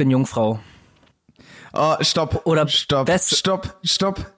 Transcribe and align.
bin 0.00 0.10
Jungfrau. 0.10 0.58
Oh, 1.74 1.94
stopp. 2.00 2.42
Oder 2.46 2.66
stopp. 2.68 3.06
best- 3.06 3.36
Stopp, 3.36 3.78
stopp. 3.84 4.32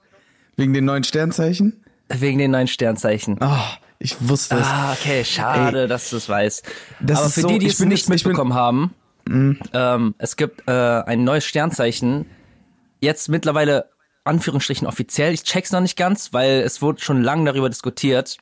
Wegen 0.57 0.75
den 0.75 0.85
neuen 0.85 1.05
Sternzeichen? 1.05 1.85
Wegen 2.09 2.39
den 2.39 2.51
neuen 2.51 2.67
Sternzeichen. 2.67 3.39
Oh, 3.41 3.49
ich 4.01 4.17
wusste 4.29 4.57
es. 4.57 4.67
Ah, 4.67 4.93
okay, 4.93 5.25
schade, 5.25 5.87
dass 5.87 6.11
du 6.11 6.17
es 6.17 6.29
weißt. 6.29 6.65
Das 7.01 7.19
Aber 7.21 7.29
für 7.31 7.41
so- 7.43 7.49
die, 7.49 7.59
die 7.61 7.67
es 7.69 7.79
nicht 7.81 8.01
ich 8.03 8.07
bin- 8.07 8.15
mitbekommen 8.15 8.55
haben, 8.55 8.93
ähm, 9.73 10.15
es 10.19 10.37
gibt 10.37 10.69
äh, 10.69 10.73
ein 10.73 11.23
neues 11.23 11.45
Sternzeichen. 11.45 12.27
Jetzt 13.01 13.29
mittlerweile 13.29 13.87
Anführungsstrichen 14.25 14.87
offiziell. 14.89 15.33
Ich 15.33 15.45
check's 15.45 15.71
noch 15.71 15.81
nicht 15.81 15.97
ganz, 15.97 16.33
weil 16.33 16.61
es 16.61 16.83
wurde 16.83 17.01
schon 17.01 17.23
lange 17.23 17.45
darüber 17.47 17.69
diskutiert. 17.71 18.37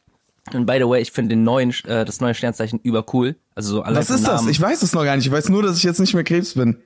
Und 0.55 0.65
by 0.67 0.79
the 0.79 0.89
way, 0.89 1.01
ich 1.03 1.13
finde 1.13 1.37
den 1.37 1.45
neuen, 1.45 1.71
äh, 1.85 2.05
das 2.07 2.21
neue 2.21 2.35
Sternzeichen 2.35 2.81
übercool. 2.83 3.37
Also 3.55 3.75
so 3.77 3.83
allein 3.83 3.97
Was 3.99 4.11
ist 4.11 4.27
das? 4.27 4.41
Namen. 4.41 4.49
Ich 4.51 4.61
weiß 4.61 4.83
es 4.83 4.95
noch 4.95 5.05
gar 5.05 5.15
nicht. 5.17 5.27
Ich 5.27 5.33
weiß 5.33 5.49
nur, 5.51 5.63
dass 5.63 5.77
ich 5.77 5.83
jetzt 5.85 6.01
nicht 6.01 6.15
mehr 6.15 6.25
Krebs 6.25 6.55
bin. 6.55 6.79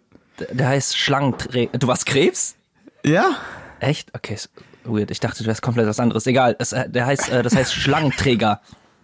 Der 0.51 0.69
heißt 0.69 0.97
Schlangenträger. 0.97 1.79
Du 1.79 1.87
warst 1.87 2.07
Krebs? 2.07 2.57
Ja? 3.05 3.37
Echt? 3.81 4.15
Okay, 4.15 4.35
ist 4.35 4.51
weird. 4.85 5.11
Ich 5.11 5.21
dachte, 5.21 5.43
du 5.43 5.49
wärst 5.49 5.63
komplett 5.63 5.87
was 5.87 6.01
anderes. 6.01 6.27
Egal, 6.27 6.57
es, 6.59 6.73
äh, 6.73 6.89
der 6.89 7.07
heißt, 7.07 7.31
äh, 7.31 7.43
das 7.43 7.55
heißt 7.55 7.73
Schlangenträger. 7.73 8.61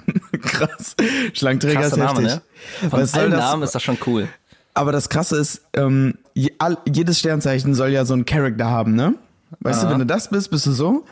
Krass. 0.43 0.97
Schlangenträger 1.35 1.87
ist 1.87 1.97
Name, 1.97 2.23
heftig. 2.23 2.43
ne? 2.83 2.91
Von 2.91 3.01
Was 3.01 3.15
allen 3.15 3.31
Namen 3.31 3.63
ist 3.63 3.75
das 3.75 3.83
schon 3.83 3.99
cool. 4.07 4.29
Aber 4.75 4.93
das 4.93 5.09
Krasse 5.09 5.37
ist, 5.37 5.63
ähm, 5.75 6.19
jedes 6.35 7.19
Sternzeichen 7.19 7.75
soll 7.75 7.91
ja 7.91 8.05
so 8.05 8.15
einen 8.15 8.25
Charakter 8.25 8.67
haben, 8.67 8.95
ne? 8.95 9.15
Weißt 9.61 9.83
du, 9.83 9.91
wenn 9.91 9.99
du 9.99 10.07
das 10.07 10.31
bist, 10.31 10.51
bist 10.51 10.67
du 10.67 10.73
so. 10.73 11.05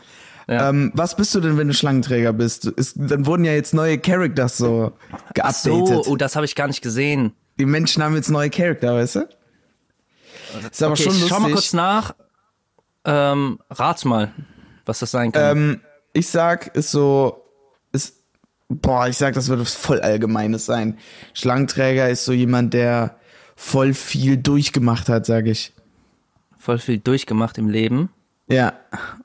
Ja. 0.47 0.69
Ähm, 0.69 0.91
was 0.95 1.15
bist 1.15 1.35
du 1.35 1.41
denn, 1.41 1.57
wenn 1.57 1.67
du 1.67 1.73
Schlangenträger 1.73 2.33
bist? 2.33 2.65
Ist, 2.65 2.95
dann 2.97 3.25
wurden 3.25 3.45
ja 3.45 3.51
jetzt 3.51 3.73
neue 3.73 3.99
Characters 3.99 4.57
so 4.57 4.93
geupdatet. 5.35 5.63
So, 5.63 6.03
oh, 6.07 6.15
das 6.15 6.35
habe 6.35 6.45
ich 6.45 6.55
gar 6.55 6.67
nicht 6.67 6.81
gesehen. 6.81 7.33
Die 7.59 7.65
Menschen 7.65 8.01
haben 8.01 8.15
jetzt 8.15 8.29
neue 8.29 8.49
Charakter, 8.49 8.95
weißt 8.95 9.15
du? 9.17 9.29
Ist 10.71 10.81
aber 10.83 10.93
Okay, 10.93 11.03
schon 11.03 11.13
lustig. 11.13 11.29
schau 11.29 11.39
mal 11.39 11.51
kurz 11.51 11.73
nach. 11.73 12.15
Ähm, 13.05 13.59
rat 13.69 14.03
mal, 14.05 14.31
was 14.85 14.99
das 14.99 15.11
sein 15.11 15.31
kann. 15.31 15.57
Ähm, 15.57 15.81
ich 16.13 16.27
sag, 16.27 16.75
ist 16.75 16.91
so, 16.91 17.45
ist, 17.91 18.15
boah, 18.67 19.07
ich 19.07 19.17
sag, 19.17 19.33
das 19.35 19.47
wird 19.47 19.59
was 19.59 19.73
voll 19.75 20.01
Allgemeines 20.01 20.65
sein. 20.65 20.97
Schlangenträger 21.33 22.09
ist 22.09 22.25
so 22.25 22.33
jemand, 22.33 22.73
der 22.73 23.15
voll 23.55 23.93
viel 23.93 24.37
durchgemacht 24.37 25.07
hat, 25.09 25.25
sag 25.25 25.47
ich. 25.47 25.73
Voll 26.57 26.77
viel 26.79 26.99
durchgemacht 26.99 27.57
im 27.57 27.69
Leben. 27.69 28.09
Ja, 28.49 28.73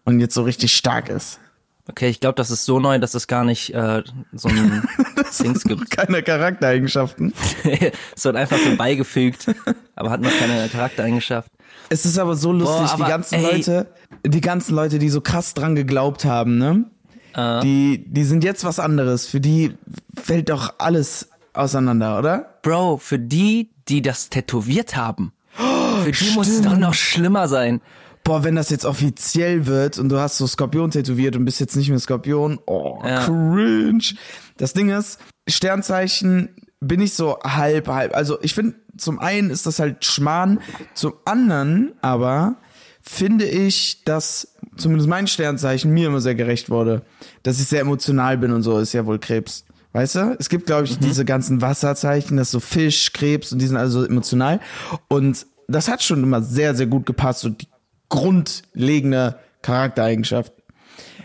und 0.05 0.20
jetzt 0.20 0.34
so 0.34 0.42
richtig 0.42 0.75
stark 0.77 1.08
ist. 1.08 1.41
Okay, 1.88 2.08
ich 2.08 2.20
glaube, 2.20 2.36
das 2.36 2.50
ist 2.50 2.64
so 2.64 2.80
neu, 2.80 2.98
dass 2.98 3.12
es 3.12 3.27
gar 3.27 3.44
nicht 3.44 3.74
äh, 3.74 4.02
so 4.32 4.48
ein 4.48 4.82
Dings 5.40 5.64
gibt. 5.64 5.91
Keine 5.91 6.22
Charaktereigenschaften. 6.22 7.34
es 8.16 8.24
wird 8.24 8.36
einfach 8.36 8.56
so 8.56 8.74
beigefügt, 8.76 9.54
aber 9.94 10.10
hat 10.10 10.22
noch 10.22 10.32
keine 10.38 10.66
Charaktereigenschaft. 10.68 11.50
Es 11.91 12.06
ist 12.06 12.18
aber 12.18 12.36
so 12.36 12.52
lustig, 12.52 12.86
Boah, 12.86 12.96
die 12.96 13.02
aber, 13.02 13.10
ganzen 13.10 13.34
ey. 13.34 13.42
Leute, 13.42 13.86
die 14.26 14.41
ganzen 14.41 14.74
Leute, 14.74 14.98
die 14.98 15.10
so 15.10 15.20
krass 15.20 15.52
dran 15.52 15.74
geglaubt 15.74 16.24
haben, 16.24 16.58
ne? 16.58 16.84
Die, 17.64 18.04
die 18.06 18.22
sind 18.22 18.44
jetzt 18.44 18.62
was 18.62 18.78
anderes. 18.78 19.26
Für 19.26 19.41
die 19.41 19.76
fällt 20.16 20.50
doch 20.50 20.74
alles 20.78 21.30
auseinander, 21.52 22.16
oder? 22.20 22.58
Bro, 22.62 22.98
für 22.98 23.19
die, 23.19 23.70
die 23.88 24.02
das 24.02 24.30
tätowiert 24.30 24.94
haben, 24.94 25.32
für 26.04 26.12
die 26.12 26.30
muss 26.30 26.48
es 26.48 26.62
doch 26.62 26.76
noch 26.76 26.94
schlimmer 26.94 27.48
sein. 27.48 27.80
Boah, 28.25 28.42
wenn 28.42 28.56
das 28.56 28.70
jetzt 28.70 28.86
offiziell 28.86 29.67
wird 29.67 29.98
und 29.98 30.08
du 30.08 30.19
hast 30.19 30.39
so 30.39 30.47
Skorpion 30.47 30.91
tätowiert 30.91 31.36
und 31.36 31.44
bist 31.44 31.61
jetzt 31.61 31.77
nicht 31.77 31.91
mehr 31.91 31.98
Skorpion, 31.98 32.58
oh, 32.66 32.98
Ja. 33.05 33.25
cringe. 33.25 34.14
Das 34.56 34.72
Ding 34.72 34.89
ist, 34.89 35.19
Sternzeichen 35.47 36.48
bin 36.81 37.00
ich 37.00 37.14
so 37.14 37.39
halb, 37.44 37.89
halb. 37.89 38.16
Also 38.16 38.39
ich 38.42 38.55
finde, 38.55 38.75
zum 38.97 39.19
einen 39.19 39.50
ist 39.50 39.66
das 39.66 39.78
halt 39.78 40.05
Schmarrn, 40.05 40.61
zum 40.94 41.14
anderen 41.25 41.92
aber 42.00 42.56
finde 43.03 43.44
ich, 43.44 44.05
dass 44.05 44.55
zumindest 44.77 45.09
mein 45.09 45.27
Sternzeichen 45.27 45.92
mir 45.92 46.06
immer 46.09 46.20
sehr 46.20 46.34
gerecht 46.34 46.70
wurde. 46.70 47.03
Dass 47.42 47.61
ich 47.61 47.66
sehr 47.66 47.81
emotional 47.81 48.38
bin 48.38 48.53
und 48.53 48.62
so, 48.62 48.78
ist 48.78 48.94
ja 48.94 49.04
wohl 49.04 49.19
Krebs. 49.19 49.65
Weißt 49.93 50.15
du? 50.16 50.37
Es 50.38 50.48
gibt, 50.48 50.66
glaube 50.66 50.84
ich, 50.84 50.98
diese 50.98 51.25
ganzen 51.25 51.60
Wasserzeichen, 51.60 52.37
das 52.37 52.48
ist 52.48 52.53
so 52.53 52.60
Fisch, 52.60 53.12
Krebs 53.12 53.53
und 53.53 53.60
die 53.60 53.66
sind 53.66 53.77
also 53.77 54.04
emotional. 54.04 54.60
Und 55.09 55.47
das 55.69 55.88
hat 55.88 56.03
schon 56.03 56.22
immer 56.22 56.43
sehr, 56.43 56.75
sehr 56.75 56.87
gut 56.87 57.06
gepasst, 57.06 57.41
so 57.41 57.50
die 57.50 57.69
grundlegende 58.14 59.38
Charaktereigenschaft. 59.62 60.52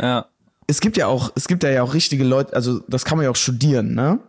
Ja. 0.01 0.25
Es 0.67 0.81
gibt 0.81 0.97
ja 0.97 1.07
auch, 1.07 1.31
es 1.35 1.47
gibt 1.47 1.63
ja 1.63 1.81
auch 1.83 1.94
richtige 1.94 2.23
Leute, 2.23 2.53
also 2.53 2.79
das 2.88 3.05
kann 3.05 3.17
man 3.17 3.25
ja 3.25 3.31
auch 3.31 3.35
studieren, 3.35 3.94
ne? 3.94 4.19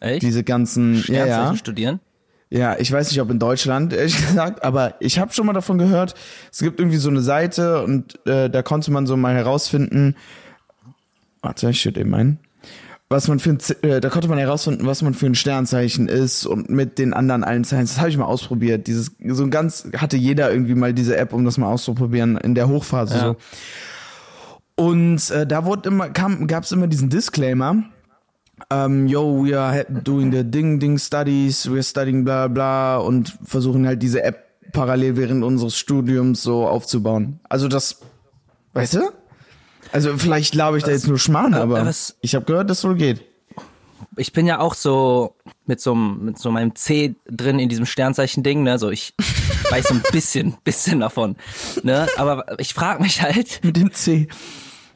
Echt? 0.00 0.22
Diese 0.22 0.42
ganzen, 0.42 1.04
ja, 1.06 1.26
ja. 1.26 1.56
studieren? 1.56 2.00
Ja, 2.50 2.78
ich 2.78 2.92
weiß 2.92 3.10
nicht, 3.10 3.20
ob 3.20 3.30
in 3.30 3.38
Deutschland, 3.38 3.92
ehrlich 3.92 4.16
gesagt, 4.26 4.64
aber 4.64 4.94
ich 5.00 5.18
habe 5.18 5.32
schon 5.32 5.46
mal 5.46 5.52
davon 5.52 5.78
gehört. 5.78 6.14
Es 6.50 6.58
gibt 6.58 6.80
irgendwie 6.80 6.98
so 6.98 7.08
eine 7.08 7.20
Seite 7.20 7.82
und 7.82 8.18
äh, 8.26 8.50
da 8.50 8.62
konnte 8.62 8.90
man 8.90 9.06
so 9.06 9.16
mal 9.16 9.34
herausfinden. 9.34 10.16
Warte, 11.40 11.70
ich 11.70 11.80
schütte 11.80 12.00
eben 12.00 12.14
ein. 12.14 12.38
Was 13.12 13.28
man 13.28 13.38
für 13.38 13.50
ein, 13.50 13.58
äh, 13.82 14.00
da 14.00 14.08
konnte 14.08 14.26
man 14.28 14.38
herausfinden, 14.38 14.86
was 14.86 15.02
man 15.02 15.14
für 15.14 15.26
ein 15.26 15.34
Sternzeichen 15.34 16.08
ist 16.08 16.46
und 16.46 16.68
mit 16.68 16.98
den 16.98 17.14
anderen 17.14 17.44
allen 17.44 17.62
Zeichen. 17.62 17.86
Das 17.86 17.98
habe 18.00 18.10
ich 18.10 18.16
mal 18.16 18.24
ausprobiert. 18.24 18.88
Dieses 18.88 19.12
so 19.28 19.44
ein 19.44 19.50
ganz 19.50 19.86
hatte 19.96 20.16
jeder 20.16 20.50
irgendwie 20.50 20.74
mal 20.74 20.92
diese 20.92 21.16
App, 21.16 21.32
um 21.32 21.44
das 21.44 21.58
mal 21.58 21.68
auszuprobieren 21.68 22.36
in 22.36 22.54
der 22.54 22.68
Hochphase 22.68 23.14
Ja. 23.14 23.20
so. 23.20 23.36
Und 24.74 25.30
äh, 25.30 25.46
da 25.46 25.64
wurde 25.64 25.88
immer 25.88 26.10
kam 26.10 26.46
gab's 26.46 26.72
immer 26.72 26.88
diesen 26.88 27.10
Disclaimer 27.10 27.84
ähm, 28.70 29.06
yo, 29.06 29.44
we 29.44 29.58
are 29.58 29.84
doing 29.84 30.32
the 30.32 30.44
Ding 30.44 30.78
Ding 30.78 30.98
Studies, 30.98 31.68
we're 31.68 31.82
studying 31.82 32.24
bla 32.24 32.48
bla 32.48 32.98
und 32.98 33.36
versuchen 33.44 33.86
halt 33.86 34.02
diese 34.02 34.22
App 34.22 34.44
parallel 34.72 35.16
während 35.16 35.44
unseres 35.44 35.76
Studiums 35.76 36.42
so 36.42 36.66
aufzubauen. 36.66 37.40
Also 37.48 37.68
das, 37.68 38.00
weißt 38.72 38.94
du? 38.94 39.00
Also 39.92 40.16
vielleicht 40.16 40.52
glaube 40.52 40.78
ich 40.78 40.84
da 40.84 40.90
jetzt 40.90 41.06
nur 41.06 41.18
Schmarrn, 41.18 41.54
aber 41.54 41.84
was- 41.86 42.16
ich 42.22 42.34
habe 42.34 42.44
gehört, 42.44 42.70
das 42.70 42.82
wohl 42.84 42.94
geht. 42.96 43.22
ich 44.16 44.32
bin 44.32 44.46
ja 44.46 44.58
auch 44.58 44.74
so 44.74 45.34
mit 45.66 45.80
so, 45.80 45.94
mit 45.94 46.38
so 46.38 46.50
meinem 46.50 46.74
C 46.74 47.14
drin 47.30 47.58
in 47.58 47.68
diesem 47.68 47.86
Sternzeichen-Ding, 47.86 48.62
ne? 48.62 48.78
So 48.78 48.90
ich 48.90 49.14
weiß 49.70 49.88
so 49.88 49.94
ein 49.94 50.02
bisschen, 50.12 50.56
bisschen 50.64 51.00
davon, 51.00 51.36
ne? 51.82 52.08
Aber 52.16 52.58
ich 52.58 52.74
frage 52.74 53.02
mich 53.02 53.22
halt, 53.22 53.60
Mit 53.64 53.76
dem 53.76 53.92
C. 53.92 54.28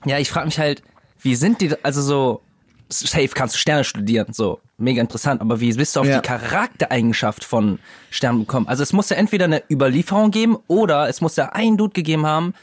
ja, 0.04 0.18
ich 0.18 0.28
frage 0.30 0.46
mich 0.46 0.58
halt, 0.58 0.82
wie 1.20 1.34
sind 1.36 1.60
die, 1.60 1.72
also 1.84 2.02
so 2.02 2.40
safe 2.88 3.28
kannst 3.28 3.54
du 3.54 3.58
Sterne 3.58 3.84
studieren, 3.84 4.32
so 4.32 4.60
mega 4.78 5.00
interessant, 5.00 5.40
aber 5.40 5.60
wie 5.60 5.72
bist 5.72 5.96
du 5.96 6.00
auf 6.00 6.06
Ja. 6.06 6.20
die 6.20 6.26
Charaktereigenschaft 6.28 7.42
von 7.44 7.78
Sternen 8.10 8.40
gekommen? 8.40 8.68
Also 8.68 8.82
es 8.82 8.92
muss 8.92 9.08
ja 9.08 9.16
entweder 9.16 9.46
eine 9.46 9.62
Überlieferung 9.70 10.30
geben 10.30 10.56
oder 10.68 11.08
es 11.08 11.20
muss 11.20 11.36
ja 11.36 11.46
einen 11.50 11.76
Dude 11.76 11.92
gegeben 11.94 12.26
haben, 12.26 12.54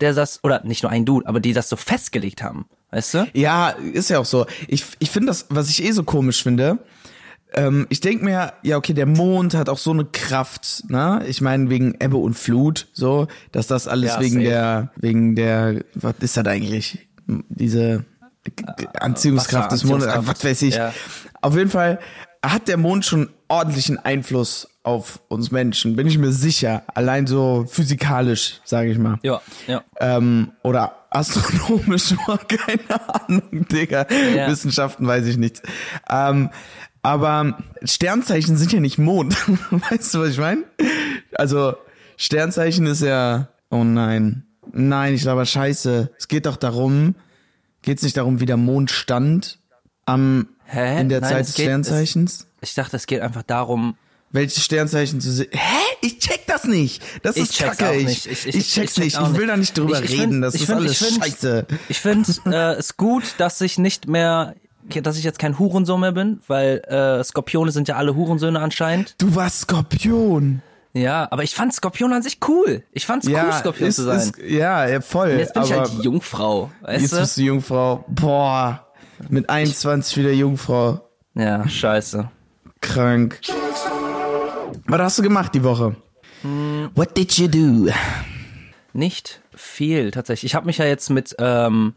der 0.00 0.14
das 0.14 0.42
oder 0.44 0.62
nicht 0.64 0.82
nur 0.82 0.92
ein 0.92 1.04
Dude, 1.04 1.26
aber 1.26 1.40
die 1.40 1.52
das 1.52 1.68
so 1.68 1.76
festgelegt 1.76 2.42
haben, 2.42 2.66
weißt 2.90 3.14
du? 3.14 3.26
Ja, 3.34 3.70
ist 3.70 4.10
ja 4.10 4.18
auch 4.18 4.24
so. 4.24 4.46
Ich, 4.66 4.84
ich 4.98 5.10
finde 5.10 5.28
das, 5.28 5.46
was 5.48 5.68
ich 5.68 5.84
eh 5.84 5.92
so 5.92 6.02
komisch 6.04 6.42
finde, 6.42 6.78
ähm, 7.54 7.86
ich 7.88 8.00
denk 8.00 8.22
mir, 8.22 8.52
ja, 8.62 8.76
okay, 8.76 8.92
der 8.92 9.06
Mond 9.06 9.54
hat 9.54 9.68
auch 9.68 9.78
so 9.78 9.90
eine 9.90 10.04
Kraft, 10.04 10.84
ne? 10.88 11.22
Ich 11.26 11.40
meine, 11.40 11.70
wegen 11.70 11.94
Ebbe 11.98 12.18
und 12.18 12.34
Flut, 12.34 12.88
so, 12.92 13.26
dass 13.52 13.66
das 13.66 13.88
alles 13.88 14.10
Ja, 14.10 14.20
wegen 14.20 14.34
safe. 14.34 14.44
der, 14.44 14.92
wegen 14.96 15.34
der, 15.34 15.84
was 15.94 16.14
ist 16.20 16.36
das 16.36 16.46
eigentlich? 16.46 17.08
Diese 17.48 18.04
Anziehungskraft 19.00 19.72
des 19.72 19.84
Mondes, 19.84 20.08
was 20.14 20.44
weiß 20.44 20.62
ich. 20.62 20.74
Ja. 20.76 20.92
Auf 21.40 21.56
jeden 21.56 21.70
Fall 21.70 21.98
hat 22.44 22.68
der 22.68 22.76
Mond 22.76 23.04
schon 23.04 23.30
ordentlichen 23.48 23.98
Einfluss 23.98 24.68
auf 24.88 25.20
uns 25.28 25.50
Menschen, 25.50 25.94
bin 25.96 26.06
ich 26.06 26.18
mir 26.18 26.32
sicher. 26.32 26.82
Allein 26.94 27.26
so 27.26 27.66
physikalisch, 27.68 28.60
sage 28.64 28.90
ich 28.90 28.98
mal 28.98 29.18
Ja, 29.22 29.40
ja. 29.66 29.82
ähm, 30.00 30.52
oder 30.62 31.06
astronomisch, 31.10 32.14
keine 32.48 33.14
Ahnung, 33.14 33.66
Digga. 33.68 34.06
Ja. 34.34 34.48
Wissenschaften 34.48 35.06
weiß 35.06 35.26
ich 35.26 35.36
nicht. 35.36 35.62
Ähm, 36.10 36.50
aber 37.02 37.58
Sternzeichen 37.84 38.56
sind 38.56 38.72
ja 38.72 38.80
nicht 38.80 38.98
Mond. 38.98 39.36
weißt 39.70 40.14
du, 40.14 40.20
was 40.20 40.30
ich 40.30 40.38
meine? 40.38 40.64
Also, 41.34 41.74
Sternzeichen 42.16 42.86
ist 42.86 43.02
ja, 43.02 43.48
oh 43.70 43.84
nein. 43.84 44.44
Nein, 44.72 45.14
ich 45.14 45.22
glaube, 45.22 45.46
scheiße. 45.46 46.10
Es 46.18 46.28
geht 46.28 46.46
doch 46.46 46.56
darum, 46.56 47.14
geht 47.82 47.98
es 47.98 48.02
nicht 48.02 48.16
darum, 48.16 48.40
wie 48.40 48.46
der 48.46 48.56
Mond 48.56 48.90
stand 48.90 49.58
am, 50.04 50.48
Hä? 50.64 51.00
in 51.00 51.08
der 51.08 51.20
Nein, 51.20 51.30
Zeit 51.30 51.40
es 51.42 51.46
des 51.48 51.56
geht- 51.56 51.64
Sternzeichens? 51.66 52.46
Ich 52.60 52.74
dachte, 52.74 52.96
es 52.96 53.06
geht 53.06 53.20
einfach 53.20 53.44
darum, 53.44 53.96
Welches 54.30 54.62
Sternzeichen 54.64 55.20
zu 55.20 55.30
sehen? 55.32 55.48
Hä? 55.52 55.76
Ich 56.02 56.18
check 56.18 56.46
das 56.46 56.64
nicht. 56.64 57.02
Das 57.22 57.36
Ich 57.36 57.44
ist 57.44 57.58
kacke. 57.58 57.94
Ich, 57.96 58.04
nicht. 58.06 58.26
Ich- 58.26 58.46
ich, 58.46 58.56
ich- 58.56 58.70
check's 58.72 58.98
nicht. 58.98 59.18
Ich 59.18 59.34
will 59.36 59.46
da 59.46 59.56
nicht 59.56 59.76
drüber 59.76 60.00
reden. 60.02 60.42
das 60.42 60.54
ist 60.54 60.70
alles 60.70 60.98
scheiße. 60.98 61.66
Ich 61.88 61.98
finde 62.00 62.30
äh, 62.46 62.74
es 62.78 62.96
gut, 62.96 63.24
dass 63.38 63.60
ich 63.62 63.78
nicht 63.78 64.06
mehr, 64.06 64.54
dass 65.02 65.16
ich 65.16 65.24
jetzt 65.24 65.38
kein 65.38 65.58
Hurensohn 65.58 66.00
mehr 66.00 66.12
bin, 66.12 66.40
weil 66.46 66.78
äh, 66.88 67.24
Skorpione 67.24 67.72
sind 67.72 67.88
ja 67.88 67.96
alle 67.96 68.14
Hurensöhne 68.14 68.60
anscheinend. 68.60 69.14
Du 69.18 69.34
warst 69.34 69.62
Skorpion. 69.62 70.62
Ja, 70.92 71.28
aber 71.30 71.42
ich 71.42 71.54
fand 71.54 71.72
Skorpion 71.74 72.12
an 72.12 72.22
sich 72.22 72.38
cool. 72.48 72.82
Ich 72.92 73.06
fand's 73.06 73.26
cool, 73.26 73.32
Ja, 73.34 73.52
Skorpion 73.52 73.88
ist, 73.88 73.96
zu 73.96 74.02
sein. 74.04 74.18
ist, 74.18 74.38
ja, 74.38 75.00
voll. 75.00 75.30
Und 75.32 75.38
jetzt 75.38 75.54
bin 75.54 75.62
ich 75.62 75.72
halt 75.72 75.90
die 75.92 76.02
Jungfrau, 76.02 76.70
jetzt 76.82 77.02
weißt 77.12 77.20
bist 77.20 77.36
du 77.36 77.42
Jungfrau. 77.42 78.04
Boah. 78.08 78.86
Mit 79.28 79.48
21 79.50 80.16
wieder 80.16 80.32
Jungfrau. 80.32 81.00
du? 81.34 81.42
Ja, 81.42 81.68
scheiße. 81.68 82.30
Krank. 82.80 83.40
Was 84.90 85.00
hast 85.00 85.18
du 85.18 85.22
gemacht 85.22 85.54
die 85.54 85.62
Woche? 85.64 85.96
What 86.94 87.16
did 87.16 87.32
you 87.34 87.46
do? 87.48 87.90
Nicht 88.94 89.42
viel 89.54 90.10
tatsächlich. 90.10 90.52
Ich 90.52 90.54
habe 90.54 90.64
mich 90.66 90.78
ja 90.78 90.86
jetzt 90.86 91.10
mit 91.10 91.36
ähm, 91.38 91.92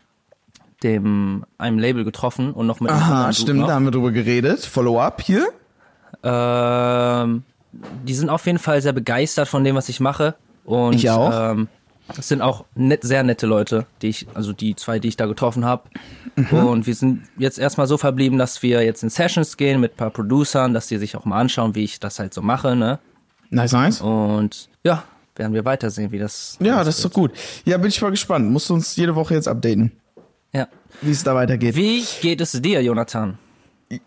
dem 0.83 1.45
einem 1.57 1.79
Label 1.79 2.03
getroffen 2.03 2.51
und 2.51 2.67
noch 2.67 2.81
mit 2.81 2.91
einem 2.91 3.01
Aha, 3.01 3.33
stimmt, 3.33 3.67
da 3.67 3.73
haben 3.75 3.85
wir 3.85 3.91
drüber 3.91 4.11
geredet. 4.11 4.65
Follow-up 4.65 5.21
hier. 5.21 5.47
Ähm, 6.23 7.43
die 8.03 8.13
sind 8.13 8.29
auf 8.29 8.45
jeden 8.45 8.59
Fall 8.59 8.81
sehr 8.81 8.93
begeistert 8.93 9.47
von 9.47 9.63
dem, 9.63 9.75
was 9.75 9.87
ich 9.87 10.01
mache. 10.01 10.35
Und 10.65 10.95
Ich 10.95 11.09
auch. 11.09 11.51
Ähm, 11.51 11.69
das 12.15 12.27
sind 12.27 12.41
auch 12.41 12.65
net, 12.75 13.03
sehr 13.03 13.23
nette 13.23 13.45
Leute, 13.47 13.85
die 14.01 14.09
ich, 14.09 14.27
also 14.33 14.53
die 14.53 14.75
zwei, 14.75 14.99
die 14.99 15.07
ich 15.09 15.17
da 15.17 15.25
getroffen 15.25 15.65
habe. 15.65 15.83
Mhm. 16.35 16.47
Und 16.53 16.87
wir 16.87 16.95
sind 16.95 17.23
jetzt 17.37 17.59
erstmal 17.59 17.87
so 17.87 17.97
verblieben, 17.97 18.37
dass 18.37 18.61
wir 18.63 18.83
jetzt 18.83 19.03
in 19.03 19.09
Sessions 19.09 19.57
gehen 19.57 19.79
mit 19.81 19.93
ein 19.93 19.97
paar 19.97 20.09
Producern, 20.11 20.73
dass 20.73 20.87
die 20.87 20.97
sich 20.97 21.15
auch 21.15 21.25
mal 21.25 21.39
anschauen, 21.39 21.75
wie 21.75 21.83
ich 21.83 21.99
das 21.99 22.19
halt 22.19 22.33
so 22.33 22.41
mache, 22.41 22.75
ne? 22.75 22.99
Nice, 23.49 23.73
nice. 23.73 24.01
Und 24.01 24.69
ja, 24.83 25.03
werden 25.35 25.53
wir 25.53 25.65
weitersehen, 25.65 26.11
wie 26.11 26.19
das. 26.19 26.57
Ja, 26.61 26.83
das 26.83 26.97
ist 26.97 27.05
doch 27.05 27.11
gut. 27.11 27.31
Ja, 27.65 27.77
bin 27.77 27.89
ich 27.89 28.01
mal 28.01 28.11
gespannt. 28.11 28.49
Musst 28.49 28.69
du 28.69 28.73
uns 28.75 28.95
jede 28.95 29.15
Woche 29.15 29.33
jetzt 29.33 29.47
updaten, 29.47 29.91
Ja. 30.53 30.67
wie 31.01 31.11
es 31.11 31.23
da 31.23 31.35
weitergeht. 31.35 31.75
Wie 31.75 32.03
geht 32.21 32.39
es 32.41 32.53
dir, 32.53 32.81
Jonathan? 32.81 33.37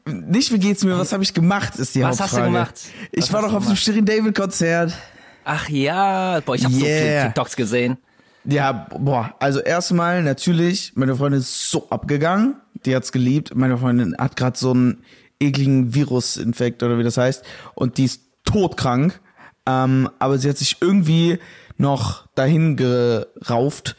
Nicht, 0.06 0.50
wie 0.50 0.58
geht's 0.58 0.82
mir, 0.82 0.98
was 0.98 1.12
habe 1.12 1.22
ich 1.22 1.34
gemacht, 1.34 1.76
ist 1.76 1.94
die 1.94 2.00
Was 2.02 2.18
hast 2.18 2.32
du 2.32 2.38
Hauptfrage. 2.38 2.52
gemacht? 2.52 2.74
Ich 3.12 3.24
Was 3.24 3.32
war 3.34 3.42
doch 3.42 3.52
auf 3.52 3.66
dem? 3.66 3.76
Shirin 3.76 4.06
David 4.06 4.34
Konzert. 4.34 4.94
Ach 5.44 5.68
ja, 5.68 6.40
boah, 6.40 6.54
ich 6.54 6.64
habe 6.64 6.74
so 6.74 6.80
viele 6.80 6.90
Yeah. 6.90 7.26
TikToks 7.26 7.56
gesehen. 7.56 7.98
Ja, 8.44 8.72
boah, 8.72 9.34
also 9.38 9.60
erstmal 9.60 10.22
natürlich, 10.22 10.92
meine 10.96 11.16
Freundin 11.16 11.40
ist 11.40 11.70
so 11.70 11.88
abgegangen, 11.88 12.56
die 12.84 12.94
hat's 12.94 13.12
geliebt. 13.12 13.54
Meine 13.54 13.78
Freundin 13.78 14.14
hat 14.18 14.36
gerade 14.36 14.58
so 14.58 14.72
einen 14.72 15.02
ekligen 15.40 15.94
Virusinfekt 15.94 16.82
oder 16.82 16.98
wie 16.98 17.04
das 17.04 17.16
heißt 17.16 17.44
und 17.74 17.98
die 17.98 18.04
ist 18.04 18.22
todkrank, 18.44 19.20
ähm, 19.66 20.10
aber 20.18 20.38
sie 20.38 20.48
hat 20.48 20.58
sich 20.58 20.76
irgendwie 20.80 21.38
noch 21.76 22.26
dahin 22.34 22.76
gerauft 22.76 23.96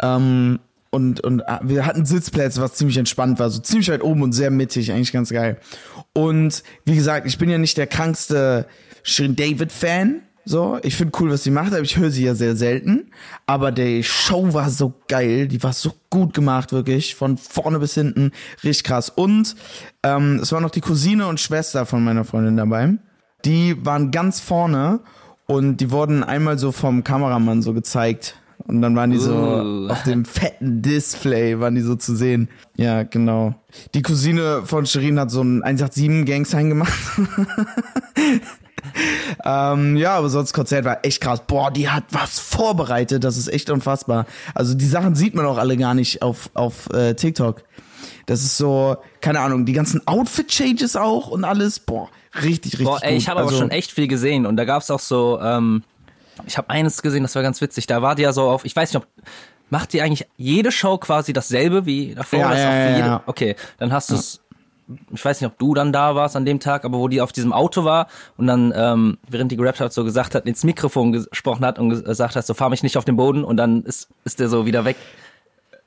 ähm, 0.00 0.60
und 0.90 1.20
und 1.20 1.40
äh, 1.40 1.58
wir 1.62 1.86
hatten 1.86 2.06
Sitzplätze, 2.06 2.60
was 2.60 2.74
ziemlich 2.74 2.96
entspannt 2.96 3.38
war, 3.38 3.50
so 3.50 3.60
ziemlich 3.60 3.90
weit 3.90 4.02
oben 4.02 4.22
und 4.22 4.32
sehr 4.32 4.50
mittig, 4.50 4.92
eigentlich 4.92 5.12
ganz 5.12 5.30
geil. 5.30 5.58
Und 6.12 6.62
wie 6.84 6.96
gesagt, 6.96 7.26
ich 7.26 7.38
bin 7.38 7.50
ja 7.50 7.58
nicht 7.58 7.76
der 7.76 7.86
krankste 7.86 8.66
Shirin 9.02 9.36
David 9.36 9.72
Fan, 9.72 10.22
so, 10.44 10.78
ich 10.82 10.96
finde 10.96 11.12
cool, 11.20 11.30
was 11.30 11.44
sie 11.44 11.50
macht, 11.50 11.72
aber 11.72 11.82
ich 11.82 11.96
höre 11.96 12.10
sie 12.10 12.24
ja 12.24 12.34
sehr 12.34 12.56
selten. 12.56 13.10
Aber 13.46 13.72
die 13.72 14.02
Show 14.02 14.52
war 14.52 14.70
so 14.70 14.94
geil, 15.08 15.48
die 15.48 15.62
war 15.62 15.72
so 15.72 15.92
gut 16.08 16.34
gemacht, 16.34 16.72
wirklich, 16.72 17.14
von 17.14 17.36
vorne 17.36 17.78
bis 17.78 17.94
hinten, 17.94 18.32
richtig 18.64 18.84
krass. 18.84 19.10
Und 19.10 19.54
ähm, 20.02 20.40
es 20.42 20.50
war 20.52 20.60
noch 20.60 20.70
die 20.70 20.80
Cousine 20.80 21.26
und 21.26 21.40
Schwester 21.40 21.86
von 21.86 22.02
meiner 22.02 22.24
Freundin 22.24 22.56
dabei. 22.56 22.94
Die 23.44 23.76
waren 23.84 24.10
ganz 24.10 24.40
vorne 24.40 25.00
und 25.46 25.78
die 25.78 25.90
wurden 25.90 26.22
einmal 26.24 26.58
so 26.58 26.72
vom 26.72 27.04
Kameramann 27.04 27.62
so 27.62 27.72
gezeigt. 27.72 28.36
Und 28.66 28.82
dann 28.82 28.94
waren 28.94 29.10
die 29.10 29.18
so 29.18 29.34
Uh. 29.34 29.88
auf 29.88 30.02
dem 30.04 30.24
fetten 30.24 30.82
Display, 30.82 31.58
waren 31.60 31.74
die 31.74 31.80
so 31.80 31.96
zu 31.96 32.14
sehen. 32.14 32.48
Ja, 32.76 33.02
genau. 33.02 33.54
Die 33.94 34.02
Cousine 34.02 34.62
von 34.64 34.86
Shirin 34.86 35.18
hat 35.18 35.30
so 35.30 35.40
einen 35.40 35.62
187-Gang-Sign 35.64 36.68
gemacht. 36.68 36.92
Ähm, 39.42 39.96
ja, 39.96 40.16
aber 40.16 40.28
sonst 40.28 40.52
Konzert 40.52 40.84
war 40.84 40.98
echt 41.02 41.22
krass. 41.22 41.42
Boah, 41.46 41.70
die 41.70 41.88
hat 41.88 42.04
was 42.10 42.38
vorbereitet, 42.38 43.24
das 43.24 43.36
ist 43.36 43.48
echt 43.48 43.70
unfassbar. 43.70 44.26
Also 44.54 44.74
die 44.74 44.86
Sachen 44.86 45.14
sieht 45.14 45.34
man 45.34 45.46
auch 45.46 45.56
alle 45.56 45.76
gar 45.76 45.94
nicht 45.94 46.20
auf, 46.20 46.50
auf 46.52 46.90
äh, 46.92 47.14
TikTok. 47.14 47.62
Das 48.26 48.42
ist 48.42 48.58
so, 48.58 48.96
keine 49.20 49.40
Ahnung, 49.40 49.64
die 49.64 49.72
ganzen 49.72 50.06
Outfit-Changes 50.06 50.96
auch 50.96 51.28
und 51.28 51.44
alles. 51.44 51.80
Boah, 51.80 52.08
richtig, 52.34 52.74
richtig 52.74 52.84
Boah, 52.84 52.98
ey, 53.02 53.14
gut. 53.14 53.22
ich 53.22 53.28
habe 53.28 53.40
aber 53.40 53.48
also, 53.48 53.60
schon 53.60 53.70
echt 53.70 53.92
viel 53.92 54.08
gesehen 54.08 54.44
und 54.44 54.56
da 54.56 54.64
gab's 54.64 54.90
auch 54.90 55.00
so, 55.00 55.40
ähm, 55.40 55.84
ich 56.46 56.58
habe 56.58 56.68
eines 56.68 57.00
gesehen, 57.00 57.22
das 57.22 57.34
war 57.34 57.42
ganz 57.42 57.60
witzig. 57.60 57.86
Da 57.86 58.02
war 58.02 58.14
die 58.14 58.22
ja 58.22 58.32
so 58.32 58.42
auf, 58.42 58.64
ich 58.64 58.74
weiß 58.76 58.92
nicht, 58.92 59.02
ob 59.02 59.08
macht 59.70 59.92
die 59.92 60.02
eigentlich 60.02 60.26
jede 60.36 60.72
Show 60.72 60.98
quasi 60.98 61.32
dasselbe 61.32 61.86
wie 61.86 62.14
davor? 62.14 62.40
Ja, 62.40 62.54
ja, 62.54 62.58
ja, 62.58 62.96
jede, 62.96 63.08
ja. 63.08 63.22
Okay, 63.26 63.56
dann 63.78 63.92
hast 63.92 64.10
du 64.10 64.14
es. 64.16 64.40
Ich 65.12 65.24
weiß 65.24 65.40
nicht, 65.40 65.50
ob 65.50 65.58
du 65.58 65.74
dann 65.74 65.92
da 65.92 66.14
warst 66.14 66.36
an 66.36 66.44
dem 66.44 66.60
Tag, 66.60 66.84
aber 66.84 66.98
wo 66.98 67.08
die 67.08 67.20
auf 67.20 67.32
diesem 67.32 67.52
Auto 67.52 67.84
war 67.84 68.06
und 68.36 68.46
dann, 68.46 68.72
ähm, 68.76 69.18
während 69.28 69.52
die 69.52 69.56
gerappt 69.56 69.80
hat, 69.80 69.92
so 69.92 70.04
gesagt 70.04 70.34
hat, 70.34 70.46
ins 70.46 70.64
Mikrofon 70.64 71.12
gesprochen 71.12 71.64
hat 71.64 71.78
und 71.78 71.90
gesagt 72.04 72.36
hat, 72.36 72.46
so 72.46 72.54
fahr 72.54 72.70
mich 72.70 72.82
nicht 72.82 72.96
auf 72.96 73.04
den 73.04 73.16
Boden 73.16 73.44
und 73.44 73.56
dann 73.56 73.82
ist, 73.84 74.08
ist 74.24 74.40
der 74.40 74.48
so 74.48 74.66
wieder 74.66 74.84
weg. 74.84 74.96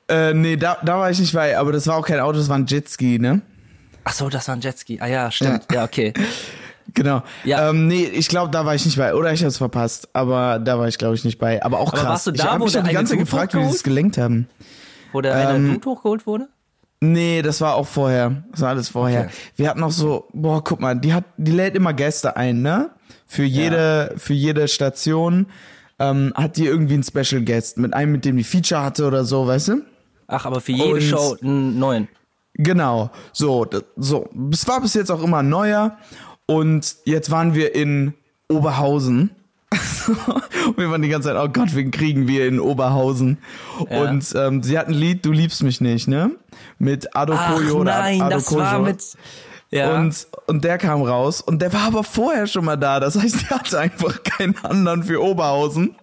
Äh, 0.08 0.34
nee, 0.34 0.56
da, 0.56 0.76
da 0.84 0.98
war 0.98 1.10
ich 1.10 1.18
nicht 1.18 1.32
bei, 1.34 1.56
aber 1.58 1.72
das 1.72 1.86
war 1.86 1.96
auch 1.96 2.06
kein 2.06 2.20
Auto, 2.20 2.38
das 2.38 2.48
war 2.48 2.58
ein 2.58 2.66
Jetski, 2.66 3.18
ne? 3.18 3.40
Ach 4.04 4.12
so, 4.12 4.28
das 4.28 4.48
war 4.48 4.54
ein 4.56 4.60
Jetski. 4.60 5.00
Ah 5.00 5.06
ja, 5.06 5.30
stimmt. 5.30 5.66
Ja, 5.72 5.84
okay. 5.84 6.12
Genau. 6.92 7.22
Ja. 7.44 7.70
Ähm, 7.70 7.88
nee, 7.88 8.04
ich 8.04 8.28
glaube, 8.28 8.50
da 8.50 8.66
war 8.66 8.74
ich 8.74 8.84
nicht 8.84 8.98
bei. 8.98 9.14
Oder 9.14 9.32
ich 9.32 9.40
habe 9.40 9.48
es 9.48 9.56
verpasst. 9.56 10.08
Aber 10.12 10.58
da 10.58 10.78
war 10.78 10.86
ich, 10.86 10.98
glaube 10.98 11.14
ich, 11.14 11.24
nicht 11.24 11.38
bei. 11.38 11.60
Aber 11.64 11.78
auch 11.80 11.88
Aber 11.88 11.96
krass. 11.96 12.08
warst 12.08 12.26
du 12.26 12.30
da, 12.32 12.44
ich 12.44 12.48
habe 12.50 12.60
wo 12.60 12.64
mich 12.64 12.74
doch 12.74 12.80
die 12.82 12.88
eine 12.88 12.92
ganze 12.92 13.12
Zeit 13.12 13.20
gefragt, 13.20 13.54
wie 13.54 13.56
die 13.56 13.62
das 13.64 13.68
hochgeholt? 13.72 13.84
gelenkt 13.84 14.18
haben. 14.18 14.48
Wo 15.10 15.20
der 15.22 15.34
eine 15.34 15.56
Ähm, 15.56 15.72
Dude 15.74 15.86
hochgeholt 15.90 16.26
wurde? 16.26 16.48
Nee, 17.00 17.42
das 17.42 17.60
war 17.60 17.74
auch 17.74 17.86
vorher. 17.86 18.44
Das 18.52 18.60
war 18.62 18.70
alles 18.70 18.88
vorher. 18.88 19.22
Okay. 19.26 19.30
Wir 19.56 19.68
hatten 19.68 19.80
noch 19.80 19.90
so, 19.90 20.26
boah, 20.32 20.62
guck 20.64 20.80
mal, 20.80 20.94
die 20.94 21.12
hat, 21.12 21.24
die 21.36 21.52
lädt 21.52 21.74
immer 21.76 21.92
Gäste 21.92 22.36
ein, 22.36 22.62
ne? 22.62 22.90
Für 23.26 23.44
jede, 23.44 24.14
für 24.16 24.32
jede 24.34 24.68
Station 24.68 25.46
ähm, 25.98 26.32
hat 26.34 26.56
die 26.56 26.66
irgendwie 26.66 26.94
einen 26.94 27.02
Special 27.02 27.42
Guest 27.42 27.78
mit 27.78 27.92
einem, 27.94 28.12
mit 28.12 28.24
dem 28.24 28.36
die 28.36 28.44
Feature 28.44 28.82
hatte 28.82 29.06
oder 29.06 29.24
so, 29.24 29.46
weißt 29.46 29.68
du? 29.68 29.82
Ach, 30.28 30.46
aber 30.46 30.60
für 30.60 30.72
jede 30.72 30.94
Und- 30.94 31.02
Show 31.02 31.36
einen 31.42 31.78
neuen. 31.78 32.08
Genau. 32.54 33.10
So, 33.32 33.64
d- 33.64 33.80
so. 33.96 34.28
Es 34.52 34.66
war 34.68 34.80
bis 34.80 34.94
jetzt 34.94 35.10
auch 35.10 35.22
immer 35.22 35.38
ein 35.38 35.48
neuer. 35.48 35.98
Und 36.46 36.96
jetzt 37.04 37.30
waren 37.30 37.54
wir 37.54 37.74
in 37.74 38.14
Oberhausen. 38.48 39.30
und 40.66 40.78
wir 40.78 40.88
waren 40.90 41.02
die 41.02 41.08
ganze 41.08 41.28
Zeit, 41.28 41.36
oh 41.42 41.48
Gott, 41.52 41.74
wen 41.74 41.90
kriegen 41.90 42.28
wir 42.28 42.46
in 42.46 42.60
Oberhausen? 42.60 43.38
Ja. 43.90 44.02
Und 44.02 44.32
ähm, 44.36 44.62
sie 44.62 44.78
hat 44.78 44.86
ein 44.88 44.94
Lied, 44.94 45.24
Du 45.26 45.32
liebst 45.32 45.62
mich 45.64 45.80
nicht, 45.80 46.06
ne? 46.06 46.30
Mit 46.78 47.14
Ado 47.16 47.34
Ach 47.36 47.54
Koyo 47.54 47.76
oder 47.80 47.98
nein, 47.98 48.22
Ado 48.22 48.36
das 48.36 48.54
war 48.54 48.78
mit... 48.78 49.02
Ja. 49.70 49.96
Und, 49.98 50.28
und 50.46 50.62
der 50.62 50.78
kam 50.78 51.02
raus 51.02 51.40
und 51.40 51.60
der 51.60 51.72
war 51.72 51.80
aber 51.88 52.04
vorher 52.04 52.46
schon 52.46 52.64
mal 52.64 52.76
da. 52.76 53.00
Das 53.00 53.20
heißt, 53.20 53.50
der 53.50 53.58
hatte 53.58 53.80
einfach 53.80 54.22
keinen 54.22 54.56
anderen 54.62 55.02
für 55.02 55.20
Oberhausen 55.20 55.96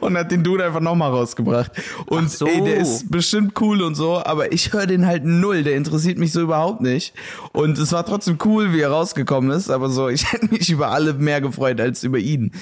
und 0.00 0.16
hat 0.16 0.30
den 0.30 0.42
Dude 0.42 0.64
einfach 0.64 0.80
nochmal 0.80 1.10
rausgebracht. 1.10 1.70
Und 2.06 2.30
so. 2.30 2.46
ey, 2.46 2.62
der 2.64 2.78
ist 2.78 3.10
bestimmt 3.10 3.52
cool 3.60 3.82
und 3.82 3.96
so, 3.96 4.22
aber 4.24 4.52
ich 4.52 4.72
höre 4.72 4.86
den 4.86 5.04
halt 5.04 5.26
null. 5.26 5.62
Der 5.62 5.76
interessiert 5.76 6.16
mich 6.16 6.32
so 6.32 6.40
überhaupt 6.40 6.80
nicht. 6.80 7.12
Und 7.52 7.76
es 7.76 7.92
war 7.92 8.06
trotzdem 8.06 8.38
cool, 8.46 8.72
wie 8.72 8.80
er 8.80 8.90
rausgekommen 8.92 9.50
ist, 9.50 9.68
aber 9.68 9.90
so, 9.90 10.08
ich 10.08 10.32
hätte 10.32 10.46
mich 10.46 10.70
über 10.70 10.88
alle 10.90 11.12
mehr 11.12 11.42
gefreut 11.42 11.82
als 11.82 12.04
über 12.04 12.18
ihn. 12.18 12.52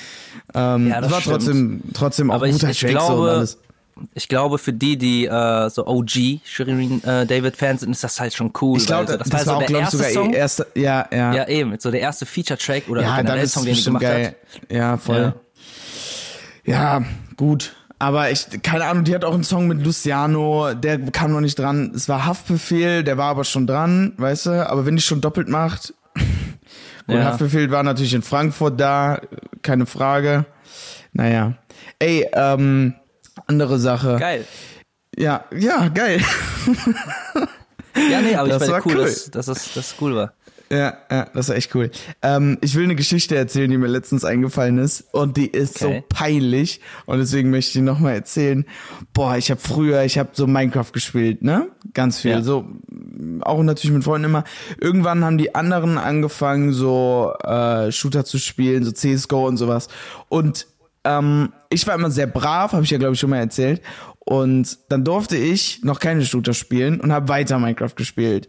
Ähm, 0.52 0.88
Ja, 0.88 1.00
das 1.00 1.12
war 1.12 1.20
stimmt. 1.20 1.36
trotzdem, 1.36 1.80
trotzdem 1.94 2.30
auch 2.32 2.36
Aber 2.36 2.48
ich, 2.48 2.54
guter 2.54 2.70
ich 2.70 2.80
Track 2.80 2.90
so 2.90 2.96
und 2.96 3.04
glaube, 3.04 3.30
alles. 3.30 3.58
Ich 4.14 4.28
glaube, 4.28 4.58
für 4.58 4.72
die, 4.72 4.96
die 4.98 5.26
äh, 5.26 5.70
so 5.70 5.86
OG 5.86 6.40
Shirin 6.44 7.02
äh, 7.04 7.26
David 7.26 7.56
Fans 7.56 7.80
sind, 7.80 7.90
ist 7.92 8.04
das 8.04 8.20
halt 8.20 8.34
schon 8.34 8.52
cool. 8.60 8.78
Ich 8.78 8.86
glaube, 8.86 9.08
weil 9.08 9.18
das, 9.18 9.28
so, 9.28 9.32
war 9.32 9.38
war 9.40 9.44
so 9.44 9.52
auch, 9.52 9.58
der 9.58 9.66
glaube 9.68 9.78
ich, 9.80 9.84
erste 9.84 9.96
sogar 9.96 10.10
Song. 10.12 10.32
ihr 10.32 10.38
erster, 10.38 10.66
ja, 10.74 11.08
ja. 11.12 11.34
Ja, 11.34 11.48
eben, 11.48 11.74
so 11.78 11.90
der 11.90 12.00
erste 12.00 12.26
Feature-Track 12.26 12.88
oder 12.88 13.02
Ja, 13.02 13.18
ist 13.20 13.52
Song, 13.52 13.64
den 13.64 13.74
bestimmt 13.74 14.00
gemacht 14.00 14.02
geil. 14.14 14.36
hat. 14.62 14.70
Ja, 14.72 14.96
voll. 14.98 15.34
Ja. 16.64 17.04
gut. 17.36 17.74
Aber 17.98 18.30
ich, 18.30 18.46
keine 18.62 18.84
Ahnung, 18.84 19.04
die 19.04 19.14
hat 19.14 19.24
auch 19.24 19.32
einen 19.32 19.44
Song 19.44 19.68
mit 19.68 19.82
Luciano, 19.82 20.74
der 20.74 20.98
kam 21.12 21.32
noch 21.32 21.40
nicht 21.40 21.58
dran. 21.58 21.92
Es 21.94 22.08
war 22.10 22.26
Haftbefehl, 22.26 23.02
der 23.02 23.16
war 23.16 23.30
aber 23.30 23.44
schon 23.44 23.66
dran, 23.66 24.12
weißt 24.18 24.46
du? 24.46 24.68
Aber 24.68 24.84
wenn 24.84 24.96
die 24.96 25.02
schon 25.02 25.22
doppelt 25.22 25.48
macht. 25.48 25.94
Gut, 27.06 27.16
Ja. 27.16 27.24
Haftbefehl 27.24 27.70
war 27.70 27.82
natürlich 27.82 28.12
in 28.12 28.20
Frankfurt 28.22 28.78
da, 28.78 29.20
keine 29.62 29.86
Frage. 29.86 30.44
Naja. 31.14 31.54
Ey, 31.98 32.26
ähm, 32.34 32.94
andere 33.46 33.78
Sache. 33.78 34.16
Geil. 34.18 34.44
Ja, 35.16 35.44
ja, 35.56 35.88
geil. 35.88 36.20
Ja, 38.10 38.20
nee, 38.20 38.34
aber 38.34 38.48
Das 38.50 38.62
ich 38.64 38.68
war 38.68 38.84
cool, 38.86 38.96
cool. 38.96 39.04
dass, 39.04 39.30
dass, 39.30 39.48
es 39.48 39.94
cool 40.02 40.14
war. 40.14 40.34
Ja, 40.70 40.98
ja, 41.10 41.28
das 41.32 41.48
war 41.48 41.56
echt 41.56 41.74
cool. 41.74 41.90
Ähm, 42.20 42.58
ich 42.60 42.74
will 42.74 42.84
eine 42.84 42.94
Geschichte 42.94 43.36
erzählen, 43.36 43.70
die 43.70 43.78
mir 43.78 43.86
letztens 43.86 44.22
eingefallen 44.24 44.76
ist 44.76 45.04
und 45.14 45.36
die 45.38 45.46
ist 45.46 45.82
Okay. 45.82 46.02
so 46.10 46.14
peinlich 46.14 46.80
und 47.06 47.18
deswegen 47.20 47.50
möchte 47.50 47.68
ich 47.70 47.72
die 47.74 47.80
nochmal 47.80 48.14
erzählen. 48.14 48.66
Boah, 49.14 49.38
ich 49.38 49.50
habe 49.50 49.60
früher, 49.60 50.02
ich 50.02 50.18
habe 50.18 50.28
so 50.34 50.46
Minecraft 50.46 50.92
gespielt, 50.92 51.40
ne? 51.42 51.68
Ganz 51.94 52.20
viel, 52.20 52.32
Ja. 52.32 52.42
so 52.42 52.66
auch 53.40 53.62
natürlich 53.62 53.94
mit 53.94 54.04
Freunden 54.04 54.26
immer. 54.26 54.44
Irgendwann 54.78 55.24
haben 55.24 55.38
die 55.38 55.54
anderen 55.54 55.96
angefangen, 55.96 56.72
so 56.74 57.32
äh, 57.44 57.90
Shooter 57.92 58.26
zu 58.26 58.36
spielen, 58.38 58.84
so 58.84 58.92
CS:GO 58.92 59.46
und 59.46 59.56
sowas. 59.56 59.88
Und 60.28 60.66
ähm, 61.06 61.52
ich 61.70 61.86
war 61.86 61.94
immer 61.94 62.10
sehr 62.10 62.26
brav, 62.26 62.72
habe 62.72 62.84
ich 62.84 62.90
ja 62.90 62.98
glaube 62.98 63.14
ich 63.14 63.20
schon 63.20 63.30
mal 63.30 63.38
erzählt. 63.38 63.80
Und 64.18 64.78
dann 64.88 65.04
durfte 65.04 65.36
ich 65.36 65.80
noch 65.84 66.00
keine 66.00 66.24
Shooter 66.24 66.52
spielen 66.52 67.00
und 67.00 67.12
habe 67.12 67.28
weiter 67.28 67.58
Minecraft 67.58 67.94
gespielt 67.94 68.48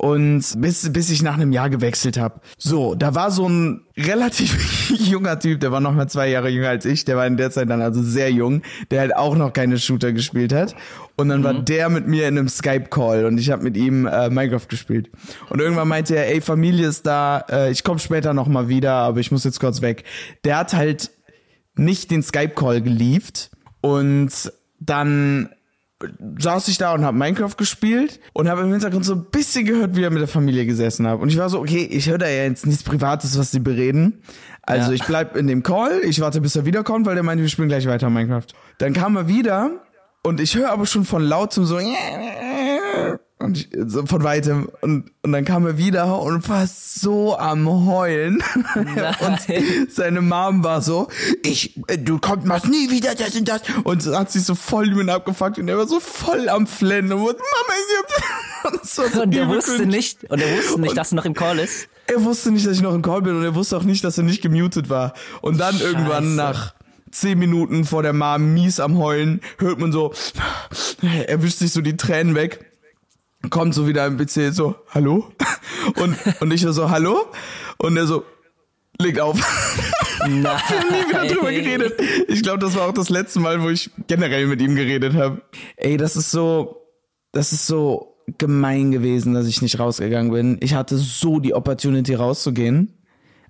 und 0.00 0.42
bis, 0.56 0.90
bis 0.90 1.10
ich 1.10 1.22
nach 1.22 1.34
einem 1.34 1.52
Jahr 1.52 1.68
gewechselt 1.68 2.16
habe. 2.16 2.40
So, 2.56 2.94
da 2.94 3.14
war 3.14 3.30
so 3.30 3.46
ein 3.46 3.82
relativ 3.98 4.90
junger 4.98 5.38
Typ, 5.38 5.60
der 5.60 5.72
war 5.72 5.80
noch 5.80 5.92
mal 5.92 6.08
zwei 6.08 6.30
Jahre 6.30 6.48
jünger 6.48 6.70
als 6.70 6.86
ich, 6.86 7.04
der 7.04 7.18
war 7.18 7.26
in 7.26 7.36
der 7.36 7.50
Zeit 7.50 7.68
dann 7.68 7.82
also 7.82 8.02
sehr 8.02 8.32
jung, 8.32 8.62
der 8.90 9.00
halt 9.00 9.14
auch 9.14 9.36
noch 9.36 9.52
keine 9.52 9.78
Shooter 9.78 10.12
gespielt 10.12 10.54
hat. 10.54 10.74
Und 11.16 11.28
dann 11.28 11.44
war 11.44 11.52
der 11.52 11.90
mit 11.90 12.08
mir 12.08 12.28
in 12.28 12.38
einem 12.38 12.48
Skype-Call 12.48 13.26
und 13.26 13.36
ich 13.36 13.50
habe 13.50 13.62
mit 13.62 13.76
ihm 13.76 14.06
äh, 14.06 14.30
Minecraft 14.30 14.66
gespielt. 14.68 15.10
Und 15.50 15.60
irgendwann 15.60 15.88
meinte 15.88 16.16
er, 16.16 16.30
ey, 16.30 16.40
Familie 16.40 16.88
ist 16.88 17.04
da, 17.04 17.44
äh, 17.50 17.70
ich 17.70 17.84
komme 17.84 17.98
später 17.98 18.32
noch 18.32 18.48
mal 18.48 18.70
wieder, 18.70 18.92
aber 18.92 19.20
ich 19.20 19.30
muss 19.30 19.44
jetzt 19.44 19.60
kurz 19.60 19.82
weg. 19.82 20.04
Der 20.44 20.56
hat 20.56 20.72
halt 20.72 21.10
nicht 21.80 22.10
den 22.10 22.22
Skype-Call 22.22 22.82
gelieft 22.82 23.50
und 23.80 24.30
dann 24.78 25.48
saß 26.38 26.68
ich 26.68 26.78
da 26.78 26.94
und 26.94 27.04
habe 27.04 27.16
Minecraft 27.16 27.56
gespielt 27.58 28.20
und 28.32 28.48
habe 28.48 28.62
im 28.62 28.70
Hintergrund 28.72 29.04
so 29.04 29.14
ein 29.14 29.24
bisschen 29.30 29.66
gehört, 29.66 29.96
wie 29.96 30.02
er 30.02 30.10
mit 30.10 30.20
der 30.20 30.28
Familie 30.28 30.64
gesessen 30.64 31.06
hat. 31.06 31.20
Und 31.20 31.28
ich 31.28 31.36
war 31.36 31.50
so, 31.50 31.58
okay, 31.60 31.86
ich 31.90 32.08
höre 32.08 32.16
da 32.16 32.26
ja 32.26 32.44
jetzt 32.44 32.66
nichts 32.66 32.82
Privates, 32.82 33.38
was 33.38 33.50
sie 33.50 33.60
bereden. 33.60 34.22
Also 34.62 34.90
Ja. 34.90 34.94
ich 34.94 35.04
bleib 35.04 35.36
in 35.36 35.46
dem 35.46 35.62
Call, 35.62 36.00
ich 36.04 36.20
warte, 36.20 36.40
bis 36.40 36.56
er 36.56 36.64
wiederkommt, 36.64 37.04
weil 37.04 37.14
der 37.16 37.22
meinte, 37.24 37.42
wir 37.42 37.50
spielen 37.50 37.68
gleich 37.68 37.86
weiter 37.86 38.08
Minecraft. 38.08 38.46
Dann 38.78 38.94
kam 38.94 39.16
er 39.16 39.28
wieder 39.28 39.72
und 40.22 40.40
ich 40.40 40.54
höre 40.54 40.70
aber 40.70 40.86
schon 40.86 41.04
von 41.04 41.22
lautem 41.22 41.64
so 41.66 41.78
und 43.40 43.56
ich, 43.56 43.68
so 43.86 44.04
von 44.06 44.22
weitem 44.22 44.68
und, 44.82 45.10
und 45.22 45.32
dann 45.32 45.44
kam 45.44 45.66
er 45.66 45.78
wieder 45.78 46.20
und 46.20 46.46
war 46.48 46.66
so 46.66 47.36
am 47.38 47.86
heulen 47.86 48.42
und 48.74 49.90
seine 49.90 50.20
Mom 50.20 50.62
war 50.62 50.82
so 50.82 51.08
ich 51.42 51.76
äh, 51.88 51.98
du 51.98 52.18
kommst 52.18 52.46
machst 52.46 52.68
nie 52.68 52.90
wieder 52.90 53.14
das 53.14 53.34
und 53.34 53.48
das 53.48 53.62
und 53.84 54.02
so 54.02 54.16
hat 54.16 54.30
sich 54.30 54.44
so 54.44 54.54
voll 54.54 54.90
über 54.90 55.00
ihn 55.00 55.10
abgefuckt 55.10 55.58
und 55.58 55.68
er 55.68 55.78
war 55.78 55.88
so 55.88 56.00
voll 56.00 56.48
am 56.48 56.66
Flennen 56.66 57.12
und 57.12 57.20
wurde, 57.20 57.38
Mama 57.38 57.78
ich 57.78 58.64
hab 58.64 58.72
und, 58.74 58.86
so 58.86 59.02
Und 59.22 59.34
er 59.34 59.48
wusste 59.48 59.76
cringe. 59.76 59.86
nicht, 59.86 60.24
und 60.30 60.40
er 60.40 60.58
wusste 60.58 60.80
nicht, 60.80 60.96
dass 60.96 61.12
er 61.12 61.16
noch 61.16 61.24
im 61.24 61.34
Call 61.34 61.58
ist. 61.58 61.88
er 62.06 62.22
wusste 62.22 62.50
nicht 62.50 62.66
dass 62.66 62.74
ich 62.76 62.82
noch 62.82 62.94
im 62.94 63.02
Call 63.02 63.22
bin 63.22 63.36
und 63.36 63.42
er 63.42 63.54
wusste 63.54 63.76
auch 63.78 63.84
nicht 63.84 64.04
dass 64.04 64.18
er 64.18 64.24
nicht 64.24 64.42
gemutet 64.42 64.90
war 64.90 65.14
und 65.40 65.58
dann 65.58 65.74
Scheiße. 65.74 65.84
irgendwann 65.84 66.36
nach 66.36 66.74
zehn 67.10 67.38
Minuten 67.38 67.84
vor 67.86 68.02
der 68.02 68.12
Mom 68.12 68.52
mies 68.54 68.80
am 68.80 68.98
heulen 68.98 69.40
hört 69.58 69.78
man 69.78 69.92
so 69.92 70.12
er 71.26 71.42
wischt 71.42 71.58
sich 71.58 71.72
so 71.72 71.80
die 71.80 71.96
Tränen 71.96 72.34
weg 72.34 72.69
kommt 73.48 73.74
so 73.74 73.86
wieder 73.88 74.06
im 74.06 74.16
PC 74.18 74.52
so, 74.52 74.74
hallo? 74.90 75.30
Und, 75.96 76.16
und 76.40 76.50
ich 76.52 76.60
so, 76.62 76.90
hallo? 76.90 77.26
Und 77.78 77.96
er 77.96 78.06
so, 78.06 78.24
legt 78.98 79.20
auf. 79.20 79.38
Nein. 80.28 80.42
Nie 80.90 81.08
wieder 81.08 81.26
drüber 81.26 81.50
geredet. 81.50 81.98
Ich 82.28 82.42
glaube, 82.42 82.58
das 82.58 82.74
war 82.76 82.88
auch 82.88 82.92
das 82.92 83.08
letzte 83.08 83.40
Mal, 83.40 83.62
wo 83.62 83.70
ich 83.70 83.90
generell 84.06 84.46
mit 84.46 84.60
ihm 84.60 84.76
geredet 84.76 85.14
habe. 85.14 85.40
Ey, 85.76 85.96
das 85.96 86.16
ist 86.16 86.30
so, 86.30 86.86
das 87.32 87.52
ist 87.52 87.66
so 87.66 88.16
gemein 88.38 88.90
gewesen, 88.92 89.32
dass 89.34 89.46
ich 89.46 89.62
nicht 89.62 89.78
rausgegangen 89.78 90.30
bin. 90.30 90.58
Ich 90.60 90.74
hatte 90.74 90.98
so 90.98 91.40
die 91.40 91.54
Opportunity 91.54 92.14
rauszugehen, 92.14 92.92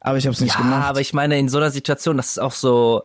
aber 0.01 0.17
ich 0.19 0.27
habe 0.27 0.35
es 0.35 0.41
nicht 0.41 0.55
Ja, 0.55 0.61
gemacht. 0.61 0.85
aber 0.89 1.01
ich 1.01 1.13
meine, 1.13 1.39
in 1.39 1.49
so 1.49 1.59
einer 1.59 1.71
Situation, 1.73 2.17
das 2.17 2.29
ist 2.31 2.39
auch 2.39 2.53
so, 2.53 3.03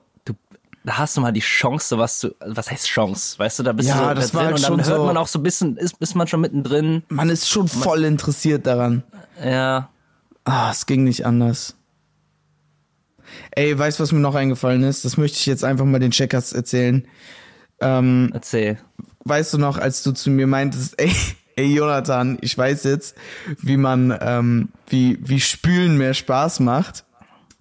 da 0.85 0.99
hast 0.99 1.17
du 1.17 1.21
mal 1.21 1.31
die 1.33 1.39
Chance, 1.41 1.97
was 1.97 2.19
zu, 2.19 2.35
was 2.45 2.69
heißt 2.71 2.87
Chance? 2.87 3.37
Weißt 3.39 3.59
du, 3.59 3.63
da 3.63 3.73
bist 3.73 3.89
Ja, 3.89 3.95
du 3.95 4.07
so 4.09 4.13
das 4.21 4.31
da 4.31 4.37
drin 4.39 4.45
halt 4.47 4.55
und 4.55 4.63
dann 4.63 4.69
schon 4.69 4.85
hört 4.85 4.99
so- 4.99 5.05
man 5.05 5.17
auch 5.17 5.27
so 5.27 5.39
ein 5.39 5.43
bisschen, 5.43 5.77
ist, 5.77 5.95
ist 5.99 6.15
man 6.15 6.27
schon 6.27 6.41
mittendrin. 6.41 7.03
Man 7.09 7.29
ist 7.29 7.49
schon 7.49 7.67
voll 7.67 8.03
interessiert 8.05 8.65
daran. 8.67 9.03
Ja. 9.43 9.89
Ah, 10.45 10.69
es 10.71 10.85
ging 10.85 11.03
nicht 11.03 11.25
anders. 11.25 11.75
Ey, 13.51 13.77
weißt 13.77 13.97
du, 13.99 14.03
was 14.03 14.11
mir 14.11 14.19
noch 14.19 14.35
eingefallen 14.35 14.83
ist? 14.83 15.03
Das 15.03 15.17
möchte 15.17 15.37
ich 15.39 15.45
jetzt 15.47 15.63
einfach 15.63 15.85
mal 15.85 15.99
den 15.99 16.11
Checkers 16.11 16.53
erzählen. 16.53 17.07
Ähm, 17.81 18.29
Erzähl. 18.33 18.77
weißt 19.25 19.53
du 19.55 19.57
noch, 19.57 19.77
als 19.77 20.03
du 20.03 20.11
zu 20.11 20.29
mir 20.29 20.45
meintest, 20.47 20.93
ey, 21.01 21.11
ey 21.55 21.73
Jonathan, 21.75 22.37
ich 22.41 22.55
weiß 22.57 22.83
jetzt, 22.83 23.15
wie 23.61 23.77
man, 23.77 24.15
ähm, 24.21 24.69
wie, 24.87 25.17
wie 25.21 25.39
Spülen 25.41 25.97
mehr 25.97 26.13
Spaß 26.13 26.59
macht. 26.59 27.03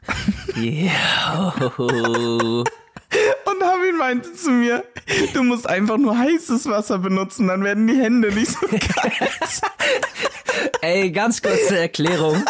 Yeah. 0.56 1.54
Und 3.44 3.62
Harvey 3.62 3.92
meinte 3.92 4.32
zu 4.34 4.50
mir, 4.50 4.84
du 5.32 5.42
musst 5.42 5.68
einfach 5.68 5.96
nur 5.98 6.18
heißes 6.18 6.66
Wasser 6.68 6.98
benutzen, 6.98 7.48
dann 7.48 7.62
werden 7.64 7.86
die 7.86 7.96
Hände 7.96 8.32
nicht 8.32 8.50
so 8.50 8.66
kalt. 8.66 9.60
Ey, 10.80 11.10
ganz 11.10 11.42
kurze 11.42 11.78
Erklärung. 11.78 12.44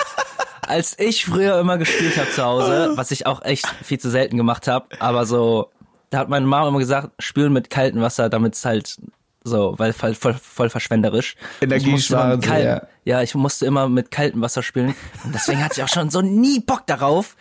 Als 0.62 0.98
ich 0.98 1.26
früher 1.26 1.58
immer 1.60 1.76
gespielt 1.78 2.16
habe 2.16 2.30
zu 2.30 2.42
Hause, 2.42 2.92
was 2.94 3.10
ich 3.10 3.26
auch 3.26 3.42
echt 3.42 3.66
viel 3.82 3.98
zu 3.98 4.10
selten 4.10 4.36
gemacht 4.36 4.66
habe, 4.66 4.86
aber 4.98 5.26
so, 5.26 5.70
da 6.10 6.18
hat 6.18 6.28
meine 6.28 6.46
Mama 6.46 6.68
immer 6.68 6.78
gesagt, 6.78 7.10
spülen 7.18 7.52
mit 7.52 7.68
kaltem 7.68 8.00
Wasser, 8.00 8.30
damit 8.30 8.54
es 8.54 8.64
halt 8.64 8.96
so, 9.44 9.74
weil 9.76 9.92
voll, 9.92 10.14
voll, 10.14 10.34
voll 10.34 10.70
verschwenderisch. 10.70 11.36
Energie 11.60 11.86
Ich 11.86 11.92
musste 11.92 12.14
immer 12.14 12.22
sparen 12.22 12.36
mit 12.36 12.44
sie, 12.44 12.50
kaltem, 12.50 12.66
ja. 12.66 12.82
ja, 13.04 13.22
ich 13.22 13.34
musste 13.34 13.66
immer 13.66 13.88
mit 13.90 14.10
kaltem 14.10 14.40
Wasser 14.40 14.62
spülen 14.62 14.94
und 15.22 15.34
deswegen 15.34 15.62
hatte 15.62 15.74
ich 15.76 15.82
auch 15.84 15.92
schon 15.92 16.08
so 16.08 16.22
nie 16.22 16.60
Bock 16.60 16.86
darauf. 16.86 17.36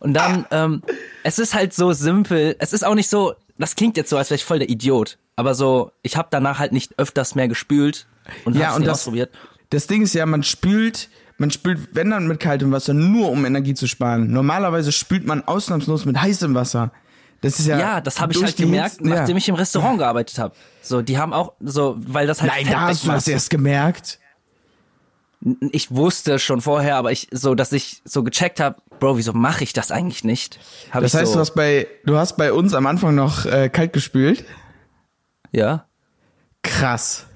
Und 0.00 0.14
dann, 0.14 0.46
ähm, 0.50 0.82
es 1.22 1.38
ist 1.38 1.54
halt 1.54 1.72
so 1.72 1.92
simpel, 1.92 2.56
es 2.58 2.72
ist 2.72 2.84
auch 2.84 2.94
nicht 2.94 3.08
so, 3.08 3.34
das 3.58 3.74
klingt 3.76 3.96
jetzt 3.96 4.10
so, 4.10 4.16
als 4.18 4.30
wäre 4.30 4.36
ich 4.36 4.44
voll 4.44 4.58
der 4.58 4.68
Idiot, 4.68 5.18
aber 5.36 5.54
so, 5.54 5.92
ich 6.02 6.16
habe 6.16 6.28
danach 6.30 6.58
halt 6.58 6.72
nicht 6.72 6.98
öfters 6.98 7.34
mehr 7.34 7.48
gespült 7.48 8.06
und 8.44 8.56
Ja, 8.56 8.66
hab's 8.68 8.76
und 8.76 8.86
das- 8.86 8.98
ausprobiert. 9.00 9.30
Das 9.70 9.86
Ding 9.86 10.02
ist 10.02 10.14
ja, 10.14 10.24
man 10.26 10.42
spült, 10.42 11.08
man 11.38 11.50
spült, 11.50 11.80
wenn 11.92 12.10
dann 12.10 12.28
mit 12.28 12.38
kaltem 12.38 12.70
Wasser, 12.70 12.94
nur 12.94 13.30
um 13.30 13.44
Energie 13.44 13.74
zu 13.74 13.88
sparen. 13.88 14.30
Normalerweise 14.30 14.92
spült 14.92 15.26
man 15.26 15.42
ausnahmslos 15.42 16.04
mit 16.04 16.20
heißem 16.20 16.54
Wasser. 16.54 16.92
Das 17.40 17.58
ist 17.58 17.66
ja. 17.66 17.78
Ja, 17.78 18.00
das 18.00 18.20
habe 18.20 18.32
ich 18.32 18.42
halt 18.42 18.56
gemerkt, 18.56 18.96
Hitze- 18.98 19.08
ja. 19.08 19.16
nachdem 19.16 19.36
ich 19.36 19.48
im 19.48 19.54
Restaurant 19.56 19.98
gearbeitet 19.98 20.38
habe. 20.38 20.54
So, 20.80 21.02
die 21.02 21.18
haben 21.18 21.32
auch 21.32 21.54
so, 21.60 21.96
weil 21.98 22.26
das 22.26 22.40
halt 22.40 22.52
Nein, 22.52 22.66
da 22.70 22.82
hast 22.82 23.04
du 23.04 23.08
das 23.08 23.26
erst 23.26 23.50
gemerkt. 23.50 24.18
Ich 25.72 25.90
wusste 25.94 26.38
schon 26.38 26.60
vorher, 26.62 26.96
aber 26.96 27.12
ich 27.12 27.28
so, 27.30 27.54
dass 27.54 27.72
ich 27.72 28.00
so 28.04 28.22
gecheckt 28.22 28.60
habe, 28.60 28.76
Bro, 28.98 29.18
wieso 29.18 29.32
mache 29.34 29.62
ich 29.64 29.72
das 29.74 29.90
eigentlich 29.90 30.24
nicht? 30.24 30.58
Hab 30.90 31.02
Das 31.02 31.12
heißt, 31.14 31.26
so, 31.26 31.34
du 31.34 31.40
hast 31.40 31.54
bei, 31.54 31.86
du 32.06 32.16
hast 32.16 32.36
bei 32.36 32.52
uns 32.52 32.72
am 32.74 32.86
Anfang 32.86 33.14
noch 33.14 33.44
äh, 33.44 33.68
kalt 33.68 33.92
gespült. 33.92 34.44
ja. 35.52 35.86
Krass. 36.62 37.26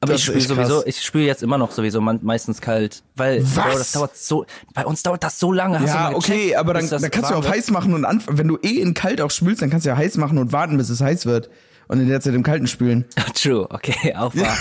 Aber 0.00 0.12
Das 0.12 0.20
ich 0.20 0.26
spüle 0.26 0.38
echt 0.38 0.46
krass. 0.48 0.68
sowieso, 0.68 0.86
ich 0.86 1.02
spüle 1.02 1.24
jetzt 1.24 1.42
immer 1.42 1.58
noch 1.58 1.72
sowieso 1.72 2.00
meistens 2.00 2.60
kalt, 2.60 3.02
weil 3.16 3.42
Was? 3.42 3.54
Bro, 3.56 3.78
das 3.78 3.90
dauert 3.92 4.16
so, 4.16 4.46
bei 4.72 4.86
uns 4.86 5.02
dauert 5.02 5.24
das 5.24 5.40
so 5.40 5.50
lange. 5.50 5.80
Hast 5.80 5.88
Ja, 5.88 6.10
gecheckt, 6.10 6.16
okay, 6.30 6.54
aber 6.56 6.74
dann, 6.74 6.88
dann 6.88 7.10
kannst 7.10 7.30
du 7.32 7.34
wird? 7.34 7.48
heiß 7.50 7.72
machen 7.72 7.94
und 7.94 8.04
anfangen. 8.04 8.38
Wenn 8.38 8.46
du 8.46 8.56
eh 8.62 8.80
in 8.80 8.94
kalt 8.94 9.20
auch 9.20 9.32
spülst, 9.32 9.60
dann 9.62 9.70
kannst 9.70 9.84
du 9.86 9.90
ja 9.90 9.96
heiß 9.96 10.16
machen 10.18 10.38
und 10.38 10.52
warten, 10.52 10.76
bis 10.78 10.88
es 10.90 11.00
heiß 11.00 11.26
wird. 11.26 11.50
Und 11.88 11.98
in 12.00 12.06
der 12.08 12.20
Zeit 12.20 12.34
im 12.34 12.44
Kalten 12.44 12.68
spülen. 12.68 13.06
True, 13.34 13.66
okay, 13.70 14.14
auch 14.14 14.36
wahr. 14.36 14.56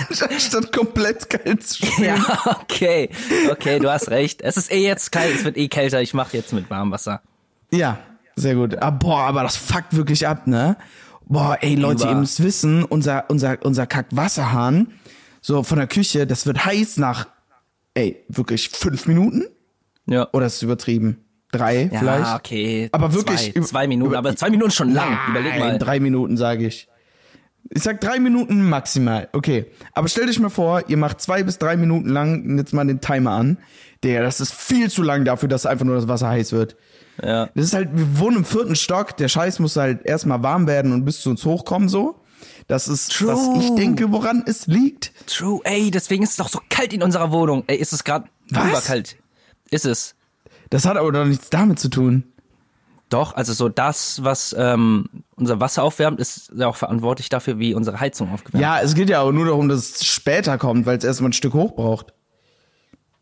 Statt 0.38 0.72
komplett 0.72 1.28
kalt 1.30 1.62
zu 1.66 1.86
spülen. 1.86 2.14
Ja, 2.16 2.58
okay, 2.62 3.10
okay, 3.50 3.78
du 3.78 3.90
hast 3.90 4.10
recht. 4.10 4.42
Es 4.42 4.56
ist 4.56 4.70
eh 4.72 4.82
jetzt 4.86 5.12
kalt, 5.12 5.34
es 5.34 5.44
wird 5.44 5.56
eh 5.56 5.68
kälter. 5.68 6.00
Ich 6.02 6.14
mache 6.14 6.36
jetzt 6.36 6.52
mit 6.52 6.68
warmem 6.70 6.92
Wasser. 6.92 7.20
Ja, 7.70 7.98
sehr 8.36 8.54
gut. 8.54 8.76
Ah, 8.80 8.90
boah, 8.90 9.20
aber 9.20 9.42
das 9.42 9.56
fuckt 9.56 9.94
wirklich 9.96 10.26
ab, 10.26 10.46
ne? 10.46 10.76
Boah, 11.26 11.56
ey, 11.60 11.74
Leute, 11.76 12.02
Über- 12.02 12.10
ihr 12.12 12.16
müsst 12.16 12.42
wissen, 12.42 12.84
unser, 12.84 13.24
unser, 13.28 13.58
unser 13.62 13.86
Kackwasserhahn, 13.86 14.92
so 15.40 15.62
von 15.62 15.78
der 15.78 15.86
Küche, 15.86 16.26
das 16.26 16.46
wird 16.46 16.64
heiß 16.64 16.98
nach, 16.98 17.26
ey, 17.94 18.24
wirklich 18.28 18.68
fünf 18.70 19.06
Minuten? 19.06 19.44
Ja. 20.06 20.28
Oder 20.32 20.46
ist 20.46 20.56
es 20.56 20.62
übertrieben? 20.62 21.24
Drei 21.52 21.90
Ja, 21.92 21.98
vielleicht? 21.98 22.34
okay. 22.34 22.88
Aber 22.92 23.12
wirklich. 23.14 23.52
Zwei, 23.52 23.60
zwei 23.60 23.86
Minuten, 23.86 24.14
aber 24.14 24.34
zwei 24.36 24.50
Minuten 24.50 24.70
schon 24.70 24.92
lang. 24.92 25.18
Überleg 25.28 25.58
mal. 25.58 25.68
Nein, 25.70 25.78
drei 25.78 26.00
Minuten, 26.00 26.36
sage 26.36 26.66
ich. 26.66 26.88
Ich 27.70 27.82
sag 27.82 28.00
drei 28.00 28.18
Minuten 28.18 28.68
maximal. 28.68 29.28
Okay. 29.32 29.66
Aber 29.92 30.08
stell 30.08 30.26
dich 30.26 30.38
mal 30.38 30.50
vor, 30.50 30.88
ihr 30.88 30.96
macht 30.96 31.20
zwei 31.20 31.42
bis 31.42 31.58
drei 31.58 31.76
Minuten 31.76 32.08
lang 32.08 32.58
jetzt 32.58 32.74
mal 32.74 32.86
den 32.86 33.00
Timer 33.00 33.32
an. 33.32 33.58
Der, 34.02 34.22
das 34.22 34.40
ist 34.40 34.52
viel 34.52 34.90
zu 34.90 35.02
lang 35.02 35.24
dafür, 35.24 35.48
dass 35.48 35.64
einfach 35.64 35.84
nur 35.84 35.94
das 35.96 36.08
Wasser 36.08 36.28
heiß 36.28 36.52
wird. 36.52 36.76
Ja. 37.22 37.48
Das 37.54 37.66
ist 37.66 37.74
halt, 37.74 37.90
wir 37.92 38.18
wohnen 38.18 38.38
im 38.38 38.44
vierten 38.44 38.74
Stock, 38.74 39.16
der 39.16 39.28
Scheiß 39.28 39.58
muss 39.58 39.76
halt 39.76 40.04
erstmal 40.04 40.42
warm 40.42 40.66
werden 40.66 40.92
und 40.92 41.04
bis 41.04 41.20
zu 41.20 41.30
uns 41.30 41.44
hochkommen 41.44 41.88
so. 41.88 42.20
Das 42.66 42.88
ist, 42.88 43.12
True. 43.12 43.28
was 43.28 43.64
ich 43.64 43.74
denke, 43.74 44.10
woran 44.12 44.42
es 44.46 44.66
liegt. 44.66 45.12
True, 45.26 45.60
ey, 45.64 45.90
deswegen 45.90 46.22
ist 46.22 46.30
es 46.30 46.36
doch 46.36 46.48
so 46.48 46.60
kalt 46.68 46.92
in 46.92 47.02
unserer 47.02 47.30
Wohnung. 47.30 47.64
Ey, 47.66 47.76
ist 47.76 47.92
es 47.92 48.02
gerade 48.04 48.26
Was? 48.50 48.68
überkalt. 48.68 49.16
Ist 49.70 49.86
es. 49.86 50.14
Das 50.70 50.84
hat 50.84 50.96
aber 50.96 51.12
doch 51.12 51.24
nichts 51.24 51.50
damit 51.50 51.78
zu 51.78 51.88
tun. 51.88 52.24
Doch, 53.12 53.34
also 53.34 53.52
so 53.52 53.68
das, 53.68 54.24
was 54.24 54.54
ähm, 54.58 55.06
unser 55.36 55.60
Wasser 55.60 55.82
aufwärmt, 55.82 56.18
ist 56.20 56.50
ja 56.56 56.66
auch 56.68 56.76
verantwortlich 56.76 57.28
dafür, 57.28 57.58
wie 57.58 57.74
unsere 57.74 58.00
Heizung 58.00 58.32
aufgewärmt 58.32 58.62
Ja, 58.62 58.80
es 58.80 58.94
geht 58.94 59.10
ja 59.10 59.20
aber 59.20 59.32
nur 59.32 59.44
darum, 59.46 59.68
dass 59.68 59.78
es 60.00 60.04
später 60.06 60.56
kommt, 60.58 60.86
weil 60.86 60.96
es 60.98 61.04
erstmal 61.04 61.30
ein 61.30 61.34
Stück 61.34 61.52
hoch 61.54 61.72
braucht. 61.74 62.14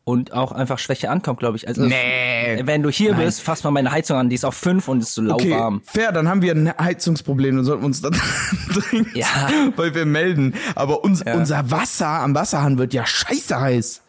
Und 0.04 0.32
auch 0.32 0.50
einfach 0.52 0.78
schwächer 0.78 1.10
ankommt, 1.10 1.38
glaube 1.40 1.56
ich. 1.56 1.68
Also 1.68 1.82
Nee. 1.82 2.60
wenn 2.64 2.82
du 2.82 2.90
hier 2.90 3.12
Nein. 3.12 3.26
bist, 3.26 3.42
fass 3.42 3.62
mal 3.64 3.70
meine 3.70 3.92
Heizung 3.92 4.16
an, 4.16 4.28
die 4.28 4.34
ist 4.34 4.44
auf 4.44 4.54
5 4.54 4.88
und 4.88 5.00
ist 5.00 5.14
so 5.14 5.22
Okay, 5.22 5.50
lauwarm. 5.50 5.82
fair, 5.84 6.10
dann 6.12 6.28
haben 6.28 6.42
wir 6.42 6.52
ein 6.54 6.72
Heizungsproblem, 6.78 7.56
dann 7.56 7.64
sollten 7.64 7.82
wir 7.82 7.86
uns 7.86 8.00
dann 8.00 8.12
dringend 8.72 9.14
Ja. 9.14 9.26
weil 9.76 9.94
wir 9.94 10.06
melden. 10.06 10.54
Aber 10.74 11.04
uns, 11.04 11.22
Ja. 11.24 11.34
unser 11.34 11.70
Wasser 11.70 12.08
am 12.08 12.34
Wasserhahn 12.34 12.78
wird 12.78 12.94
ja 12.94 13.04
scheiße 13.06 13.60
heiß. 13.60 14.02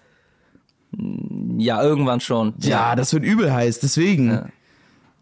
Ja, 1.57 1.83
irgendwann 1.83 2.19
schon. 2.19 2.53
Ja, 2.59 2.95
das 2.95 3.13
wird 3.13 3.23
übel 3.23 3.53
heiß, 3.53 3.79
deswegen. 3.79 4.51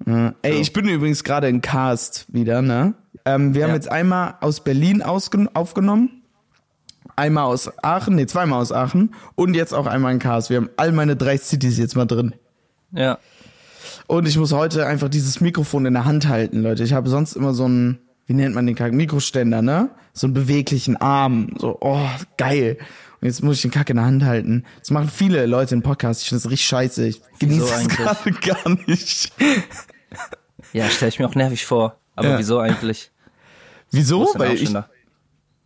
Ja. 0.05 0.33
Ey, 0.41 0.59
ich 0.59 0.73
bin 0.73 0.87
übrigens 0.87 1.23
gerade 1.23 1.47
in 1.49 1.61
Cast 1.61 2.25
wieder, 2.29 2.61
ne? 2.61 2.93
Ähm, 3.25 3.53
wir 3.53 3.63
haben 3.63 3.69
Ja. 3.71 3.75
jetzt 3.75 3.91
einmal 3.91 4.35
aus 4.41 4.63
Berlin 4.63 5.01
aufgenommen, 5.01 6.23
einmal 7.15 7.43
aus 7.45 7.69
Aachen, 7.83 8.15
nee, 8.15 8.25
zweimal 8.25 8.61
aus 8.61 8.71
Aachen 8.71 9.13
und 9.35 9.53
jetzt 9.55 9.73
auch 9.73 9.87
einmal 9.87 10.13
in 10.13 10.19
Cast. 10.19 10.49
Wir 10.49 10.57
haben 10.57 10.69
all 10.77 10.91
meine 10.91 11.15
drei 11.15 11.37
Cities 11.37 11.77
jetzt 11.77 11.95
mal 11.95 12.05
drin. 12.05 12.33
Ja. 12.91 13.17
Und 14.07 14.27
ich 14.27 14.37
muss 14.37 14.53
heute 14.53 14.85
einfach 14.87 15.09
dieses 15.09 15.41
Mikrofon 15.41 15.85
in 15.85 15.93
der 15.93 16.05
Hand 16.05 16.27
halten, 16.27 16.61
Leute. 16.63 16.83
Ich 16.83 16.93
habe 16.93 17.09
sonst 17.09 17.35
immer 17.35 17.53
so 17.53 17.65
einen, 17.65 17.99
wie 18.25 18.33
nennt 18.33 18.55
man 18.55 18.65
den 18.65 18.75
Kack? 18.75 18.93
Mikroständer, 18.93 19.61
ne? 19.61 19.89
So 20.13 20.27
einen 20.27 20.33
beweglichen 20.33 20.97
Arm. 20.97 21.49
So, 21.59 21.77
oh, 21.81 22.07
geil. 22.37 22.77
Und 23.21 23.27
jetzt 23.27 23.43
muss 23.43 23.57
ich 23.57 23.61
den 23.63 23.71
Kack 23.71 23.89
in 23.89 23.97
der 23.97 24.05
Hand 24.05 24.23
halten. 24.23 24.63
Das 24.79 24.91
machen 24.91 25.09
viele 25.13 25.45
Leute 25.45 25.75
im 25.75 25.81
Podcast. 25.83 26.21
Ich 26.23 26.29
finde 26.29 26.41
das 26.43 26.49
richtig 26.51 26.67
scheiße. 26.67 27.05
Ich 27.05 27.21
genieße 27.39 27.61
Wieso 27.65 27.73
das 27.75 27.87
gerade 28.25 28.31
gar 28.31 28.69
nicht. 28.87 29.31
Ja, 30.73 30.89
stelle 30.89 31.09
ich 31.09 31.19
mir 31.19 31.27
auch 31.27 31.35
nervig 31.35 31.65
vor. 31.65 31.95
Aber 32.15 32.29
Ja. 32.29 32.37
wieso 32.37 32.59
eigentlich? 32.59 33.11
Wieso? 33.91 34.27
Weil 34.35 34.53
ich? 34.55 34.69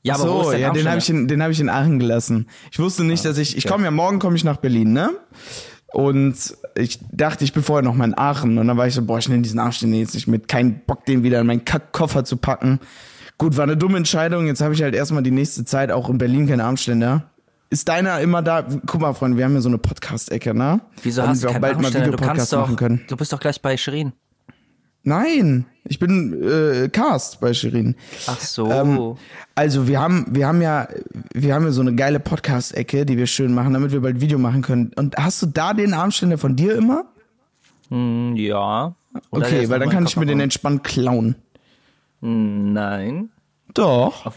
Ja, 0.03 0.15
aber 0.15 0.29
wo 0.31 0.41
ist 0.41 0.47
so, 0.47 0.53
ja, 0.53 0.71
den 0.71 0.87
habe 0.87 0.99
ich, 0.99 1.09
in- 1.09 1.27
den 1.27 1.41
hab 1.41 1.49
ich 1.49 1.59
in 1.59 1.69
Aachen 1.69 1.97
gelassen. 1.99 2.47
Ich 2.71 2.79
wusste 2.79 3.03
nicht, 3.03 3.25
dass 3.25 3.37
ich, 3.37 3.57
ich 3.57 3.67
komme 3.67 3.85
ja 3.85 3.91
morgen 3.91 4.19
komme 4.19 4.35
ich 4.35 4.43
nach 4.43 4.57
Berlin, 4.57 4.93
ne? 4.93 5.09
Und 5.93 6.35
ich 6.75 6.99
dachte, 7.11 7.43
ich 7.43 7.53
bin 7.53 7.63
vorher 7.63 7.83
noch 7.83 7.93
mal 7.95 8.05
in 8.05 8.17
Aachen. 8.17 8.57
Und 8.57 8.67
dann 8.67 8.77
war 8.77 8.87
ich 8.87 8.93
so, 8.95 9.01
boah, 9.03 9.17
ich 9.19 9.29
nehme 9.29 9.41
diesen 9.43 9.59
Armständer 9.59 9.97
jetzt 9.97 10.13
nicht 10.15 10.27
mit. 10.27 10.47
Kein 10.47 10.81
Bock, 10.85 11.05
den 11.05 11.23
wieder 11.23 11.39
in 11.39 11.47
meinen 11.47 11.65
Kackkoffer 11.65 12.23
zu 12.23 12.37
packen. 12.37 12.79
Gut, 13.37 13.57
war 13.57 13.63
eine 13.63 13.77
dumme 13.77 13.97
Entscheidung. 13.97 14.47
Jetzt 14.47 14.61
habe 14.61 14.73
ich 14.73 14.81
halt 14.83 14.95
erstmal 14.95 15.23
die 15.23 15.31
nächste 15.31 15.65
Zeit 15.65 15.91
auch 15.91 16.09
in 16.09 16.17
Berlin 16.17 16.47
keinen 16.47 16.61
Armständer. 16.61 17.29
Ist 17.69 17.87
deiner 17.89 18.19
immer 18.21 18.41
da? 18.41 18.65
Guck 18.85 19.01
mal, 19.01 19.13
Freunde, 19.13 19.37
wir 19.37 19.45
haben 19.45 19.55
ja 19.55 19.61
so 19.61 19.69
eine 19.69 19.77
Podcast-Ecke, 19.79 20.53
ne? 20.53 20.81
Wieso 21.01 21.21
Damit 21.21 21.31
hast 21.31 21.39
du 21.39 21.45
wir 21.45 21.49
auch 21.49 21.53
keinen 21.53 21.61
bald 21.61 21.81
mal 21.81 21.93
Videopodcast 21.93 22.27
kannst 22.37 22.53
doch, 22.53 22.61
machen 22.61 22.75
können. 22.75 23.01
du 23.07 23.17
bist 23.17 23.33
doch 23.33 23.39
gleich 23.39 23.61
bei 23.61 23.77
Shirin. 23.77 24.13
Nein, 25.03 25.65
ich 25.83 25.99
bin 25.99 26.41
äh, 26.41 26.87
Cast 26.87 27.41
bei 27.41 27.53
Shirin. 27.53 27.95
Ach 28.27 28.39
so. 28.39 28.71
Ähm, 28.71 29.15
also 29.53 29.87
wir 29.87 29.99
haben, 29.99 30.25
wir 30.29 30.47
haben 30.47 30.61
ja, 30.61 30.87
wir 31.33 31.53
haben 31.53 31.65
ja 31.65 31.71
so 31.71 31.81
eine 31.81 31.93
geile 31.93 32.21
Podcast-Ecke, 32.21 33.05
die 33.05 33.17
wir 33.17 33.27
schön 33.27 33.53
machen, 33.53 33.73
damit 33.73 33.91
wir 33.91 34.01
bald 34.01 34.21
Video 34.21 34.39
machen 34.39 34.61
können. 34.61 34.91
Und 34.95 35.17
hast 35.17 35.41
du 35.41 35.47
da 35.47 35.73
den 35.73 35.93
Armständer 35.93 36.37
von 36.37 36.55
dir 36.55 36.75
immer? 36.75 37.05
Hm, 37.89 38.35
ja. 38.37 38.95
Oder 39.29 39.47
der 39.49 39.59
Okay, 39.59 39.69
weil 39.69 39.79
dann 39.79 39.89
kann 39.89 40.05
ich 40.05 40.15
mir 40.15 40.25
den 40.25 40.39
entspannt 40.39 40.85
klauen. 40.85 41.35
Hm, 42.21 42.71
Nein. 42.71 43.29
Doch. 43.73 44.31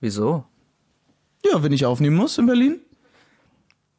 Wieso? 0.00 0.44
Ja, 1.44 1.62
wenn 1.64 1.72
ich 1.72 1.84
aufnehmen 1.84 2.16
muss 2.16 2.38
in 2.38 2.46
Berlin. 2.46 2.78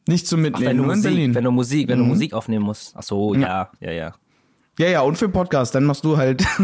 Nicht 0.07 0.27
zum 0.27 0.39
Ach, 0.39 0.43
Mitnehmen, 0.43 0.69
wenn 0.69 0.77
du 0.77 0.83
nur 0.83 0.93
in 0.93 0.99
Musik, 0.99 1.11
Berlin. 1.11 1.31
Mhm. 1.31 1.35
wenn 1.35 1.43
du 1.43 1.51
Musik, 1.51 1.87
wenn 1.89 1.99
du 1.99 2.05
Musik 2.05 2.33
aufnehmen 2.33 2.65
musst. 2.65 2.93
Ach 2.95 3.03
so, 3.03 3.35
ja, 3.35 3.69
ja, 3.79 3.91
ja. 3.91 3.91
ja, 3.91 4.13
ja, 4.79 5.01
und 5.01 5.17
für 5.17 5.29
Podcast, 5.29 5.75
dann 5.75 5.83
machst 5.83 6.03
du 6.03 6.17
halt. 6.17 6.43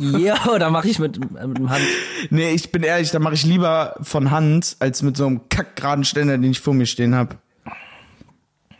Ja, 0.00 0.58
da 0.58 0.70
mache 0.70 0.88
ich 0.88 0.98
mit, 0.98 1.20
mit 1.20 1.58
dem 1.58 1.70
Hand. 1.70 1.84
nee, 2.30 2.50
ich 2.50 2.72
bin 2.72 2.82
ehrlich, 2.82 3.10
da 3.12 3.20
mache 3.20 3.34
ich 3.34 3.44
lieber 3.44 3.94
von 4.02 4.30
Hand, 4.30 4.76
als 4.80 5.02
mit 5.02 5.16
so 5.16 5.26
einem 5.26 5.48
kackgeraden 5.48 6.04
Ständer, 6.04 6.36
den 6.36 6.50
ich 6.50 6.60
vor 6.60 6.74
mir 6.74 6.86
stehen 6.86 7.14
hab. 7.14 7.36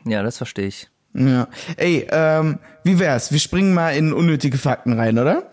Ja, 0.05 0.23
das 0.23 0.39
verstehe 0.39 0.67
ich. 0.67 0.89
Ja. 1.15 1.47
Ey, 1.77 2.07
ähm, 2.11 2.59
wie 2.83 2.99
wär's? 2.99 3.31
Wir 3.31 3.39
springen 3.39 3.75
mal 3.75 3.91
in 3.91 4.13
unnötige 4.13 4.59
Fakten 4.59 4.95
rein, 4.95 5.19
oder? 5.19 5.51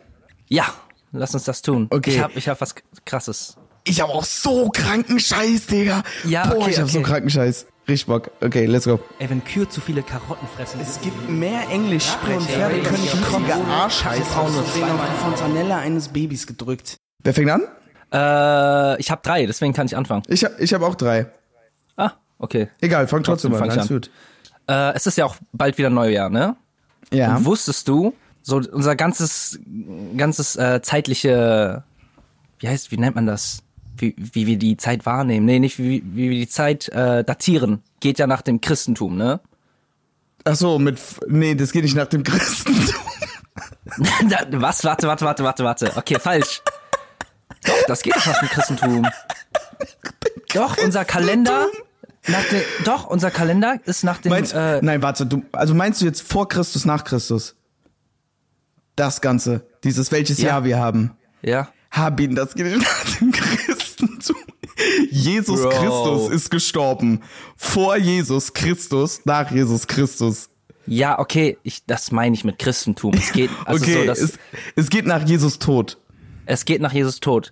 Ja, 0.48 0.66
lass 1.12 1.34
uns 1.34 1.44
das 1.44 1.62
tun. 1.62 1.88
Okay. 1.92 2.12
Ich 2.12 2.20
hab, 2.20 2.36
ich 2.36 2.48
hab 2.48 2.60
was 2.60 2.76
krasses. 3.06 3.58
Ich 3.84 4.02
hab 4.02 4.10
auch 4.10 4.26
so 4.26 4.70
kranken 4.70 5.20
Scheiß, 5.20 5.68
Digga. 5.68 6.04
Ja, 6.24 6.48
Boah, 6.48 6.58
okay, 6.58 6.72
ich 6.72 6.80
hab 6.80 6.90
so 6.90 7.00
okay. 7.00 7.08
kranken 7.08 7.30
Scheiß. 7.30 7.68
Richtig 7.92 8.08
Bock. 8.08 8.32
Okay, 8.40 8.68
let's 8.68 8.86
go. 8.86 9.02
Ey, 9.20 9.30
wenn 9.30 9.44
Kühe 9.44 9.68
zu 9.68 9.82
viele 9.82 10.02
Karotten 10.02 10.48
fressen. 10.56 10.80
Es 10.80 11.02
gibt 11.02 11.30
mehr 11.30 11.68
Englischsprecher 11.70 12.38
und 12.38 12.50
Pferde 12.50 12.76
können 12.76 12.86
können 12.86 12.98
flüssige 13.00 13.26
flüssige 13.26 13.54
Arschheiß 13.70 14.28
Frauen 14.30 14.54
nur 14.54 14.62
aussehen 14.64 14.84
auf 14.84 14.90
zweimal. 14.92 15.08
die 15.10 15.18
Fontanelle 15.24 15.76
eines 15.76 16.08
Babys 16.08 16.48
gedrückt. 16.48 16.96
Wer 17.22 17.34
fängt 17.34 17.52
an? 17.52 17.64
Äh, 18.14 19.00
ich 19.02 19.12
habe 19.12 19.22
drei, 19.22 19.46
deswegen 19.46 19.74
kann 19.74 19.88
ich 19.88 19.98
anfangen. 19.98 20.24
Ich 20.30 20.46
hab, 20.46 20.58
ich 20.58 20.74
hab 20.74 20.82
auch 20.84 20.96
drei. 20.96 21.28
Ah, 21.98 22.12
okay. 22.40 22.70
Egal, 22.80 23.08
fang 23.10 23.24
trotzdem, 23.24 23.52
Trotzdem 23.52 23.70
an. 23.70 23.76
fang 23.76 23.82
an. 23.82 23.88
gut. 23.90 24.10
Äh, 24.68 24.94
es 24.96 25.06
ist 25.06 25.18
ja 25.18 25.26
auch 25.26 25.36
bald 25.52 25.78
wieder 25.78 25.90
Neujahr, 25.90 26.30
ne? 26.30 26.56
Ja. 27.12 27.36
Und 27.36 27.46
wusstest 27.46 27.90
du, 27.90 28.14
so 28.42 28.56
unser 28.56 28.96
ganzes, 28.96 29.60
ganzes 30.16 30.56
äh, 30.56 30.82
zeitliche, 30.82 31.84
wie 32.60 32.70
heißt, 32.70 32.92
wie 32.92 32.98
nennt 32.98 33.16
man 33.16 33.26
das? 33.26 33.64
Wie, 34.02 34.16
wie 34.18 34.48
wir 34.48 34.58
die 34.58 34.78
Zeit 34.78 35.06
wahrnehmen. 35.06 35.46
Nee, 35.46 35.60
nicht 35.60 35.78
wie, 35.80 36.02
wie 36.06 36.30
wir 36.32 36.38
die 36.40 36.48
Zeit 36.48 36.90
äh, 36.90 37.24
datieren. 37.24 37.82
Geht 38.00 38.20
ja 38.20 38.28
nach 38.28 38.42
dem 38.42 38.60
Christentum, 38.62 39.16
ne? 39.16 39.40
Ach 40.44 40.56
so, 40.56 40.80
mit, 40.80 41.00
nee, 41.28 41.54
das 41.56 41.72
geht 41.72 41.84
nicht 41.84 41.96
nach 41.96 42.08
dem 42.08 42.24
Christentum. 42.24 42.96
Was? 44.52 44.84
Warte, 44.84 45.08
warte, 45.08 45.26
warte, 45.26 45.44
warte, 45.44 45.64
warte. 45.64 45.92
Okay, 45.98 46.18
falsch. 46.20 46.62
Doch, 47.64 47.74
das 47.88 48.02
geht 48.02 48.16
doch 48.16 48.26
nach 48.26 48.40
dem 48.40 48.50
Christentum. 48.50 49.08
Doch, 50.54 50.78
unser 50.84 51.06
Kalender. 51.06 51.68
Nach 52.28 52.44
dem, 52.46 52.62
doch, 52.86 53.06
unser 53.08 53.32
Kalender 53.32 53.80
ist 53.86 54.04
nach 54.04 54.20
dem. 54.20 54.32
Meinst, 54.32 54.54
äh, 54.54 54.80
nein, 54.82 55.02
warte, 55.02 55.26
du, 55.26 55.44
also 55.52 55.74
meinst 55.74 56.02
du 56.02 56.06
jetzt 56.06 56.22
vor 56.22 56.48
Christus, 56.48 56.86
nach 56.86 57.04
Christus? 57.04 57.56
Das 58.96 59.22
Ganze. 59.22 59.66
Dieses, 59.84 60.12
welches 60.12 60.40
Ja. 60.40 60.50
Jahr 60.50 60.64
wir 60.64 60.78
haben. 60.80 61.12
ja. 61.42 61.70
Habin, 61.94 62.36
das 62.36 62.56
geht 62.56 62.78
nach 62.78 63.18
dem 63.20 63.32
Christentum. 64.02 64.36
Jesus 65.10 65.62
Bro. 65.62 65.70
Christus 65.70 66.30
ist 66.30 66.50
gestorben. 66.50 67.22
Vor 67.56 67.98
Jesus 67.98 68.54
Christus, 68.54 69.22
nach 69.26 69.52
Jesus 69.52 69.88
Christus. 69.88 70.50
Ja, 70.88 71.20
okay, 71.20 71.58
ich, 71.64 71.86
das 71.86 72.12
meine 72.12 72.36
ich 72.36 72.44
mit 72.44 72.58
Christentum. 72.60 73.14
Es 73.14 73.32
geht, 73.32 73.50
also 73.66 73.84
okay, 73.84 74.02
so, 74.02 74.06
das, 74.06 74.20
es, 74.20 74.40
es 74.76 74.90
geht 74.90 75.06
nach 75.06 75.26
Jesus 75.28 75.60
Tod. 75.60 75.98
es 76.46 76.66
geht 76.66 76.82
nach 76.82 76.94
Jesus 76.94 77.20
Tod. 77.20 77.52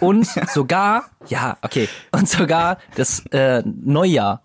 Und 0.00 0.26
sogar, 0.52 1.10
ja, 1.28 1.58
okay, 1.62 1.88
und 2.12 2.28
sogar 2.28 2.78
das 2.96 3.24
äh, 3.30 3.62
Neujahr, 3.64 4.42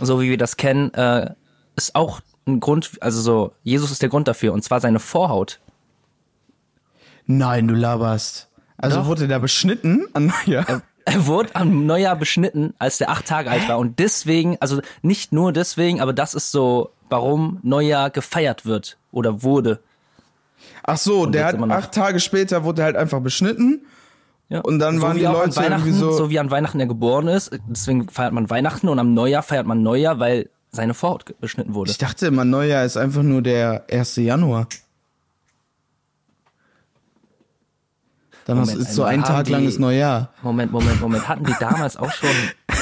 so 0.00 0.20
wie 0.20 0.30
wir 0.30 0.38
das 0.38 0.56
kennen, 0.56 0.92
äh, 0.94 1.34
ist 1.76 1.94
auch 1.94 2.20
ein 2.46 2.60
Grund, 2.60 2.90
also 3.00 3.20
so, 3.20 3.52
Jesus 3.62 3.90
ist 3.90 4.02
der 4.02 4.08
Grund 4.08 4.28
dafür, 4.28 4.52
und 4.52 4.64
zwar 4.64 4.80
seine 4.80 4.98
Vorhaut. 4.98 5.60
Nein, 7.26 7.68
du 7.68 7.74
laberst. 7.74 8.48
Also 8.82 8.98
Doch. 8.98 9.06
wurde 9.06 9.28
der 9.28 9.38
beschnitten 9.38 10.06
an 10.12 10.26
Neujahr? 10.46 10.82
Er 11.04 11.26
wurde 11.26 11.54
am 11.54 11.86
Neujahr 11.86 12.14
beschnitten, 12.16 12.74
als 12.78 12.98
der 12.98 13.10
acht 13.10 13.26
Tage 13.26 13.50
alt 13.50 13.68
war. 13.68 13.78
Und 13.78 13.98
deswegen, 13.98 14.56
also 14.60 14.80
nicht 15.02 15.32
nur 15.32 15.52
deswegen, 15.52 16.00
aber 16.00 16.12
das 16.12 16.34
ist 16.34 16.52
so, 16.52 16.90
warum 17.08 17.58
Neujahr 17.62 18.10
gefeiert 18.10 18.66
wird 18.66 18.98
oder 19.10 19.42
wurde. 19.42 19.80
Ach 20.84 20.96
so, 20.98 21.26
der 21.26 21.50
jetzt 21.50 21.60
hat 21.60 21.70
acht 21.70 21.92
Tage 21.92 22.20
später 22.20 22.62
wurde 22.64 22.82
er 22.82 22.86
halt 22.86 22.96
einfach 22.96 23.20
beschnitten. 23.20 23.82
Ja. 24.48 24.60
Und 24.60 24.78
dann 24.78 25.00
waren 25.00 25.16
wie 25.16 25.20
die 25.20 25.24
Leute 25.26 25.60
irgendwie 25.62 25.92
so- 25.92 26.12
so 26.12 26.30
wie 26.30 26.38
an 26.38 26.50
Weihnachten 26.50 26.78
er 26.78 26.86
geboren 26.86 27.26
ist, 27.26 27.50
deswegen 27.68 28.08
feiert 28.08 28.32
man 28.32 28.50
Weihnachten 28.50 28.88
und 28.88 28.98
am 28.98 29.14
Neujahr 29.14 29.42
feiert 29.42 29.66
man 29.66 29.82
Neujahr, 29.82 30.18
weil 30.20 30.50
seine 30.70 30.94
Vorhaut 30.94 31.24
beschnitten 31.40 31.74
wurde. 31.74 31.90
Ich 31.90 31.98
dachte 31.98 32.26
immer, 32.26 32.44
Neujahr 32.44 32.84
ist 32.84 32.96
einfach 32.96 33.22
nur 33.22 33.42
der 33.42 33.86
1. 33.90 34.16
Januar. 34.16 34.66
Dann 38.44 38.58
Moment, 38.58 38.78
ist 38.78 38.94
so 38.94 39.04
einmal 39.04 39.28
ein 39.28 39.34
Tag 39.34 39.44
die- 39.46 39.64
ist 39.64 39.78
Neujahr. 39.78 40.32
Moment, 40.42 40.72
Moment, 40.72 41.00
Moment. 41.00 41.28
Hatten 41.28 41.44
die 41.44 41.54
damals 41.60 41.96
auch 41.96 42.10
schon 42.12 42.28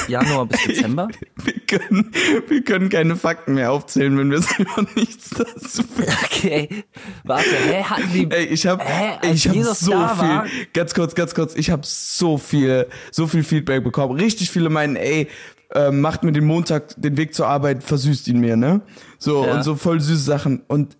Januar 0.07 0.45
bis 0.47 0.63
Dezember? 0.67 1.07
Wir 1.43 1.53
können, 1.67 2.11
wir 2.47 2.63
können 2.63 2.89
keine 2.89 3.15
Fakten 3.15 3.53
mehr 3.53 3.71
aufzählen, 3.71 4.17
wenn 4.17 4.31
wir 4.31 4.41
selber 4.41 4.85
nichts 4.95 5.29
dazu 5.29 5.83
wissen. 5.97 6.13
Okay. 6.25 6.83
Warte, 7.23 7.45
hä? 7.67 7.83
Hatten 7.83 8.11
die. 8.13 8.31
Ey, 8.31 8.45
ich 8.45 8.65
habe 8.65 8.83
ich 9.31 9.47
hab 9.47 9.55
Jesus 9.55 9.79
so 9.81 9.91
da 9.91 10.09
viel, 10.15 10.27
war? 10.29 10.45
ganz 10.73 10.93
kurz, 10.93 11.13
ganz 11.15 11.35
kurz, 11.35 11.55
ich 11.55 11.69
habe 11.69 11.83
so 11.85 12.37
viel, 12.37 12.87
so 13.11 13.27
viel 13.27 13.43
Feedback 13.43 13.83
bekommen. 13.83 14.19
Richtig 14.19 14.49
viele 14.49 14.69
meinen, 14.69 14.95
ey, 14.95 15.27
äh, 15.73 15.91
macht 15.91 16.23
mir 16.23 16.31
den 16.31 16.45
Montag 16.45 16.95
den 16.97 17.15
Weg 17.17 17.33
zur 17.33 17.47
Arbeit, 17.47 17.83
versüßt 17.83 18.27
ihn 18.27 18.39
mir, 18.39 18.57
ne? 18.57 18.81
So 19.19 19.45
Ja. 19.45 19.53
und 19.55 19.63
so 19.63 19.75
voll 19.75 20.01
süße 20.01 20.21
Sachen 20.23 20.63
und 20.67 20.97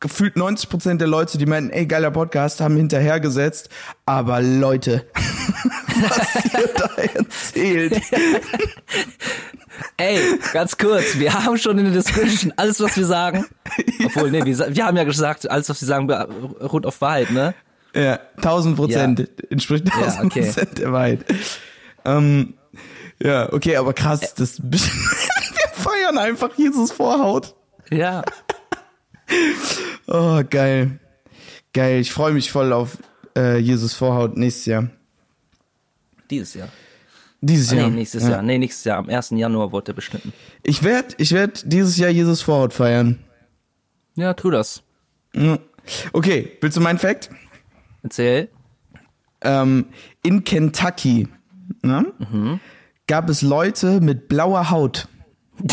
gefühlt 0.00 0.36
90% 0.36 0.96
der 0.96 1.06
Leute, 1.06 1.38
die 1.38 1.46
meinen, 1.46 1.70
ey, 1.70 1.86
geiler 1.86 2.10
Podcast, 2.10 2.60
haben 2.60 2.76
hinterhergesetzt, 2.76 3.68
aber 4.06 4.40
Leute, 4.40 5.06
was 5.14 6.54
ihr 6.54 6.68
da 6.74 7.02
erzählt. 7.02 8.00
Ey, 9.98 10.18
ganz 10.52 10.76
kurz. 10.76 11.18
Wir 11.18 11.32
haben 11.32 11.58
schon 11.58 11.78
in 11.78 11.84
der 11.84 11.94
Description 11.94 12.52
alles, 12.56 12.80
was 12.80 12.96
wir 12.96 13.06
sagen. 13.06 13.46
Obwohl, 14.04 14.30
nee, 14.30 14.44
wir, 14.44 14.74
wir 14.74 14.86
haben 14.86 14.96
ja 14.96 15.04
gesagt, 15.04 15.50
alles, 15.50 15.68
was 15.68 15.80
wir 15.80 15.88
sagen, 15.88 16.10
ruht 16.10 16.86
auf 16.86 17.00
Wahrheit, 17.00 17.30
ne? 17.30 17.54
Ja, 17.94 18.20
1000 18.36 18.76
Prozent 18.76 19.28
entspricht 19.50 19.92
1000 19.92 20.24
okay. 20.24 20.42
Prozent 20.42 20.78
der 20.78 20.92
Wahrheit. 20.92 21.24
Ähm, 22.04 22.54
ja, 23.22 23.52
okay, 23.52 23.76
aber 23.76 23.92
krass, 23.92 24.34
das 24.34 24.60
wir 24.62 24.78
feiern 25.72 26.18
einfach 26.18 26.50
Jesus 26.56 26.92
Vorhaut. 26.92 27.54
Ja. 27.90 28.22
Oh, 30.10 30.42
geil. 30.48 30.98
Geil, 31.72 32.00
ich 32.00 32.12
freue 32.12 32.32
mich 32.32 32.50
voll 32.50 32.72
auf 32.72 32.98
äh, 33.36 33.58
Jesus 33.58 33.94
Vorhaut 33.94 34.36
nächstes 34.36 34.66
Jahr. 34.66 34.88
Dieses 36.30 36.54
Jahr. 36.54 36.68
Dieses 37.40 37.72
Ah, 37.72 37.76
Jahr. 37.76 37.88
nee, 37.90 37.96
nächstes 37.96 38.24
ja. 38.24 38.30
Jahr. 38.30 38.42
Nee, 38.42 38.58
nächstes 38.58 38.84
Jahr. 38.84 38.98
Am 38.98 39.08
1. 39.08 39.30
Januar 39.30 39.72
wurde 39.72 39.92
er 39.92 39.94
beschnitten. 39.94 40.32
Ich 40.62 40.82
werde 40.82 41.14
ich 41.18 41.32
werd 41.32 41.62
dieses 41.72 41.96
Jahr 41.96 42.10
Jesus 42.10 42.42
Vorhaut 42.42 42.72
feiern. 42.74 43.18
Ja, 44.16 44.34
tu 44.34 44.50
das. 44.50 44.82
Okay, 46.12 46.56
willst 46.60 46.76
du 46.76 46.80
meinen 46.80 46.98
Fact? 46.98 47.30
Erzähl. 48.02 48.48
Ähm, 49.42 49.86
in 50.22 50.44
Kentucky 50.44 51.28
ne, 51.82 52.60
gab 53.06 53.30
es 53.30 53.40
Leute 53.42 54.00
mit 54.00 54.28
blauer 54.28 54.70
Haut. 54.70 55.08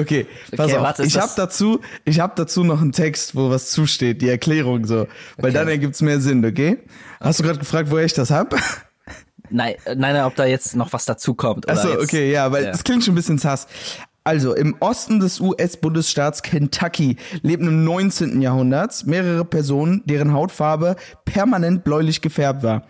Okay, 0.00 0.26
pass 0.56 0.66
Okay, 0.68 0.76
auf. 0.78 0.82
warte, 0.82 1.04
ich 1.04 1.18
habe 1.18 1.32
dazu, 1.36 1.80
ich 2.04 2.18
habe 2.20 2.32
dazu 2.36 2.64
noch 2.64 2.80
einen 2.80 2.92
Text, 2.92 3.34
wo 3.36 3.50
was 3.50 3.70
zusteht, 3.70 4.22
die 4.22 4.28
Erklärung 4.28 4.86
so, 4.86 5.06
weil 5.36 5.38
Okay. 5.38 5.52
dann 5.52 5.68
ergibt's 5.68 6.00
mehr 6.02 6.20
Sinn, 6.20 6.44
okay? 6.44 6.78
Hast 7.20 7.38
du 7.40 7.44
gerade 7.44 7.58
gefragt, 7.58 7.90
woher 7.90 8.04
ich 8.04 8.12
das 8.14 8.30
hab? 8.30 8.54
Nein, 9.52 9.74
äh, 9.84 9.96
nein, 9.96 10.14
nein, 10.14 10.24
ob 10.26 10.36
da 10.36 10.44
jetzt 10.44 10.76
noch 10.76 10.92
was 10.92 11.06
dazu 11.06 11.34
kommt. 11.34 11.66
oder 11.68 11.76
Achso, 11.76 11.92
okay, 12.00 12.30
ja, 12.30 12.52
weil 12.52 12.62
Ja. 12.64 12.70
es 12.70 12.84
klingt 12.84 13.02
schon 13.04 13.14
ein 13.14 13.16
bisschen 13.16 13.38
sass. 13.38 13.66
Also 14.22 14.54
im 14.54 14.76
Osten 14.78 15.18
des 15.18 15.40
US-Bundesstaats 15.40 16.42
Kentucky 16.42 17.16
leben 17.42 17.66
im 17.66 17.82
19. 17.84 18.42
Jahrhundert 18.42 19.04
mehrere 19.06 19.44
Personen, 19.44 20.02
deren 20.04 20.32
Hautfarbe 20.34 20.94
permanent 21.24 21.82
bläulich 21.82 22.20
gefärbt 22.20 22.62
war. 22.62 22.86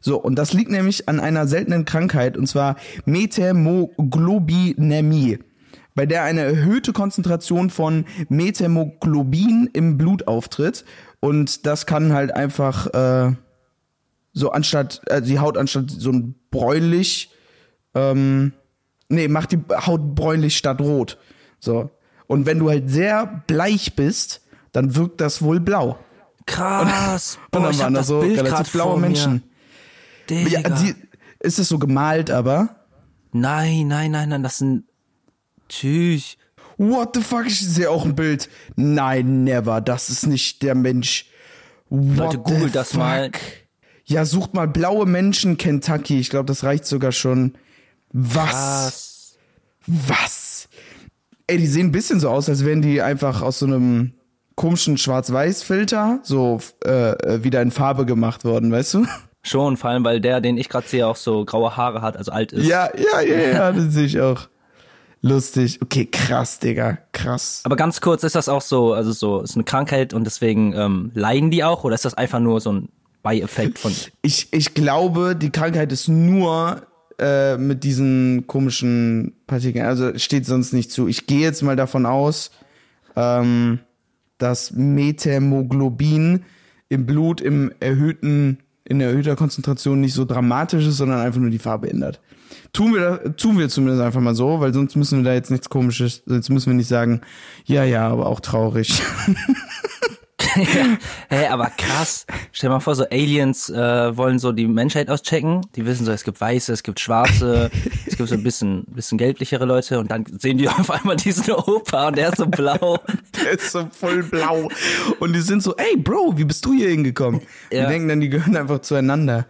So, 0.00 0.16
und 0.20 0.36
das 0.36 0.52
liegt 0.52 0.70
nämlich 0.70 1.08
an 1.08 1.18
einer 1.18 1.46
seltenen 1.48 1.84
Krankheit, 1.86 2.36
und 2.36 2.46
zwar 2.46 2.76
Methämoglobinämie, 3.06 5.38
bei 5.94 6.06
der 6.06 6.24
eine 6.24 6.40
erhöhte 6.42 6.92
Konzentration 6.92 7.70
von 7.70 8.04
Methämoglobin 8.28 9.70
im 9.72 9.96
Blut 9.96 10.26
auftritt. 10.26 10.84
Und 11.20 11.66
das 11.66 11.86
kann 11.86 12.12
halt 12.12 12.34
einfach 12.34 12.86
äh, 12.88 13.32
so 14.32 14.50
anstatt, 14.50 15.02
äh, 15.06 15.22
die 15.22 15.38
Haut 15.38 15.56
anstatt 15.56 15.90
so 15.90 16.10
ein 16.10 16.34
bräunlich, 16.50 17.30
ähm, 17.94 18.52
nee, 19.08 19.28
macht 19.28 19.52
die 19.52 19.60
Haut 19.86 20.14
bräunlich 20.14 20.56
statt 20.56 20.80
rot. 20.80 21.18
So. 21.60 21.90
Und 22.26 22.46
wenn 22.46 22.58
du 22.58 22.68
halt 22.68 22.90
sehr 22.90 23.44
bleich 23.46 23.94
bist, 23.94 24.42
dann 24.72 24.96
wirkt 24.96 25.20
das 25.20 25.42
wohl 25.42 25.60
blau. 25.60 25.98
Krass. 26.46 27.38
Und 27.44 27.50
Boah, 27.52 27.60
dann 27.62 27.70
ich 27.70 27.76
hab 27.78 27.84
waren 27.84 27.94
da 27.94 28.00
das 28.00 28.06
so 28.08 28.20
Bild 28.20 28.38
relativ 28.38 28.72
blaue. 28.72 29.00
Menschen. 29.00 29.44
Ja, 30.28 30.62
die, 30.62 30.94
ist 31.38 31.58
es 31.58 31.68
so 31.68 31.78
gemalt, 31.78 32.30
aber. 32.30 32.86
nein, 33.32 33.86
nein, 33.88 34.10
nein, 34.10 34.30
nein, 34.30 34.42
das 34.42 34.58
sind 34.58 34.84
Tschüss. 35.68 36.36
What 36.76 37.14
the 37.14 37.22
fuck? 37.22 37.46
Ich 37.46 37.60
sehe 37.60 37.90
auch 37.90 38.04
ein 38.04 38.14
Bild. 38.14 38.48
Nein, 38.76 39.44
never. 39.44 39.80
Das 39.80 40.10
ist 40.10 40.26
nicht 40.26 40.62
der 40.62 40.74
Mensch. 40.74 41.26
What 41.88 42.18
Leute, 42.18 42.38
googelt 42.38 42.66
the 42.66 42.72
das 42.72 42.90
fuck? 42.90 42.98
mal. 42.98 43.30
Ja, 44.06 44.24
sucht 44.24 44.54
mal 44.54 44.68
blaue 44.68 45.06
Menschen 45.06 45.56
Kentucky. 45.56 46.18
Ich 46.18 46.30
glaube, 46.30 46.46
das 46.46 46.64
reicht 46.64 46.84
sogar 46.84 47.12
schon. 47.12 47.54
Was? 48.12 49.36
Was? 49.86 50.68
Ey, 51.46 51.58
die 51.58 51.66
sehen 51.66 51.88
ein 51.88 51.92
bisschen 51.92 52.20
so 52.20 52.30
aus, 52.30 52.48
als 52.48 52.64
wären 52.64 52.82
die 52.82 53.02
einfach 53.02 53.42
aus 53.42 53.58
so 53.58 53.66
einem 53.66 54.14
komischen 54.56 54.98
Schwarz-Weiß-Filter 54.98 56.20
so 56.22 56.60
äh, 56.84 57.10
äh, 57.10 57.44
wieder 57.44 57.60
in 57.60 57.70
Farbe 57.70 58.06
gemacht 58.06 58.44
worden, 58.44 58.70
weißt 58.72 58.94
du? 58.94 59.06
Schon, 59.42 59.76
vor 59.76 59.90
allem, 59.90 60.04
weil 60.04 60.20
der, 60.20 60.40
den 60.40 60.56
ich 60.56 60.68
gerade 60.68 60.88
sehe, 60.88 61.06
auch 61.06 61.16
so 61.16 61.44
graue 61.44 61.76
Haare 61.76 62.00
hat, 62.02 62.16
also 62.16 62.32
alt 62.32 62.52
ist. 62.52 62.66
Ja, 62.66 62.88
ja, 62.96 63.20
ja, 63.20 63.38
ja, 63.38 63.72
das 63.72 63.92
sehe 63.92 64.06
ich 64.06 64.20
auch. 64.20 64.48
Lustig. 65.24 65.80
Okay, 65.80 66.04
krass, 66.04 66.58
Digga. 66.58 66.98
Krass. 67.12 67.62
Aber 67.64 67.76
ganz 67.76 68.02
kurz, 68.02 68.24
ist 68.24 68.34
das 68.34 68.50
auch 68.50 68.60
so, 68.60 68.92
also 68.92 69.10
so, 69.10 69.40
ist 69.40 69.54
eine 69.54 69.64
Krankheit 69.64 70.12
und 70.12 70.24
deswegen 70.24 70.74
ähm, 70.74 71.12
leiden 71.14 71.50
die 71.50 71.64
auch 71.64 71.82
oder 71.82 71.94
ist 71.94 72.04
das 72.04 72.12
einfach 72.12 72.40
nur 72.40 72.60
so 72.60 72.72
ein 72.72 72.88
Beieffekt 73.22 73.78
von. 73.78 73.90
Ich, 74.20 74.48
ich 74.52 74.74
glaube, 74.74 75.34
die 75.34 75.48
Krankheit 75.48 75.92
ist 75.92 76.08
nur 76.08 76.82
äh, 77.18 77.56
mit 77.56 77.84
diesen 77.84 78.46
komischen 78.46 79.32
Partikeln. 79.46 79.86
Also 79.86 80.18
steht 80.18 80.44
sonst 80.44 80.74
nicht 80.74 80.92
zu. 80.92 81.08
Ich 81.08 81.26
gehe 81.26 81.40
jetzt 81.40 81.62
mal 81.62 81.74
davon 81.74 82.04
aus, 82.04 82.50
ähm, 83.16 83.78
dass 84.36 84.72
Methämoglobin 84.72 86.44
im 86.90 87.06
Blut 87.06 87.40
im 87.40 87.72
erhöhten, 87.80 88.58
in 88.84 89.00
erhöhter 89.00 89.36
Konzentration 89.36 90.00
nicht 90.00 90.14
so 90.14 90.24
dramatisch 90.24 90.86
ist, 90.86 90.98
sondern 90.98 91.20
einfach 91.20 91.40
nur 91.40 91.50
die 91.50 91.58
Farbe 91.58 91.90
ändert. 91.90 92.20
Tun 92.72 92.94
wir, 92.94 93.36
tun 93.36 93.58
wir 93.58 93.68
zumindest 93.68 94.02
einfach 94.02 94.20
mal 94.20 94.34
so, 94.34 94.60
weil 94.60 94.74
sonst 94.74 94.96
müssen 94.96 95.18
wir 95.18 95.24
da 95.24 95.34
jetzt 95.34 95.50
nichts 95.50 95.68
komisches, 95.68 96.22
sonst 96.26 96.50
müssen 96.50 96.70
wir 96.70 96.76
nicht 96.76 96.88
sagen, 96.88 97.20
ja, 97.64 97.84
ja, 97.84 98.08
aber 98.08 98.26
auch 98.26 98.40
traurig. 98.40 99.02
Hä, 101.28 101.46
aber 101.48 101.70
krass. 101.76 102.26
Stell 102.52 102.70
mal 102.70 102.80
vor, 102.80 102.94
so 102.94 103.04
Aliens 103.04 103.70
äh, 103.70 104.16
wollen 104.16 104.38
so 104.38 104.52
die 104.52 104.66
Menschheit 104.66 105.10
auschecken. 105.10 105.62
Die 105.74 105.84
wissen 105.84 106.04
so, 106.04 106.12
es 106.12 106.24
gibt 106.24 106.40
Weiße, 106.40 106.72
es 106.72 106.82
gibt 106.82 107.00
Schwarze, 107.00 107.70
es 108.06 108.16
gibt 108.16 108.28
so 108.28 108.34
ein 108.34 108.42
bisschen, 108.42 108.84
bisschen 108.86 109.18
gelblichere 109.18 109.64
Leute 109.64 109.98
und 109.98 110.10
dann 110.10 110.24
sehen 110.38 110.58
die 110.58 110.68
auf 110.68 110.90
einmal 110.90 111.16
diesen 111.16 111.52
Opa 111.52 112.08
und 112.08 112.18
der 112.18 112.28
ist 112.30 112.38
so 112.38 112.46
blau. 112.46 112.98
Der 113.36 113.52
ist 113.52 113.72
so 113.72 113.88
voll 113.90 114.22
blau. 114.22 114.68
Und 115.20 115.32
die 115.32 115.40
sind 115.40 115.62
so, 115.62 115.74
ey 115.76 115.96
Bro, 115.96 116.36
wie 116.36 116.44
bist 116.44 116.64
du 116.64 116.72
hier 116.72 116.90
hingekommen? 116.90 117.40
Ja. 117.72 117.84
Die 117.84 117.92
denken 117.92 118.08
dann, 118.08 118.20
die 118.20 118.28
gehören 118.28 118.56
einfach 118.56 118.80
zueinander. 118.80 119.46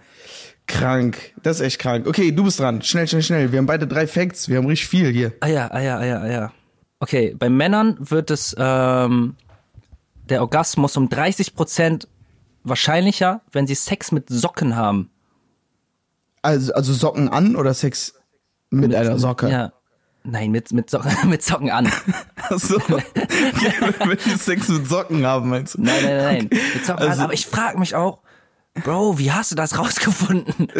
Krank. 0.66 1.34
Das 1.42 1.60
ist 1.60 1.66
echt 1.66 1.78
krank. 1.78 2.06
Okay, 2.06 2.32
du 2.32 2.44
bist 2.44 2.58
dran. 2.58 2.80
Schnell, 2.80 3.06
schnell, 3.06 3.22
schnell. 3.22 3.52
Wir 3.52 3.58
haben 3.58 3.66
beide 3.66 3.86
drei 3.86 4.06
Facts. 4.06 4.48
Wir 4.48 4.56
haben 4.56 4.66
richtig 4.66 4.88
viel 4.88 5.12
hier. 5.12 5.32
Ah 5.40 5.48
ja, 5.48 5.70
ah 5.70 5.80
ja, 5.80 5.98
ah 5.98 6.04
ja, 6.04 6.18
ah 6.20 6.30
ja. 6.30 6.52
Okay, 7.00 7.34
bei 7.38 7.50
Männern 7.50 7.96
wird 7.98 8.30
es 8.30 8.56
ähm, 8.58 9.34
der 10.28 10.40
Orgasmus 10.40 10.96
um 10.96 11.08
30% 11.08 12.06
wahrscheinlicher, 12.62 13.42
wenn 13.52 13.66
sie 13.66 13.74
Sex 13.74 14.12
mit 14.12 14.28
Socken 14.28 14.76
haben. 14.76 15.10
Also, 16.42 16.72
also 16.74 16.92
Socken 16.92 17.28
an 17.28 17.56
oder 17.56 17.74
Sex 17.74 18.14
mit, 18.70 18.94
einer 18.94 19.18
Socke? 19.18 19.48
Ja. 19.48 19.72
Nein, 20.24 20.50
mit, 20.50 20.72
mit, 20.72 20.88
Socken, 20.90 21.12
mit 21.28 21.42
Socken 21.42 21.70
an. 21.70 21.90
Ach 22.36 22.58
so. 22.58 22.76
Okay, 22.76 23.02
wenn 23.98 24.18
die 24.18 24.30
Sex 24.36 24.68
mit 24.68 24.88
Socken 24.88 25.24
haben, 25.26 25.50
meinst 25.50 25.74
du? 25.74 25.82
Nein, 25.82 26.02
nein, 26.02 26.16
nein, 26.16 26.48
nein. 26.50 26.60
Mit 26.74 26.84
Socken 26.84 27.02
Also- 27.02 27.20
an. 27.20 27.24
Aber 27.24 27.34
ich 27.34 27.46
frage 27.46 27.78
mich 27.78 27.94
auch, 27.94 28.20
Bro, 28.82 29.18
wie 29.18 29.30
hast 29.30 29.52
du 29.52 29.54
das 29.54 29.78
rausgefunden? 29.78 30.68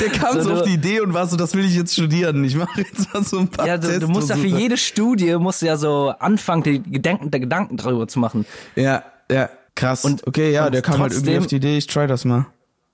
Der 0.00 0.08
kam 0.08 0.34
so, 0.36 0.42
So, 0.42 0.52
auf 0.54 0.62
die 0.62 0.72
Idee 0.74 1.00
und 1.00 1.12
war 1.12 1.26
so, 1.26 1.36
das 1.36 1.54
will 1.54 1.64
ich 1.66 1.74
jetzt 1.74 1.92
studieren. 1.92 2.42
Ich 2.44 2.56
mache 2.56 2.80
jetzt 2.80 3.12
mal 3.12 3.22
so 3.22 3.38
ein 3.40 3.48
paar 3.48 3.66
Ja, 3.66 3.76
du, 3.76 4.00
du 4.00 4.08
musst 4.08 4.30
ja 4.30 4.36
für 4.36 4.46
jede 4.46 4.76
Studie, 4.78 5.36
musst 5.36 5.60
du 5.62 5.66
ja 5.66 5.76
so 5.76 6.14
anfangen, 6.18 6.62
die 6.62 6.82
Gedanken, 6.82 7.30
der 7.30 7.40
Gedanken 7.40 7.76
darüber 7.76 8.08
zu 8.08 8.18
machen. 8.18 8.46
Ja, 8.74 9.04
ja, 9.30 9.50
krass. 9.74 10.04
Und- 10.04 10.26
okay, 10.26 10.50
ja, 10.50 10.66
und 10.66 10.72
der 10.72 10.80
kam 10.82 10.98
halt 10.98 11.12
irgendwie 11.12 11.26
trotzdem- 11.32 11.42
auf 11.42 11.46
die 11.48 11.56
Idee, 11.56 11.76
ich 11.76 11.86
try 11.86 12.06
das 12.06 12.24
mal. 12.24 12.46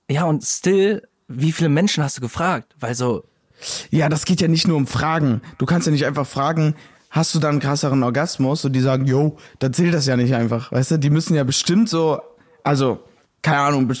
Ja, 0.09 0.25
und 0.25 0.43
still, 0.43 1.07
wie 1.29 1.51
viele 1.53 1.69
Menschen 1.69 2.03
hast 2.03 2.17
du 2.17 2.21
gefragt? 2.21 2.75
Weil 2.79 2.95
so, 2.95 3.23
Ja, 3.89 4.09
das 4.09 4.25
geht 4.25 4.41
ja 4.41 4.47
nicht 4.49 4.67
nur 4.67 4.75
um 4.77 4.87
Fragen. 4.87 5.41
Du 5.57 5.65
kannst 5.65 5.87
ja 5.87 5.93
nicht 5.93 6.05
einfach 6.05 6.27
fragen, 6.27 6.75
hast 7.09 7.33
du 7.33 7.39
dann 7.39 7.51
einen 7.51 7.59
krasseren 7.61 8.03
Orgasmus? 8.03 8.65
Und 8.65 8.73
die 8.73 8.81
sagen, 8.81 9.05
yo, 9.05 9.37
dann 9.59 9.73
zählt 9.73 9.93
das 9.93 10.05
ja 10.05 10.17
nicht 10.17 10.35
einfach. 10.35 10.71
Weißt 10.73 10.91
du, 10.91 10.99
die 10.99 11.09
müssen 11.09 11.33
ja 11.33 11.43
bestimmt 11.45 11.87
so, 11.89 12.19
also, 12.67 12.99
keine 13.41 13.59
Ahnung, 13.59 13.91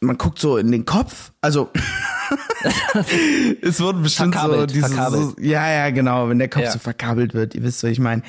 man 0.00 0.18
guckt 0.18 0.38
so 0.38 0.56
in 0.58 0.70
den 0.72 0.84
Kopf. 0.84 1.32
Also, 1.40 1.70
es 3.62 3.80
wird 3.80 4.02
bestimmt 4.02 4.34
so 4.34 4.40
Verkabelt, 4.40 4.74
dieses, 4.74 4.90
so, 4.90 4.96
verkabelt. 4.96 5.34
ja, 5.40 5.70
ja, 5.70 5.90
genau, 5.90 6.28
wenn 6.28 6.38
der 6.38 6.48
Kopf 6.48 6.62
Ja. 6.64 6.70
so 6.72 6.78
verkabelt 6.78 7.34
wird, 7.34 7.54
ihr 7.54 7.62
wisst, 7.62 7.82
was 7.82 7.90
ich 7.90 8.00
meine. 8.00 8.22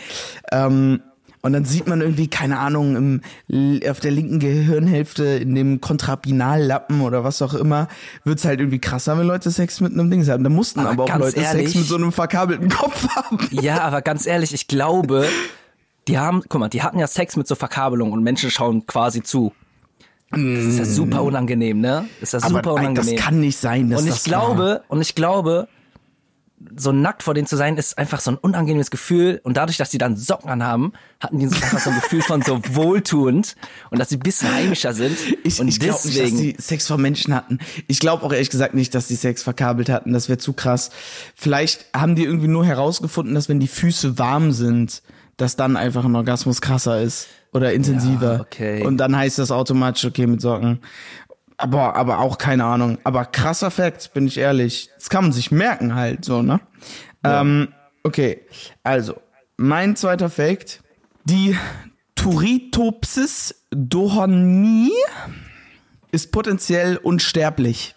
Ähm, 0.52 1.02
und 1.42 1.54
dann 1.54 1.64
sieht 1.64 1.88
man 1.88 2.02
irgendwie, 2.02 2.28
keine 2.28 2.60
Ahnung, 2.60 3.22
im, 3.48 3.82
auf 3.90 4.02
der 4.02 4.12
linken 4.12 4.40
Gehirnhälfte, 4.40 5.24
in 5.24 5.56
dem 5.56 5.80
Kontrapinallappen 5.80 7.00
oder 7.00 7.24
was 7.24 7.42
auch 7.42 7.54
immer, 7.54 7.88
wird's 8.26 8.44
halt 8.44 8.60
irgendwie 8.60 8.80
krasser, 8.80 9.18
wenn 9.18 9.26
Leute 9.26 9.50
Sex 9.50 9.80
mit 9.80 9.94
einem 9.94 10.12
Dings 10.12 10.28
haben. 10.28 10.44
Da 10.44 10.50
mussten 10.50 10.82
aber, 10.82 10.92
Aber 10.92 11.04
auch 11.06 11.18
Leute 11.20 11.40
Sex 11.40 11.54
ehrlich- 11.54 11.76
mit 11.76 11.86
so 11.86 11.96
einem 11.96 12.12
verkabelten 12.12 12.68
Kopf 12.70 13.08
haben. 13.16 13.38
ja, 13.52 13.80
aber 13.82 14.02
ganz 14.02 14.26
ehrlich, 14.26 14.54
ich 14.54 14.68
glaube, 14.68 15.28
die 16.10 16.18
haben, 16.18 16.44
guck 16.50 16.60
mal, 16.60 16.68
die 16.70 16.84
hatten 16.84 17.00
ja 17.00 17.08
Sex 17.08 17.38
mit 17.38 17.48
so 17.48 17.56
Verkabelung 17.56 18.12
und 18.12 18.22
Menschen 18.22 18.52
schauen 18.52 18.86
quasi 18.86 19.24
zu. 19.24 19.54
Das 20.32 20.42
ist 20.42 20.78
ja 20.80 20.86
super 20.86 21.24
unangenehm, 21.24 21.80
ne? 21.82 22.06
Das 22.20 22.34
ist 22.34 22.44
ja 22.44 22.48
super 22.48 22.54
Mm. 22.54 22.58
aber 22.60 22.74
unangenehm. 22.74 23.16
das 23.16 23.24
kann 23.26 23.40
nicht 23.40 23.58
sein, 23.58 23.90
dass 23.90 24.02
und 24.02 24.08
ich 24.08 24.14
das 24.14 24.24
glaube, 24.26 24.84
und 24.88 25.02
ich 25.02 25.16
glaube, 25.16 25.68
so 26.76 26.92
nackt 26.92 27.24
vor 27.24 27.34
denen 27.34 27.48
zu 27.48 27.56
sein, 27.56 27.78
ist 27.78 27.98
einfach 27.98 28.20
so 28.20 28.32
ein 28.32 28.38
unangenehmes 28.38 28.92
Gefühl. 28.92 29.40
Und 29.44 29.56
dadurch, 29.56 29.78
dass 29.78 29.90
die 29.92 29.98
dann 29.98 30.18
Socken 30.18 30.50
anhaben, 30.50 30.92
hatten 31.22 31.40
die 31.40 31.48
so 31.48 31.56
einfach 31.56 31.80
so 31.80 31.90
ein 31.90 31.96
Gefühl 31.96 32.22
von 32.22 32.42
so 32.42 32.60
wohltuend 32.74 33.56
und 33.92 33.98
dass 34.00 34.10
sie 34.10 34.18
ein 34.18 34.22
bisschen 34.22 34.54
heimischer 34.54 34.94
sind. 34.94 35.18
Ich, 35.46 35.62
und 35.62 35.70
ich 35.70 35.80
glaube 35.80 36.06
nicht, 36.06 36.20
dass 36.20 36.32
die 36.32 36.56
Sex 36.60 36.88
vor 36.88 36.98
Menschen 36.98 37.34
hatten. 37.34 37.60
Ich 37.88 38.00
glaube 38.00 38.24
auch 38.24 38.34
ehrlich 38.34 38.50
gesagt 38.50 38.74
nicht, 38.74 38.94
dass 38.94 39.08
die 39.08 39.16
Sex 39.16 39.42
verkabelt 39.42 39.88
hatten. 39.90 40.12
Das 40.12 40.28
wäre 40.28 40.38
zu 40.38 40.52
krass. 40.54 40.92
Vielleicht 41.34 41.86
haben 41.94 42.16
die 42.16 42.26
irgendwie 42.26 42.50
nur 42.50 42.66
herausgefunden, 42.66 43.36
dass 43.36 43.48
wenn 43.48 43.62
die 43.62 43.68
Füße 43.70 44.20
warm 44.20 44.52
sind, 44.52 45.02
dass 45.38 45.56
dann 45.56 45.78
einfach 45.78 46.04
ein 46.04 46.16
Orgasmus 46.16 46.60
krasser 46.60 47.02
ist 47.02 47.28
oder 47.54 47.74
intensiver. 47.74 48.34
Ja, 48.36 48.42
okay. 48.42 48.86
Und 48.86 48.98
dann 48.98 49.16
heißt 49.16 49.40
das 49.40 49.52
automatisch 49.52 50.06
okay 50.06 50.28
mit 50.28 50.42
Socken. 50.42 50.80
Aber, 51.58 51.96
aber 51.96 52.20
auch 52.20 52.38
keine 52.38 52.64
Ahnung. 52.64 53.00
Aber 53.04 53.26
krasser 53.26 53.72
Fakt, 53.72 54.14
bin 54.14 54.28
ich 54.28 54.38
ehrlich. 54.38 54.90
Das 54.96 55.10
kann 55.10 55.26
man 55.26 55.34
sich 55.34 55.52
merken 55.52 55.96
halt 55.96 56.24
so, 56.24 56.42
ne? 56.42 56.62
Ähm, 57.24 57.70
okay, 58.04 58.42
also, 58.84 59.16
mein 59.58 59.96
zweiter 59.96 60.30
Fakt. 60.30 60.82
Die 61.26 61.56
Turritopsis 62.16 63.64
dohonii 63.72 64.92
ist 66.12 66.32
potenziell 66.32 66.98
unsterblich. 66.98 67.96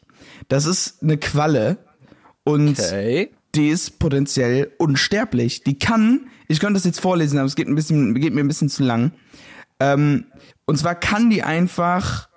Das 0.48 0.66
ist 0.66 1.02
eine 1.02 1.18
Qualle 1.18 1.78
und 2.44 2.78
okay. 2.78 3.30
die 3.54 3.68
ist 3.68 3.98
potenziell 3.98 4.72
unsterblich. 4.78 5.64
Die 5.64 5.78
kann, 5.78 6.28
ich 6.48 6.60
könnte 6.60 6.74
das 6.74 6.84
jetzt 6.84 7.00
vorlesen, 7.00 7.38
aber 7.38 7.46
es 7.46 7.54
geht 7.54 7.68
ein 7.68 7.74
bisschen, 7.74 8.14
geht 8.14 8.34
mir 8.34 8.42
ein 8.42 8.48
bisschen 8.48 8.68
zu 8.68 8.82
lang. 8.82 9.12
Ähm, 9.82 10.26
und 10.66 10.76
zwar 10.78 10.94
kann 10.94 11.30
die 11.30 11.42
einfach 11.42 12.28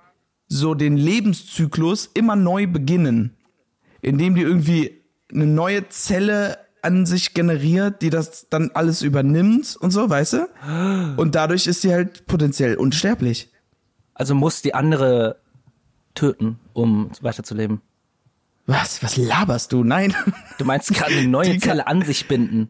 so 0.48 0.74
den 0.74 0.98
Lebenszyklus 0.98 2.10
immer 2.14 2.36
neu 2.36 2.68
beginnen, 2.68 3.36
indem 4.02 4.36
die 4.36 4.42
irgendwie 4.42 5.02
eine 5.32 5.46
neue 5.46 5.88
Zelle 5.90 6.58
an 6.82 7.06
sich 7.06 7.34
generiert, 7.34 8.02
die 8.02 8.10
das 8.12 8.48
dann 8.50 8.72
alles 8.74 9.02
übernimmt 9.02 9.76
und 9.80 9.92
so, 9.92 10.08
weißt 10.10 10.34
du? 10.34 11.14
Und 11.18 11.34
dadurch 11.36 11.66
ist 11.68 11.82
sie 11.82 11.92
halt 11.92 12.28
potenziell 12.28 12.76
unsterblich. 12.76 13.50
Also 14.14 14.36
muss 14.36 14.62
die 14.62 14.74
andere 14.76 15.38
töten, 16.14 16.60
um 16.74 17.10
weiterzuleben. 17.22 17.82
Was? 18.68 19.02
Was 19.04 19.18
laberst 19.18 19.72
du? 19.74 19.84
Nein. 19.84 20.14
Du 20.58 20.66
meinst 20.66 20.94
gerade 20.94 21.14
eine 21.16 21.28
neue 21.28 21.50
Die 21.54 21.60
kann- 21.60 21.70
Zelle 21.70 21.88
an 21.88 22.02
sich 22.04 22.28
binden. 22.28 22.70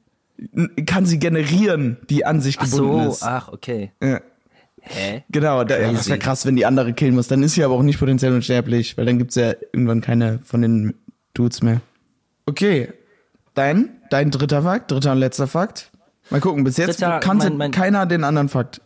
Kann 0.86 1.06
sie 1.06 1.20
generieren, 1.20 1.98
die 2.10 2.26
an 2.26 2.42
sich 2.42 2.58
Ach 2.60 2.64
gebunden 2.70 3.04
so, 3.06 3.12
ist. 3.12 3.24
ach, 3.24 3.50
okay. 3.50 3.92
Ja. 4.02 4.20
Hä? 4.88 5.24
Genau, 5.30 5.64
da, 5.64 5.80
ja, 5.80 5.92
das 5.92 6.08
wäre 6.08 6.20
krass, 6.20 6.46
wenn 6.46 6.56
die 6.56 6.66
andere 6.66 6.94
killen 6.94 7.16
muss. 7.16 7.28
Dann 7.28 7.42
ist 7.44 7.56
sie 7.56 7.64
aber 7.64 7.74
auch 7.74 7.82
nicht 7.84 8.00
potenziell 8.00 8.34
unsterblich, 8.34 8.98
weil 8.98 9.06
dann 9.06 9.18
gibt's 9.18 9.36
ja 9.36 9.54
irgendwann 9.74 10.02
keine 10.02 10.40
von 10.46 10.62
den 10.62 10.94
Dudes 11.34 11.62
mehr. 11.64 11.82
Okay, 12.46 12.90
dein, 13.56 13.90
dein 14.10 14.32
dritter 14.32 14.62
Fakt, 14.62 14.92
dritter 14.92 15.12
und 15.14 15.18
letzter 15.18 15.48
Fakt. 15.48 15.92
Mal 16.30 16.40
gucken, 16.40 16.64
bis 16.64 16.78
jetzt 16.78 17.02
Dritter, 17.02 17.20
kannte 17.20 17.50
mein- 17.50 17.58
mein- 17.58 17.72
keiner 17.72 18.06
den 18.06 18.24
anderen 18.24 18.50
Fakt. 18.50 18.82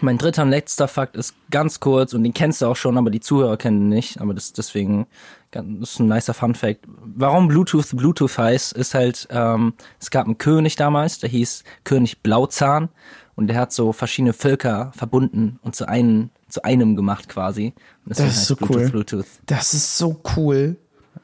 Mein 0.00 0.16
dritter 0.18 0.42
und 0.44 0.50
letzter 0.50 0.86
Fakt 0.86 1.16
ist 1.16 1.34
ganz 1.50 1.80
kurz 1.80 2.12
und 2.14 2.22
den 2.22 2.32
kennst 2.32 2.62
du 2.62 2.66
auch 2.66 2.76
schon, 2.76 2.96
aber 2.98 3.10
die 3.10 3.18
Zuhörer 3.20 3.56
kennen 3.56 3.82
ihn 3.82 3.88
nicht. 3.88 4.20
Aber 4.20 4.32
das 4.32 4.52
deswegen 4.52 5.06
ganz- 5.50 5.80
das 5.80 5.90
ist 5.94 5.98
ein 6.00 6.06
nicer 6.08 6.34
Fun 6.34 6.54
Fact. 6.54 6.80
Warum 6.86 7.48
Bluetooth 7.48 7.96
Bluetooth 7.96 8.38
heißt, 8.38 8.74
ist 8.74 8.94
halt, 8.94 9.26
ähm, 9.30 9.72
es 10.00 10.10
gab 10.10 10.26
einen 10.26 10.38
König 10.38 10.76
damals, 10.76 11.18
der 11.18 11.30
hieß 11.30 11.64
König 11.82 12.22
Blauzahn 12.22 12.90
und 13.38 13.46
der 13.46 13.56
hat 13.60 13.72
so 13.72 13.92
verschiedene 13.92 14.32
Völker 14.32 14.90
verbunden 14.96 15.60
und 15.62 15.76
zu 15.76 15.88
einem 15.88 16.30
zu 16.48 16.64
einem 16.64 16.96
gemacht 16.96 17.28
quasi. 17.28 17.72
Das 18.04 18.18
ist 18.18 18.46
so 18.46 18.56
Bluetooth 18.56 18.76
cool. 18.76 18.90
Bluetooth. 18.90 19.26
Das 19.46 19.74
ist 19.74 19.96
so 19.96 20.20
cool. 20.36 20.76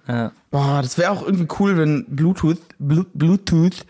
Ja. 0.06 0.30
Boah, 0.50 0.80
das 0.80 0.96
wäre 0.96 1.10
auch 1.10 1.22
irgendwie 1.24 1.48
cool, 1.58 1.76
wenn 1.76 2.04
Bluetooth, 2.08 2.58
Blu 2.78 3.04
Bluetooth 3.14 3.84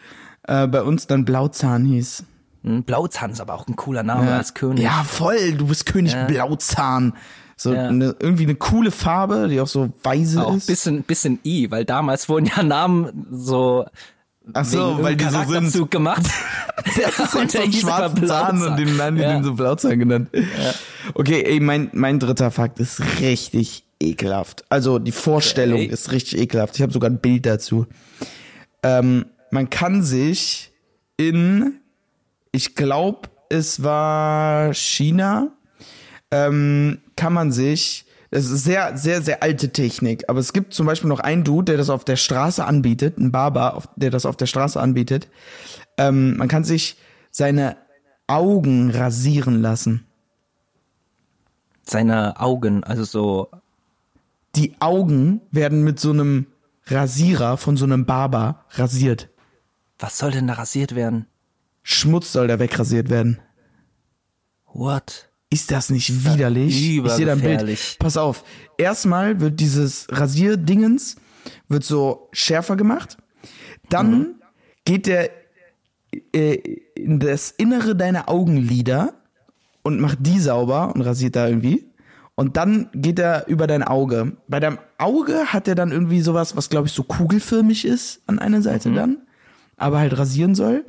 äh, 0.45 0.67
bei 0.69 0.83
uns 0.83 1.07
dann 1.07 1.25
Blauzahn 1.25 1.85
hieß. 1.85 2.25
Hm, 2.63 2.85
Blauzahn 2.85 3.33
ist 3.33 3.41
aber 3.41 3.55
auch 3.55 3.67
ein 3.69 3.77
cooler 3.77 4.03
Name 4.05 4.33
als 4.33 4.55
König. 4.55 4.85
Ja, 4.85 5.05
voll, 5.05 5.53
du 5.53 5.67
bist 5.67 5.85
König 5.87 6.17
Blauzahn. 6.27 7.13
So 7.57 7.75
Ja. 7.75 7.89
eine, 7.89 8.17
irgendwie 8.19 8.45
eine 8.45 8.55
coole 8.57 8.91
Farbe, 8.91 9.49
die 9.49 9.61
auch 9.61 9.69
so 9.69 9.93
weise 10.03 10.45
Auch 10.47 10.55
ist. 10.57 10.67
bisschen, 10.67 11.03
bisschen 11.03 11.39
I, 11.45 11.71
weil 11.71 11.85
damals 11.85 12.29
wurden 12.29 12.47
ja 12.47 12.63
Namen 12.63 13.27
so 13.31 13.85
Ach 14.53 14.65
so, 14.65 14.99
weil 15.03 15.17
die 15.17 15.25
so 15.25 15.43
sind. 15.71 15.91
Gemacht. 15.91 16.23
Das 16.97 17.19
ist 17.19 17.35
Und 17.35 17.51
so 17.51 17.59
der 17.59 17.67
ein 17.67 17.71
hieß 17.73 17.81
schwarzen 17.81 18.27
Zahn 18.27 18.63
und 18.63 18.77
den 18.77 19.01
haben 19.01 19.17
die 19.17 19.23
Ja. 19.23 19.33
den 19.35 19.45
so 19.45 19.55
Blauzahn 19.55 19.99
genannt. 19.99 20.29
Okay, 21.15 21.43
ey, 21.47 21.61
mein, 21.61 21.89
mein 21.93 22.19
dritter 22.19 22.51
Fakt 22.51 22.79
ist 22.81 23.01
richtig 23.21 23.85
ekelhaft. 24.01 24.65
Also 24.69 24.99
die 24.99 25.13
Vorstellung 25.13 25.79
Okay. 25.81 25.87
ist 25.91 26.13
richtig 26.13 26.41
ekelhaft. 26.41 26.77
Ich 26.77 26.83
habe 26.83 26.93
sogar 26.93 27.09
ein 27.11 27.19
Bild 27.19 27.47
dazu. 27.47 27.87
Ähm, 28.83 29.27
man 29.51 29.71
kann 29.71 30.03
sich 30.03 30.73
in, 31.17 31.77
ich 32.53 32.75
glaube, 32.75 33.29
es 33.49 33.83
war 33.83 34.75
China, 34.75 35.53
ähm, 36.31 36.99
kann 37.17 37.33
man 37.33 37.53
sich, 37.53 38.05
das 38.35 38.47
ist 38.47 38.65
sehr, 38.65 38.97
sehr, 38.97 39.23
sehr 39.23 39.45
alte 39.45 39.71
Technik, 39.71 40.29
aber 40.29 40.41
es 40.41 40.53
gibt 40.53 40.75
zum 40.75 40.87
Beispiel 40.87 41.09
noch 41.09 41.21
einen 41.21 41.45
Dude, 41.45 41.67
der 41.67 41.77
das 41.77 41.89
auf 41.89 42.05
der 42.05 42.17
Straße 42.17 42.65
anbietet, 42.65 43.17
ein 43.17 43.31
Barber, 43.31 43.85
der 43.95 44.11
das 44.11 44.27
auf 44.27 44.37
der 44.37 44.47
Straße 44.47 44.81
anbietet. 44.81 45.29
Ähm, 45.99 46.37
man 46.37 46.49
kann 46.49 46.65
sich 46.65 46.97
seine 47.31 47.77
Augen 48.27 48.91
rasieren 48.91 49.63
lassen. 49.63 50.05
Seine 51.85 52.41
Augen, 52.41 52.83
also 52.83 53.05
so, 53.05 53.51
Die 54.57 54.75
Augen 54.81 55.41
werden 55.53 55.85
mit 55.85 56.01
so 56.01 56.11
einem 56.11 56.47
Rasierer 56.87 57.57
von 57.57 57.77
so 57.77 57.85
einem 57.85 58.05
Barber 58.05 58.65
rasiert. 58.71 59.29
was 60.01 60.19
soll 60.19 60.33
denn 60.33 60.49
da 60.49 60.55
rasiert 60.55 60.97
werden? 60.97 61.27
Schmutz 61.85 62.33
soll 62.33 62.49
da 62.49 62.59
wegrasiert 62.59 63.11
werden. 63.11 63.39
What? 64.73 65.29
Ist 65.55 65.71
das 65.71 65.89
nicht 65.91 66.25
widerlich? 66.25 66.75
Ich 66.99 67.11
sehe 67.13 67.27
da 67.27 67.33
ein 67.33 67.41
Bild. 67.41 67.97
Pass 68.01 68.17
auf. 68.17 68.43
Erstmal 68.77 69.41
wird 69.41 69.61
dieses 69.61 70.07
Rasierdingens 70.11 71.17
wird 71.69 71.85
so 71.85 72.29
schärfer 72.33 72.75
gemacht. 72.77 73.17
Dann 73.89 74.11
Mhm. 74.19 74.27
geht 74.85 75.07
der 75.07 75.31
äh, 76.35 76.55
in 76.97 77.21
das 77.21 77.51
Innere 77.53 77.95
deiner 77.95 78.29
Augenlider 78.29 79.15
und 79.83 80.01
macht 80.01 80.19
die 80.23 80.39
sauber 80.41 80.93
und 80.95 81.03
rasiert 81.03 81.37
da 81.37 81.47
irgendwie. 81.49 81.87
Und 82.37 82.57
dann 82.57 82.89
geht 82.95 83.19
er 83.21 83.47
über 83.47 83.67
dein 83.69 83.83
Auge. 83.85 84.37
Bei 84.49 84.59
deinem 84.59 84.79
Auge 84.99 85.53
hat 85.53 85.69
er 85.69 85.75
dann 85.77 85.93
irgendwie 85.93 86.21
sowas, 86.21 86.57
was 86.57 86.69
glaube 86.69 86.89
ich 86.89 86.93
so 86.93 87.05
kugelförmig 87.05 87.85
ist 87.85 88.23
an 88.27 88.39
einer 88.41 88.61
Seite 88.63 88.89
Mhm. 88.89 88.95
dann, 88.97 89.17
aber 89.77 89.99
halt 90.01 90.17
rasieren 90.19 90.55
soll. 90.57 90.85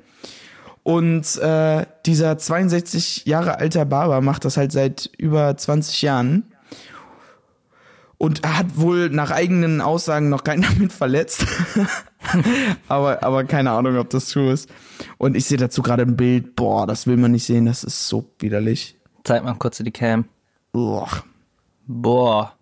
Und 0.86 1.38
äh, 1.38 1.88
dieser 2.06 2.38
62 2.38 3.26
Jahre 3.26 3.58
alter 3.58 3.86
Barber 3.86 4.22
macht 4.22 4.46
das 4.46 4.56
halt 4.56 4.72
seit 4.72 5.10
über 5.18 5.58
20 5.58 6.04
Jahren. 6.04 6.44
Und 8.20 8.44
er 8.44 8.60
hat 8.60 8.78
wohl 8.78 9.10
nach 9.10 9.32
eigenen 9.32 9.82
Aussagen 9.82 10.30
noch 10.30 10.44
keinen 10.44 10.62
damit 10.78 10.94
verletzt. 10.94 11.48
aber, 12.88 13.24
aber 13.24 13.46
keine 13.46 13.72
Ahnung, 13.72 13.98
ob 13.98 14.12
das 14.12 14.28
true 14.28 14.52
ist. 14.52 14.70
Und 15.18 15.36
ich 15.36 15.46
sehe 15.46 15.58
dazu 15.58 15.82
gerade 15.82 16.04
ein 16.04 16.16
Bild. 16.16 16.56
Boah, 16.56 16.86
das 16.86 17.08
will 17.08 17.18
man 17.18 17.32
nicht 17.32 17.46
sehen. 17.46 17.66
Das 17.66 17.84
ist 17.84 18.08
so 18.08 18.30
widerlich. 18.38 19.00
Zeig 19.24 19.44
mal 19.44 19.56
kurz 19.56 19.80
in 19.80 19.86
die 19.86 19.92
Cam. 19.92 20.26
Uah. 20.72 21.24
Boah. 21.88 22.54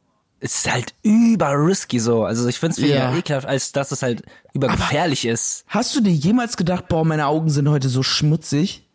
Es 0.46 0.56
ist 0.56 0.72
halt 0.74 0.94
über 1.04 1.52
risky 1.54 2.00
so. 2.00 2.26
Also 2.26 2.46
ich 2.50 2.60
find's 2.60 2.78
weniger 2.80 3.12
Ja. 3.12 3.16
ekelhaft, 3.18 3.48
als 3.48 3.72
dass 3.72 3.94
es 3.94 4.02
halt 4.04 4.24
übergefährlich 4.54 5.26
ist. 5.26 5.64
Hast 5.68 5.96
du 5.96 6.02
dir 6.02 6.12
jemals 6.12 6.58
gedacht, 6.58 6.90
boah, 6.90 7.06
meine 7.06 7.28
Augen 7.28 7.50
sind 7.50 7.70
heute 7.70 7.88
so 7.88 8.04
schmutzig? 8.04 8.86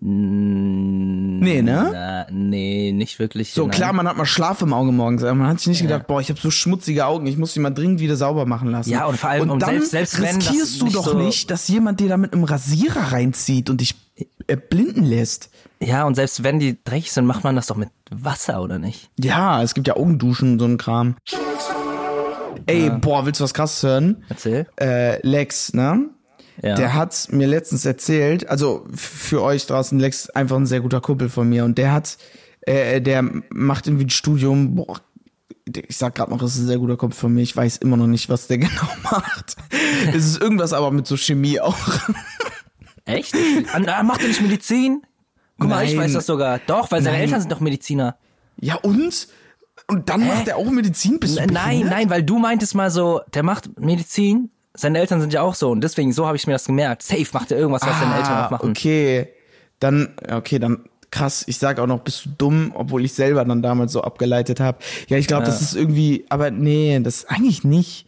Nee, 0.00 1.62
ne? 1.62 1.90
Na, 1.92 2.26
nee, 2.30 2.92
nicht 2.92 3.18
wirklich. 3.18 3.52
So 3.52 3.62
nein. 3.62 3.70
klar, 3.70 3.92
man 3.92 4.08
hat 4.08 4.16
mal 4.16 4.24
Schlaf 4.26 4.62
im 4.62 4.72
Auge 4.72 4.90
morgens, 4.90 5.22
aber 5.22 5.34
man 5.34 5.48
hat 5.48 5.58
sich 5.60 5.68
nicht 5.68 5.82
gedacht, 5.82 6.06
boah, 6.06 6.20
ich 6.20 6.28
habe 6.30 6.40
so 6.40 6.50
schmutzige 6.50 7.06
Augen, 7.06 7.26
ich 7.26 7.36
muss 7.36 7.52
die 7.52 7.60
mal 7.60 7.70
dringend 7.70 8.00
wieder 8.00 8.16
sauber 8.16 8.46
machen 8.46 8.70
lassen. 8.70 8.90
Ja, 8.90 9.06
und 9.06 9.18
vor 9.18 9.30
allem, 9.30 9.50
und 9.50 9.60
dann 9.60 9.82
selbst- 9.82 9.90
selbst 9.90 10.18
riskierst 10.20 10.80
du 10.80 10.88
doch 10.88 11.04
so- 11.04 11.18
nicht, 11.18 11.50
dass 11.50 11.68
jemand 11.68 12.00
dir 12.00 12.08
da 12.08 12.16
mit 12.16 12.32
einem 12.32 12.44
Rasierer 12.44 13.12
reinzieht 13.12 13.70
und 13.70 13.80
dich 13.80 13.94
äh, 14.46 14.56
blinden 14.56 15.04
lässt. 15.04 15.50
Ja, 15.80 16.04
und 16.04 16.14
selbst 16.14 16.44
wenn 16.44 16.58
die 16.58 16.82
dreckig 16.82 17.12
sind, 17.12 17.26
macht 17.26 17.44
man 17.44 17.56
das 17.56 17.66
doch 17.66 17.76
mit 17.76 17.90
Wasser, 18.10 18.62
oder 18.62 18.78
nicht? 18.78 19.10
Ja, 19.18 19.62
es 19.62 19.74
gibt 19.74 19.88
ja 19.88 19.96
Augenduschen 19.96 20.52
und 20.52 20.58
so 20.58 20.66
ein 20.66 20.78
Kram. 20.78 21.16
Ey, 22.66 22.90
boah, 22.90 23.26
willst 23.26 23.40
du 23.40 23.44
was 23.44 23.54
krasses 23.54 23.82
hören? 23.82 24.24
Erzähl. 24.28 24.66
Äh, 24.78 25.26
Lex, 25.26 25.72
ne? 25.74 26.10
Ja. 26.62 26.74
Der 26.74 26.94
hat 26.94 27.28
mir 27.30 27.46
letztens 27.46 27.84
erzählt, 27.84 28.48
also 28.48 28.86
für 28.94 29.42
euch 29.42 29.66
draußen, 29.66 29.98
Lex 29.98 30.24
ist 30.24 30.36
einfach 30.36 30.56
ein 30.56 30.66
sehr 30.66 30.80
guter 30.80 31.00
Kumpel 31.00 31.28
von 31.28 31.48
mir 31.48 31.64
und 31.64 31.78
der 31.78 31.92
hat, 31.92 32.18
äh, 32.60 33.00
der 33.00 33.24
macht 33.50 33.86
irgendwie 33.86 34.04
ein 34.04 34.10
Studium, 34.10 34.76
boah, 34.76 35.00
ich 35.66 35.96
sag 35.96 36.14
gerade 36.14 36.30
noch, 36.30 36.42
es 36.42 36.54
ist 36.54 36.62
ein 36.62 36.66
sehr 36.66 36.78
guter 36.78 36.96
Kumpel 36.96 37.16
von 37.16 37.32
mir, 37.32 37.42
ich 37.42 37.56
weiß 37.56 37.78
immer 37.78 37.96
noch 37.96 38.06
nicht, 38.06 38.28
was 38.28 38.46
der 38.46 38.58
genau 38.58 38.88
macht. 39.02 39.56
es 40.08 40.26
ist 40.26 40.40
irgendwas 40.40 40.72
aber 40.72 40.90
mit 40.90 41.06
so 41.06 41.16
Chemie 41.16 41.58
auch. 41.58 41.78
Echt? 43.04 43.34
An- 43.72 43.86
ah, 43.88 44.02
Macht 44.02 44.22
er 44.22 44.28
nicht 44.28 44.40
Medizin? 44.42 45.02
Guck 45.58 45.68
mal, 45.70 45.84
ich 45.84 45.96
weiß 45.96 46.12
das 46.12 46.26
sogar. 46.26 46.60
Doch, 46.66 46.90
weil 46.90 47.02
seine 47.02 47.16
Nein. 47.16 47.24
Eltern 47.26 47.40
sind 47.40 47.52
doch 47.52 47.60
Mediziner. 47.60 48.16
ja 48.60 48.76
und? 48.76 49.28
Und 49.88 50.08
dann 50.08 50.26
macht 50.26 50.48
er 50.48 50.56
auch 50.56 50.70
Medizin? 50.70 51.18
N- 51.20 51.20
Nein, 51.20 51.46
behindert? 51.52 51.90
nein, 51.90 52.10
weil 52.10 52.22
du 52.22 52.38
meintest 52.38 52.74
mal 52.74 52.90
so, 52.90 53.20
der 53.34 53.42
macht 53.42 53.78
Medizin, 53.80 54.50
seine 54.74 54.98
Eltern 55.00 55.20
sind 55.20 55.32
ja 55.32 55.42
auch 55.42 55.54
so 55.54 55.70
und 55.70 55.82
deswegen, 55.82 56.12
so 56.12 56.26
habe 56.26 56.36
ich 56.36 56.46
mir 56.46 56.52
das 56.54 56.64
gemerkt. 56.66 57.02
Safe 57.02 57.26
macht 57.32 57.50
er 57.52 57.58
irgendwas, 57.58 57.82
was 57.82 57.98
seine 57.98 58.14
Eltern 58.16 58.44
auch 58.44 58.50
machen. 58.50 58.68
Ah, 58.68 58.70
Okay, 58.70 59.28
dann, 59.80 60.14
okay, 60.30 60.58
dann 60.58 60.84
krass. 61.10 61.44
Ich 61.46 61.58
sag 61.58 61.78
auch 61.78 61.86
noch, 61.86 62.00
bist 62.00 62.24
du 62.24 62.30
dumm, 62.38 62.72
obwohl 62.74 63.04
ich 63.04 63.12
selber 63.12 63.44
dann 63.44 63.60
damals 63.62 63.92
so 63.92 64.02
abgeleitet 64.02 64.60
habe. 64.60 64.78
Ja, 65.08 65.18
ich 65.18 65.26
glaube, 65.26 65.44
das 65.44 65.60
ist 65.60 65.74
irgendwie, 65.74 66.24
aber 66.28 66.50
nee, 66.50 66.98
das 67.02 67.16
ist 67.18 67.30
eigentlich 67.30 67.64
nicht. 67.64 68.06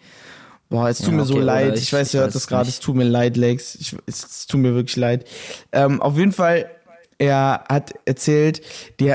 Boah, 0.70 0.88
es 0.88 0.98
tut 0.98 1.08
Ja, 1.08 1.12
mir 1.12 1.24
so 1.24 1.34
okay, 1.34 1.42
oder 1.42 1.46
leid. 1.46 1.76
ich- 1.76 1.82
Ich, 1.84 1.92
weiß, 1.92 2.14
ihr 2.14 2.20
hört 2.20 2.34
das 2.34 2.46
gerade. 2.46 2.68
Es 2.68 2.80
tut 2.80 2.96
mir 2.96 3.04
leid, 3.04 3.36
Lex. 3.36 3.74
Ich, 3.76 3.96
es, 4.06 4.24
es 4.24 4.46
tut 4.46 4.60
mir 4.60 4.74
wirklich 4.74 4.96
leid. 4.96 5.26
Ähm, 5.72 6.00
auf 6.02 6.16
jeden 6.16 6.32
Fall, 6.32 6.70
er 7.18 7.64
hat 7.68 7.94
erzählt, 8.06 8.60
die 8.98 9.14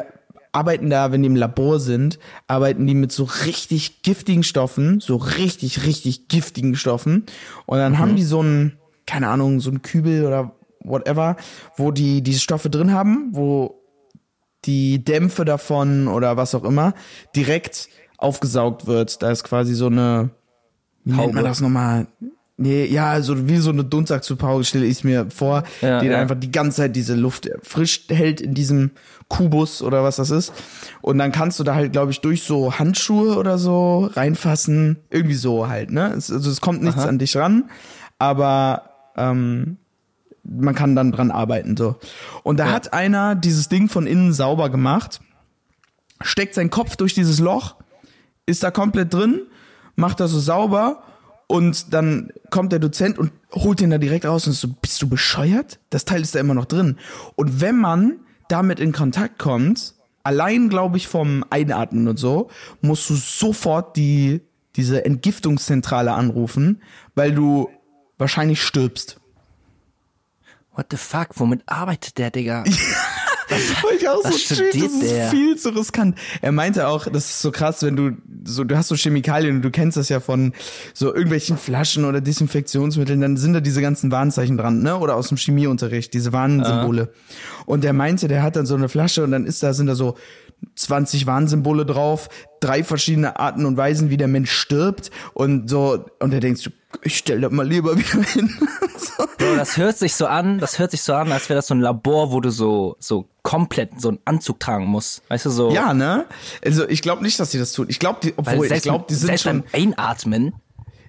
arbeiten 0.51 0.89
da, 0.89 1.11
wenn 1.11 1.21
die 1.21 1.27
im 1.27 1.35
Labor 1.35 1.79
sind, 1.79 2.17
arbeiten 2.47 2.87
die 2.87 2.93
mit 2.95 3.11
so 3.11 3.23
richtig 3.45 4.01
giftigen 4.03 4.43
Stoffen, 4.43 4.99
so 4.99 5.15
richtig, 5.15 5.85
richtig 5.85 6.27
giftigen 6.27 6.75
Stoffen. 6.75 7.25
Und 7.65 7.77
dann 7.77 7.93
Mhm. 7.93 7.99
haben 7.99 8.15
die 8.15 8.23
so 8.23 8.41
ein, 8.41 8.77
keine 9.05 9.27
Ahnung, 9.27 9.59
so 9.59 9.69
ein 9.69 9.81
Kübel 9.81 10.25
oder 10.25 10.55
whatever, 10.83 11.35
wo 11.77 11.91
die 11.91 12.21
diese 12.21 12.39
Stoffe 12.39 12.69
drin 12.69 12.93
haben, 12.93 13.29
wo 13.31 13.81
die 14.65 15.03
Dämpfe 15.03 15.45
davon 15.45 16.07
oder 16.07 16.37
was 16.37 16.55
auch 16.55 16.63
immer 16.63 16.93
direkt 17.35 17.89
aufgesaugt 18.17 18.87
wird. 18.87 19.21
Da 19.21 19.31
ist 19.31 19.43
quasi 19.43 19.73
so 19.73 19.87
eine, 19.87 20.29
wie 21.03 21.11
nennt 21.11 21.33
man 21.33 21.37
Haube. 21.37 21.47
das 21.47 21.61
nochmal? 21.61 22.07
Nee, 22.61 22.85
ja, 22.85 23.21
so 23.21 23.47
wie 23.47 23.55
so 23.57 23.69
eine 23.69 23.85
Dunstabzugpause 23.85 24.65
stelle 24.65 24.85
ich 24.85 24.97
es 24.97 25.03
mir 25.05 25.27
vor, 25.31 25.63
Ja, 25.81 26.01
die 26.01 26.07
ja. 26.07 26.19
einfach 26.19 26.35
die 26.35 26.51
ganze 26.51 26.77
Zeit 26.77 26.95
diese 26.95 27.15
Luft 27.15 27.49
frisch 27.63 28.03
hält 28.09 28.41
in 28.41 28.53
diesem 28.53 28.91
Kubus 29.29 29.81
oder 29.81 30.03
was 30.03 30.17
das 30.17 30.29
ist. 30.29 30.51
Und 31.01 31.19
dann 31.19 31.31
kannst 31.31 31.57
du 31.59 31.63
da 31.63 31.73
halt, 31.75 31.93
glaube 31.93 32.11
ich, 32.11 32.19
durch 32.19 32.43
so 32.43 32.77
Handschuhe 32.77 33.37
oder 33.37 33.57
so 33.57 34.09
reinfassen. 34.13 34.97
Irgendwie 35.09 35.35
so 35.35 35.69
halt, 35.69 35.89
ne? 35.91 36.13
Es, 36.17 36.29
also 36.29 36.49
es 36.51 36.59
kommt 36.59 36.83
nichts 36.83 37.05
an 37.05 37.17
dich 37.17 37.37
ran, 37.37 37.69
aber 38.17 38.89
ähm, 39.15 39.77
man 40.43 40.75
kann 40.75 40.95
dann 40.97 41.13
dran 41.13 41.31
arbeiten 41.31 41.77
so. 41.77 41.95
Und 42.43 42.59
da 42.59 42.71
hat 42.71 42.91
einer 42.91 43.35
dieses 43.35 43.69
Ding 43.69 43.87
von 43.87 44.05
innen 44.05 44.33
sauber 44.33 44.69
gemacht, 44.69 45.21
steckt 46.21 46.55
seinen 46.55 46.71
Kopf 46.71 46.97
durch 46.97 47.13
dieses 47.13 47.39
Loch, 47.39 47.75
ist 48.45 48.63
da 48.63 48.71
komplett 48.71 49.13
drin, 49.13 49.43
macht 49.99 50.19
das 50.19 50.31
so 50.31 50.39
sauber 50.39 51.03
und 51.47 51.93
dann 51.93 52.31
kommt 52.49 52.71
der 52.71 52.79
Dozent 52.79 53.17
und 53.17 53.31
holt 53.51 53.79
den 53.79 53.89
da 53.89 53.97
direkt 53.97 54.25
raus 54.25 54.47
und 54.47 54.53
ist 54.53 54.61
so, 54.61 54.67
bist 54.67 55.01
du 55.01 55.09
bescheuert? 55.09 55.79
Das 55.89 56.05
Teil 56.05 56.21
ist 56.21 56.35
da 56.35 56.39
immer 56.39 56.53
noch 56.53 56.65
drin. 56.65 56.97
Und 57.35 57.61
wenn 57.61 57.77
man 57.77 58.19
damit 58.47 58.79
in 58.79 58.91
Kontakt 58.91 59.39
kommt, 59.39 59.95
allein 60.23 60.69
glaube 60.69 60.97
ich 60.97 61.07
vom 61.07 61.43
Einatmen 61.49 62.07
und 62.07 62.17
so, 62.17 62.49
musst 62.81 63.09
du 63.09 63.15
sofort 63.15 63.97
die, 63.97 64.41
diese 64.75 65.05
Entgiftungszentrale 65.05 66.13
anrufen, 66.13 66.81
weil 67.15 67.33
du 67.33 67.69
wahrscheinlich 68.17 68.61
stirbst. 68.63 69.19
What 70.75 70.87
the 70.91 70.97
fuck? 70.97 71.29
Womit 71.35 71.63
arbeitet 71.65 72.17
der, 72.17 72.31
Digga? 72.31 72.63
Weil 73.49 73.97
ich 73.97 74.07
auch 74.07 74.23
so 74.23 74.37
shit, 74.37 74.73
das 74.73 74.93
ist 74.93 75.11
der? 75.11 75.29
viel 75.29 75.57
zu 75.57 75.69
riskant. 75.69 76.17
Er 76.41 76.51
meinte 76.51 76.87
auch, 76.87 77.07
das 77.07 77.29
ist 77.29 77.41
so 77.41 77.51
krass, 77.51 77.83
wenn 77.83 77.95
du 77.95 78.11
so, 78.43 78.63
du 78.63 78.77
hast 78.77 78.87
so 78.87 78.95
Chemikalien 78.95 79.57
und 79.57 79.61
du 79.61 79.71
kennst 79.71 79.97
das 79.97 80.09
ja 80.09 80.19
von 80.19 80.53
so 80.93 81.13
irgendwelchen 81.13 81.57
Flaschen 81.57 82.05
oder 82.05 82.21
Desinfektionsmitteln, 82.21 83.21
dann 83.21 83.37
sind 83.37 83.53
da 83.53 83.59
diese 83.59 83.81
ganzen 83.81 84.11
Warnzeichen 84.11 84.57
dran, 84.57 84.81
ne? 84.81 84.97
Oder 84.97 85.15
aus 85.15 85.29
dem 85.29 85.37
Chemieunterricht, 85.37 86.13
diese 86.13 86.33
Warnsymbole. 86.33 87.09
Und 87.65 87.83
der 87.83 87.93
meinte, 87.93 88.27
der 88.27 88.43
hat 88.43 88.55
dann 88.55 88.65
so 88.65 88.75
eine 88.75 88.89
Flasche 88.89 89.23
und 89.23 89.31
dann 89.31 89.45
ist 89.45 89.63
da, 89.63 89.73
sind 89.73 89.87
da 89.87 89.95
so 89.95 90.15
20 90.75 91.25
Warnsymbole 91.25 91.85
drauf, 91.85 92.29
drei 92.59 92.83
verschiedene 92.83 93.39
Arten 93.39 93.65
und 93.65 93.77
Weisen, 93.77 94.09
wie 94.09 94.17
der 94.17 94.27
Mensch 94.27 94.51
stirbt 94.51 95.11
und 95.33 95.69
so, 95.69 96.05
und 96.19 96.33
er 96.33 96.39
denkt 96.39 96.59
so, 96.59 96.69
ich 97.03 97.17
stell 97.17 97.41
das 97.41 97.51
mal 97.51 97.67
lieber 97.67 97.97
wieder 97.97 98.23
hin. 98.23 98.49
so. 98.97 99.25
Bro, 99.37 99.55
das 99.57 99.77
hört 99.77 99.97
sich 99.97 100.15
so 100.15 100.25
an, 100.25 100.59
das 100.59 100.79
hört 100.79 100.91
sich 100.91 101.01
so 101.01 101.13
an, 101.13 101.31
als 101.31 101.49
wäre 101.49 101.57
das 101.57 101.67
so 101.67 101.75
ein 101.75 101.81
Labor, 101.81 102.31
wo 102.31 102.39
du 102.41 102.49
so, 102.49 102.95
so 102.99 103.27
komplett 103.43 103.99
so 104.01 104.09
einen 104.09 104.19
Anzug 104.25 104.59
tragen 104.59 104.85
musst. 104.85 105.21
Weißt 105.29 105.45
du, 105.45 105.49
so. 105.49 105.71
Ja, 105.71 105.93
ne? 105.93 106.25
Also 106.65 106.87
ich 106.87 107.01
glaube 107.01 107.23
nicht, 107.23 107.39
dass 107.39 107.51
sie 107.51 107.59
das 107.59 107.73
tun. 107.73 107.87
Ich 107.89 107.99
glaube, 107.99 108.19
die, 108.23 108.33
obwohl 108.35 108.65
ich 108.65 108.69
selbst, 108.69 108.83
glaube, 108.83 109.05
die 109.09 109.15
sind 109.15 109.39
schon. 109.39 109.63
Einatmen. 109.71 110.53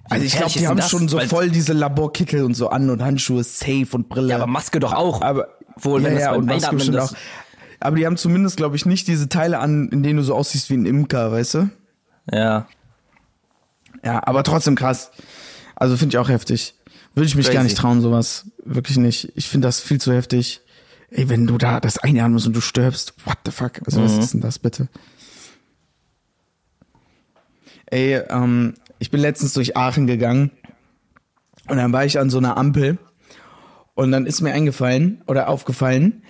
Also 0.09 0.25
ich 0.25 0.35
glaube, 0.35 0.51
die 0.51 0.67
haben 0.67 0.77
das? 0.77 0.89
schon 0.89 1.07
so 1.07 1.19
voll 1.19 1.49
diese 1.49 1.73
Laborkittel 1.73 2.43
und 2.43 2.53
so 2.53 2.69
an 2.69 2.89
und 2.89 3.01
Handschuhe 3.01 3.43
safe 3.43 3.87
und 3.93 4.09
Brille. 4.09 4.29
Ja, 4.29 4.35
aber 4.37 4.47
Maske 4.47 4.79
doch 4.79 4.93
auch. 4.93 5.21
aber 5.21 5.47
Wohl, 5.77 6.03
wenn 6.03 6.13
ja, 6.13 6.17
das 6.17 6.23
ja, 6.25 6.31
beim 6.31 6.39
und 6.41 6.45
Maske 6.47 6.75
bestimmt 6.75 6.97
das- 6.97 7.13
auch. 7.13 7.17
Aber 7.81 7.95
die 7.97 8.05
haben 8.05 8.17
zumindest, 8.17 8.57
glaube 8.57 8.75
ich, 8.75 8.85
nicht 8.85 9.07
diese 9.07 9.27
Teile 9.27 9.59
an, 9.59 9.89
in 9.89 10.03
denen 10.03 10.17
du 10.17 10.23
so 10.23 10.35
aussiehst 10.35 10.69
wie 10.69 10.75
ein 10.77 10.85
Imker, 10.85 11.31
weißt 11.31 11.55
du? 11.55 11.69
Ja. 12.31 12.67
Ja, 14.03 14.25
aber 14.25 14.43
trotzdem 14.43 14.75
krass. 14.75 15.11
Also 15.75 15.97
finde 15.97 16.13
ich 16.13 16.17
auch 16.19 16.29
heftig. 16.29 16.75
Würde 17.13 17.27
ich 17.27 17.35
mich 17.35 17.47
Crazy. 17.47 17.55
gar 17.57 17.63
nicht 17.63 17.77
trauen, 17.77 18.01
sowas. 18.01 18.45
Wirklich 18.63 18.97
nicht. 18.97 19.31
Ich 19.35 19.49
finde 19.49 19.67
das 19.67 19.79
viel 19.79 19.99
zu 19.99 20.13
heftig. 20.13 20.61
Ey, 21.09 21.27
wenn 21.27 21.45
du 21.47 21.57
da 21.57 21.79
das 21.79 21.97
einatmest 21.97 22.47
und 22.47 22.55
du 22.55 22.61
stirbst, 22.61 23.13
what 23.25 23.37
the 23.45 23.51
fuck? 23.51 23.81
Also 23.85 23.99
Mhm. 23.99 24.05
was 24.05 24.17
ist 24.17 24.33
denn 24.33 24.41
das 24.41 24.59
bitte? 24.59 24.87
Ey, 27.87 28.15
ähm, 28.29 28.75
ich 28.99 29.11
bin 29.11 29.19
letztens 29.19 29.53
durch 29.53 29.75
Aachen 29.75 30.07
gegangen 30.07 30.51
und 31.67 31.77
dann 31.77 31.91
war 31.91 32.05
ich 32.05 32.19
an 32.19 32.29
so 32.29 32.37
einer 32.37 32.57
Ampel 32.57 32.97
und 33.95 34.11
dann 34.11 34.25
ist 34.25 34.41
mir 34.41 34.53
eingefallen 34.53 35.21
oder 35.27 35.49
aufgefallen, 35.49 36.23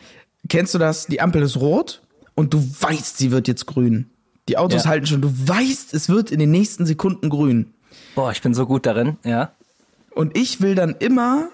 kennst 0.52 0.74
du 0.74 0.78
das? 0.78 1.08
Die 1.08 1.22
Ampel 1.22 1.42
ist 1.42 1.56
rot 1.58 2.02
und 2.36 2.54
du 2.54 2.60
weißt, 2.82 3.18
sie 3.18 3.32
wird 3.32 3.48
jetzt 3.48 3.66
grün. 3.66 4.10
Die 4.50 4.58
Autos 4.58 4.84
Ja. 4.84 4.90
halten 4.90 5.08
schon, 5.08 5.22
du 5.22 5.30
weißt, 5.48 5.94
es 5.94 6.10
wird 6.10 6.30
in 6.32 6.40
den 6.40 6.52
nächsten 6.52 6.86
Sekunden 6.86 7.30
grün. 7.30 7.74
Boah, 8.16 8.32
ich 8.32 8.42
bin 8.42 8.54
so 8.54 8.66
gut 8.66 8.86
darin, 8.86 9.18
ja. 9.24 9.54
Und 10.14 10.38
ich 10.38 10.60
will 10.62 10.76
dann 10.76 10.96
immer 11.00 11.48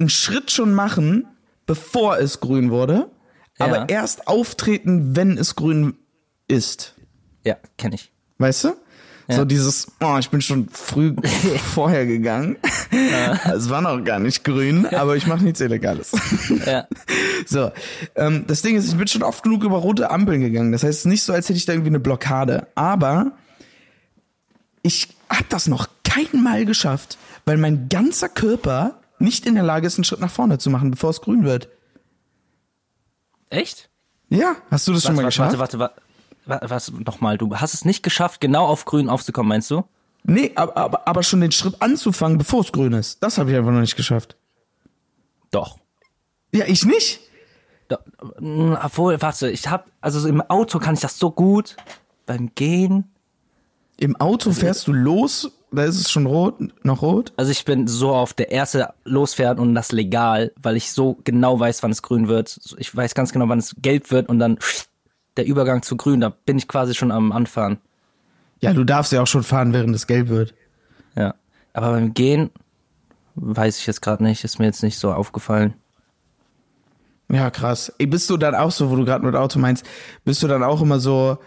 einen 0.00 0.08
Schritt 0.08 0.50
schon 0.50 0.74
machen, 0.74 1.26
bevor 1.66 2.18
es 2.18 2.40
grün 2.40 2.70
wurde, 2.70 3.10
aber 3.58 3.76
Ja. 3.78 3.84
erst 3.86 4.26
auftreten, 4.26 5.14
wenn 5.14 5.38
es 5.38 5.54
grün 5.54 5.96
ist. 6.48 6.94
Ja, 7.44 7.56
kenne 7.78 7.94
ich. 7.94 8.10
Weißt 8.38 8.64
du? 8.64 8.72
Ja. 9.28 9.36
So 9.36 9.44
dieses, 9.44 9.86
oh, 10.00 10.16
ich 10.18 10.28
bin 10.28 10.42
schon 10.42 10.68
früh 10.68 11.14
vorher 11.74 12.04
gegangen. 12.04 12.56
Es 13.54 13.70
war 13.70 13.80
noch 13.80 14.04
gar 14.04 14.18
nicht 14.18 14.44
grün, 14.44 14.86
aber 14.86 15.16
ich 15.16 15.26
mache 15.26 15.44
nichts 15.44 15.60
Illegales. 15.60 16.12
Ja. 16.66 16.86
So, 17.46 17.70
ähm, 18.16 18.44
das 18.46 18.62
Ding 18.62 18.76
ist, 18.76 18.88
ich 18.88 18.96
bin 18.96 19.06
schon 19.06 19.22
oft 19.22 19.42
genug 19.42 19.64
über 19.64 19.78
rote 19.78 20.10
Ampeln 20.10 20.40
gegangen. 20.40 20.72
Das 20.72 20.82
heißt, 20.82 20.92
es 20.92 20.98
ist 21.00 21.06
nicht 21.06 21.22
so, 21.22 21.32
als 21.32 21.48
hätte 21.48 21.56
ich 21.56 21.66
da 21.66 21.72
irgendwie 21.72 21.90
eine 21.90 22.00
Blockade. 22.00 22.66
Aber 22.74 23.32
ich 24.82 25.08
hab 25.28 25.48
das 25.48 25.68
noch 25.68 25.88
kein 26.04 26.42
Mal 26.42 26.64
geschafft, 26.64 27.18
weil 27.44 27.56
mein 27.56 27.88
ganzer 27.88 28.28
Körper 28.28 29.00
nicht 29.18 29.46
in 29.46 29.54
der 29.54 29.64
Lage 29.64 29.86
ist, 29.86 29.96
einen 29.96 30.04
Schritt 30.04 30.20
nach 30.20 30.30
vorne 30.30 30.58
zu 30.58 30.70
machen, 30.70 30.90
bevor 30.90 31.10
es 31.10 31.20
grün 31.20 31.44
wird. 31.44 31.68
Echt? 33.50 33.88
Ja, 34.28 34.56
hast 34.70 34.88
du 34.88 34.92
das 34.92 35.02
schon 35.02 35.14
mal 35.14 35.22
warte, 35.22 35.28
geschafft? 35.28 35.58
warte, 35.58 35.78
warte, 35.78 35.94
warte, 35.96 36.03
was, 36.46 36.92
nochmal, 36.92 37.38
du 37.38 37.54
hast 37.56 37.74
es 37.74 37.84
nicht 37.84 38.02
geschafft, 38.02 38.40
genau 38.40 38.66
auf 38.66 38.84
grün 38.84 39.08
aufzukommen, 39.08 39.48
meinst 39.48 39.70
du? 39.70 39.84
Nee, 40.24 40.52
aber, 40.54 40.76
aber, 40.76 41.08
aber 41.08 41.22
schon 41.22 41.40
den 41.40 41.52
Schritt 41.52 41.80
anzufangen, 41.80 42.38
bevor 42.38 42.60
es 42.60 42.72
grün 42.72 42.92
ist. 42.92 43.22
Das 43.22 43.38
habe 43.38 43.50
ich 43.50 43.56
einfach 43.56 43.72
noch 43.72 43.80
nicht 43.80 43.96
geschafft. 43.96 44.36
Doch. 45.50 45.78
Ja, 46.52 46.64
ich 46.66 46.84
nicht. 46.84 47.20
Doch, 47.88 48.00
mm, 48.40 48.74
Obwohl, 48.82 49.20
warte, 49.20 49.50
ich 49.50 49.68
hab, 49.68 49.90
also 50.00 50.18
so 50.20 50.28
im 50.28 50.40
Auto 50.40 50.78
kann 50.78 50.94
ich 50.94 51.00
das 51.00 51.18
so 51.18 51.30
gut. 51.30 51.76
Beim 52.26 52.54
Gehen, 52.54 53.12
Im 53.98 54.16
Auto 54.16 54.52
fährst 54.52 54.88
du 54.88 54.92
los, 54.92 55.52
da 55.70 55.84
ist 55.84 56.00
es 56.00 56.10
schon 56.10 56.26
rot, 56.26 56.56
noch 56.84 57.02
rot. 57.02 57.32
also 57.36 57.50
ich 57.50 57.64
bin 57.64 57.86
so 57.86 58.12
auf 58.14 58.32
der 58.32 58.50
erste 58.50 58.94
losfährt 59.04 59.58
und 59.58 59.74
das 59.74 59.92
legal, 59.92 60.52
weil 60.60 60.76
ich 60.76 60.92
so 60.92 61.18
genau 61.24 61.60
weiß, 61.60 61.82
wann 61.82 61.90
es 61.90 62.02
grün 62.02 62.28
wird. 62.28 62.58
Ich 62.78 62.94
weiß 62.94 63.14
ganz 63.14 63.32
genau, 63.32 63.48
wann 63.48 63.58
es 63.58 63.76
gelb 63.78 64.10
wird 64.10 64.28
und 64.28 64.38
dann 64.38 64.58
der 65.36 65.46
Übergang 65.46 65.82
zu 65.82 65.96
grün, 65.96 66.20
da 66.20 66.28
bin 66.28 66.58
ich 66.58 66.68
quasi 66.68 66.94
schon 66.94 67.10
am 67.10 67.32
Anfahren. 67.32 67.78
Ja, 68.60 68.72
du 68.72 68.84
darfst 68.84 69.12
ja 69.12 69.20
auch 69.22 69.26
schon 69.26 69.42
fahren, 69.42 69.72
während 69.72 69.94
es 69.94 70.06
gelb 70.06 70.28
wird. 70.28 70.54
Ja. 71.16 71.34
Aber 71.72 71.90
beim 71.92 72.14
Gehen 72.14 72.50
weiß 73.34 73.78
ich 73.78 73.86
jetzt 73.86 74.00
gerade 74.00 74.22
nicht, 74.22 74.44
ist 74.44 74.58
mir 74.58 74.66
jetzt 74.66 74.82
nicht 74.82 74.98
so 74.98 75.12
aufgefallen. 75.12 75.74
Ja, 77.28 77.50
krass. 77.50 77.92
Bist 77.98 78.30
du 78.30 78.36
dann 78.36 78.54
auch 78.54 78.70
so, 78.70 78.90
wo 78.90 78.96
du 78.96 79.04
gerade 79.04 79.24
mit 79.24 79.34
Auto 79.34 79.58
meinst, 79.58 79.84
bist 80.24 80.42
du 80.42 80.48
dann 80.48 80.62
auch 80.62 80.80
immer 80.80 81.00
so, 81.00 81.38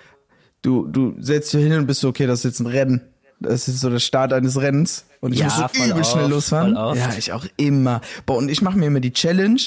du, 0.62 0.88
du 0.88 1.16
setzt 1.20 1.54
dich 1.54 1.64
hin 1.64 1.74
und 1.74 1.88
bist 1.88 2.02
so, 2.02 2.10
okay, 2.10 2.28
das 2.28 2.40
ist 2.40 2.46
jetzt 2.46 2.60
ein 2.60 2.68
Rennen. 2.68 3.02
Das 3.40 3.68
ist 3.68 3.82
so 3.82 3.90
der 3.90 4.00
Start 4.00 4.34
eines 4.34 4.60
Rennens. 4.60 5.06
Und 5.22 5.34
ich 5.34 5.40
Ja, 5.40 5.46
muss 5.46 5.56
so 5.56 5.84
übel 5.84 6.02
oft, 6.02 6.12
schnell 6.12 6.30
losfahren. 6.30 6.74
Ja, 6.74 7.14
ich 7.18 7.32
auch 7.34 7.46
immer. 7.56 8.02
Boah, 8.26 8.38
und 8.38 8.50
ich 8.50 8.62
mache 8.62 8.78
mir 8.78 8.88
immer 8.88 9.00
die 9.00 9.14
Challenge. 9.14 9.62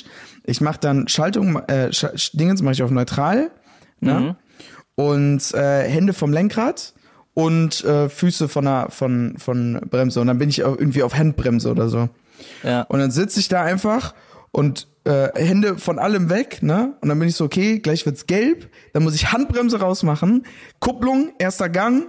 Ich 0.44 0.60
mache 0.60 0.78
dann 0.80 1.06
Schaltung, 1.08 1.56
äh, 1.68 1.92
Sch 1.92 2.32
Dingens 2.32 2.62
mache 2.62 2.74
ich 2.74 2.82
auf 2.82 2.90
neutral. 2.90 3.50
Ne? 4.00 4.36
Und 4.94 5.54
äh, 5.54 5.88
Hände 5.88 6.12
vom 6.12 6.32
Lenkrad 6.32 6.94
und 7.34 7.84
äh, 7.84 8.08
Füße 8.08 8.48
von 8.48 8.64
der 8.64 8.88
von, 8.90 9.36
von 9.38 9.80
Bremse. 9.90 10.20
Und 10.20 10.26
dann 10.26 10.38
bin 10.38 10.48
ich 10.48 10.64
auch 10.64 10.76
irgendwie 10.76 11.02
auf 11.02 11.16
Handbremse 11.16 11.70
oder 11.70 11.88
so. 11.88 12.08
Ja. 12.62 12.82
Und 12.82 12.98
dann 13.00 13.10
sitze 13.10 13.40
ich 13.40 13.48
da 13.48 13.62
einfach 13.62 14.14
und 14.50 14.88
äh, 15.04 15.28
Hände 15.34 15.78
von 15.78 15.98
allem 15.98 16.28
weg, 16.28 16.62
ne? 16.62 16.94
Und 17.00 17.08
dann 17.08 17.18
bin 17.18 17.28
ich 17.28 17.36
so, 17.36 17.44
okay, 17.44 17.78
gleich 17.78 18.04
wird's 18.04 18.26
gelb. 18.26 18.68
Dann 18.92 19.02
muss 19.02 19.14
ich 19.14 19.32
Handbremse 19.32 19.80
rausmachen, 19.80 20.44
Kupplung, 20.80 21.32
erster 21.38 21.68
Gang, 21.68 22.08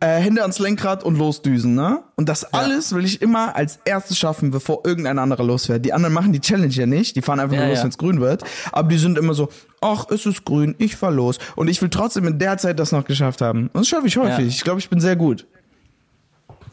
äh, 0.00 0.16
Hände 0.16 0.42
ans 0.42 0.58
Lenkrad 0.58 1.04
und 1.04 1.16
losdüsen, 1.16 1.74
ne? 1.74 2.02
Und 2.16 2.28
das 2.28 2.52
alles 2.52 2.94
will 2.94 3.04
ich 3.04 3.22
immer 3.22 3.54
als 3.54 3.78
erstes 3.84 4.18
schaffen, 4.18 4.50
bevor 4.50 4.82
irgendein 4.84 5.18
anderer 5.18 5.44
losfährt. 5.44 5.84
Die 5.84 5.92
anderen 5.92 6.14
machen 6.14 6.32
die 6.32 6.40
Challenge 6.40 6.72
ja 6.72 6.86
nicht, 6.86 7.14
die 7.14 7.22
fahren 7.22 7.38
einfach 7.38 7.54
Ja, 7.54 7.62
nur 7.62 7.68
los, 7.70 7.78
ja. 7.78 7.84
wenn's 7.84 7.98
grün 7.98 8.20
wird. 8.20 8.42
Aber 8.72 8.88
die 8.88 8.98
sind 8.98 9.18
immer 9.18 9.34
so, 9.34 9.48
ach, 9.80 10.06
es 10.10 10.26
ist 10.26 10.44
grün, 10.44 10.74
ich 10.78 10.96
fahr 10.96 11.10
los. 11.10 11.38
Und 11.56 11.68
ich 11.68 11.80
will 11.82 11.88
trotzdem 11.88 12.26
in 12.26 12.38
der 12.38 12.58
Zeit 12.58 12.78
das 12.78 12.92
noch 12.92 13.04
geschafft 13.04 13.40
haben. 13.40 13.70
Und 13.72 13.80
das 13.80 13.88
schaffe 13.88 14.06
ich 14.06 14.16
häufig. 14.16 14.38
Ja. 14.38 14.46
Ich 14.46 14.62
glaube, 14.62 14.80
ich 14.80 14.88
bin 14.88 15.00
sehr 15.00 15.16
gut. 15.16 15.46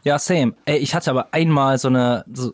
Ja, 0.04 0.20
same. 0.20 0.54
Ey, 0.65 0.78
ich 0.78 0.94
hatte 0.94 1.10
aber 1.10 1.34
einmal 1.34 1.78
so 1.78 1.88
eine, 1.88 2.26
so, 2.32 2.54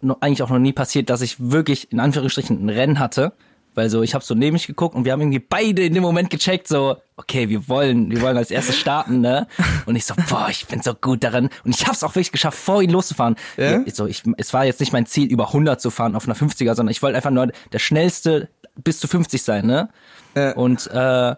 noch, 0.00 0.20
eigentlich 0.20 0.42
auch 0.42 0.50
noch 0.50 0.58
nie 0.58 0.72
passiert, 0.72 1.10
dass 1.10 1.20
ich 1.20 1.36
wirklich 1.38 1.92
in 1.92 2.00
Anführungsstrichen 2.00 2.64
ein 2.64 2.70
Rennen 2.70 2.98
hatte. 2.98 3.32
Weil 3.74 3.88
so, 3.88 4.02
ich 4.02 4.14
habe 4.14 4.24
so 4.24 4.34
neben 4.34 4.54
mich 4.54 4.66
geguckt 4.66 4.96
und 4.96 5.04
wir 5.04 5.12
haben 5.12 5.20
irgendwie 5.20 5.38
beide 5.38 5.82
in 5.84 5.94
dem 5.94 6.02
Moment 6.02 6.28
gecheckt, 6.28 6.66
so, 6.66 6.96
okay, 7.16 7.48
wir 7.48 7.68
wollen, 7.68 8.10
wir 8.10 8.20
wollen 8.20 8.36
als 8.36 8.50
erstes 8.50 8.76
starten, 8.76 9.20
ne? 9.20 9.46
Und 9.86 9.94
ich 9.94 10.04
so, 10.06 10.14
boah, 10.28 10.48
ich 10.50 10.66
bin 10.66 10.82
so 10.82 10.92
gut 10.92 11.22
darin. 11.22 11.50
Und 11.64 11.78
ich 11.78 11.86
hab's 11.86 12.02
auch 12.02 12.10
wirklich 12.10 12.32
geschafft, 12.32 12.58
vor 12.58 12.82
ihn 12.82 12.90
loszufahren. 12.90 13.36
Ja? 13.56 13.80
Ich 13.86 13.94
So, 13.94 14.06
ich, 14.06 14.24
es 14.38 14.52
war 14.52 14.64
jetzt 14.64 14.80
nicht 14.80 14.92
mein 14.92 15.06
Ziel, 15.06 15.30
über 15.30 15.48
100 15.48 15.80
zu 15.80 15.90
fahren 15.90 16.16
auf 16.16 16.26
einer 16.26 16.34
50er, 16.34 16.74
sondern 16.74 16.90
ich 16.90 17.00
wollte 17.00 17.16
einfach 17.16 17.30
nur 17.30 17.52
der 17.72 17.78
schnellste 17.78 18.48
bis 18.82 19.00
zu 19.00 19.08
50 19.08 19.42
sein, 19.42 19.66
ne? 19.66 19.88
Ja. 20.34 20.52
Und 20.52 20.86
äh, 20.92 21.34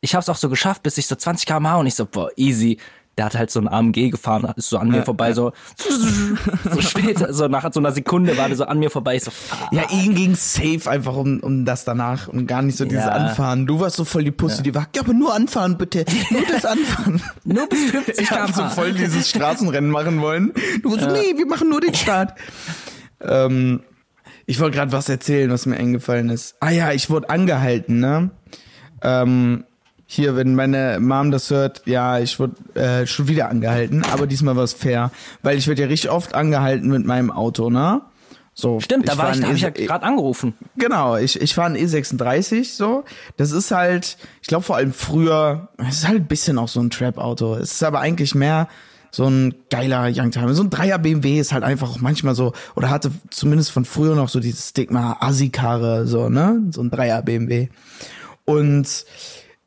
ich 0.00 0.14
hab's 0.14 0.28
auch 0.28 0.36
so 0.36 0.48
geschafft, 0.48 0.82
bis 0.82 0.98
ich 0.98 1.06
so 1.06 1.14
20 1.16 1.46
km/h 1.46 1.76
und 1.76 1.86
ich 1.86 1.94
so, 1.94 2.06
boah, 2.06 2.30
easy. 2.36 2.78
Der 3.18 3.24
hat 3.24 3.34
halt 3.34 3.50
so 3.50 3.58
ein 3.60 3.66
AMG 3.66 4.10
gefahren, 4.10 4.52
ist 4.56 4.68
so 4.68 4.76
an 4.76 4.90
mir 4.90 5.02
vorbei, 5.02 5.32
so, 5.32 5.52
so 6.70 6.80
später, 6.82 7.32
so 7.32 7.48
nach 7.48 7.66
so 7.72 7.80
einer 7.80 7.90
Sekunde 7.92 8.36
war 8.36 8.48
der 8.48 8.58
so 8.58 8.66
an 8.66 8.78
mir 8.78 8.90
vorbei, 8.90 9.16
ich 9.16 9.24
so, 9.24 9.30
fuck. 9.30 9.72
Ja, 9.72 9.84
ihm 9.90 10.14
ging's 10.14 10.52
safe 10.52 10.82
einfach 10.90 11.16
um, 11.16 11.40
um 11.40 11.64
das 11.64 11.86
danach 11.86 12.28
und 12.28 12.46
gar 12.46 12.60
nicht 12.60 12.76
so 12.76 12.84
dieses 12.84 13.06
Ja. 13.06 13.12
Anfahren. 13.12 13.66
Du 13.66 13.80
warst 13.80 13.96
so 13.96 14.04
voll 14.04 14.22
die 14.24 14.32
Pussy, 14.32 14.62
die 14.62 14.74
war, 14.74 14.86
ja, 14.94 15.00
aber 15.00 15.14
nur 15.14 15.32
anfahren 15.34 15.78
bitte, 15.78 16.04
nur 16.30 16.42
das 16.42 16.64
Anfahren. 16.66 17.22
nur 17.44 17.66
bis 17.70 17.90
50 17.90 18.18
Ich 18.20 18.30
hab 18.30 18.48
so 18.48 18.52
km/h. 18.56 18.68
voll 18.74 18.92
dieses 18.92 19.30
Straßenrennen 19.30 19.90
machen 19.90 20.20
wollen. 20.20 20.52
Du 20.82 20.90
warst 20.92 21.04
so, 21.04 21.10
nee, 21.10 21.32
wir 21.38 21.46
machen 21.46 21.70
nur 21.70 21.80
den 21.80 21.94
Start. 21.94 22.34
ähm, 23.22 23.80
ich 24.46 24.60
wollte 24.60 24.76
gerade 24.76 24.92
was 24.92 25.08
erzählen, 25.08 25.50
was 25.50 25.66
mir 25.66 25.76
eingefallen 25.76 26.30
ist. 26.30 26.56
Ah 26.60 26.70
ja, 26.70 26.92
ich 26.92 27.10
wurde 27.10 27.28
angehalten, 27.30 28.00
ne? 28.00 28.30
Ähm, 29.02 29.64
hier, 30.06 30.36
wenn 30.36 30.54
meine 30.54 30.98
Mom 31.00 31.30
das 31.32 31.50
hört, 31.50 31.82
ja, 31.86 32.18
ich 32.20 32.38
wurde 32.38 32.54
äh, 32.74 33.06
schon 33.06 33.26
wieder 33.28 33.48
angehalten, 33.50 34.04
aber 34.04 34.26
diesmal 34.26 34.54
war 34.56 34.62
es 34.64 34.72
fair, 34.72 35.10
weil 35.42 35.58
ich 35.58 35.66
werde 35.66 35.82
ja 35.82 35.88
richtig 35.88 36.10
oft 36.10 36.34
angehalten 36.34 36.88
mit 36.88 37.04
meinem 37.04 37.30
Auto, 37.30 37.70
ne? 37.70 38.02
So, 38.58 38.80
Stimmt, 38.80 39.06
da 39.06 39.18
war 39.18 39.32
ich, 39.32 39.40
da 39.40 39.42
ein 39.42 39.46
habe 39.48 39.56
ich 39.56 39.62
ja 39.62 39.68
E- 39.68 39.84
gerade 39.86 40.04
angerufen. 40.06 40.54
Genau, 40.76 41.16
ich, 41.16 41.38
ich 41.42 41.54
fahre 41.54 41.74
einen 41.74 41.76
E36 41.76 42.74
so. 42.74 43.04
Das 43.36 43.50
ist 43.50 43.70
halt, 43.70 44.16
ich 44.40 44.48
glaube 44.48 44.64
vor 44.64 44.76
allem 44.76 44.94
früher, 44.94 45.68
es 45.76 45.96
ist 45.98 46.08
halt 46.08 46.22
ein 46.22 46.26
bisschen 46.26 46.56
auch 46.56 46.68
so 46.68 46.80
ein 46.80 46.88
Trap-Auto. 46.88 47.56
Es 47.56 47.72
ist 47.72 47.82
aber 47.82 48.00
eigentlich 48.00 48.34
mehr 48.34 48.68
so 49.10 49.28
ein 49.28 49.54
geiler 49.70 50.10
Youngtimer. 50.14 50.54
So 50.54 50.62
ein 50.62 50.70
Dreier 50.70 50.98
BMW 50.98 51.38
ist 51.38 51.52
halt 51.52 51.64
einfach 51.64 51.90
auch 51.90 52.00
manchmal 52.00 52.34
so, 52.34 52.52
oder 52.74 52.90
hatte 52.90 53.10
zumindest 53.30 53.70
von 53.70 53.84
früher 53.84 54.14
noch 54.14 54.28
so 54.28 54.40
dieses 54.40 54.70
Stigma 54.70 55.16
Assi-Karre, 55.20 56.06
so, 56.06 56.28
ne? 56.28 56.62
So 56.70 56.82
ein 56.82 56.90
Dreier 56.90 57.22
BMW. 57.22 57.68
Und 58.44 59.04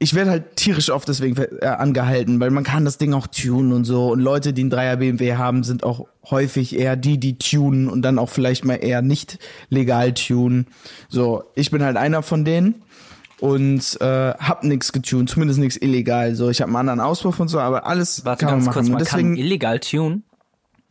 ich 0.02 0.14
werde 0.14 0.32
halt 0.32 0.56
tierisch 0.56 0.90
oft 0.90 1.10
deswegen 1.10 1.36
äh, 1.62 1.66
angehalten, 1.66 2.40
weil 2.40 2.52
man 2.52 2.64
kann 2.64 2.86
das 2.86 2.98
Ding 2.98 3.14
auch 3.14 3.28
tunen 3.28 3.74
und 3.74 3.84
so. 3.84 4.12
Und 4.12 4.22
Leute, 4.22 4.54
die 4.54 4.62
einen 4.62 4.70
Dreier 4.70 4.96
BMW 4.96 5.36
haben, 5.36 5.64
sind 5.64 5.84
auch 5.84 6.08
häufig 6.30 6.78
eher 6.78 6.96
die, 6.96 7.20
die 7.20 7.38
tunen 7.38 7.90
und 7.90 8.02
dann 8.02 8.18
auch 8.18 8.30
vielleicht 8.30 8.64
mal 8.64 8.76
eher 8.76 9.02
nicht 9.02 9.40
legal 9.70 10.14
tunen. 10.14 10.68
So, 11.10 11.44
ich 11.54 11.70
bin 11.70 11.84
halt 11.84 11.98
einer 11.98 12.24
von 12.24 12.46
denen 12.46 12.76
und 13.42 14.00
äh, 14.02 14.32
hab 14.34 14.64
nix 14.64 14.92
getuned, 14.92 15.30
zumindest 15.30 15.60
nichts 15.60 15.78
illegal. 15.82 16.36
So, 16.36 16.50
ich 16.50 16.62
habe 16.62 16.70
einen 16.70 16.78
anderen 16.78 17.00
Auspuff 17.00 17.40
und 17.40 17.48
so, 17.48 17.60
aber 17.60 17.86
alles 17.86 18.26
Warte 18.26 18.46
kann 18.46 18.56
man 18.56 18.66
ganz 18.66 18.66
machen. 18.68 18.74
kurz, 18.76 18.90
man 18.90 19.00
deswegen, 19.00 19.36
kann 19.36 19.38
illegal 19.38 19.80
tunen. 19.80 20.24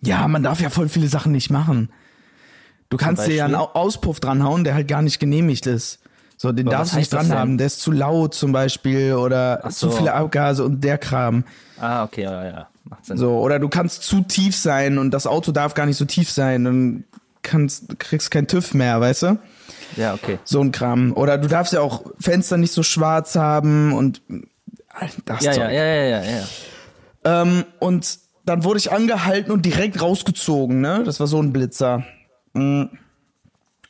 ja, 0.03 0.27
man 0.29 0.43
darf 0.43 0.61
ja 0.61 0.71
voll 0.71 0.89
viele 0.89 1.09
Sachen 1.09 1.33
nicht 1.33 1.51
machen. 1.51 1.91
Du 2.91 2.97
kannst 2.97 3.27
dir 3.27 3.35
ja 3.35 3.45
einen 3.45 3.55
Auspuff 3.55 4.19
dranhauen, 4.19 4.65
der 4.65 4.75
halt 4.75 4.89
gar 4.89 5.03
nicht 5.03 5.19
genehmigt 5.19 5.67
ist. 5.67 5.99
So, 6.39 6.53
den 6.53 6.69
Aber 6.69 6.77
darfst 6.79 6.95
du 6.95 6.99
nicht 6.99 7.13
dran 7.13 7.31
haben. 7.33 7.59
Der 7.59 7.67
ist 7.67 7.81
zu 7.81 7.91
laut 7.91 8.33
zum 8.33 8.53
Beispiel 8.53 9.15
oder 9.15 9.61
Ach 9.65 9.71
zu 9.71 9.91
so. 9.91 9.97
viele 9.97 10.15
Abgase 10.15 10.65
und 10.65 10.83
der 10.85 10.97
Kram. 10.97 11.45
Ah, 11.81 12.05
okay, 12.05 12.23
ja, 12.23 12.45
ja. 12.47 12.69
Macht 12.85 13.05
Sinn. 13.05 13.19
So, 13.19 13.39
oder 13.41 13.59
du 13.59 13.69
kannst 13.69 14.05
zu 14.05 14.23
tief 14.23 14.57
sein 14.57 14.99
und 14.99 15.11
das 15.11 15.27
Auto 15.27 15.53
darf 15.53 15.75
gar 15.75 15.85
nicht 15.85 15.97
so 15.99 16.05
tief 16.07 16.31
sein. 16.31 16.65
Dann 16.65 17.05
kannst, 17.43 17.99
kriegst 17.99 18.31
kein 18.31 18.47
TÜV 18.47 18.73
mehr, 18.73 19.01
weißt 19.01 19.23
du? 19.25 19.39
Ja, 19.97 20.15
okay. 20.15 20.39
So 20.45 20.61
ein 20.61 20.73
Kram. 20.73 21.13
Oder 21.15 21.39
du 21.39 21.49
darfst 21.49 21.73
ja 21.73 21.81
auch 21.81 22.05
Fenster 22.21 22.57
nicht 22.57 22.73
so 22.73 22.83
schwarz 22.83 23.35
haben 23.35 23.93
und 23.93 24.23
das 25.25 25.43
Ja, 25.45 25.53
Zeug. 25.53 25.63
ja, 25.65 25.71
ja, 25.71 25.85
ja, 25.85 26.05
ja, 26.05 26.23
ja. 26.23 27.43
Ähm, 27.43 27.65
und 27.79 28.19
dann 28.45 28.65
wurde 28.65 28.79
ich 28.79 28.91
angehalten 28.93 29.53
und 29.53 29.65
direkt 29.65 30.01
rausgezogen, 30.01 30.81
ne? 30.81 31.03
Das 31.05 31.21
war 31.21 31.27
so 31.27 31.41
ein 31.41 31.53
Blitzer. 31.53 32.05
Mm. 32.55 32.85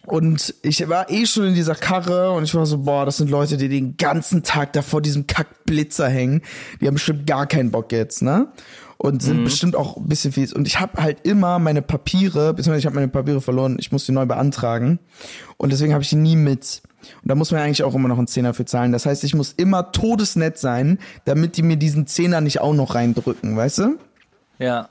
Und 0.05 0.55
ich 0.63 0.89
war 0.89 1.11
eh 1.11 1.27
schon 1.27 1.45
in 1.49 1.55
dieser 1.55 1.75
Karre 1.75 2.33
und 2.33 2.45
ich 2.45 2.55
war 2.55 2.65
so, 2.65 2.79
boah, 2.79 3.05
das 3.05 3.19
sind 3.19 3.29
Leute, 3.31 3.59
die 3.59 3.69
den 3.69 3.99
ganzen 3.99 4.43
Tag 4.43 4.73
da 4.73 4.81
vor 4.81 5.03
diesem 5.03 5.27
Kackblitzer 5.27 6.09
hängen. 6.09 6.41
Die 6.81 6.87
haben 6.87 6.95
bestimmt 6.95 7.27
gar 7.27 7.47
keinen 7.47 7.71
Bock 7.71 7.93
jetzt, 7.93 8.23
ne? 8.23 8.49
Und 9.01 9.23
sind 9.23 9.45
bestimmt 9.45 9.77
auch 9.77 9.97
ein 9.97 10.09
bisschen 10.09 10.33
fies. 10.33 10.53
Und 10.53 10.67
ich 10.67 10.81
habe 10.81 11.01
halt 11.01 11.21
immer 11.25 11.61
meine 11.61 11.83
Papiere, 11.83 12.53
beziehungsweise 12.53 12.81
ich 12.81 12.87
habe 12.87 12.97
meine 12.97 13.07
Papiere 13.07 13.41
verloren, 13.41 13.77
ich 13.79 13.93
muss 13.93 14.05
die 14.07 14.13
neu 14.13 14.27
beantragen. 14.27 14.99
Und 15.57 15.71
deswegen 15.71 15.93
habe 15.93 16.03
ich 16.03 16.09
die 16.09 16.17
nie 16.17 16.35
mit. 16.35 16.83
Und 17.23 17.29
da 17.31 17.37
muss 17.37 17.53
man 17.53 17.61
eigentlich 17.61 17.85
auch 17.85 17.95
immer 17.95 18.09
noch 18.09 18.19
einen 18.19 18.27
Zehner 18.27 18.55
für 18.55 18.65
zahlen. 18.65 18.91
Das 18.91 19.07
heißt, 19.07 19.23
ich 19.23 19.37
muss 19.37 19.53
immer 19.53 19.93
todesnett 19.93 20.59
sein, 20.59 20.99
damit 21.25 21.57
die 21.57 21.63
mir 21.63 21.77
diesen 21.77 22.09
Zehner 22.09 22.41
nicht 22.41 22.61
auch 22.61 22.75
noch 22.75 22.97
reindrücken, 22.97 23.57
weißt 23.57 23.79
du? 23.79 23.99
Ja. 24.59 24.89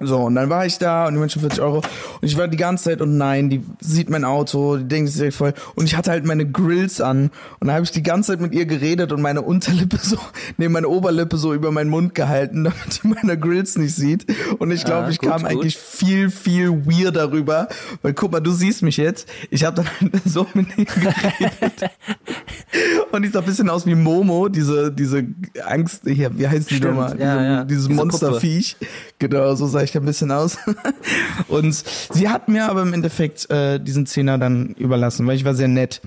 So, 0.00 0.18
und 0.22 0.34
dann 0.34 0.50
war 0.50 0.66
ich 0.66 0.78
da 0.78 1.06
und 1.06 1.14
die 1.14 1.20
Menschen 1.20 1.40
40 1.40 1.60
Euro. 1.60 1.76
Und 1.76 1.84
ich 2.22 2.36
war 2.36 2.48
die 2.48 2.56
ganze 2.56 2.84
Zeit, 2.84 3.00
und 3.00 3.16
nein, 3.16 3.48
die 3.48 3.62
sieht 3.80 4.10
mein 4.10 4.24
Auto, 4.24 4.76
die 4.76 4.88
denkt, 4.88 5.14
direkt 5.14 5.34
voll. 5.34 5.54
Und 5.76 5.84
ich 5.84 5.96
hatte 5.96 6.10
halt 6.10 6.26
meine 6.26 6.50
Grills 6.50 7.00
an. 7.00 7.30
Und 7.60 7.68
da 7.68 7.74
habe 7.74 7.84
ich 7.84 7.92
die 7.92 8.02
ganze 8.02 8.32
Zeit 8.32 8.40
mit 8.40 8.52
ihr 8.54 8.66
geredet 8.66 9.12
und 9.12 9.22
meine 9.22 9.42
Unterlippe 9.42 9.98
so, 10.02 10.16
nee, 10.56 10.68
meine 10.68 10.88
Oberlippe 10.88 11.36
so 11.36 11.54
über 11.54 11.70
meinen 11.70 11.90
Mund 11.90 12.12
gehalten, 12.16 12.64
damit 12.64 13.02
die 13.04 13.06
meine 13.06 13.38
Grills 13.38 13.78
nicht 13.78 13.94
sieht. 13.94 14.26
Und 14.58 14.72
ich 14.72 14.84
glaube, 14.84 15.06
Ah, 15.06 15.10
ich 15.10 15.18
gut, 15.20 15.30
kam 15.30 15.42
gut. 15.42 15.50
eigentlich 15.50 15.78
viel, 15.78 16.28
viel 16.28 16.70
weird 16.86 17.14
darüber. 17.14 17.68
Weil 18.02 18.14
guck 18.14 18.32
mal, 18.32 18.40
du 18.40 18.50
siehst 18.50 18.82
mich 18.82 18.96
jetzt. 18.96 19.28
Ich 19.50 19.64
habe 19.64 19.76
dann 19.76 19.86
halt 20.00 20.22
so 20.24 20.44
mit 20.54 20.76
ihr 20.76 20.86
geredet. 20.86 21.90
und 23.12 23.22
ich 23.24 23.30
sah 23.32 23.38
ein 23.38 23.44
bisschen 23.44 23.70
aus 23.70 23.86
wie 23.86 23.94
Momo, 23.94 24.48
diese, 24.48 24.90
diese 24.90 25.24
Angst, 25.64 26.02
hier, 26.04 26.36
wie 26.36 26.48
heißt 26.48 26.68
die 26.70 26.80
nochmal? 26.80 27.16
ja, 27.20 27.34
Diese- 27.36 27.44
ja. 27.46 27.64
Dieses 27.64 27.86
Diese 27.86 27.96
Monsterviech. 27.96 28.76
Genau, 29.20 29.54
so 29.54 29.66
sah 29.66 29.80
ich 29.82 29.92
da 29.92 30.00
ein 30.00 30.04
bisschen 30.04 30.30
aus. 30.32 30.58
Und 31.48 31.72
sie 31.74 32.28
hat 32.28 32.48
mir 32.48 32.68
aber 32.68 32.82
im 32.82 32.92
Endeffekt 32.92 33.48
äh, 33.50 33.78
diesen 33.78 34.06
Zehner 34.06 34.38
dann 34.38 34.70
überlassen, 34.78 35.26
weil 35.26 35.36
ich 35.36 35.44
war 35.44 35.54
sehr 35.54 35.68
nett. 35.68 36.00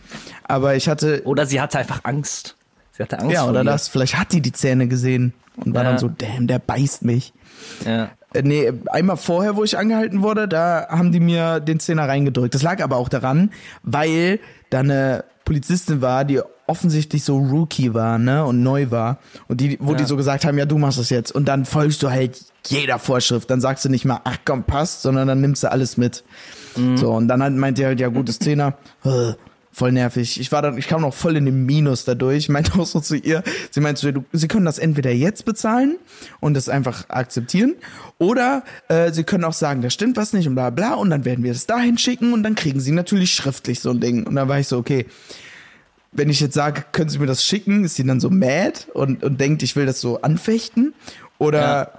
Aber 0.43 0.75
ich 0.75 0.87
hatte, 0.89 1.21
Oder 1.25 1.45
sie 1.45 1.59
hatte 1.61 1.79
einfach 1.79 2.01
Angst. 2.03 2.55
Sie 2.91 3.03
hatte 3.03 3.19
Angst 3.19 3.33
ja, 3.33 3.45
oder 3.47 3.63
dir. 3.63 3.71
das, 3.71 3.87
vielleicht 3.87 4.17
hat 4.19 4.33
die 4.33 4.41
die 4.41 4.51
Zähne 4.51 4.87
gesehen 4.87 5.33
und 5.55 5.73
war 5.73 5.83
Ja. 5.83 5.91
dann 5.91 5.99
so, 5.99 6.09
damn, 6.09 6.47
der 6.47 6.59
beißt 6.59 7.03
mich. 7.05 7.33
Ja. 7.85 8.09
Äh, 8.33 8.41
nee, 8.43 8.71
einmal 8.87 9.17
vorher, 9.17 9.55
wo 9.55 9.63
ich 9.63 9.77
angehalten 9.77 10.21
wurde, 10.21 10.47
da 10.47 10.87
haben 10.89 11.11
die 11.11 11.19
mir 11.19 11.59
den 11.59 11.79
Zehner 11.79 12.07
reingedrückt. 12.07 12.53
Das 12.55 12.61
lag 12.61 12.83
aber 12.83 12.97
auch 12.97 13.09
daran, 13.09 13.51
weil 13.83 14.39
da 14.69 14.79
eine 14.79 15.23
Polizistin 15.45 16.01
war, 16.01 16.25
die 16.25 16.41
offensichtlich 16.67 17.23
so 17.23 17.37
Rookie 17.37 17.93
war, 17.93 18.17
ne, 18.19 18.43
und 18.43 18.61
neu 18.61 18.91
war. 18.91 19.19
Und 19.47 19.61
die, 19.61 19.77
wo 19.79 19.91
Ja. 19.91 19.97
die 19.99 20.03
so 20.03 20.17
gesagt 20.17 20.43
haben, 20.43 20.57
ja, 20.57 20.65
du 20.65 20.77
machst 20.77 20.99
das 20.99 21.09
jetzt. 21.09 21.31
Und 21.31 21.45
dann 21.47 21.63
folgst 21.63 22.03
du 22.03 22.09
halt 22.11 22.43
jeder 22.69 22.99
Vorschrift. 22.99 23.49
Dann 23.49 23.61
sagst 23.61 23.85
du 23.85 23.89
nicht 23.89 24.05
mal, 24.05 24.21
ach 24.23 24.37
komm, 24.45 24.63
passt, 24.63 25.01
sondern 25.01 25.27
dann 25.27 25.41
nimmst 25.41 25.63
du 25.63 25.71
alles 25.71 25.97
mit. 25.97 26.23
So, 26.95 27.11
und 27.11 27.27
dann 27.27 27.41
halt 27.41 27.55
meint 27.55 27.77
die 27.79 27.85
halt, 27.85 27.99
ja, 27.99 28.07
gutes 28.09 28.37
Zehner. 28.39 28.77
Äh, 29.03 29.33
Voll 29.71 29.91
nervig. 29.91 30.39
Ich 30.39 30.51
war 30.51 30.63
dann, 30.63 30.75
ich 30.79 30.87
kam 30.87 31.01
noch 31.01 31.13
voll 31.13 31.37
in 31.37 31.45
den 31.45 31.67
Minus 31.67 32.03
dadurch. 32.03 32.37
Ich 32.37 32.49
meinte 32.49 32.71
auch 32.79 32.85
so 32.87 32.99
zu 32.99 33.15
ihr, 33.15 33.43
sie 33.69 33.79
meinte 33.79 34.01
zu 34.01 34.07
ihr, 34.07 34.13
du, 34.13 34.25
sie 34.33 34.47
können 34.47 34.65
das 34.65 34.79
entweder 34.79 35.11
jetzt 35.11 35.45
bezahlen 35.45 35.97
und 36.39 36.55
das 36.55 36.67
einfach 36.67 37.09
akzeptieren, 37.09 37.75
oder 38.17 38.63
äh, 38.87 39.11
sie 39.11 39.23
können 39.23 39.43
auch 39.43 39.53
sagen, 39.53 39.83
da 39.83 39.91
stimmt 39.91 40.17
was 40.17 40.33
nicht 40.33 40.47
und 40.47 40.55
bla 40.55 40.71
bla, 40.71 40.95
und 40.95 41.11
dann 41.11 41.25
werden 41.25 41.43
wir 41.43 41.53
das 41.53 41.67
dahin 41.67 41.99
schicken 41.99 42.33
und 42.33 42.41
dann 42.41 42.55
kriegen 42.55 42.79
sie 42.79 42.91
natürlich 42.91 43.31
schriftlich 43.31 43.79
so 43.79 43.91
ein 43.91 43.99
Ding. 43.99 44.25
Und 44.25 44.33
dann 44.33 44.47
war 44.47 44.59
ich 44.59 44.67
so, 44.67 44.79
okay, 44.79 45.05
wenn 46.11 46.29
ich 46.31 46.39
jetzt 46.39 46.55
sage, 46.55 46.83
können 46.91 47.09
Sie 47.09 47.19
mir 47.19 47.27
das 47.27 47.43
schicken, 47.43 47.83
ist 47.83 47.95
sie 47.95 48.03
dann 48.05 48.19
so 48.19 48.31
mad 48.31 48.85
und, 48.95 49.23
und 49.23 49.39
denkt, 49.39 49.61
ich 49.61 49.75
will 49.75 49.85
das 49.85 50.01
so 50.01 50.21
anfechten? 50.21 50.95
Oder, 51.37 51.59
Ja. 51.61 51.89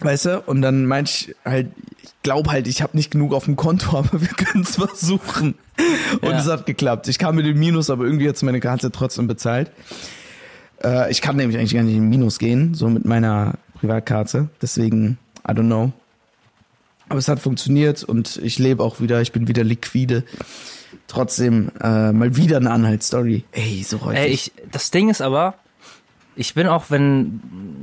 Weißt 0.00 0.24
du, 0.26 0.40
und 0.46 0.62
dann 0.62 0.86
meinte 0.86 1.10
ich 1.10 1.34
halt, 1.44 1.68
ich 2.02 2.10
glaube 2.22 2.50
halt, 2.50 2.66
ich 2.66 2.82
habe 2.82 2.96
nicht 2.96 3.10
genug 3.10 3.32
auf 3.34 3.44
dem 3.44 3.56
Konto, 3.56 3.96
aber 3.98 4.20
wir 4.20 4.28
können 4.28 4.64
es 4.64 4.76
versuchen. 4.76 5.54
Und 6.20 6.30
Ja. 6.30 6.38
es 6.38 6.46
hat 6.46 6.66
geklappt. 6.66 7.08
Ich 7.08 7.18
kam 7.18 7.36
mit 7.36 7.46
dem 7.46 7.58
Minus, 7.58 7.90
aber 7.90 8.04
irgendwie 8.04 8.28
hat 8.28 8.42
meine 8.42 8.60
Karte 8.60 8.90
trotzdem 8.92 9.26
bezahlt. 9.26 9.70
Äh, 10.82 11.10
ich 11.10 11.20
kann 11.20 11.36
nämlich 11.36 11.58
eigentlich 11.58 11.74
gar 11.74 11.82
nicht 11.82 11.94
in 11.94 12.02
den 12.02 12.10
Minus 12.10 12.38
gehen, 12.38 12.74
so 12.74 12.88
mit 12.88 13.04
meiner 13.04 13.54
Privatkarte. 13.78 14.48
Deswegen, 14.62 15.18
I 15.48 15.52
don't 15.52 15.66
know. 15.66 15.92
Aber 17.08 17.18
es 17.18 17.28
hat 17.28 17.38
funktioniert 17.40 18.02
und 18.02 18.38
ich 18.38 18.58
lebe 18.58 18.82
auch 18.82 19.00
wieder, 19.00 19.20
ich 19.20 19.32
bin 19.32 19.46
wieder 19.46 19.62
liquide. 19.62 20.24
Trotzdem 21.06 21.70
äh, 21.82 22.12
mal 22.12 22.36
wieder 22.36 22.56
eine 22.56 22.70
Anhaltsstory. 22.70 23.44
Ey, 23.52 23.82
so 23.86 24.00
häufig. 24.04 24.18
Ey, 24.20 24.28
ich, 24.30 24.52
das 24.72 24.90
Ding 24.90 25.10
ist 25.10 25.20
aber, 25.20 25.54
ich 26.36 26.54
bin 26.54 26.66
auch, 26.66 26.86
wenn, 26.90 27.40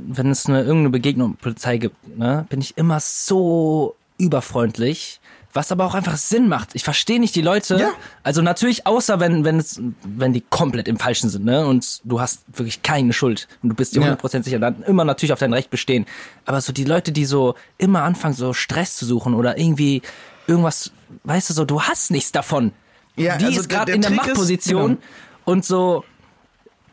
wenn 0.08 0.30
es 0.30 0.46
eine, 0.46 0.58
irgendeine 0.60 0.90
Begegnung 0.90 1.30
mit 1.30 1.40
Polizei 1.40 1.78
gibt, 1.78 2.16
ne, 2.18 2.46
bin 2.48 2.60
ich 2.60 2.76
immer 2.76 3.00
so 3.00 3.96
überfreundlich, 4.18 5.20
was 5.54 5.70
aber 5.70 5.84
auch 5.84 5.94
einfach 5.94 6.16
Sinn 6.16 6.48
macht. 6.48 6.70
Ich 6.74 6.82
verstehe 6.82 7.20
nicht 7.20 7.34
die 7.34 7.42
Leute. 7.42 7.76
Ja. 7.78 7.90
Also 8.22 8.40
natürlich, 8.40 8.86
außer 8.86 9.20
wenn, 9.20 9.44
wenn 9.44 9.58
es, 9.58 9.80
wenn 10.02 10.32
die 10.32 10.40
komplett 10.40 10.88
im 10.88 10.96
Falschen 10.98 11.28
sind, 11.28 11.44
ne, 11.44 11.66
und 11.66 12.00
du 12.04 12.20
hast 12.20 12.44
wirklich 12.54 12.82
keine 12.82 13.12
Schuld 13.12 13.48
und 13.62 13.68
du 13.70 13.74
bist 13.74 13.94
dir 13.94 14.00
Ja. 14.02 14.14
100% 14.14 14.44
sicher, 14.44 14.58
dann 14.58 14.82
immer 14.84 15.04
natürlich 15.04 15.32
auf 15.32 15.38
dein 15.38 15.52
Recht 15.52 15.68
bestehen. 15.70 16.06
Aber 16.46 16.60
so 16.60 16.72
die 16.72 16.84
Leute, 16.84 17.12
die 17.12 17.24
so 17.26 17.54
immer 17.78 18.02
anfangen, 18.02 18.34
so 18.34 18.52
Stress 18.54 18.96
zu 18.96 19.04
suchen 19.04 19.34
oder 19.34 19.58
irgendwie 19.58 20.00
irgendwas, 20.46 20.90
weißt 21.24 21.50
du, 21.50 21.54
so, 21.54 21.64
du 21.64 21.82
hast 21.82 22.10
nichts 22.10 22.32
davon. 22.32 22.72
Ja, 23.16 23.36
die 23.36 23.44
also 23.46 23.60
ist 23.60 23.68
gerade 23.68 23.92
in 23.92 24.00
der 24.00 24.10
Trick 24.10 24.20
ist- 24.20 24.26
Machtposition 24.28 24.86
genau. 24.92 25.00
und 25.44 25.64
so 25.66 26.04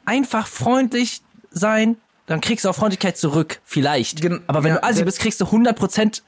einfach 0.06 0.48
freundlich 0.48 1.22
sein, 1.52 1.98
dann 2.28 2.42
kriegst 2.42 2.66
du 2.66 2.70
auch 2.70 2.76
Freundlichkeit 2.76 3.18
zurück, 3.18 3.60
vielleicht. 3.66 4.22
Gen- 4.22 4.42
Aber 4.48 4.64
wenn 4.64 4.74
ja, 4.74 4.78
du 4.80 4.84
Assi 4.84 5.04
bist, 5.04 5.20
kriegst 5.20 5.42
du 5.42 5.46
100% 5.46 6.22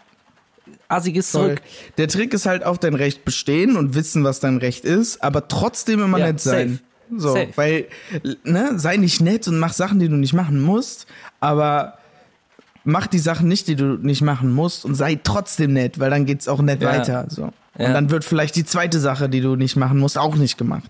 Assiges 0.87 1.31
Voll. 1.31 1.41
zurück. 1.43 1.61
Der 1.97 2.07
Trick 2.07 2.33
ist 2.33 2.45
halt 2.45 2.63
auf 2.65 2.77
dein 2.79 2.93
Recht 2.95 3.23
bestehen 3.25 3.77
und 3.77 3.93
wissen, 3.95 4.23
was 4.23 4.39
dein 4.39 4.57
Recht 4.57 4.83
ist, 4.85 5.23
aber 5.23 5.47
trotzdem 5.47 6.01
immer 6.01 6.17
Ja, 6.19 6.27
nett 6.27 6.39
sein. 6.41 6.69
safe. 7.09 7.19
So, 7.19 7.33
Safe. 7.33 7.49
weil, 7.55 7.87
ne, 8.45 8.79
sei 8.79 8.95
nicht 8.97 9.19
nett 9.21 9.45
und 9.49 9.59
mach 9.59 9.73
Sachen, 9.73 9.99
die 9.99 10.07
du 10.07 10.15
nicht 10.15 10.31
machen 10.33 10.61
musst, 10.61 11.07
aber 11.41 11.97
mach 12.85 13.05
die 13.07 13.19
Sachen 13.19 13.49
nicht, 13.49 13.67
die 13.67 13.75
du 13.75 13.97
nicht 13.97 14.21
machen 14.21 14.53
musst 14.53 14.85
und 14.85 14.95
sei 14.95 15.19
trotzdem 15.21 15.73
nett, 15.73 15.99
weil 15.99 16.09
dann 16.09 16.25
geht's 16.25 16.47
auch 16.47 16.61
nett 16.61 16.81
Ja. 16.81 16.89
weiter. 16.89 17.25
So. 17.29 17.43
Und 17.43 17.53
Ja. 17.77 17.91
dann 17.93 18.09
wird 18.11 18.23
vielleicht 18.23 18.55
die 18.55 18.63
zweite 18.65 18.99
Sache, 18.99 19.27
die 19.27 19.41
du 19.41 19.55
nicht 19.57 19.75
machen 19.75 19.97
musst, 19.99 20.17
auch 20.17 20.35
nicht 20.35 20.57
gemacht. 20.57 20.89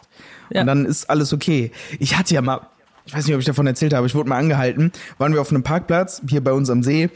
Ja. 0.52 0.62
Und 0.62 0.68
dann 0.68 0.86
ist 0.86 1.10
alles 1.10 1.34
okay. 1.34 1.72
Ich 2.00 2.18
hatte 2.18 2.36
ja 2.36 2.42
mal, 2.42 2.62
ich 3.06 3.14
weiß 3.16 3.26
nicht, 3.26 3.34
ob 3.36 3.40
ich 3.42 3.46
davon 3.48 3.68
erzählt 3.68 3.94
habe, 3.94 4.08
ich 4.08 4.16
wurde 4.16 4.30
mal 4.30 4.38
angehalten, 4.38 4.92
waren 5.18 5.34
wir 5.34 5.42
auf 5.42 5.50
einem 5.52 5.64
Parkplatz 5.64 6.22
hier 6.30 6.44
bei 6.44 6.54
uns 6.54 6.70
am 6.70 6.84
See 6.84 7.10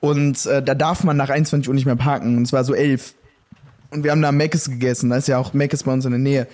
und 0.00 0.44
äh, 0.46 0.62
da 0.62 0.74
darf 0.74 1.04
man 1.04 1.16
nach 1.16 1.28
21 1.30 1.68
Uhr 1.68 1.74
nicht 1.74 1.86
mehr 1.86 1.96
parken 1.96 2.36
und 2.36 2.44
es 2.44 2.52
war 2.52 2.64
so 2.64 2.74
elf. 2.74 3.14
Und 3.90 4.04
wir 4.04 4.12
haben 4.12 4.22
da 4.22 4.30
Meckes 4.30 4.70
gegessen, 4.70 5.10
da 5.10 5.16
ist 5.16 5.26
ja 5.28 5.38
auch 5.38 5.52
Meckes 5.52 5.82
bei 5.82 5.92
uns 5.92 6.04
in 6.04 6.12
der 6.12 6.20
Nähe. 6.20 6.46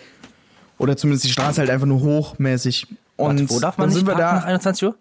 Oder 0.78 0.96
zumindest 0.96 1.24
die 1.26 1.30
Straße 1.30 1.60
halt 1.60 1.70
einfach 1.70 1.86
nur 1.86 2.00
hochmäßig. 2.00 2.86
Und 3.16 3.40
Warte, 3.40 3.50
wo 3.50 3.60
darf 3.60 3.78
man 3.78 3.84
dann 3.84 3.88
nicht 3.90 3.98
sind 3.98 4.06
wir 4.08 4.14
parken 4.14 4.36
nach 4.36 4.42
da, 4.42 4.48
21 4.48 4.88
Uhr? 4.88 4.96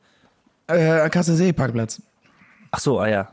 äh, 0.68 1.10
Kassel 1.10 1.54
Parkplatz. 1.54 2.02
Ach 2.72 2.80
so, 2.80 3.00
ah 3.00 3.08
ja. 3.08 3.30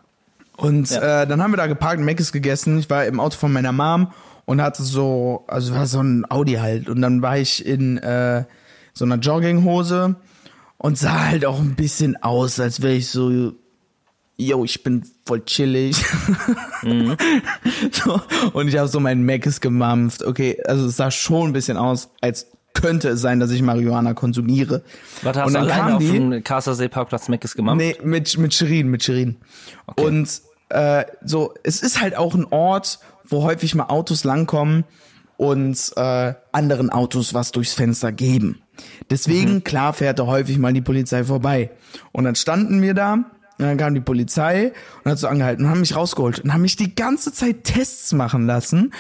Und 0.57 0.91
Ja. 0.91 1.23
äh, 1.23 1.27
dann 1.27 1.43
haben 1.43 1.53
wir 1.53 1.57
da 1.57 1.67
geparkt, 1.67 2.01
Meckes 2.01 2.31
gegessen. 2.33 2.79
Ich 2.79 2.89
war 2.91 3.05
im 3.07 3.19
Auto 3.21 3.37
von 3.37 3.53
meiner 3.53 3.73
Mom 3.73 4.13
und 4.45 4.63
hatte 4.63 4.83
so, 4.83 5.45
also 5.49 5.75
war 5.75 5.87
so 5.87 6.01
ein 6.01 6.25
Audi 6.31 6.55
halt. 6.55 6.89
Und 6.89 7.03
dann 7.03 7.23
war 7.23 7.39
ich 7.39 7.65
in 7.67 7.99
äh, 7.99 8.45
so 8.93 9.05
einer 9.05 9.17
Jogginghose 9.17 10.17
und 10.83 10.99
sah 10.99 11.29
halt 11.29 11.47
auch 11.47 11.61
ein 11.61 11.77
bisschen 11.77 12.21
aus, 12.23 12.59
als 12.59 12.83
wäre 12.83 12.95
ich 12.95 13.09
so, 13.09 13.53
yo, 14.37 14.65
ich 14.65 14.83
bin 14.83 15.05
voll 15.25 15.45
chillig. 15.45 15.97
so, 17.93 18.21
und 18.53 18.67
ich 18.67 18.77
habe 18.77 18.89
so 18.89 18.99
meinen 18.99 19.23
Meckes 19.23 19.61
gemampft. 19.61 20.25
Okay, 20.25 20.61
also 20.67 20.87
es 20.87 20.97
sah 20.97 21.13
schon 21.13 21.51
ein 21.51 21.53
bisschen 21.53 21.77
aus, 21.77 22.11
als 22.21 22.49
könnte 22.75 23.11
es 23.11 23.21
sein, 23.21 23.39
dass 23.39 23.53
ich 23.53 23.63
Marihuana 23.63 24.15
konsumiere. 24.15 24.83
Warte, 25.23 25.43
hast 25.43 25.47
und 25.47 25.55
du 25.55 25.61
dann 25.61 25.71
alleine 25.71 25.83
kam 25.83 25.97
auf 25.99 26.03
dem 26.03 26.45
Kassersee 26.45 26.89
Parkplatz 26.89 27.29
Meckes 27.29 27.55
gemacht? 27.55 27.77
Nee, 27.77 27.97
mit, 28.03 28.37
mit 28.39 28.53
Shirin, 28.53 28.89
mit 28.89 29.05
Shirin. 29.05 29.37
Und 29.95 30.43
äh, 30.71 31.05
so, 31.25 31.55
es 31.63 31.81
ist 31.81 32.01
halt 32.01 32.17
auch 32.17 32.35
ein 32.35 32.47
Ort, 32.47 32.99
wo 33.25 33.45
häufig 33.45 33.77
mal 33.77 33.85
Autos 33.85 34.25
langkommen 34.25 34.83
und 35.37 35.93
äh, 35.95 36.35
anderen 36.51 36.91
Autos 36.91 37.35
was 37.35 37.53
durchs 37.53 37.73
Fenster 37.73 38.11
geben. 38.11 38.62
Deswegen, 39.11 39.65
klar, 39.65 39.93
fährt 39.93 40.19
da 40.19 40.27
häufig 40.27 40.59
mal 40.59 40.73
die 40.73 40.81
Polizei 40.81 41.25
vorbei. 41.25 41.71
Und 42.13 42.25
dann 42.25 42.35
standen 42.35 42.83
wir 42.83 42.95
da, 42.95 43.15
und 43.59 43.67
dann 43.67 43.77
kam 43.77 43.95
die 43.95 44.01
Polizei 44.01 44.73
und 45.05 45.11
hat 45.11 45.19
so 45.19 45.29
angehalten 45.29 45.65
und 45.65 45.71
haben 45.71 45.81
mich 45.81 45.95
rausgeholt 45.95 46.41
und 46.41 46.53
haben 46.53 46.63
mich 46.63 46.77
die 46.77 46.95
ganze 46.95 47.33
Zeit 47.33 47.65
Tests 47.65 48.13
machen 48.13 48.47
lassen 48.47 48.93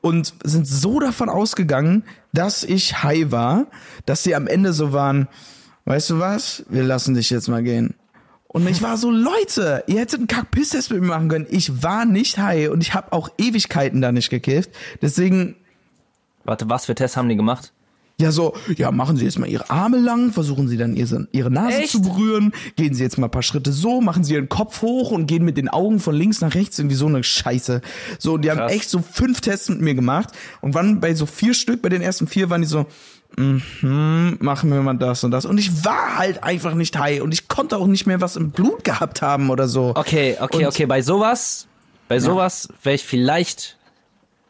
und 0.00 0.34
sind 0.42 0.66
so 0.66 0.98
davon 0.98 1.28
ausgegangen, 1.28 2.04
dass 2.32 2.64
ich 2.64 3.02
high 3.02 3.30
war, 3.30 3.66
dass 4.06 4.24
sie 4.24 4.34
am 4.34 4.46
Ende 4.46 4.72
so 4.72 4.92
waren, 4.92 5.28
weißt 5.84 6.10
du 6.10 6.18
was, 6.18 6.64
wir 6.68 6.82
lassen 6.82 7.14
dich 7.14 7.30
jetzt 7.30 7.48
mal 7.48 7.62
gehen. 7.62 7.94
Und 8.48 8.66
ich 8.66 8.80
war 8.80 8.96
so, 8.96 9.10
Leute, 9.10 9.84
ihr 9.86 10.00
hättet 10.00 10.20
einen 10.20 10.26
Kack-Piss-Test 10.26 10.90
mit 10.90 11.02
mir 11.02 11.08
machen 11.08 11.28
können. 11.28 11.46
Ich 11.50 11.82
war 11.82 12.06
nicht 12.06 12.38
high 12.38 12.70
und 12.70 12.80
ich 12.80 12.94
habe 12.94 13.12
auch 13.12 13.28
Ewigkeiten 13.36 14.00
da 14.00 14.10
nicht 14.10 14.30
gekifft. 14.30 14.70
Deswegen, 15.02 15.54
Warte, 16.48 16.70
was 16.70 16.86
für 16.86 16.94
Tests 16.94 17.18
haben 17.18 17.28
die 17.28 17.36
gemacht? 17.36 17.74
Ja 18.20 18.32
so, 18.32 18.54
ja, 18.76 18.90
machen 18.90 19.16
Sie 19.16 19.24
jetzt 19.24 19.38
mal 19.38 19.48
Ihre 19.48 19.70
Arme 19.70 19.98
lang, 19.98 20.32
versuchen 20.32 20.66
Sie 20.68 20.76
dann 20.76 20.96
ihre, 20.96 21.28
ihre 21.30 21.50
Nase 21.50 21.78
Echt? 21.78 21.90
zu 21.92 22.02
berühren, 22.02 22.52
gehen 22.76 22.92
Sie 22.94 23.02
jetzt 23.02 23.16
mal 23.16 23.28
ein 23.28 23.30
paar 23.30 23.42
Schritte 23.44 23.70
so, 23.72 24.00
machen 24.00 24.24
Sie 24.24 24.34
Ihren 24.34 24.48
Kopf 24.48 24.82
hoch 24.82 25.12
und 25.12 25.26
gehen 25.26 25.44
mit 25.44 25.56
den 25.56 25.68
Augen 25.68 26.00
von 26.00 26.14
links 26.14 26.40
nach 26.40 26.54
rechts, 26.54 26.78
irgendwie 26.78 26.96
so 26.96 27.06
eine 27.06 27.22
Scheiße. 27.22 27.80
So, 28.18 28.34
und 28.34 28.42
die 28.44 28.50
haben 28.50 28.58
Krass. 28.58 28.72
echt 28.72 28.90
so 28.90 29.00
fünf 29.00 29.40
Tests 29.40 29.68
mit 29.68 29.80
mir 29.80 29.94
gemacht 29.94 30.30
und 30.60 30.74
waren 30.74 31.00
bei 31.00 31.14
so 31.14 31.26
vier 31.26 31.54
Stück, 31.54 31.80
bei 31.80 31.88
den 31.90 32.02
ersten 32.02 32.26
vier 32.26 32.50
waren 32.50 32.60
die 32.62 32.66
so, 32.68 32.86
mhm, 33.36 34.36
machen 34.40 34.70
wir 34.70 34.80
mal 34.82 34.94
das 34.94 35.22
und 35.24 35.30
das. 35.30 35.44
Und 35.46 35.58
ich 35.58 35.84
war 35.84 36.18
halt 36.18 36.42
einfach 36.42 36.74
nicht 36.74 36.98
high 36.98 37.22
und 37.22 37.32
ich 37.32 37.48
konnte 37.48 37.76
auch 37.76 37.86
nicht 37.86 38.06
mehr 38.06 38.20
was 38.20 38.36
im 38.36 38.50
Blut 38.50 38.84
gehabt 38.84 39.22
haben 39.22 39.50
oder 39.50 39.68
so. 39.68 39.92
Okay, 39.94 40.36
okay, 40.40 40.58
Und- 40.58 40.66
okay, 40.66 40.86
bei 40.86 41.02
sowas, 41.02 41.66
bei 42.08 42.18
sowas 42.20 42.68
wäre 42.82 42.94
ich 42.96 43.04
vielleicht, 43.04 43.76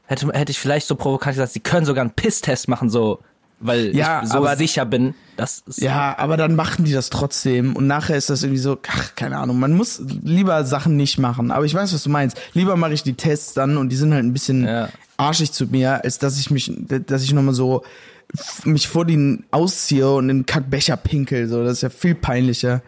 hätte, 0.06 0.28
hätte 0.32 0.52
ich 0.52 0.58
vielleicht 0.58 0.86
so 0.86 0.94
provokant 0.96 1.34
gesagt, 1.36 1.52
sie 1.52 1.60
können 1.60 1.84
sogar 1.86 2.02
einen 2.02 2.12
Pisstest 2.12 2.68
machen, 2.68 2.88
so, 2.88 3.18
weil 3.60 3.94
Ja, 3.96 4.22
ich 4.22 4.28
so 4.30 4.38
aber- 4.38 4.56
sicher 4.56 4.84
bin, 4.84 5.14
dass 5.36 5.62
es, 5.66 5.78
Ja, 5.78 6.16
aber 6.18 6.36
dann 6.36 6.54
machen 6.56 6.84
die 6.84 6.92
das 6.92 7.10
trotzdem 7.10 7.76
und 7.76 7.86
nachher 7.86 8.16
ist 8.16 8.30
das 8.30 8.42
irgendwie 8.42 8.60
so, 8.60 8.78
ach, 8.88 9.14
keine 9.14 9.38
Ahnung, 9.38 9.58
man 9.58 9.72
muss 9.74 10.00
lieber 10.22 10.64
Sachen 10.64 10.96
nicht 10.96 11.18
machen. 11.18 11.50
Aber 11.50 11.64
ich 11.64 11.74
weiß, 11.74 11.92
was 11.94 12.02
du 12.02 12.10
meinst. 12.10 12.36
Lieber 12.54 12.76
mache 12.76 12.92
ich 12.92 13.02
die 13.02 13.14
Tests 13.14 13.54
dann 13.54 13.76
und 13.76 13.88
die 13.90 13.96
sind 13.96 14.12
halt 14.14 14.24
ein 14.24 14.32
bisschen 14.32 14.64
Ja. 14.64 14.88
arschig 15.16 15.52
zu 15.52 15.66
mir, 15.66 16.04
als 16.04 16.18
dass 16.18 16.38
ich 16.38 16.50
mich, 16.50 16.72
dass 17.06 17.22
ich 17.22 17.32
nochmal 17.32 17.54
so 17.54 17.82
f- 18.36 18.64
mich 18.66 18.88
vor 18.88 19.04
den 19.04 19.44
ausziehe 19.50 20.10
und 20.10 20.28
in 20.30 20.38
den 20.40 20.46
Kackbecher 20.46 20.96
pinkel. 20.96 21.48
So, 21.48 21.62
das 21.64 21.74
ist 21.74 21.82
ja 21.82 21.90
viel 21.90 22.14
peinlicher. 22.14 22.82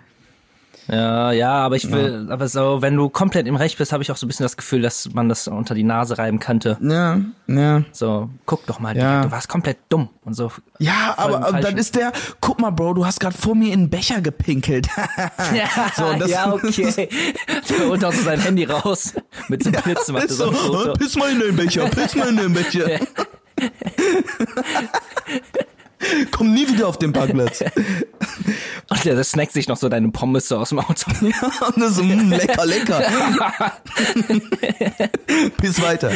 Ja, 0.90 1.32
ja, 1.32 1.52
aber 1.52 1.76
ich 1.76 1.90
will, 1.90 2.28
aber 2.30 2.48
so, 2.48 2.82
wenn 2.82 2.96
du 2.96 3.08
komplett 3.08 3.46
im 3.46 3.56
Recht 3.56 3.78
bist, 3.78 3.92
habe 3.92 4.02
ich 4.02 4.10
auch 4.10 4.16
so 4.16 4.26
ein 4.26 4.28
bisschen 4.28 4.44
das 4.44 4.56
Gefühl, 4.56 4.82
dass 4.82 5.12
man 5.12 5.28
das 5.28 5.46
unter 5.48 5.74
die 5.74 5.84
Nase 5.84 6.18
reiben 6.18 6.40
könnte. 6.40 6.78
Ja, 6.80 7.20
ja. 7.46 7.82
So, 7.92 8.30
guck 8.46 8.66
doch 8.66 8.80
mal, 8.80 8.96
Ja. 8.96 9.22
Du 9.22 9.30
warst 9.30 9.48
komplett 9.48 9.78
dumm 9.88 10.08
und 10.24 10.34
so. 10.34 10.50
Ja, 10.78 11.14
aber 11.16 11.46
aber 11.46 11.60
dann 11.60 11.76
ist 11.76 11.96
der, 11.96 12.12
guck 12.40 12.60
mal, 12.60 12.70
Bro, 12.70 12.94
du 12.94 13.06
hast 13.06 13.20
gerade 13.20 13.36
vor 13.36 13.54
mir 13.54 13.72
in 13.72 13.84
den 13.84 13.90
Becher 13.90 14.20
gepinkelt. 14.20 14.88
Ja, 15.54 15.68
So, 15.96 16.04
und 16.04 16.26
ja, 16.26 16.52
okay. 16.52 17.08
Holt 17.88 18.04
auch 18.04 18.12
so 18.12 18.22
sein 18.22 18.40
Handy 18.40 18.64
raus 18.64 19.14
mit 19.48 19.62
so 19.62 19.70
Blitz 19.70 20.08
macht 20.08 20.24
er 20.24 20.30
ist 20.30 20.36
so 20.36 20.52
so, 20.52 20.92
piss 20.94 21.16
mal 21.16 21.30
in 21.30 21.40
den 21.40 21.56
Becher, 21.56 21.88
piss 21.88 22.14
mal 22.14 22.28
in 22.28 22.36
den 22.36 22.52
Becher. 22.52 23.00
Komm 26.30 26.52
nie 26.52 26.68
wieder 26.68 26.88
auf 26.88 26.98
den 26.98 27.12
Parkplatz. 27.12 27.62
Und 27.62 29.04
der, 29.04 29.14
der 29.14 29.24
snackt 29.24 29.52
sich 29.52 29.68
noch 29.68 29.76
so 29.76 29.88
deine 29.88 30.10
Pommes 30.10 30.48
so 30.48 30.58
aus 30.58 30.70
dem 30.70 30.78
Auto. 30.80 31.10
Ja, 31.20 31.66
und 31.66 31.78
das 31.78 31.96
so, 31.96 32.02
mm, 32.02 32.30
lecker, 32.30 32.66
lecker. 32.66 33.02
Bis 35.60 35.80
weiter. 35.82 36.10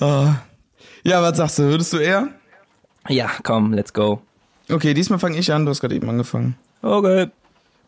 oh. 0.00 0.28
Ja, 1.02 1.22
was 1.22 1.36
sagst 1.36 1.58
du? 1.58 1.62
Würdest 1.64 1.92
du 1.92 1.98
eher? 1.98 2.28
Ja, 3.08 3.30
komm, 3.42 3.72
let's 3.72 3.92
go. 3.92 4.20
Okay, 4.68 4.94
diesmal 4.94 5.18
fange 5.18 5.38
ich 5.38 5.52
an. 5.52 5.64
Du 5.64 5.70
hast 5.70 5.80
gerade 5.80 5.94
eben 5.94 6.08
angefangen. 6.08 6.56
Okay. 6.82 7.28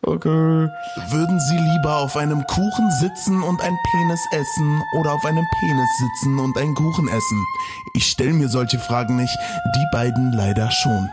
Okay. 0.05 0.69
Würden 1.09 1.39
Sie 1.39 1.57
lieber 1.57 1.97
auf 1.97 2.17
einem 2.17 2.45
Kuchen 2.45 2.91
sitzen 2.99 3.41
und 3.41 3.61
ein 3.61 3.77
Penis 3.89 4.19
essen 4.31 4.81
oder 4.99 5.13
auf 5.13 5.23
einem 5.23 5.45
Penis 5.59 5.97
sitzen 5.97 6.39
und 6.39 6.57
einen 6.57 6.75
Kuchen 6.75 7.07
essen? 7.07 7.45
Ich 7.95 8.07
stelle 8.07 8.33
mir 8.33 8.49
solche 8.49 8.79
Fragen 8.79 9.15
nicht, 9.15 9.35
die 9.75 9.85
beiden 9.93 10.33
leider 10.33 10.69
schon. 10.71 11.09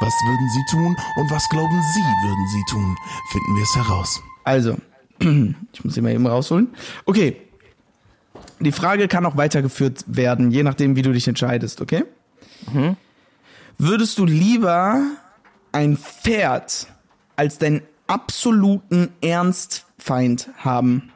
Was 0.00 0.14
würden 0.24 0.48
Sie 0.48 0.64
tun 0.70 0.96
und 1.16 1.30
was 1.30 1.46
glauben 1.50 1.82
Sie 1.94 2.00
würden 2.00 2.48
Sie 2.48 2.64
tun? 2.70 2.96
Finden 3.32 3.56
wir 3.56 3.62
es 3.64 3.76
heraus. 3.76 4.22
Also, 4.44 4.78
ich 5.72 5.84
muss 5.84 5.94
sie 5.94 6.00
mal 6.00 6.12
eben 6.12 6.26
rausholen. 6.26 6.68
Okay. 7.04 7.36
Die 8.60 8.72
Frage 8.72 9.08
kann 9.08 9.26
auch 9.26 9.36
weitergeführt 9.36 10.04
werden, 10.06 10.50
je 10.50 10.62
nachdem, 10.62 10.96
wie 10.96 11.02
du 11.02 11.12
dich 11.12 11.28
entscheidest, 11.28 11.80
okay? 11.80 12.04
Würdest 13.76 14.18
du 14.18 14.24
lieber 14.24 15.02
ein 15.72 15.96
Pferd 15.96 16.86
als 17.34 17.58
deinen 17.58 17.82
absoluten 18.12 19.08
Ernstfeind 19.22 20.50
haben 20.58 21.10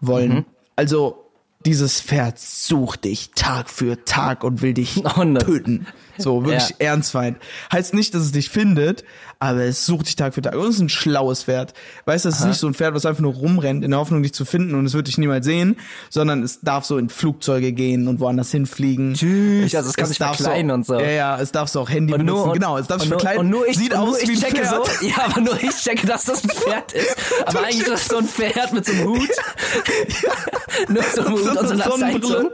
wollen? 0.00 0.46
Also, 0.76 1.24
dieses 1.66 2.00
Pferd 2.00 2.38
sucht 2.38 3.04
dich 3.04 3.32
Tag 3.34 3.68
für 3.68 4.04
Tag 4.04 4.44
und 4.44 4.62
will 4.62 4.72
dich 4.74 5.02
Oh, 5.16 5.24
ne. 5.24 5.40
töten. 5.40 5.86
So, 6.22 6.44
wirklich 6.44 6.70
Ja. 6.70 6.76
Ernstfeind. 6.78 7.38
Heißt 7.72 7.94
nicht, 7.94 8.14
dass 8.14 8.22
es 8.22 8.32
dich 8.32 8.50
findet, 8.50 9.04
aber 9.38 9.60
es 9.62 9.86
sucht 9.86 10.06
dich 10.06 10.16
Tag 10.16 10.34
für 10.34 10.42
Tag. 10.42 10.54
Und 10.54 10.66
es 10.68 10.74
ist 10.76 10.80
ein 10.82 10.88
schlaues 10.88 11.44
Pferd. 11.44 11.72
Weißt 12.04 12.24
du, 12.24 12.28
es 12.28 12.40
ist 12.40 12.44
nicht 12.44 12.58
so 12.58 12.66
ein 12.66 12.74
Pferd, 12.74 12.94
was 12.94 13.06
einfach 13.06 13.22
nur 13.22 13.32
rumrennt 13.34 13.84
in 13.84 13.90
der 13.90 14.00
Hoffnung, 14.00 14.22
dich 14.22 14.34
zu 14.34 14.44
finden 14.44 14.74
und 14.74 14.84
es 14.86 14.92
wird 14.94 15.06
dich 15.08 15.16
niemals 15.18 15.46
sehen, 15.46 15.76
sondern 16.10 16.42
es 16.42 16.60
darf 16.60 16.84
so 16.84 16.98
in 16.98 17.08
Flugzeuge 17.08 17.72
gehen 17.72 18.06
und 18.08 18.20
woanders 18.20 18.50
hinfliegen. 18.50 19.14
Tschüss. 19.14 19.74
Also 19.74 19.88
es 19.90 19.96
kann 19.96 20.06
sich 20.06 20.18
darf 20.18 20.36
verkleiden 20.36 20.70
und 20.70 20.84
so. 20.86 20.94
Ja, 21.00 21.10
ja, 21.10 21.40
es 21.40 21.52
darf 21.52 21.68
so 21.70 21.80
auch 21.80 21.88
Handy 21.90 22.12
Und 22.12 22.18
benutzen. 22.20 22.44
nur, 22.44 22.52
genau, 22.54 22.76
es 22.78 22.86
darf 22.86 23.00
sich 23.00 23.08
verkleiden. 23.08 23.40
Und 23.40 23.50
nur 23.50 23.66
ich, 23.66 23.78
Sieht 23.78 23.94
aus 23.94 24.20
ich 24.20 24.28
wie 24.28 24.32
ein 24.34 24.40
checke 24.40 24.66
Pferd. 24.66 24.86
so, 24.86 25.06
ja, 25.06 25.14
aber 25.24 25.40
nur 25.40 25.62
ich 25.62 25.74
checke, 25.76 26.06
dass 26.06 26.24
das 26.24 26.44
ein 26.44 26.50
Pferd 26.54 26.92
ist. 26.92 27.16
Aber 27.46 27.60
eigentlich 27.60 27.80
ist 27.80 27.88
das 27.90 28.06
so 28.08 28.18
ein 28.18 28.26
Pferd 28.26 28.72
mit 28.74 28.84
so 28.84 28.92
einem 28.92 29.04
Hut. 29.08 29.20
Nur 30.88 31.02
so 31.02 31.20
einem 31.22 31.32
Hut 31.32 31.44
So 31.44 31.50
und 31.50 31.56
so 31.56 31.60
eine 31.60 31.70
einer 31.70 31.90
Sonnenbrille. 31.90 32.20
Zeitung. 32.20 32.50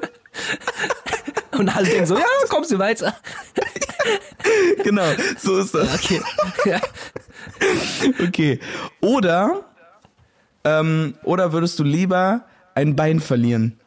Und 1.59 1.69
alle 1.77 1.87
denken 1.89 2.07
so, 2.07 2.17
ja, 2.17 2.25
kommst 2.49 2.71
du 2.71 2.79
weiter. 2.79 3.15
Genau, 4.85 5.05
so 5.39 5.59
ist 5.59 5.75
das. 5.75 5.95
Okay. 5.95 6.21
Okay. 8.27 8.61
Oder, 9.01 9.65
ähm, 10.65 11.15
oder 11.23 11.53
würdest 11.53 11.79
du 11.79 11.85
lieber 11.85 12.45
ein 12.75 12.97
Bein 12.97 13.21
verlieren? 13.21 13.79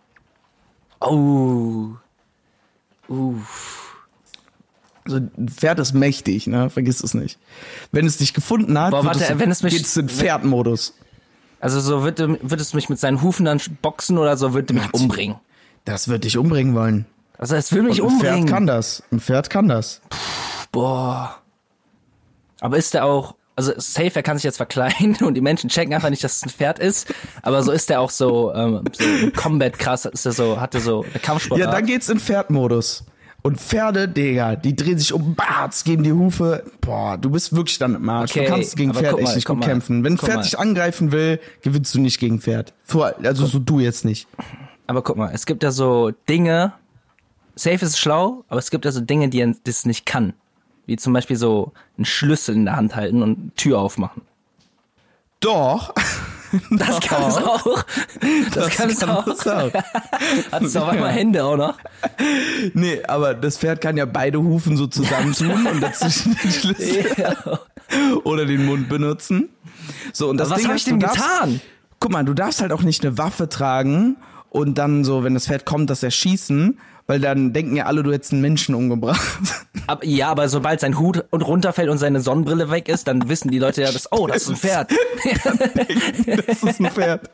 Oh. 1.01 1.89
Uff. 3.07 3.97
Also 5.05 5.17
ein 5.17 5.49
Pferd 5.49 5.79
ist 5.79 5.93
mächtig, 5.93 6.47
ne? 6.47 6.69
Vergiss 6.69 7.03
es 7.03 7.13
nicht. 7.13 7.39
Wenn 7.91 8.05
es 8.05 8.17
dich 8.17 8.33
gefunden 8.33 8.77
hat, 8.79 8.91
Boah, 8.91 9.05
warte, 9.05 9.23
es, 9.23 9.39
wenn 9.39 9.51
es 9.51 9.63
mich- 9.63 9.73
geht's 9.73 9.95
in 9.97 10.09
Pferdmodus. 10.09 10.95
Also 11.59 11.79
so 11.81 12.03
wird, 12.03 12.19
wird 12.19 12.61
es 12.61 12.73
mich 12.73 12.89
mit 12.89 12.99
seinen 12.99 13.21
Hufen 13.21 13.45
dann 13.45 13.59
boxen 13.81 14.17
oder 14.17 14.37
so 14.37 14.53
wird 14.53 14.71
er 14.71 14.75
mich 14.75 14.93
umbringen. 14.93 15.35
Das 15.85 16.07
wird 16.07 16.23
dich 16.23 16.37
umbringen 16.37 16.73
wollen. 16.73 17.05
Also 17.39 17.55
es 17.55 17.71
will 17.71 17.83
mich 17.83 18.01
ein 18.01 18.07
umbringen. 18.07 18.41
Pferd 18.41 18.49
kann 18.49 18.67
das. 18.67 19.01
Ein 19.11 19.19
Pferd 19.21 19.49
kann 19.49 19.69
das. 19.69 20.01
Boah. 20.71 21.37
Aber 22.59 22.77
ist 22.77 22.93
der 22.93 23.05
auch, 23.05 23.35
also 23.55 23.71
safe, 23.77 24.11
er 24.13 24.23
kann 24.23 24.37
sich 24.37 24.43
jetzt 24.43 24.57
verkleiden 24.57 25.15
und 25.21 25.35
die 25.35 25.41
Menschen 25.41 25.69
checken 25.69 25.93
einfach 25.93 26.09
nicht, 26.09 26.23
dass 26.23 26.35
es 26.35 26.43
ein 26.43 26.49
Pferd 26.49 26.79
ist. 26.79 27.13
Aber 27.41 27.63
so 27.63 27.71
ist 27.71 27.89
der 27.89 28.01
auch 28.01 28.09
so, 28.09 28.53
ähm, 28.53 28.83
so 28.91 29.31
Combat 29.35 29.79
krass, 29.79 30.03
ist 30.03 30.25
er 30.25 30.33
so, 30.33 30.59
hatte 30.59 30.81
so 30.81 31.05
eine 31.09 31.19
Kampfsport. 31.19 31.61
Ja, 31.61 31.71
dann 31.71 31.85
geht's 31.85 32.09
in 32.09 32.19
Pferdmodus. 32.19 33.05
Und 33.41 33.57
Pferde, 33.57 34.09
Digga, 34.09 34.57
die 34.57 34.75
drehen 34.75 34.99
sich 34.99 35.13
um, 35.13 35.33
Barts, 35.33 35.85
geben 35.85 36.03
die 36.03 36.11
Hufe. 36.11 36.65
Boah, 36.81 37.17
du 37.17 37.29
bist 37.29 37.55
wirklich 37.55 37.79
dann 37.79 37.95
im 37.95 38.09
Arsch. 38.09 38.31
Okay, 38.31 38.43
du 38.43 38.51
kannst 38.51 38.75
gegen 38.75 38.93
Pferd 38.93 39.11
guck 39.11 39.21
echt 39.21 39.29
mal, 39.29 39.35
nicht 39.35 39.47
gut 39.47 39.59
mal, 39.59 39.65
kämpfen. 39.65 40.03
Wenn 40.03 40.13
ein 40.13 40.17
Pferd 40.17 40.35
mal. 40.35 40.43
dich 40.43 40.59
angreifen 40.59 41.13
will, 41.13 41.39
gewinnst 41.61 41.95
du 41.95 42.01
nicht 42.01 42.19
gegen 42.19 42.41
Pferd. 42.41 42.73
Also 43.23 43.45
so 43.45 43.59
du 43.59 43.79
jetzt 43.79 44.03
nicht. 44.03 44.27
Aber 44.87 45.03
guck 45.03 45.15
mal, 45.15 45.31
es 45.33 45.45
gibt 45.45 45.63
ja 45.63 45.71
so 45.71 46.11
Dinge, 46.27 46.73
safe 47.59 47.85
ist 47.85 47.99
schlau, 47.99 48.45
aber 48.47 48.59
es 48.59 48.71
gibt 48.71 48.85
also 48.85 49.01
Dinge, 49.01 49.29
die 49.29 49.41
er 49.41 49.53
das 49.63 49.85
nicht 49.85 50.05
kann. 50.05 50.33
Wie 50.85 50.95
zum 50.95 51.13
Beispiel 51.13 51.35
so 51.35 51.73
einen 51.97 52.05
Schlüssel 52.05 52.55
in 52.55 52.65
der 52.65 52.75
Hand 52.75 52.95
halten 52.95 53.21
und 53.21 53.55
Tür 53.55 53.79
aufmachen. 53.79 54.23
Doch. 55.39 55.93
Das 56.71 56.99
kann 57.01 57.23
es 57.29 57.37
auch. 57.37 57.85
Das, 58.55 58.69
kann 58.71 58.89
es 58.89 59.03
auch. 59.03 59.23
das 59.23 59.47
auch. 59.47 59.71
Hat 60.51 60.63
es 60.63 60.75
auf 60.75 60.89
einmal 60.89 61.11
Hände 61.11 61.43
auch 61.43 61.57
noch. 61.57 61.77
Nee, 62.73 63.03
aber 63.07 63.35
das 63.35 63.59
Pferd 63.59 63.81
kann 63.81 63.97
ja 63.97 64.05
beide 64.05 64.41
Hufen 64.41 64.75
so 64.75 64.87
zusammentun 64.87 65.67
und 65.67 65.79
dazwischen 65.79 66.35
den 66.41 66.51
Schlüssel 66.51 67.59
oder 68.23 68.45
den 68.45 68.65
Mund 68.65 68.89
benutzen. 68.89 69.49
So, 70.11 70.29
und 70.29 70.37
das 70.37 70.47
Aber 70.47 70.55
was 70.55 70.61
Ding 70.61 70.69
hab 70.69 70.75
ist, 70.75 70.81
ich 70.81 70.89
denn 70.89 70.99
getan? 70.99 71.61
Guck 71.99 72.11
mal, 72.11 72.25
du 72.25 72.33
darfst 72.33 72.61
halt 72.61 72.71
auch 72.71 72.81
nicht 72.81 73.05
eine 73.05 73.17
Waffe 73.17 73.47
tragen 73.47 74.17
und 74.49 74.77
dann 74.77 75.03
so, 75.03 75.23
wenn 75.23 75.33
das 75.33 75.47
Pferd 75.47 75.65
kommt, 75.65 75.89
das 75.89 76.03
erschießen, 76.03 76.79
weil 77.07 77.19
dann 77.19 77.53
denken 77.53 77.75
ja 77.75 77.85
alle, 77.85 78.03
du 78.03 78.11
hättest 78.11 78.33
einen 78.33 78.41
Menschen 78.41 78.75
umgebracht. 78.75 79.21
Aber, 79.87 80.05
ja, 80.05 80.29
aber 80.29 80.47
sobald 80.49 80.79
sein 80.79 80.99
Hut 80.99 81.25
und 81.31 81.41
runterfällt 81.41 81.89
und 81.89 81.97
seine 81.97 82.21
Sonnenbrille 82.21 82.69
weg 82.69 82.87
ist, 82.89 83.07
dann 83.07 83.27
wissen 83.27 83.49
die 83.49 83.57
Leute 83.57 83.81
ja, 83.81 83.91
dass, 83.91 84.11
oh, 84.11 84.27
das 84.27 84.43
ist 84.43 84.49
ein 84.49 84.55
Pferd. 84.57 84.91
das 86.47 86.61
ist 86.63 86.79
ein 86.79 86.91
Pferd. 86.91 87.27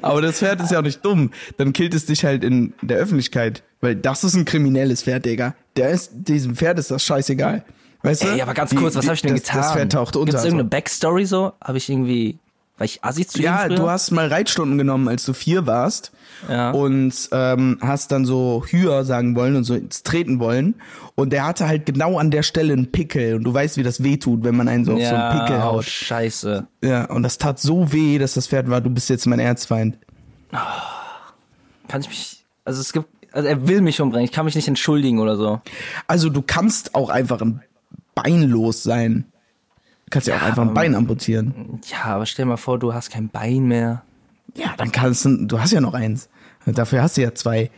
Aber 0.00 0.22
das 0.22 0.38
Pferd 0.38 0.62
ist 0.62 0.70
ja 0.72 0.78
auch 0.78 0.82
nicht 0.82 1.04
dumm. 1.04 1.32
Dann 1.58 1.74
killt 1.74 1.92
es 1.92 2.06
dich 2.06 2.24
halt 2.24 2.44
in 2.44 2.72
der 2.80 2.96
Öffentlichkeit. 2.96 3.62
Weil 3.82 3.94
das 3.94 4.24
ist 4.24 4.34
ein 4.34 4.46
kriminelles 4.46 5.02
Pferd, 5.02 5.26
Digga. 5.26 5.54
Der 5.76 5.90
ist, 5.90 6.12
diesem 6.14 6.56
Pferd 6.56 6.78
ist 6.78 6.90
das 6.90 7.04
scheißegal. 7.04 7.62
Weißt 8.02 8.22
du? 8.22 8.28
Ey, 8.28 8.40
aber 8.40 8.54
ganz 8.54 8.70
Die- 8.70 8.76
kurz, 8.76 8.94
was 8.94 9.02
die- 9.02 9.08
habe 9.08 9.14
ich 9.16 9.22
denn 9.22 9.32
das, 9.34 9.42
getan? 9.42 9.60
Das 9.60 9.72
Pferd 9.72 9.92
taucht 9.92 10.16
unter. 10.16 10.30
Gibt's 10.32 10.44
irgendeine 10.44 10.70
Backstory 10.70 11.26
so? 11.26 11.52
Habe 11.62 11.76
ich 11.76 11.90
irgendwie, 11.90 12.38
war 12.76 12.84
ich 12.84 13.04
assi 13.04 13.26
zu 13.26 13.40
ja, 13.40 13.68
du 13.68 13.88
hast 13.88 14.10
mal 14.10 14.26
Reitstunden 14.26 14.78
genommen, 14.78 15.06
als 15.06 15.24
du 15.24 15.32
vier 15.32 15.66
warst. 15.66 16.10
Ja. 16.48 16.72
Und 16.72 17.28
ähm, 17.30 17.78
hast 17.80 18.10
dann 18.10 18.24
so 18.24 18.64
Hür 18.66 19.04
sagen 19.04 19.36
wollen 19.36 19.54
und 19.54 19.64
so 19.64 19.74
ins 19.74 20.02
Treten 20.02 20.40
wollen. 20.40 20.74
Und 21.14 21.32
der 21.32 21.46
hatte 21.46 21.68
halt 21.68 21.86
genau 21.86 22.18
an 22.18 22.32
der 22.32 22.42
Stelle 22.42 22.72
einen 22.72 22.90
Pickel. 22.90 23.36
Und 23.36 23.44
du 23.44 23.54
weißt, 23.54 23.76
wie 23.76 23.84
das 23.84 24.02
weh 24.02 24.16
tut, 24.16 24.42
wenn 24.42 24.56
man 24.56 24.66
einen 24.66 24.84
so 24.84 24.94
auf 24.94 25.02
so 25.02 25.14
einen 25.14 25.38
Pickel 25.38 25.56
oh, 25.58 25.62
haut. 25.62 25.84
scheiße. 25.84 26.66
Ja, 26.82 27.04
und 27.04 27.22
das 27.22 27.38
tat 27.38 27.60
so 27.60 27.92
weh, 27.92 28.18
dass 28.18 28.34
das 28.34 28.48
Pferd 28.48 28.68
war, 28.68 28.80
du 28.80 28.90
bist 28.90 29.08
jetzt 29.08 29.26
mein 29.26 29.38
Erzfeind. 29.38 29.96
Kann 31.88 32.00
ich 32.00 32.08
mich, 32.08 32.44
also 32.64 32.80
es 32.80 32.92
gibt, 32.92 33.06
also 33.32 33.48
er 33.48 33.68
will 33.68 33.80
mich 33.80 34.00
umbringen, 34.00 34.24
ich 34.24 34.32
kann 34.32 34.44
mich 34.44 34.56
nicht 34.56 34.68
entschuldigen 34.68 35.20
oder 35.20 35.36
so. 35.36 35.60
Also 36.08 36.28
du 36.28 36.42
kannst 36.42 36.94
auch 36.94 37.08
einfach 37.08 37.40
ein 37.40 37.62
Bein 38.14 38.42
los 38.42 38.82
sein. 38.82 39.24
Du 40.06 40.10
kannst 40.10 40.28
ja, 40.28 40.36
auch 40.36 40.42
einfach 40.42 40.62
ein 40.62 40.74
Bein 40.74 40.94
amputieren. 40.94 41.80
Ja, 41.90 42.04
aber 42.14 42.26
stell 42.26 42.44
mal 42.44 42.56
vor, 42.56 42.78
du 42.78 42.92
hast 42.94 43.10
kein 43.10 43.28
Bein 43.28 43.64
mehr. 43.64 44.02
Ja, 44.54 44.74
dann 44.76 44.92
kannst 44.92 45.24
du, 45.24 45.46
du 45.46 45.60
hast 45.60 45.72
ja 45.72 45.80
noch 45.80 45.94
eins. 45.94 46.28
Dafür 46.66 47.02
hast 47.02 47.16
du 47.16 47.22
ja 47.22 47.34
zwei. 47.34 47.70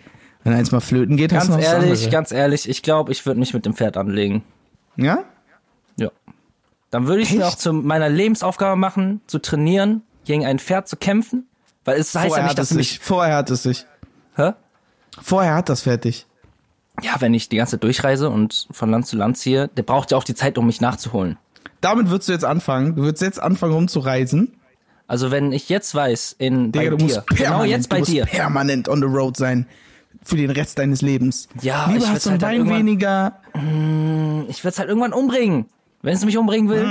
Wenn 0.45 0.53
eins 0.53 0.71
mal 0.71 0.81
flöten 0.81 1.17
geht, 1.17 1.33
hast 1.33 1.39
Ganz 1.39 1.47
du 1.49 1.53
noch 1.53 1.59
das 1.59 1.73
ehrlich, 1.73 1.99
andere. 1.99 2.11
ganz 2.11 2.33
ehrlich, 2.33 2.69
ich 2.69 2.83
glaube, 2.83 3.11
ich 3.11 3.27
würde 3.27 3.41
mich 3.41 3.53
mit 3.53 3.67
dem 3.67 3.75
Pferd 3.75 3.97
anlegen. 3.97 4.45
Ja? 4.97 5.25
Ja. 5.97 6.11
Dann 6.91 7.09
würde 7.09 7.23
ich 7.23 7.31
es 7.31 7.37
mir 7.37 7.47
auch 7.49 7.57
zu 7.57 7.73
meiner 7.73 8.09
Lebensaufgabe 8.09 8.77
machen, 8.77 9.21
zu 9.27 9.41
trainieren, 9.41 10.03
gegen 10.25 10.47
ein 10.47 10.59
Pferd 10.59 10.89
zu 10.89 10.97
kämpfen. 10.97 11.49
Weil 11.85 11.99
es 11.99 12.15
heißt 12.15 12.29
Vorher 12.29 12.45
ja 12.45 12.51
hat 12.51 12.57
nicht, 12.57 12.63
es 12.63 12.69
dass 12.69 12.77
mich. 12.77 12.99
Vorher 13.01 13.37
hat 13.37 13.51
es 13.51 13.63
sich. 13.63 13.87
Hä? 14.37 14.53
Vorher 15.21 15.55
hat 15.55 15.69
das 15.69 15.83
fertig. 15.83 16.27
Ja, 17.03 17.21
wenn 17.21 17.35
ich 17.35 17.49
die 17.49 17.57
ganze 17.57 17.73
Zeit 17.73 17.83
durchreise 17.83 18.31
und 18.31 18.69
von 18.71 18.91
Land 18.91 19.07
zu 19.07 19.17
Land 19.17 19.37
ziehe, 19.39 19.69
der 19.69 19.83
braucht 19.83 20.11
ja 20.13 20.17
auch 20.17 20.25
die 20.25 20.35
Zeit, 20.35 20.59
um 20.59 20.67
mich 20.67 20.81
nachzuholen. 20.81 21.39
Damit 21.81 22.11
würdest 22.11 22.29
du 22.29 22.33
jetzt 22.33 22.45
anfangen. 22.45 22.95
Du 22.97 23.03
würdest 23.03 23.23
jetzt 23.23 23.41
anfangen 23.43 23.73
rumzureisen. 23.75 24.55
Also 25.07 25.31
wenn 25.31 25.53
ich 25.53 25.69
jetzt 25.69 25.95
weiß, 25.95 26.35
in 26.39 26.73
Digga, 26.73 26.91
bei 26.91 26.97
du 26.97 27.07
dir, 27.07 27.25
genau 27.29 27.63
jetzt 27.65 27.89
bei 27.89 27.97
du 27.97 28.01
musst 28.01 28.13
dir, 28.13 28.27
permanent 28.27 28.89
on 28.89 28.99
the 29.01 29.07
road 29.07 29.37
sein. 29.37 29.67
Für 30.23 30.37
den 30.37 30.51
Rest 30.51 30.79
deines 30.81 31.03
Lebens. 31.03 31.49
Ja, 31.63 31.87
Lieber 31.87 32.05
ich 32.05 32.11
hast 32.11 32.27
du 32.27 32.31
ein 32.31 32.33
halt 32.33 32.41
Bein 32.41 32.57
irgendwann- 32.57 32.79
weniger. 32.79 33.39
ich 34.49 34.65
werde 34.65 34.73
es 34.73 34.79
halt 34.81 34.89
irgendwann 34.89 35.13
umbringen. 35.13 35.67
Wenn 36.03 36.15
es 36.15 36.25
mich 36.25 36.37
umbringen 36.37 36.69
will, 36.69 36.83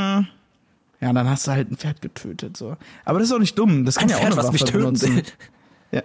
Ja, 1.02 1.12
dann 1.14 1.30
hast 1.30 1.46
du 1.48 1.52
halt 1.52 1.70
ein 1.70 1.76
Pferd 1.76 2.02
getötet, 2.02 2.56
so. 2.56 2.78
Aber 3.04 3.20
das 3.20 3.28
ist 3.28 3.34
auch 3.34 3.40
nicht 3.40 3.58
dumm. 3.60 3.84
Das 3.86 3.96
kann 3.96 4.06
ein 4.06 4.10
ja 4.12 4.16
auch 4.16 4.20
Pferd, 4.22 4.34
eine 4.34 4.44
was 4.44 4.52
mich 4.54 4.64
töten 4.64 5.02
will. 5.02 5.24
Ja, 5.92 6.02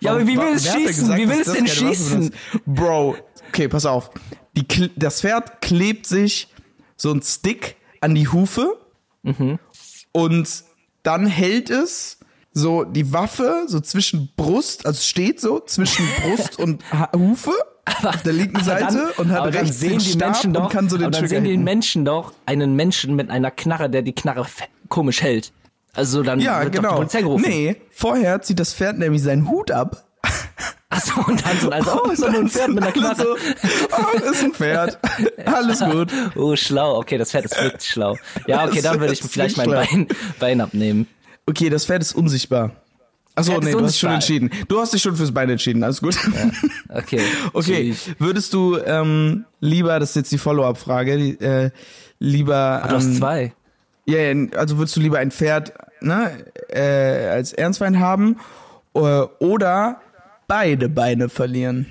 Ja, 0.00 0.12
aber 0.12 0.26
wie 0.26 0.36
will 0.36 0.54
es 0.54 0.72
schießen? 0.72 1.16
Wie 1.16 1.28
will 1.28 1.40
es 1.40 1.52
denn 1.52 1.66
schießen? 1.66 2.32
Bro, 2.66 3.16
okay, 3.48 3.68
pass 3.68 3.84
auf. 3.86 4.10
Die, 4.56 4.90
das 4.96 5.20
Pferd 5.20 5.60
klebt 5.60 6.06
sich 6.06 6.48
so 6.96 7.12
ein 7.12 7.22
Stick 7.22 7.76
an 8.00 8.14
die 8.14 8.28
Hufe 8.28 8.76
Mhm. 9.22 9.58
und 10.12 10.48
dann 11.02 11.26
hält 11.26 11.68
es 11.70 12.18
so 12.52 12.84
die 12.84 13.12
Waffe 13.12 13.64
so 13.66 13.80
zwischen 13.80 14.30
Brust, 14.36 14.86
also 14.86 15.00
steht 15.00 15.40
so 15.40 15.60
zwischen 15.60 16.04
Brust 16.22 16.58
und 16.58 16.82
Hufe 17.14 17.52
auf 18.02 18.22
der 18.22 18.32
linken 18.32 18.56
Aber 18.56 18.64
Seite 18.64 19.12
und 19.18 19.30
hat 19.30 19.40
aber 19.40 19.50
dann 19.50 19.60
rechts 19.62 19.80
sehen 19.80 19.90
den 19.90 19.98
die 20.00 20.10
Stab 20.12 20.30
Menschen 20.32 20.52
doch, 20.54 20.62
und 20.64 20.72
kann 20.72 20.88
so 20.88 20.96
den 20.96 21.06
aber 21.06 21.10
dann 21.12 21.20
Trigger 21.28 21.42
sehen 21.42 21.44
die. 21.44 21.56
Menschen 21.58 22.04
doch 22.04 22.32
einen 22.46 22.74
Menschen 22.76 23.14
mit 23.14 23.30
einer 23.30 23.50
Knarre, 23.50 23.90
der 23.90 24.02
die 24.02 24.14
Knarre 24.14 24.46
komisch 24.88 25.22
hält. 25.22 25.52
Also 25.92 26.22
dann 26.22 26.40
Ja, 26.40 26.60
wird 26.62 26.66
doch 26.66 26.70
die 26.72 26.76
genau. 26.86 26.96
Polizei 26.96 27.22
gerufen. 27.22 27.44
Nee, 27.48 27.76
vorher 27.90 28.40
zieht 28.42 28.58
das 28.60 28.72
Pferd 28.74 28.98
nämlich 28.98 29.22
seinen 29.22 29.48
Hut 29.48 29.70
ab. 29.70 30.04
Achso, 31.00 31.20
und 31.26 31.44
dann 31.44 31.58
sind 31.58 31.72
also, 31.72 32.02
oh, 32.04 32.10
ist 32.10 32.22
doch 32.22 32.30
nur 32.30 32.40
ein 32.40 32.48
Pferd 32.48 32.68
mit 32.68 32.82
einer 32.82 32.92
Knarre. 32.92 33.16
so, 33.16 33.36
oh, 33.36 34.30
ist 34.30 34.44
ein 34.44 34.52
Pferd. 34.52 34.98
Alles 35.44 35.80
gut. 35.80 36.12
Oh, 36.36 36.56
schlau. 36.56 36.98
Okay, 36.98 37.18
das 37.18 37.30
Pferd 37.30 37.46
ist 37.46 37.62
wirklich 37.62 37.90
schlau. 37.90 38.16
Ja, 38.46 38.64
okay, 38.66 38.82
dann 38.82 39.00
würde 39.00 39.12
ich 39.12 39.20
vielleicht 39.22 39.56
mein 39.56 39.70
Bein, 39.70 40.08
Bein 40.38 40.60
abnehmen. 40.60 41.06
Okay, 41.46 41.70
das 41.70 41.86
Pferd 41.86 42.02
ist 42.02 42.14
unsichtbar. 42.14 42.72
Achso, 43.34 43.58
nee, 43.58 43.72
du 43.72 43.80
hast 43.80 43.92
dich 43.92 44.00
schon 44.00 44.10
entschieden. 44.10 44.50
Du 44.68 44.80
hast 44.80 44.92
dich 44.92 45.00
schon 45.00 45.16
fürs 45.16 45.32
Bein 45.32 45.48
entschieden, 45.48 45.82
alles 45.82 46.00
gut. 46.00 46.16
Okay. 46.88 47.20
Okay, 47.52 47.90
Tschüss. 47.90 48.14
würdest 48.18 48.52
du 48.52 48.76
ähm, 48.76 49.44
lieber, 49.60 49.98
das 49.98 50.10
ist 50.10 50.16
jetzt 50.16 50.32
die 50.32 50.38
Follow-up-Frage, 50.38 51.12
äh, 51.12 51.70
lieber... 52.18 52.82
Du 52.86 52.94
hast 52.96 53.06
ähm, 53.06 53.14
zwei. 53.16 53.52
Ja, 54.06 54.18
ja, 54.18 54.46
also 54.56 54.78
würdest 54.78 54.96
du 54.96 55.00
lieber 55.00 55.18
ein 55.18 55.30
Pferd 55.30 55.72
ne, 56.00 56.44
äh, 56.68 57.28
als 57.28 57.52
Ernstfeind 57.52 57.98
haben 57.98 58.36
äh, 58.94 58.98
oder 58.98 60.00
beide 60.50 60.88
Beine 60.88 61.28
verlieren? 61.28 61.86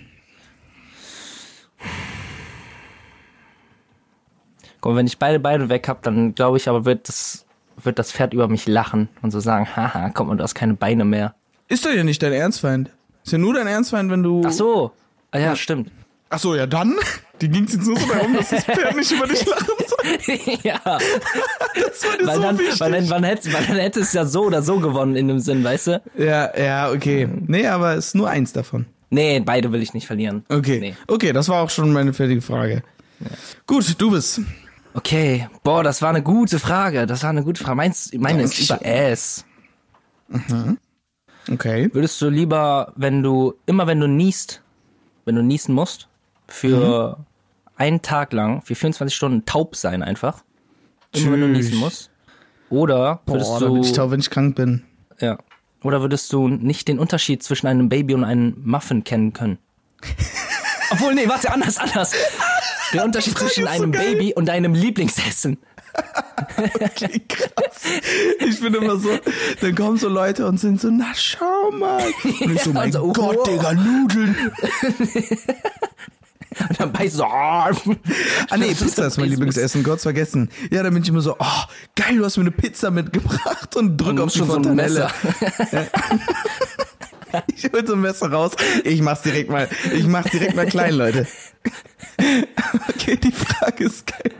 Guck, 4.81 4.91
mal, 4.91 4.97
wenn 4.97 5.07
ich 5.07 5.17
beide 5.17 5.39
Beine 5.39 5.69
weg 5.69 5.87
habe, 5.87 5.99
dann 6.03 6.35
glaube 6.35 6.57
ich 6.57 6.67
aber 6.67 6.83
wird 6.83 7.07
das, 7.07 7.45
wird 7.81 7.99
das 7.99 8.11
Pferd 8.11 8.33
über 8.33 8.49
mich 8.49 8.67
lachen 8.67 9.07
und 9.21 9.31
so 9.31 9.39
sagen, 9.39 9.65
haha, 9.77 10.09
komm, 10.09 10.27
und 10.27 10.39
du 10.39 10.43
hast 10.43 10.55
keine 10.55 10.73
Beine 10.73 11.05
mehr. 11.05 11.35
Ist 11.69 11.85
doch 11.85 11.91
ja 11.91 12.03
nicht 12.03 12.21
dein 12.21 12.33
Ernstfeind. 12.33 12.91
Ist 13.23 13.31
ja 13.31 13.37
nur 13.37 13.53
dein 13.53 13.67
Ernstfeind, 13.67 14.11
wenn 14.11 14.23
du... 14.23 14.41
Ach 14.45 14.51
so. 14.51 14.91
Ah 15.31 15.39
ja, 15.39 15.55
stimmt. 15.55 15.89
Ach 16.29 16.39
so, 16.39 16.53
ja 16.53 16.67
dann? 16.67 16.95
Die 17.41 17.49
ging 17.49 17.63
jetzt 17.67 17.85
nur 17.85 17.97
so 17.99 18.07
darum, 18.07 18.35
dass 18.35 18.49
das 18.49 18.63
Pferd 18.65 18.95
nicht 18.97 19.11
über 19.11 19.27
dich 19.27 19.45
lachen 19.45 19.67
soll. 19.87 20.57
ja. 20.63 20.79
Das 20.83 22.05
war 22.05 22.17
dir 22.17 22.27
Weil 22.27 22.35
so 22.35 22.41
dann, 22.41 22.59
wichtig. 22.59 22.79
weil, 22.79 23.07
dann, 23.07 23.23
hätte, 23.23 23.53
weil 23.53 23.65
dann 23.65 23.77
hätte 23.77 23.99
es 24.01 24.13
ja 24.13 24.25
so 24.25 24.43
oder 24.45 24.61
so 24.61 24.79
gewonnen 24.79 25.15
in 25.15 25.27
dem 25.27 25.39
Sinn, 25.39 25.63
weißt 25.63 25.87
du? 25.87 26.01
Ja, 26.17 26.57
ja, 26.57 26.91
okay. 26.91 27.27
Nee, 27.47 27.67
aber 27.67 27.93
es 27.95 28.07
ist 28.07 28.15
nur 28.15 28.29
eins 28.29 28.53
davon. 28.53 28.85
Nee, 29.09 29.39
beide 29.39 29.71
will 29.71 29.81
ich 29.81 29.93
nicht 29.93 30.07
verlieren. 30.07 30.43
Okay. 30.49 30.79
Nee. 30.79 30.95
Okay, 31.07 31.33
das 31.33 31.49
war 31.49 31.63
auch 31.63 31.69
schon 31.69 31.91
meine 31.93 32.13
fertige 32.13 32.41
Frage. 32.41 32.83
Gut, 33.65 33.95
du 33.99 34.11
bist. 34.11 34.41
Okay, 34.93 35.47
boah, 35.63 35.83
das 35.83 36.01
war 36.01 36.09
eine 36.09 36.21
gute 36.23 36.59
Frage. 36.59 37.05
Das 37.07 37.23
war 37.23 37.29
eine 37.29 37.43
gute 37.43 37.63
Frage. 37.63 37.75
Meins, 37.75 38.11
meine 38.17 38.43
ist 38.43 38.59
über 38.59 38.83
S. 38.85 39.45
Okay. 41.51 41.89
Würdest 41.93 42.21
du 42.21 42.29
lieber, 42.29 42.93
wenn 42.95 43.23
du, 43.23 43.55
immer 43.65 43.87
wenn 43.87 43.99
du 43.99 44.07
niest, 44.07 44.61
wenn 45.25 45.35
du 45.35 45.41
niesen 45.43 45.73
musst, 45.73 46.07
für 46.47 47.17
einen 47.79 48.01
Tag 48.01 48.33
lang, 48.33 48.61
für 48.61 48.75
24 48.75 49.15
Stunden 49.15 49.45
taub 49.45 49.75
sein 49.75 50.03
einfach? 50.03 50.43
Immer 51.13 51.31
wenn 51.33 51.41
du 51.41 51.47
niesen 51.47 51.77
musst? 51.79 52.11
Oder 52.69 53.21
würdest 53.25 53.49
Boah, 53.49 53.59
da 53.59 53.67
bin 53.67 53.81
ich 53.81 53.91
du, 53.91 53.95
taub, 53.95 54.11
wenn 54.11 54.19
ich 54.19 54.29
krank 54.29 54.55
bin. 54.55 54.83
ja, 55.19 55.39
oder 55.81 56.01
würdest 56.01 56.31
du 56.33 56.47
nicht 56.49 56.87
den 56.87 56.99
Unterschied 56.99 57.41
zwischen 57.41 57.67
einem 57.67 57.89
Baby 57.89 58.13
und 58.13 58.23
einem 58.23 58.55
Muffin 58.63 59.03
kennen 59.03 59.33
können? 59.33 59.57
Obwohl, 60.91 61.15
nee, 61.15 61.27
warte, 61.27 61.51
anders, 61.51 61.77
anders. 61.77 62.13
Der 62.93 63.05
Unterschied 63.05 63.37
zwischen 63.37 63.63
so 63.63 63.69
einem 63.69 63.91
geil. 63.91 64.15
Baby 64.15 64.33
und 64.33 64.47
deinem 64.47 64.73
Lieblingsessen. 64.73 65.57
Okay, 66.57 67.21
krass. 67.27 67.83
Ich 68.39 68.59
bin 68.59 68.73
immer 68.73 68.97
so, 68.97 69.09
dann 69.61 69.75
kommen 69.75 69.97
so 69.97 70.07
Leute 70.07 70.45
und 70.47 70.59
sind 70.59 70.79
so, 70.81 70.89
na 70.89 71.13
schau 71.15 71.71
mal. 71.71 72.03
Und 72.41 72.55
ich 72.55 72.61
so, 72.61 72.69
mein 72.73 72.87
Also, 72.87 73.03
oh. 73.03 73.13
Gott, 73.13 73.47
Digga, 73.47 73.73
Nudeln. 73.73 74.35
Und 76.69 76.79
dann 76.79 76.91
beißt 76.91 77.13
du 77.13 77.17
so, 77.19 77.23
ah, 77.25 77.71
Ah 78.49 78.57
nee, 78.57 78.73
Pizza 78.73 79.05
ist 79.05 79.17
mein 79.17 79.29
Lieblingsessen, 79.29 79.83
Gott 79.83 80.01
vergessen. 80.01 80.49
Ja, 80.71 80.81
dann 80.83 80.93
bin 80.93 81.03
ich 81.03 81.09
immer 81.09 81.21
so, 81.21 81.35
oh, 81.37 81.63
geil, 81.95 82.17
du 82.17 82.25
hast 82.25 82.37
mir 82.37 82.41
eine 82.41 82.51
Pizza 82.51 82.89
mitgebracht 82.91 83.75
und 83.75 83.97
drück 83.97 84.17
Du 84.17 84.23
auf 84.23 84.31
die 84.31 84.39
schon 84.39 84.47
so 84.47 84.55
ein 84.55 84.63
Fontanelle. 84.63 85.09
Messer. 85.71 85.87
Ich 87.55 87.71
hol 87.71 87.85
so 87.85 87.93
ein 87.93 88.01
Messer 88.01 88.31
raus. 88.31 88.53
Ich 88.83 89.03
mach's 89.03 89.21
direkt 89.21 89.51
mal, 89.51 89.69
ich 89.93 90.07
mach's 90.07 90.31
direkt 90.31 90.55
mal 90.55 90.65
klein, 90.65 90.95
Leute. 90.95 91.27
Okay, 92.89 93.15
die 93.15 93.31
Frage 93.31 93.85
ist 93.85 94.07
geil. 94.07 94.33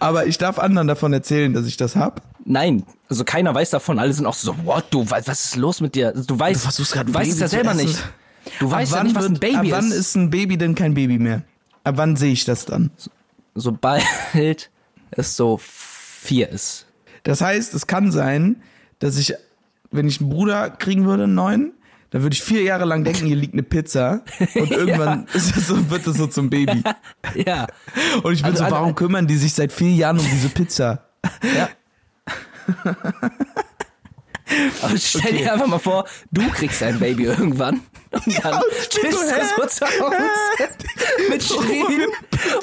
Aber 0.00 0.26
ich 0.26 0.36
darf 0.36 0.58
anderen 0.58 0.88
davon 0.88 1.12
erzählen, 1.12 1.52
dass 1.52 1.66
ich 1.66 1.76
das 1.76 1.94
hab. 1.94 2.22
Nein, 2.44 2.84
also 3.08 3.24
keiner 3.24 3.54
weiß 3.54 3.70
davon. 3.70 3.98
Alle 3.98 4.12
sind 4.12 4.26
auch 4.26 4.34
so, 4.34 4.56
what, 4.64 4.86
du, 4.90 5.08
was 5.08 5.28
ist 5.28 5.56
los 5.56 5.80
mit 5.80 5.94
dir? 5.94 6.12
Du 6.12 6.38
weißt, 6.38 6.60
Du 6.60 6.64
versuchst 6.64 6.96
weißt 6.96 7.32
es 7.32 7.38
ja 7.38 7.48
selber 7.48 7.74
nicht. 7.74 8.02
Du 8.60 8.70
weißt 8.70 8.92
ja 8.92 8.98
wann 8.98 9.06
nicht, 9.06 9.16
was 9.16 9.26
ein 9.26 9.34
Baby 9.38 9.56
ab 9.56 9.66
wann 9.70 9.88
ist. 9.88 9.94
ist 9.96 10.14
ein 10.16 10.30
Baby 10.30 10.56
denn 10.58 10.74
kein 10.74 10.94
Baby 10.94 11.18
mehr? 11.18 11.42
Ab 11.84 11.94
wann 11.96 12.16
sehe 12.16 12.32
ich 12.32 12.44
das 12.44 12.64
dann? 12.64 12.90
Sobald 13.54 14.02
es 15.10 15.36
so 15.36 15.58
vier 15.62 16.48
ist. 16.50 16.86
Das 17.22 17.40
heißt, 17.40 17.74
es 17.74 17.86
kann 17.86 18.10
sein, 18.12 18.62
dass 18.98 19.16
ich, 19.18 19.34
wenn 19.90 20.06
ich 20.08 20.20
einen 20.20 20.30
Bruder 20.30 20.70
kriegen 20.70 21.04
würde, 21.06 21.24
einen 21.24 21.34
neuen, 21.34 21.72
dann 22.10 22.22
würde 22.22 22.34
ich 22.34 22.42
vier 22.42 22.62
Jahre 22.62 22.84
lang 22.86 23.04
denken, 23.04 23.26
hier 23.26 23.36
liegt 23.36 23.52
eine 23.52 23.62
Pizza 23.62 24.22
und 24.54 24.70
irgendwann 24.70 25.26
ist 25.34 25.54
es 25.56 25.66
so, 25.66 25.90
wird 25.90 26.06
es 26.06 26.16
so 26.16 26.26
zum 26.26 26.48
Baby. 26.50 26.82
Ja. 27.34 27.66
Und 28.22 28.32
ich 28.32 28.42
bin 28.42 28.46
Also, 28.52 28.58
so, 28.58 28.64
also- 28.64 28.76
warum 28.76 28.94
kümmern 28.94 29.26
die 29.26 29.36
sich 29.36 29.52
seit 29.54 29.72
vier 29.72 29.92
Jahren 29.92 30.18
um 30.18 30.24
diese 30.24 30.48
Pizza? 30.48 31.04
Ja. 31.42 31.68
Aber 34.82 34.96
stell 34.96 35.32
dir 35.36 35.52
einfach 35.52 35.66
mal 35.66 35.78
vor, 35.78 36.06
du 36.32 36.48
kriegst 36.50 36.82
ein 36.82 36.98
Baby 36.98 37.24
irgendwann. 37.24 37.80
Und 38.10 38.44
dann 38.44 38.60
ich 38.90 39.00
bin 39.00 39.10
bist 39.10 39.20
so, 39.20 39.26
du 39.26 39.34
hä? 39.34 39.42
so 39.56 39.66
zu 39.66 39.86
Hause 39.86 40.16
mit 41.28 41.42
Schrieben 41.42 42.10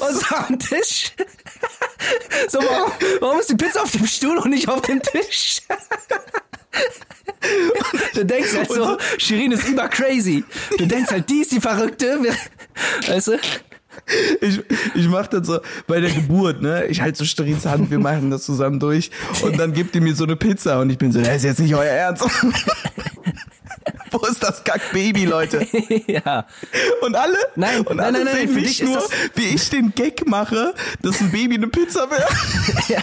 und 0.00 0.20
so 0.20 0.34
am 0.34 0.58
Tisch. 0.58 1.12
So, 2.48 2.58
warum, 2.58 2.92
warum 3.20 3.40
ist 3.40 3.50
die 3.50 3.54
Pizza 3.54 3.82
auf 3.82 3.90
dem 3.90 4.06
Stuhl 4.06 4.38
und 4.38 4.50
nicht 4.50 4.68
auf 4.68 4.82
dem 4.82 5.02
Tisch? 5.02 5.62
Du 8.14 8.24
denkst 8.24 8.54
halt 8.54 8.72
so, 8.72 8.96
Shirin 9.18 9.52
ist 9.52 9.68
über 9.68 9.88
crazy. 9.88 10.44
Du 10.78 10.86
denkst 10.86 11.10
halt, 11.10 11.28
die 11.30 11.40
ist 11.42 11.52
die 11.52 11.60
Verrückte. 11.60 12.20
Weißt 13.06 13.28
du? 13.28 13.38
Ich, 14.40 14.60
ich 14.94 15.08
mach 15.08 15.26
das 15.26 15.46
so 15.46 15.60
bei 15.86 16.00
der 16.00 16.10
Geburt, 16.10 16.60
ne? 16.62 16.86
Ich 16.86 17.00
halte 17.00 17.18
so 17.18 17.24
Sterins 17.24 17.64
Hand, 17.64 17.90
wir 17.90 17.98
machen 17.98 18.30
das 18.30 18.44
zusammen 18.44 18.78
durch 18.78 19.10
und 19.42 19.58
dann 19.58 19.72
gibt 19.72 19.94
die 19.94 20.00
mir 20.00 20.14
so 20.14 20.24
eine 20.24 20.36
Pizza 20.36 20.80
und 20.80 20.90
ich 20.90 20.98
bin 20.98 21.12
so, 21.12 21.20
das 21.20 21.38
ist 21.38 21.44
jetzt 21.44 21.60
nicht 21.60 21.74
euer 21.74 21.84
Ernst. 21.84 22.24
Wo 24.10 24.18
ist 24.26 24.42
das 24.42 24.62
Kack-Baby, 24.64 25.24
Leute? 25.26 25.66
Ja. 26.06 26.46
Und 27.02 27.14
alle? 27.16 27.36
Nein, 27.56 27.80
und 27.80 27.96
nein, 27.96 28.06
alle 28.14 28.24
nein, 28.24 28.24
nein, 28.26 28.34
sehen 28.36 28.48
für 28.48 28.54
mich 28.60 28.78
dich 28.78 28.82
ist 28.82 28.88
nur, 28.88 29.02
wie 29.34 29.46
ich 29.54 29.70
den 29.70 29.94
Gag 29.94 30.26
mache, 30.26 30.74
dass 31.02 31.20
ein 31.20 31.30
Baby 31.30 31.56
eine 31.56 31.68
Pizza 31.68 32.08
wäre. 32.10 32.26
Ja. 32.88 33.00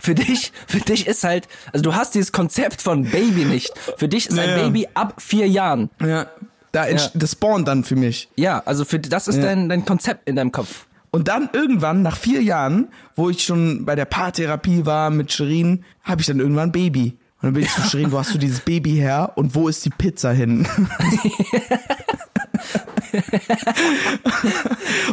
Für 0.00 0.14
dich, 0.14 0.52
für 0.66 0.80
dich 0.80 1.06
ist 1.06 1.22
halt, 1.24 1.46
also 1.72 1.82
du 1.82 1.94
hast 1.94 2.14
dieses 2.14 2.32
Konzept 2.32 2.82
von 2.82 3.04
Baby 3.04 3.44
nicht. 3.44 3.72
Für 3.96 4.08
dich 4.08 4.26
ist 4.28 4.38
ein 4.38 4.48
Ja, 4.50 4.56
ja. 4.56 4.62
Baby 4.64 4.88
ab 4.94 5.14
vier 5.18 5.46
Jahren. 5.48 5.90
Ja. 6.04 6.26
Da 6.72 6.88
Ja. 6.88 7.00
Das 7.14 7.32
spawnt 7.32 7.68
dann 7.68 7.84
für 7.84 7.96
mich. 7.96 8.28
Ja, 8.36 8.62
also 8.66 8.84
für 8.84 8.98
das 8.98 9.28
ist 9.28 9.36
Ja. 9.36 9.42
dein, 9.44 9.68
dein 9.68 9.84
Konzept 9.84 10.28
in 10.28 10.36
deinem 10.36 10.52
Kopf. 10.52 10.86
Und 11.12 11.28
dann 11.28 11.48
irgendwann, 11.52 12.02
nach 12.02 12.16
vier 12.16 12.42
Jahren, 12.42 12.88
wo 13.14 13.30
ich 13.30 13.44
schon 13.44 13.84
bei 13.86 13.94
der 13.94 14.04
Paartherapie 14.06 14.84
war 14.84 15.10
mit 15.10 15.32
Shirin, 15.32 15.84
habe 16.02 16.20
ich 16.20 16.26
dann 16.26 16.40
irgendwann 16.40 16.70
ein 16.70 16.72
Baby. 16.72 17.16
Und 17.36 17.48
dann 17.48 17.52
bin 17.54 17.62
ich 17.64 17.70
zu 17.72 17.82
Shirin, 17.82 18.10
wo 18.12 18.18
hast 18.18 18.32
du 18.34 18.38
dieses 18.38 18.60
Baby 18.60 18.92
her 18.94 19.32
und 19.36 19.54
wo 19.54 19.68
ist 19.68 19.84
die 19.84 19.90
Pizza 19.90 20.32
hin? 20.32 20.66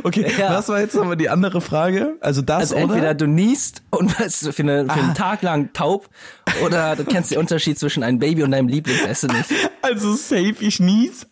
okay, 0.03 0.31
Ja. 0.37 0.51
was 0.55 0.69
war 0.69 0.79
jetzt 0.79 0.95
nochmal 0.95 1.17
die 1.17 1.29
andere 1.29 1.61
Frage? 1.61 2.15
Also 2.21 2.41
das 2.41 2.59
Also 2.61 2.75
oder? 2.75 2.83
entweder 2.83 3.13
du 3.13 3.27
niest 3.27 3.83
und 3.89 4.17
wirst 4.19 4.47
für, 4.53 4.63
eine, 4.63 4.85
für 4.85 4.91
einen 4.93 5.13
Tag 5.15 5.41
lang 5.41 5.71
taub 5.73 6.09
oder 6.65 6.95
du 6.95 7.03
kennst 7.05 7.31
den 7.31 7.39
Unterschied 7.39 7.77
zwischen 7.79 8.03
einem 8.03 8.19
Baby 8.19 8.43
und 8.43 8.51
deinem 8.51 8.67
Lieblingsessen 8.67 9.29
nicht. 9.35 9.49
Also 9.81 10.15
safe, 10.15 10.55
ich 10.59 10.79
nies. 10.79 11.27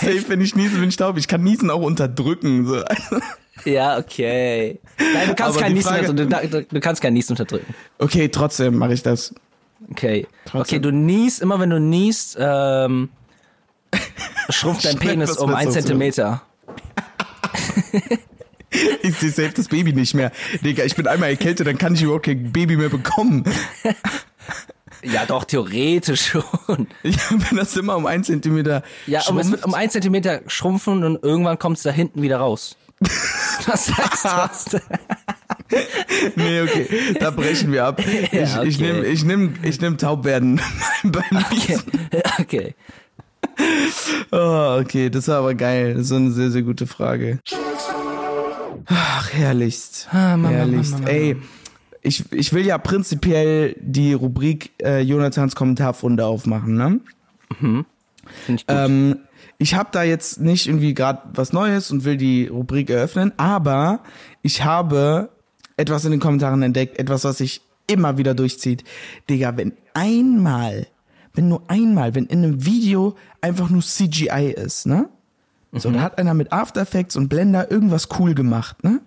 safe, 0.00 0.24
wenn 0.28 0.40
ich 0.40 0.54
niese, 0.56 0.78
bin 0.78 0.88
ich 0.88 0.96
taub. 0.96 1.16
Ich 1.16 1.28
kann 1.28 1.42
Niesen 1.42 1.70
auch 1.70 1.82
unterdrücken. 1.82 2.66
So. 2.66 2.82
Ja, 3.64 3.98
okay. 3.98 4.80
Nein, 4.98 5.28
du 5.28 5.34
kannst 5.34 5.58
kein 5.58 5.72
Niesen, 5.74 5.88
Frage- 5.88 6.00
also, 6.08 6.12
du, 6.12 6.26
du, 6.26 6.62
du 6.64 6.80
kannst 6.80 7.00
kein 7.02 7.12
Niesen 7.12 7.32
unterdrücken. 7.32 7.74
Okay, 7.98 8.28
trotzdem 8.28 8.76
mache 8.76 8.92
ich 8.94 9.02
das. 9.02 9.34
Okay. 9.90 10.26
Trotzdem. 10.44 10.60
Okay, 10.60 10.78
du 10.80 10.90
niest, 10.92 11.40
immer 11.42 11.58
wenn 11.60 11.70
du 11.70 11.78
niest, 11.80 12.36
ähm, 12.40 13.08
schrumpft 14.50 14.84
dein 14.84 14.98
Penis 14.98 15.36
um 15.38 15.54
ein 15.54 15.70
Zentimeter. 15.70 16.42
Ich 19.02 19.16
sehe 19.18 19.28
safe 19.30 19.52
das 19.54 19.68
Baby 19.68 19.92
nicht 19.92 20.14
mehr. 20.14 20.32
Digga, 20.64 20.84
ich 20.84 20.96
bin 20.96 21.06
einmal 21.06 21.28
erkältet, 21.28 21.66
dann 21.66 21.76
kann 21.76 21.94
ich 21.94 22.02
überhaupt 22.02 22.24
kein 22.24 22.52
Baby 22.52 22.78
mehr 22.78 22.88
bekommen. 22.88 23.44
Ja, 25.02 25.26
doch, 25.26 25.44
theoretisch 25.44 26.28
schon. 26.30 26.86
Ja, 27.02 27.18
wenn 27.30 27.58
das 27.58 27.76
immer 27.76 27.96
um 27.96 28.06
ein 28.06 28.24
Zentimeter 28.24 28.82
Ja, 29.06 29.20
aber 29.28 29.40
es 29.42 29.50
wird 29.50 29.60
schrumpft. 29.60 29.64
um 29.66 29.74
ein 29.74 29.90
Zentimeter 29.90 30.40
schrumpfen 30.46 31.04
und 31.04 31.22
irgendwann 31.22 31.58
kommt 31.58 31.76
es 31.76 31.82
da 31.82 31.90
hinten 31.90 32.22
wieder 32.22 32.38
raus. 32.38 32.76
Das 33.66 33.96
heißt, 33.96 34.24
was? 34.24 34.64
Nee, 36.36 36.60
okay, 36.60 37.14
da 37.18 37.30
brechen 37.30 37.72
wir 37.72 37.86
ab. 37.86 38.00
Ich, 38.00 38.32
Ja, 38.32 38.62
ich 38.62 38.76
okay. 38.76 38.92
nehme 38.92 39.06
ich 39.06 39.24
nehm, 39.24 39.54
ich 39.62 39.80
nehm 39.80 39.96
Taubwerden 39.96 40.60
beim 41.02 41.44
Okay. 41.50 41.78
Okay. 42.38 42.74
Oh, 44.30 44.78
okay, 44.80 45.08
das 45.08 45.28
war 45.28 45.38
aber 45.38 45.54
geil. 45.54 45.94
Das 45.94 46.02
ist 46.02 46.08
so 46.08 46.16
eine 46.16 46.30
sehr, 46.30 46.50
sehr 46.50 46.62
gute 46.62 46.86
Frage. 46.86 47.38
Ach, 48.86 49.32
herrlichst. 49.32 50.08
Ah, 50.10 50.36
Mama, 50.36 50.50
herrlichst. 50.50 50.92
Mama, 50.92 51.04
Mama. 51.06 51.12
Ey, 51.16 51.36
ich, 52.02 52.30
ich 52.32 52.52
will 52.52 52.66
ja 52.66 52.78
prinzipiell 52.78 53.76
die 53.80 54.12
Rubrik 54.12 54.72
äh, 54.82 55.00
Jonathans 55.00 55.54
Kommentarfunde 55.54 56.26
aufmachen, 56.26 56.74
ne? 56.74 57.00
Finde 57.58 57.84
ich 58.48 58.66
gut. 58.66 58.76
Ähm, 58.76 59.18
ich 59.62 59.74
habe 59.74 59.90
da 59.92 60.02
jetzt 60.02 60.40
nicht 60.40 60.66
irgendwie 60.66 60.92
gerade 60.92 61.22
was 61.34 61.52
Neues 61.52 61.90
und 61.90 62.04
will 62.04 62.16
die 62.16 62.48
Rubrik 62.48 62.90
eröffnen, 62.90 63.32
aber 63.36 64.00
ich 64.42 64.64
habe 64.64 65.30
etwas 65.76 66.04
in 66.04 66.10
den 66.10 66.20
Kommentaren 66.20 66.62
entdeckt, 66.62 66.98
etwas, 66.98 67.24
was 67.24 67.38
sich 67.38 67.62
immer 67.86 68.18
wieder 68.18 68.34
durchzieht. 68.34 68.84
Digga, 69.30 69.56
wenn 69.56 69.72
einmal, 69.94 70.86
wenn 71.34 71.48
nur 71.48 71.62
einmal, 71.68 72.14
wenn 72.14 72.26
in 72.26 72.44
einem 72.44 72.66
Video 72.66 73.16
einfach 73.40 73.70
nur 73.70 73.82
CGI 73.82 74.54
ist, 74.56 74.86
ne? 74.86 75.08
So, 75.74 75.90
da 75.90 76.02
hat 76.02 76.18
einer 76.18 76.34
mit 76.34 76.52
After 76.52 76.82
Effects 76.82 77.16
und 77.16 77.28
Blender 77.28 77.70
irgendwas 77.70 78.08
cool 78.18 78.34
gemacht, 78.34 78.84
ne? 78.84 79.00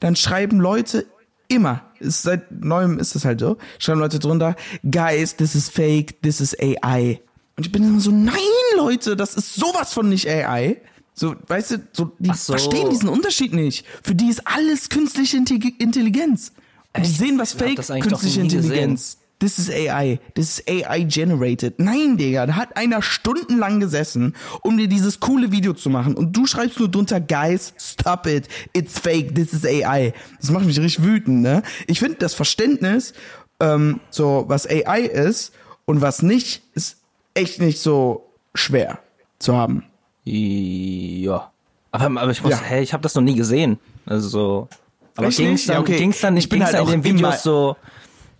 Dann 0.00 0.16
schreiben 0.16 0.58
Leute 0.58 1.06
immer, 1.46 1.82
ist 2.00 2.22
seit 2.22 2.50
neuem 2.50 2.98
ist 2.98 3.14
das 3.14 3.24
halt 3.24 3.40
so, 3.40 3.56
schreiben 3.78 4.00
Leute 4.00 4.18
drunter, 4.18 4.56
guys, 4.90 5.36
this 5.36 5.54
is 5.54 5.68
fake, 5.68 6.20
this 6.22 6.40
is 6.40 6.56
AI. 6.58 7.20
Und 7.58 7.66
ich 7.66 7.72
bin 7.72 7.82
immer 7.82 7.98
so, 7.98 8.12
nein, 8.12 8.36
Leute, 8.76 9.16
das 9.16 9.34
ist 9.34 9.56
sowas 9.56 9.92
von 9.92 10.08
nicht 10.08 10.28
AI. 10.28 10.80
So, 11.12 11.34
weißt 11.48 11.72
du, 11.72 11.76
so, 11.92 12.12
die 12.20 12.32
so. 12.32 12.52
verstehen 12.52 12.88
diesen 12.88 13.08
Unterschied 13.08 13.52
nicht. 13.52 13.84
Für 14.04 14.14
die 14.14 14.28
ist 14.28 14.46
alles 14.46 14.88
künstliche 14.88 15.38
Intelli- 15.38 15.74
Intelligenz. 15.80 16.52
Die 16.96 17.00
Echt? 17.00 17.18
sehen 17.18 17.36
was 17.36 17.54
fake, 17.54 17.74
das 17.74 17.88
künstliche. 17.88 18.42
Intelligenz. 18.42 19.18
This 19.40 19.58
is 19.58 19.70
AI. 19.70 20.20
This 20.36 20.60
is 20.60 20.68
AI 20.68 21.02
generated. 21.02 21.80
Nein, 21.80 22.16
Digga, 22.16 22.46
da 22.46 22.54
hat 22.54 22.76
einer 22.76 23.02
stundenlang 23.02 23.80
gesessen, 23.80 24.36
um 24.62 24.76
dir 24.78 24.86
dieses 24.86 25.18
coole 25.18 25.50
Video 25.50 25.72
zu 25.72 25.90
machen. 25.90 26.14
Und 26.14 26.36
du 26.36 26.46
schreibst 26.46 26.78
nur 26.78 26.88
drunter, 26.88 27.20
guys, 27.20 27.74
stop 27.76 28.28
it. 28.28 28.46
It's 28.72 29.00
fake. 29.00 29.34
This 29.34 29.52
is 29.52 29.64
AI. 29.64 30.12
Das 30.40 30.52
macht 30.52 30.64
mich 30.64 30.78
richtig 30.78 31.02
wütend, 31.04 31.42
ne? 31.42 31.64
Ich 31.88 31.98
finde 31.98 32.18
das 32.20 32.34
Verständnis, 32.34 33.14
ähm, 33.58 33.98
so, 34.10 34.44
was 34.46 34.64
AI 34.68 35.00
ist 35.02 35.52
und 35.86 36.00
was 36.00 36.22
nicht, 36.22 36.62
ist 36.74 36.98
echt 37.34 37.60
nicht 37.60 37.80
so 37.80 38.28
schwer 38.54 38.98
zu 39.38 39.56
haben. 39.56 39.84
Ja. 40.24 41.50
Aber, 41.90 42.20
aber 42.20 42.30
ich 42.30 42.42
muss, 42.42 42.52
Ja. 42.52 42.60
hey, 42.60 42.82
ich 42.82 42.92
habe 42.92 43.02
das 43.02 43.14
noch 43.14 43.22
nie 43.22 43.34
gesehen. 43.34 43.78
Also 44.06 44.28
so. 44.28 44.68
Aber 45.16 45.28
ging's 45.28 45.38
nicht? 45.38 45.68
dann, 45.68 45.76
Ja, 45.76 45.80
okay. 45.80 45.96
ging's 45.96 46.20
dann 46.20 46.36
Ich 46.36 46.44
nicht, 46.44 46.50
bin 46.50 46.60
ging's 46.60 46.72
halt 46.72 46.86
dann 46.86 46.94
in 46.94 47.02
den 47.02 47.14
Videos 47.16 47.42
so, 47.42 47.76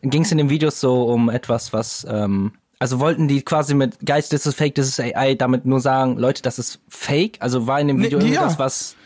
ging's 0.03 0.31
in 0.31 0.39
den 0.39 0.51
Videos 0.51 0.81
so 0.81 1.05
um 1.05 1.29
etwas, 1.31 1.73
was, 1.73 2.07
ähm, 2.09 2.53
also 2.79 3.01
wollten 3.01 3.27
die 3.27 3.43
quasi 3.43 3.75
mit 3.75 3.99
Guys, 4.07 4.29
this 4.29 4.47
is 4.47 4.55
fake, 4.55 4.75
this 4.75 4.87
is 4.87 5.01
AI, 5.01 5.35
damit 5.35 5.67
nur 5.67 5.81
sagen, 5.81 6.17
Leute, 6.17 6.43
das 6.43 6.59
ist 6.59 6.81
fake? 6.89 7.37
Also 7.41 7.67
war 7.67 7.81
in 7.81 7.89
dem 7.89 8.01
Video 8.03 8.21
ja. 8.21 8.27
irgendwas, 8.27 8.59
was, 8.59 8.97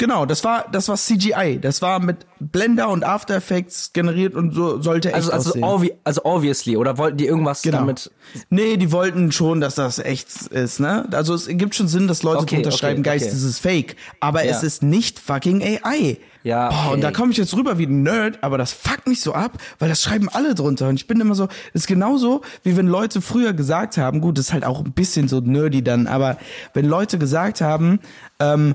Genau, 0.00 0.24
das 0.24 0.44
war, 0.44 0.64
das 0.72 0.88
war 0.88 0.96
CGI. 0.96 1.58
Das 1.60 1.82
war 1.82 2.00
mit 2.00 2.24
Blender 2.38 2.88
und 2.88 3.04
After 3.04 3.36
Effects 3.36 3.92
generiert 3.92 4.34
und 4.34 4.54
so 4.54 4.80
sollte 4.80 5.08
echt 5.08 5.16
also, 5.16 5.32
also, 5.32 5.50
aussehen. 5.50 5.62
obvi 5.64 5.92
also 6.04 6.22
obviously, 6.24 6.78
oder 6.78 6.96
wollten 6.96 7.18
die 7.18 7.26
irgendwas 7.26 7.60
Genau. 7.60 7.80
damit, 7.80 8.10
Nee, 8.48 8.78
die 8.78 8.92
wollten 8.92 9.30
schon, 9.30 9.60
dass 9.60 9.74
das 9.74 9.98
echt 9.98 10.28
ist, 10.46 10.80
ne? 10.80 11.06
Also 11.12 11.34
es 11.34 11.48
gibt 11.48 11.74
schon 11.74 11.86
Sinn, 11.86 12.08
dass 12.08 12.22
Leute 12.22 12.44
Okay, 12.44 12.62
drunter 12.62 12.74
okay, 12.74 13.02
Geist, 13.02 13.26
okay. 13.26 13.34
das 13.34 13.42
ist 13.42 13.58
fake. 13.58 13.96
Aber 14.20 14.42
Ja. 14.42 14.52
es 14.52 14.62
ist 14.62 14.82
nicht 14.82 15.18
fucking 15.18 15.62
AI. 15.62 16.16
Ja, 16.42 16.70
Boah, 16.70 16.86
und 16.86 16.92
okay. 16.92 17.00
da 17.02 17.10
komme 17.10 17.32
ich 17.32 17.38
jetzt 17.38 17.54
rüber 17.54 17.78
wie 17.78 17.86
ein 17.86 18.02
Nerd, 18.02 18.38
aber 18.42 18.56
das 18.56 18.72
fuckt 18.72 19.06
mich 19.06 19.20
so 19.20 19.34
ab, 19.34 19.58
weil 19.78 19.88
das 19.88 20.02
schreiben 20.02 20.28
alle 20.30 20.54
drunter. 20.54 20.88
Und 20.88 20.96
ich 20.96 21.06
bin 21.06 21.20
immer 21.20 21.34
so, 21.34 21.48
ist 21.74 21.86
genauso, 21.86 22.40
wie 22.62 22.76
wenn 22.76 22.86
Leute 22.86 23.20
früher 23.20 23.52
gesagt 23.52 23.98
haben, 23.98 24.20
gut, 24.20 24.38
das 24.38 24.46
ist 24.46 24.52
halt 24.52 24.64
auch 24.64 24.84
ein 24.84 24.92
bisschen 24.92 25.28
so 25.28 25.40
nerdy 25.40 25.84
dann, 25.84 26.06
aber 26.06 26.38
wenn 26.72 26.86
Leute 26.86 27.18
gesagt 27.18 27.60
haben, 27.60 28.00
ähm, 28.38 28.74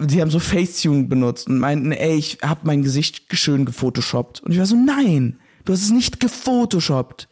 die 0.00 0.20
haben 0.20 0.30
so 0.30 0.38
Facetune 0.38 1.04
benutzt 1.04 1.48
und 1.48 1.58
meinten, 1.58 1.92
ey, 1.92 2.16
ich 2.16 2.38
hab 2.42 2.64
mein 2.64 2.82
Gesicht 2.82 3.24
schön 3.32 3.64
gefotoshoppt. 3.64 4.40
Und 4.40 4.52
ich 4.52 4.58
war 4.58 4.66
so, 4.66 4.76
nein, 4.76 5.38
du 5.64 5.72
hast 5.72 5.82
es 5.82 5.90
nicht 5.90 6.20
gefotoshoppt. 6.20 7.28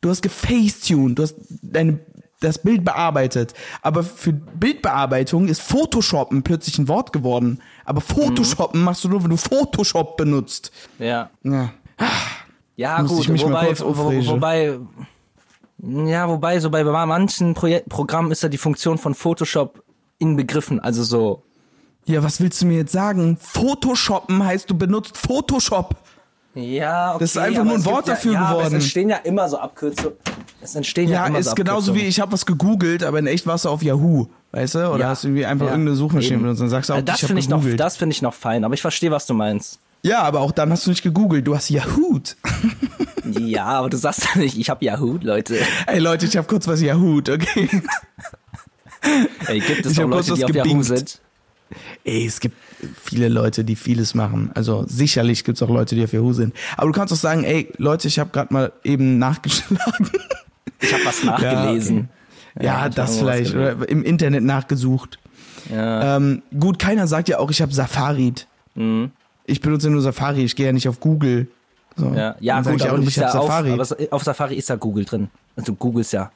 Du 0.00 0.10
hast 0.10 0.22
gefacetuned, 0.22 1.18
du 1.18 1.22
hast 1.22 1.36
deine, 1.62 2.00
das 2.40 2.58
Bild 2.58 2.84
bearbeitet. 2.84 3.54
Aber 3.82 4.02
für 4.02 4.32
Bildbearbeitung 4.32 5.46
ist 5.48 5.62
Photoshoppen 5.62 6.42
plötzlich 6.42 6.78
ein 6.78 6.88
Wort 6.88 7.12
geworden. 7.12 7.60
Aber 7.84 8.00
Photoshoppen 8.00 8.80
Mhm. 8.80 8.84
machst 8.84 9.04
du 9.04 9.08
nur, 9.08 9.22
wenn 9.22 9.30
du 9.30 9.36
Photoshop 9.36 10.16
benutzt. 10.16 10.70
ja. 10.98 11.30
Ja. 11.42 11.70
Ja, 12.74 13.02
gut, 13.02 13.20
ich 13.20 13.28
mich 13.28 13.44
mal 13.46 13.68
wobei, 13.76 13.78
wo, 13.80 14.32
wobei, 14.32 14.78
Ja, 15.78 16.28
wobei 16.28 16.58
so 16.58 16.70
bei 16.70 16.82
manchen 16.84 17.54
Projek 17.54 17.88
Programmen 17.88 18.32
ist 18.32 18.42
ja 18.42 18.48
die 18.48 18.58
Funktion 18.58 18.98
von 18.98 19.14
Photoshop 19.14 19.82
inbegriffen. 20.18 20.80
Also 20.80 21.02
so, 21.02 21.42
Ja, 22.06 22.22
was 22.24 22.40
willst 22.40 22.62
du 22.62 22.66
mir 22.66 22.78
jetzt 22.78 22.92
sagen? 22.92 23.36
Photoshoppen 23.40 24.42
heißt, 24.44 24.70
du 24.70 24.74
benutzt 24.76 25.16
Photoshop. 25.18 25.96
ja, 26.54 27.10
okay. 27.10 27.18
Das 27.20 27.30
ist 27.30 27.38
einfach 27.38 27.64
nur 27.64 27.74
ein 27.74 27.84
Wort 27.84 28.06
ja, 28.08 28.14
dafür 28.14 28.32
ja, 28.32 28.48
geworden. 28.50 28.66
Es 28.68 28.72
entstehen 28.74 29.08
ja 29.10 29.16
immer 29.18 29.48
so 29.48 29.58
Abkürzungen. 29.58 30.16
Es 30.60 30.74
entstehen 30.74 31.08
ja, 31.08 31.20
Ja, 31.22 31.26
immer 31.26 31.38
ist 31.40 31.48
so 31.50 31.54
genauso 31.54 31.86
wie 31.94 31.98
Abkürzungen. 31.98 32.08
ich 32.08 32.20
habe 32.20 32.32
was 32.32 32.46
gegoogelt, 32.46 33.02
aber 33.04 33.18
in 33.18 33.26
echt 33.26 33.46
warst 33.46 33.64
du 33.64 33.68
auf 33.68 33.82
Yahoo, 33.82 34.26
weißt 34.52 34.74
du? 34.76 34.88
Oder 34.90 34.98
Ja. 35.00 35.08
hast 35.08 35.24
du 35.24 35.28
irgendwie 35.28 35.46
einfach 35.46 35.66
Ja. 35.66 35.72
irgendeine 35.72 35.96
Suchmaschine 35.96 36.38
benutzt 36.38 36.60
und 36.60 36.68
sagst 36.68 36.90
auch, 36.90 36.94
Also 36.96 37.04
das 37.06 37.16
ich 37.16 37.22
habe 37.24 37.28
finde 37.28 37.40
ich 37.40 37.48
noch, 37.48 37.58
gegoogelt. 37.58 37.80
das 37.80 37.96
finde 37.96 38.12
ich 38.14 38.22
noch 38.22 38.34
fein. 38.34 38.64
Aber 38.64 38.74
ich 38.74 38.80
verstehe, 38.82 39.10
was 39.10 39.26
du 39.26 39.34
meinst. 39.34 39.78
ja, 40.02 40.20
aber 40.22 40.40
auch 40.40 40.52
dann 40.52 40.70
hast 40.70 40.86
du 40.86 40.90
nicht 40.90 41.02
gegoogelt, 41.02 41.46
du 41.46 41.54
hast 41.56 41.68
Yahoo. 41.70 42.20
Ja, 43.38 43.66
aber 43.66 43.88
du 43.88 43.96
sagst 43.96 44.24
ja 44.34 44.40
nicht, 44.40 44.58
ich 44.58 44.68
habe 44.68 44.84
Yahoo, 44.84 45.16
Leute. 45.22 45.56
Ey 45.86 46.00
Leute, 46.00 46.26
ich 46.26 46.36
habe 46.36 46.46
kurz 46.46 46.66
was 46.66 46.82
Yahoo, 46.82 47.18
okay? 47.18 47.68
Ey, 49.46 49.60
gibt 49.60 49.86
es 49.86 49.92
Ich 49.92 49.98
was 49.98 50.28
Leute, 50.28 50.34
die 50.34 50.44
auf 50.44 50.66
Yahoo 50.66 50.82
sind? 50.82 51.20
Ey, 52.04 52.26
es 52.26 52.40
gibt 52.40 52.56
viele 53.02 53.28
Leute, 53.28 53.64
die 53.64 53.76
vieles 53.76 54.14
machen. 54.14 54.50
Also 54.54 54.84
sicherlich 54.88 55.44
gibt's 55.44 55.62
auch 55.62 55.68
Leute, 55.70 55.94
die 55.94 56.04
auf 56.04 56.12
Yahoo 56.12 56.32
sind. 56.32 56.54
Aber 56.76 56.88
du 56.88 56.92
kannst 56.98 57.12
auch 57.14 57.16
sagen, 57.18 57.44
ey 57.44 57.72
Leute, 57.78 58.08
ich 58.08 58.18
habe 58.18 58.30
gerade 58.30 58.52
mal 58.52 58.72
eben 58.84 59.18
nachgeschlagen. 59.18 60.10
Ich 60.80 60.92
habe 60.92 61.04
was 61.04 61.22
nachgelesen. 61.24 61.96
Ja, 61.96 62.02
ich 62.02 62.21
das 62.54 62.66
hab 62.72 62.84
irgendwas 62.84 63.18
vielleicht. 63.18 63.54
Oder 63.54 63.88
im 63.88 64.02
Internet 64.02 64.44
nachgesucht. 64.44 65.18
Ja. 65.70 66.16
Ähm, 66.16 66.42
gut, 66.58 66.78
keiner 66.78 67.06
sagt 67.06 67.28
ja 67.28 67.38
auch, 67.38 67.50
ich 67.50 67.62
habe 67.62 67.72
Safari. 67.72 68.34
Ich 69.44 69.60
benutze 69.60 69.90
nur 69.90 70.00
Safari, 70.02 70.44
ich 70.44 70.56
gehe 70.56 70.66
ja 70.66 70.72
nicht 70.72 70.88
auf 70.88 71.00
Google. 71.00 71.48
So. 71.96 72.06
Mhm. 72.06 72.16
Ja, 72.16 72.36
ja 72.40 72.60
gut, 72.62 72.76
ich 72.76 72.82
aber 72.82 72.92
auch 72.92 72.94
du 72.96 73.00
nicht, 73.00 73.06
bist 73.06 73.16
ich 73.18 73.22
ja 73.22 73.28
auf, 73.28 73.46
Safari. 73.46 73.72
aber 73.72 73.82
es- 73.82 74.12
auf 74.12 74.22
Safari 74.24 74.54
ist 74.56 74.68
ja 74.68 74.76
Google 74.76 75.04
drin. 75.04 75.28
Also 75.56 75.72
du 75.72 75.76
googelst 75.78 76.12
ja. 76.14 76.30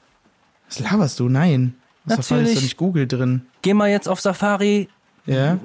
Was 0.68 0.80
laberst 0.80 1.18
du? 1.20 1.28
Nein. 1.28 1.74
Auf 2.08 2.16
Safari 2.16 2.20
ist 2.20 2.30
Natürlich. 2.30 2.54
doch 2.56 2.62
nicht 2.62 2.76
Google 2.76 3.06
drin. 3.08 3.42
Geh 3.62 3.74
mal 3.74 3.88
jetzt 3.90 4.08
auf 4.08 4.20
Safari, 4.20 4.88
Ja? 5.24 5.58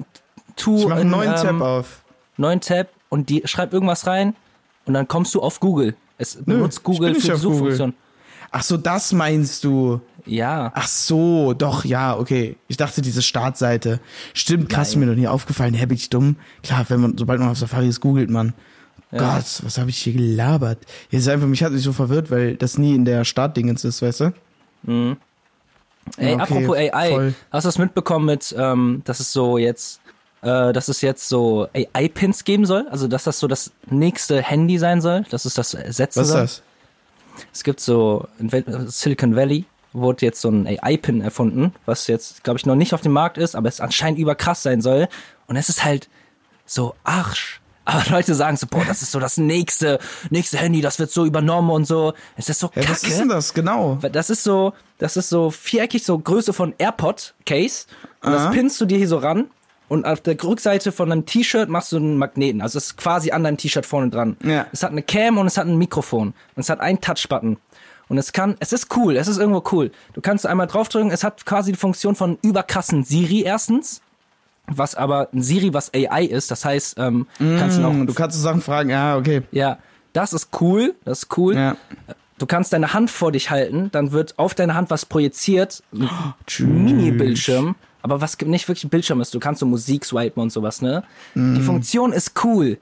tu 0.56 0.76
Ich 0.78 0.84
mache 0.84 0.94
einen 1.00 1.02
in, 1.02 1.10
neuen 1.10 1.34
Tab 1.34 1.50
ähm, 1.50 1.62
auf. 1.62 2.02
neuen 2.36 2.60
Tab 2.60 2.88
und 3.10 3.28
die 3.28 3.42
schreib 3.44 3.72
irgendwas 3.72 4.06
rein 4.06 4.34
und 4.86 4.94
dann 4.94 5.06
kommst 5.06 5.34
du 5.34 5.42
auf 5.42 5.60
Google. 5.60 5.94
Es 6.18 6.36
benutzt 6.42 6.78
ich 6.78 6.84
Google 6.84 7.14
für 7.14 7.20
die 7.20 7.32
auf 7.32 7.42
Google. 7.42 7.58
Suchfunktion. 7.58 7.94
Ach 8.50 8.62
so, 8.62 8.76
das 8.76 9.12
meinst 9.12 9.62
du. 9.64 10.00
Ja. 10.24 10.72
Ach 10.74 10.86
so, 10.86 11.52
doch, 11.52 11.84
ja, 11.84 12.16
okay. 12.16 12.56
Ich 12.68 12.76
dachte, 12.76 13.02
diese 13.02 13.22
Startseite. 13.22 14.00
Stimmt, 14.34 14.68
krass, 14.68 14.90
ist 14.90 14.96
mir 14.96 15.06
noch 15.06 15.14
nie 15.14 15.26
aufgefallen. 15.26 15.74
Hä, 15.74 15.86
bin 15.86 15.96
ich 15.96 16.10
dumm? 16.10 16.36
Klar, 16.62 16.84
wenn 16.88 17.00
man, 17.00 17.18
sobald 17.18 17.40
man 17.40 17.48
auf 17.48 17.58
Safari 17.58 17.88
ist, 17.88 18.00
googelt 18.00 18.30
man. 18.30 18.54
Gott, 19.10 19.60
was 19.62 19.76
habe 19.76 19.90
ich 19.90 19.98
hier 19.98 20.14
gelabert? 20.14 20.78
Jetzt 21.10 21.28
einfach, 21.28 21.46
mich 21.46 21.62
hat 21.62 21.72
mich 21.72 21.82
so 21.82 21.92
verwirrt, 21.92 22.30
weil 22.30 22.56
das 22.56 22.78
nie 22.78 22.94
in 22.94 23.04
der 23.04 23.24
Startdingens 23.24 23.84
ist, 23.84 24.00
weißt 24.00 24.20
du? 24.20 24.32
Ey, 26.16 26.34
okay, 26.34 26.40
apropos 26.40 26.76
AI, 26.76 27.10
voll. 27.10 27.34
hast 27.50 27.64
du 27.64 27.68
das 27.68 27.78
mitbekommen 27.78 28.26
mit, 28.26 28.54
ähm, 28.58 29.02
dass 29.04 29.20
es 29.20 29.32
so 29.32 29.58
jetzt, 29.58 30.00
äh, 30.40 30.72
dass 30.72 30.88
es 30.88 31.02
jetzt 31.02 31.28
so 31.28 31.68
AI-Pins 31.74 32.44
geben 32.44 32.64
soll? 32.64 32.86
Also, 32.90 33.06
dass 33.06 33.24
das 33.24 33.38
so 33.38 33.46
das 33.46 33.72
nächste 33.90 34.40
Handy 34.42 34.78
sein 34.78 35.02
soll? 35.02 35.24
Dass 35.30 35.44
es 35.44 35.54
das 35.54 35.74
ersetzen 35.74 36.20
Was 36.20 36.28
ist 36.28 36.32
soll? 36.32 36.40
das? 36.40 36.62
Es 37.52 37.64
gibt 37.64 37.80
so, 37.80 38.26
in 38.38 38.50
Silicon 38.88 39.36
Valley 39.36 39.66
wurde 39.92 40.24
jetzt 40.26 40.40
so 40.40 40.48
ein 40.48 40.66
AI-Pin 40.66 41.20
erfunden, 41.20 41.74
was 41.86 42.06
jetzt, 42.06 42.44
glaube 42.44 42.58
ich, 42.58 42.66
noch 42.66 42.74
nicht 42.76 42.94
auf 42.94 43.00
dem 43.02 43.12
Markt 43.12 43.38
ist, 43.38 43.54
aber 43.54 43.68
es 43.68 43.80
anscheinend 43.80 44.18
überkrass 44.18 44.62
sein 44.62 44.80
soll. 44.80 45.08
Und 45.46 45.56
es 45.56 45.68
ist 45.68 45.84
halt 45.84 46.08
so 46.66 46.94
Arsch. 47.04 47.60
Aber 47.84 48.04
Leute 48.10 48.34
sagen 48.36 48.56
so, 48.56 48.68
boah, 48.68 48.84
das 48.84 49.02
ist 49.02 49.10
so 49.10 49.18
das 49.18 49.38
nächste, 49.38 49.98
nächste 50.30 50.56
Handy, 50.56 50.80
das 50.80 51.00
wird 51.00 51.10
so 51.10 51.24
übernommen 51.24 51.70
und 51.70 51.84
so. 51.84 52.14
Es 52.36 52.48
ist 52.48 52.60
so 52.60 52.68
Ja, 52.76 52.82
kacke. 52.82 52.90
was 52.92 53.02
ist 53.02 53.18
denn 53.18 53.28
das, 53.28 53.54
genau? 53.54 53.96
Das 54.12 54.30
ist 54.30 54.44
so, 54.44 54.72
das 54.98 55.16
ist 55.16 55.28
so 55.28 55.50
viereckig, 55.50 56.04
so 56.04 56.16
Größe 56.18 56.52
von 56.52 56.74
AirPod 56.78 57.34
Case. 57.44 57.86
Und 58.22 58.32
Aha. 58.32 58.44
das 58.46 58.54
pinnst 58.54 58.80
du 58.80 58.84
dir 58.86 58.98
hier 58.98 59.08
so 59.08 59.18
ran. 59.18 59.50
Und 59.88 60.06
auf 60.06 60.20
der 60.22 60.42
Rückseite 60.42 60.90
von 60.92 61.10
einem 61.12 61.26
T-Shirt 61.26 61.68
machst 61.68 61.90
du 61.92 61.96
einen 61.96 62.16
Magneten. 62.16 62.62
Also 62.62 62.78
es 62.78 62.86
ist 62.86 62.96
quasi 62.96 63.32
an 63.32 63.42
deinem 63.44 63.58
T-Shirt 63.58 63.84
vorne 63.84 64.08
dran. 64.10 64.36
Ja. 64.44 64.64
Es 64.72 64.82
hat 64.84 64.92
eine 64.92 65.02
Cam 65.02 65.36
und 65.36 65.48
es 65.48 65.58
hat 65.58 65.66
ein 65.66 65.76
Mikrofon. 65.76 66.28
Und 66.28 66.60
es 66.60 66.70
hat 66.70 66.80
einen 66.80 67.00
Touch-Button. 67.00 67.58
Und 68.08 68.18
es 68.18 68.32
kann, 68.32 68.56
es 68.60 68.72
ist 68.72 68.94
cool, 68.96 69.16
es 69.16 69.28
ist 69.28 69.38
irgendwo 69.38 69.62
cool. 69.72 69.90
Du 70.12 70.20
kannst 70.20 70.46
einmal 70.46 70.66
draufdrücken, 70.66 71.10
es 71.10 71.24
hat 71.24 71.46
quasi 71.46 71.72
die 71.72 71.78
Funktion 71.78 72.14
von 72.14 72.38
überkrassen 72.42 73.04
Siri 73.04 73.42
erstens. 73.42 74.02
Was 74.66 74.94
aber 74.94 75.28
ein 75.32 75.42
Siri, 75.42 75.74
was 75.74 75.92
AI 75.92 76.24
ist, 76.24 76.50
das 76.50 76.64
heißt, 76.64 76.96
ähm, 76.98 77.26
kannst 77.38 77.78
du 77.78 77.84
auch, 77.84 77.92
Du 77.92 78.14
kannst 78.14 78.36
so 78.36 78.42
Sachen 78.42 78.60
fragen, 78.60 78.90
ja, 78.90 79.16
okay. 79.16 79.42
ja, 79.50 79.78
das 80.12 80.32
ist 80.32 80.50
cool, 80.60 80.94
das 81.04 81.24
ist 81.24 81.36
cool. 81.36 81.56
Ja. 81.56 81.76
Du 82.38 82.46
kannst 82.46 82.72
deine 82.72 82.92
Hand 82.92 83.10
vor 83.10 83.32
dich 83.32 83.50
halten, 83.50 83.90
dann 83.92 84.12
wird 84.12 84.38
auf 84.38 84.54
deine 84.54 84.74
Hand 84.74 84.90
was 84.90 85.04
projiziert, 85.06 85.82
ein 85.92 86.08
Mini-Bildschirm, 86.58 87.74
aber 88.02 88.20
was 88.20 88.38
nicht 88.40 88.68
wirklich 88.68 88.84
ein 88.84 88.90
Bildschirm 88.90 89.20
ist. 89.20 89.34
Du 89.34 89.40
kannst 89.40 89.60
so 89.60 89.66
Musik 89.66 90.04
swipen 90.04 90.42
und 90.42 90.50
sowas, 90.50 90.82
ne? 90.82 91.04
Mhm. 91.34 91.54
Die 91.54 91.60
Funktion 91.60 92.12
ist 92.12 92.44
cool, 92.44 92.78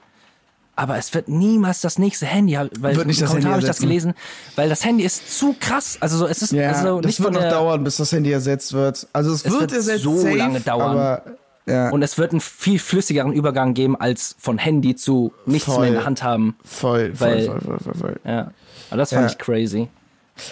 aber 0.81 0.97
es 0.97 1.13
wird 1.13 1.27
niemals 1.27 1.81
das 1.81 1.99
nächste 1.99 2.25
Handy, 2.25 2.57
weil 2.79 2.95
Wird 2.95 3.05
nicht 3.05 3.21
das 3.21 3.31
Handy 3.33 3.45
habe 3.47 3.59
ich 3.59 3.65
das 3.67 3.77
gelesen, 3.79 4.15
weil 4.55 4.67
das 4.67 4.83
Handy 4.83 5.03
ist 5.03 5.37
zu 5.37 5.55
krass. 5.59 5.97
Also 5.99 6.17
so, 6.17 6.25
es 6.27 6.41
ist 6.41 6.51
Ja, 6.53 6.71
also 6.71 7.01
das 7.01 7.21
wird 7.21 7.33
noch 7.33 7.47
dauern, 7.49 7.83
bis 7.83 7.97
das 7.97 8.11
Handy 8.11 8.31
ersetzt 8.31 8.73
wird. 8.73 9.07
Also 9.13 9.31
es, 9.31 9.45
Es 9.45 9.51
wird, 9.51 9.61
wird 9.61 9.73
ersetzt 9.73 10.03
so 10.03 10.17
safe, 10.17 10.35
lange 10.35 10.59
dauern. 10.59 10.91
Aber, 10.97 11.21
ja, 11.67 11.89
und 11.91 12.01
es 12.01 12.17
wird 12.17 12.31
einen 12.31 12.41
viel 12.41 12.79
flüssigeren 12.79 13.31
Übergang 13.31 13.75
geben 13.75 13.95
als 13.95 14.35
von 14.39 14.57
Handy 14.57 14.95
zu 14.95 15.31
nichts 15.45 15.65
Voll. 15.67 15.81
mehr 15.81 15.87
in 15.89 15.93
der 15.93 16.05
Hand 16.05 16.23
haben. 16.23 16.55
voll, 16.65 17.13
voll, 17.13 17.27
weil- 17.29 17.45
voll, 17.45 17.61
voll, 17.61 17.79
voll, 17.79 17.93
voll. 17.93 18.19
Ja, 18.25 18.51
aber 18.89 18.97
das 18.97 19.11
fand 19.11 19.21
Ja. 19.21 19.27
ich 19.27 19.37
crazy. 19.37 19.87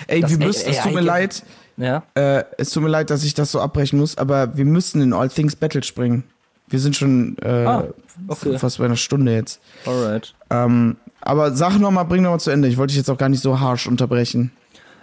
Ey, 0.06 0.22
Das 0.22 0.30
wir 0.30 0.46
müssen, 0.46 0.70
es 0.70 0.80
tut 0.84 0.94
mir 0.94 1.02
leid, 1.02 1.42
Ja. 1.78 2.04
äh, 2.14 2.44
es 2.60 2.70
tut 2.70 2.84
mir 2.84 2.90
leid, 2.90 3.10
dass 3.10 3.24
ich 3.24 3.34
das 3.34 3.52
so 3.52 3.60
abbrechen 3.60 3.98
muss, 3.98 4.16
aber 4.18 4.56
wir 4.56 4.66
müssen 4.66 5.02
in 5.02 5.12
All 5.14 5.30
Things 5.30 5.56
Battle 5.56 5.82
springen. 5.82 6.24
Wir 6.68 6.80
sind 6.80 6.96
schon 6.96 7.36
äh, 7.42 7.48
Ah, 7.66 7.88
okay. 8.28 8.58
fast 8.58 8.78
bei 8.78 8.86
einer 8.86 8.96
Stunde 8.96 9.34
jetzt. 9.34 9.62
Alright. 9.86 10.34
Ähm, 10.50 10.98
aber 11.22 11.54
sag 11.54 11.78
noch 11.80 11.92
mal, 11.92 12.04
bring 12.04 12.24
noch 12.24 12.32
mal 12.32 12.40
zu 12.40 12.52
Ende. 12.52 12.68
Ich 12.68 12.78
wollte 12.78 12.92
dich 12.92 12.98
jetzt 12.98 13.10
auch 13.10 13.18
gar 13.18 13.30
nicht 13.30 13.42
so 13.42 13.60
harsh 13.60 13.88
unterbrechen. 13.88 14.52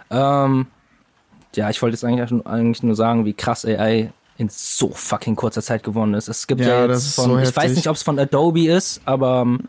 Ähm, 0.09 0.67
ja, 1.55 1.69
ich 1.69 1.81
wollte 1.81 1.95
jetzt 1.95 2.03
eigentlich, 2.03 2.45
eigentlich 2.45 2.83
nur 2.83 2.95
sagen, 2.95 3.25
wie 3.25 3.33
krass 3.33 3.65
AI 3.65 4.11
in 4.37 4.49
so 4.49 4.89
fucking 4.89 5.35
kurzer 5.35 5.61
Zeit 5.61 5.83
geworden 5.83 6.13
ist. 6.13 6.27
Es 6.27 6.47
gibt 6.47 6.61
Ja, 6.61 6.67
ja, 6.67 6.87
das 6.87 6.97
jetzt 6.97 7.07
ist 7.07 7.15
von, 7.15 7.31
so 7.31 7.39
ich 7.39 7.55
weiß 7.55 7.75
nicht, 7.75 7.89
ob 7.89 7.95
es 7.95 8.03
von 8.03 8.19
Adobe 8.19 8.67
ist, 8.67 9.01
aber 9.05 9.41
ähm, 9.41 9.59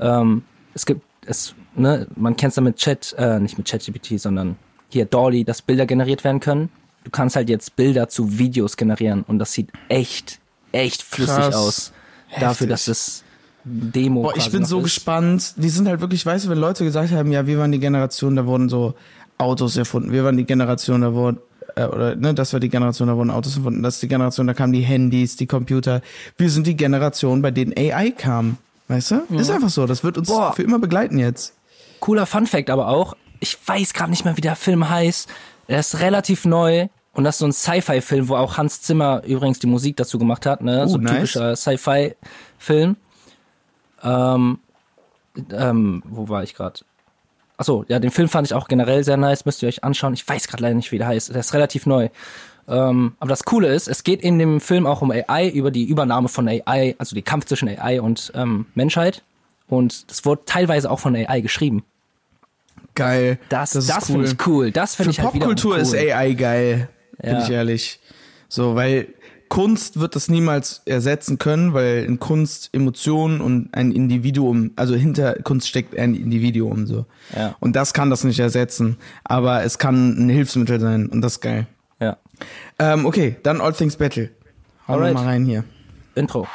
ähm, 0.00 0.42
es 0.74 0.84
gibt, 0.86 1.02
es, 1.24 1.54
ne, 1.74 2.06
man 2.16 2.36
kennt 2.36 2.50
es 2.50 2.56
ja 2.56 2.62
mit 2.62 2.76
Chat, 2.76 3.14
äh, 3.18 3.38
nicht 3.38 3.56
mit 3.56 3.68
ChatGPT, 3.68 4.20
sondern 4.20 4.56
hier 4.88 5.04
Dolly, 5.04 5.44
dass 5.44 5.62
Bilder 5.62 5.86
generiert 5.86 6.24
werden 6.24 6.40
können. 6.40 6.70
Du 7.04 7.10
kannst 7.10 7.36
halt 7.36 7.48
jetzt 7.48 7.76
Bilder 7.76 8.08
zu 8.08 8.38
Videos 8.38 8.76
generieren 8.76 9.24
und 9.26 9.38
das 9.38 9.52
sieht 9.52 9.70
echt, 9.88 10.40
echt 10.72 11.02
flüssig 11.02 11.36
Krass. 11.36 11.54
aus. 11.54 11.92
Dafür, 12.40 12.66
dass 12.66 12.88
es 12.88 13.22
Demo 13.64 14.22
Boah, 14.22 14.36
ich 14.36 14.50
bin 14.50 14.64
so 14.64 14.78
ist. 14.78 14.84
gespannt. 14.84 15.54
Die 15.56 15.68
sind 15.68 15.88
halt 15.88 16.00
wirklich, 16.00 16.24
weißt 16.24 16.46
du, 16.46 16.50
wenn 16.50 16.58
Leute 16.58 16.84
gesagt 16.84 17.12
haben, 17.12 17.32
ja, 17.32 17.46
wir 17.46 17.58
waren 17.58 17.72
die 17.72 17.80
Generation, 17.80 18.36
da 18.36 18.46
wurden 18.46 18.68
so 18.68 18.94
Autos 19.38 19.76
erfunden. 19.76 20.12
Wir 20.12 20.24
waren 20.24 20.36
die 20.36 20.44
Generation, 20.44 21.00
da 21.00 21.12
wurden, 21.12 21.38
äh, 21.74 21.84
oder, 21.84 22.14
ne, 22.14 22.32
das 22.32 22.52
war 22.52 22.60
die 22.60 22.68
Generation, 22.68 23.08
da 23.08 23.16
wurden 23.16 23.30
Autos 23.30 23.56
erfunden. 23.56 23.82
Das 23.82 23.94
ist 23.94 24.02
die 24.02 24.08
Generation, 24.08 24.46
da 24.46 24.54
kamen 24.54 24.72
die 24.72 24.82
Handys, 24.82 25.36
die 25.36 25.46
Computer. 25.46 26.00
Wir 26.36 26.48
sind 26.50 26.66
die 26.66 26.76
Generation, 26.76 27.42
bei 27.42 27.50
denen 27.50 27.72
AI 27.76 28.10
kam. 28.10 28.58
Weißt 28.88 29.10
du? 29.10 29.22
Ist 29.36 29.50
einfach 29.50 29.68
so. 29.68 29.86
Das 29.86 30.04
wird 30.04 30.16
uns 30.16 30.28
Boah. 30.28 30.52
für 30.52 30.62
immer 30.62 30.78
begleiten 30.78 31.18
jetzt. 31.18 31.54
Cooler 31.98 32.26
Fun 32.26 32.46
Fact 32.46 32.70
aber 32.70 32.88
auch, 32.88 33.16
ich 33.40 33.58
weiß 33.66 33.94
gerade 33.94 34.10
nicht 34.10 34.24
mehr, 34.24 34.36
wie 34.36 34.42
der 34.42 34.54
Film 34.54 34.88
heißt. 34.88 35.28
Er 35.66 35.80
ist 35.80 35.98
relativ 35.98 36.44
neu 36.44 36.86
und 37.16 37.24
das 37.24 37.36
ist 37.36 37.38
so 37.38 37.46
ein 37.46 37.52
Sci-Fi-Film, 37.52 38.28
wo 38.28 38.36
auch 38.36 38.58
Hans 38.58 38.82
Zimmer 38.82 39.22
übrigens 39.24 39.58
die 39.58 39.66
Musik 39.66 39.96
dazu 39.96 40.18
gemacht 40.18 40.44
hat, 40.44 40.60
ne? 40.60 40.84
Oh, 40.84 40.88
so 40.88 40.98
ein 40.98 41.04
nice. 41.04 41.14
typischer 41.14 41.56
Sci-Fi-Film. 41.56 42.96
Ähm, 44.02 44.58
ähm, 45.50 46.02
wo 46.04 46.28
war 46.28 46.42
ich 46.42 46.54
gerade? 46.54 46.80
Achso, 47.56 47.86
ja, 47.88 47.98
den 48.00 48.10
Film 48.10 48.28
fand 48.28 48.46
ich 48.46 48.52
auch 48.52 48.68
generell 48.68 49.02
sehr 49.02 49.16
nice, 49.16 49.46
müsst 49.46 49.62
ihr 49.62 49.68
euch 49.68 49.82
anschauen. 49.82 50.12
Ich 50.12 50.28
weiß 50.28 50.46
gerade 50.46 50.62
leider 50.62 50.74
nicht, 50.74 50.92
wie 50.92 50.98
der 50.98 51.06
heißt. 51.06 51.30
Der 51.30 51.40
ist 51.40 51.54
relativ 51.54 51.86
neu. 51.86 52.10
Ähm, 52.68 53.14
aber 53.18 53.30
das 53.30 53.44
Coole 53.44 53.68
ist, 53.68 53.88
es 53.88 54.04
geht 54.04 54.20
in 54.20 54.38
dem 54.38 54.60
Film 54.60 54.86
auch 54.86 55.00
um 55.00 55.10
AI, 55.10 55.48
über 55.48 55.70
die 55.70 55.84
Übernahme 55.84 56.28
von 56.28 56.46
AI, 56.46 56.96
also 56.98 57.14
die 57.14 57.22
Kampf 57.22 57.46
zwischen 57.46 57.68
AI 57.68 58.02
und 58.02 58.30
ähm, 58.34 58.66
Menschheit. 58.74 59.22
Und 59.68 60.10
das 60.10 60.26
wurde 60.26 60.42
teilweise 60.44 60.90
auch 60.90 61.00
von 61.00 61.16
AI 61.16 61.40
geschrieben. 61.40 61.82
Geil. 62.94 63.38
Das, 63.48 63.70
das, 63.70 63.88
ist 63.88 64.06
finde 64.06 64.26
ich 64.26 64.46
cool. 64.46 64.70
Das 64.70 64.96
finde 64.96 65.12
Für 65.12 65.20
ich 65.20 65.20
halt 65.24 65.34
wiederum 65.34 65.54
Popkultur 65.54 65.76
cool. 65.76 65.80
ist 65.80 65.94
AI 65.94 66.34
geil. 66.34 66.88
Bin 67.20 67.32
Ja. 67.32 67.42
ich 67.42 67.50
ehrlich. 67.50 68.00
So, 68.48 68.74
weil 68.74 69.08
Kunst 69.48 70.00
wird 70.00 70.16
das 70.16 70.28
niemals 70.28 70.82
ersetzen 70.86 71.38
können, 71.38 71.72
weil 71.72 72.04
in 72.04 72.18
Kunst 72.18 72.70
Emotionen 72.72 73.40
und 73.40 73.68
ein 73.72 73.92
Individuum, 73.92 74.72
also 74.76 74.94
hinter 74.94 75.34
Kunst 75.42 75.68
steckt 75.68 75.96
ein 75.96 76.14
Individuum 76.14 76.86
so. 76.86 77.06
Ja. 77.34 77.54
Und 77.60 77.76
das 77.76 77.94
kann 77.94 78.10
das 78.10 78.24
nicht 78.24 78.40
ersetzen, 78.40 78.96
aber 79.24 79.62
es 79.62 79.78
kann 79.78 80.26
ein 80.26 80.28
Hilfsmittel 80.28 80.80
sein 80.80 81.06
und 81.06 81.20
das 81.22 81.34
ist 81.34 81.40
geil. 81.40 81.66
Ja. 82.00 82.16
Ähm, 82.78 83.06
okay, 83.06 83.36
dann 83.42 83.60
All 83.60 83.72
Things 83.72 83.96
Battle. 83.96 84.30
Hau 84.88 84.98
mal 84.98 85.14
rein 85.14 85.44
hier. 85.44 85.64
Intro. 86.14 86.46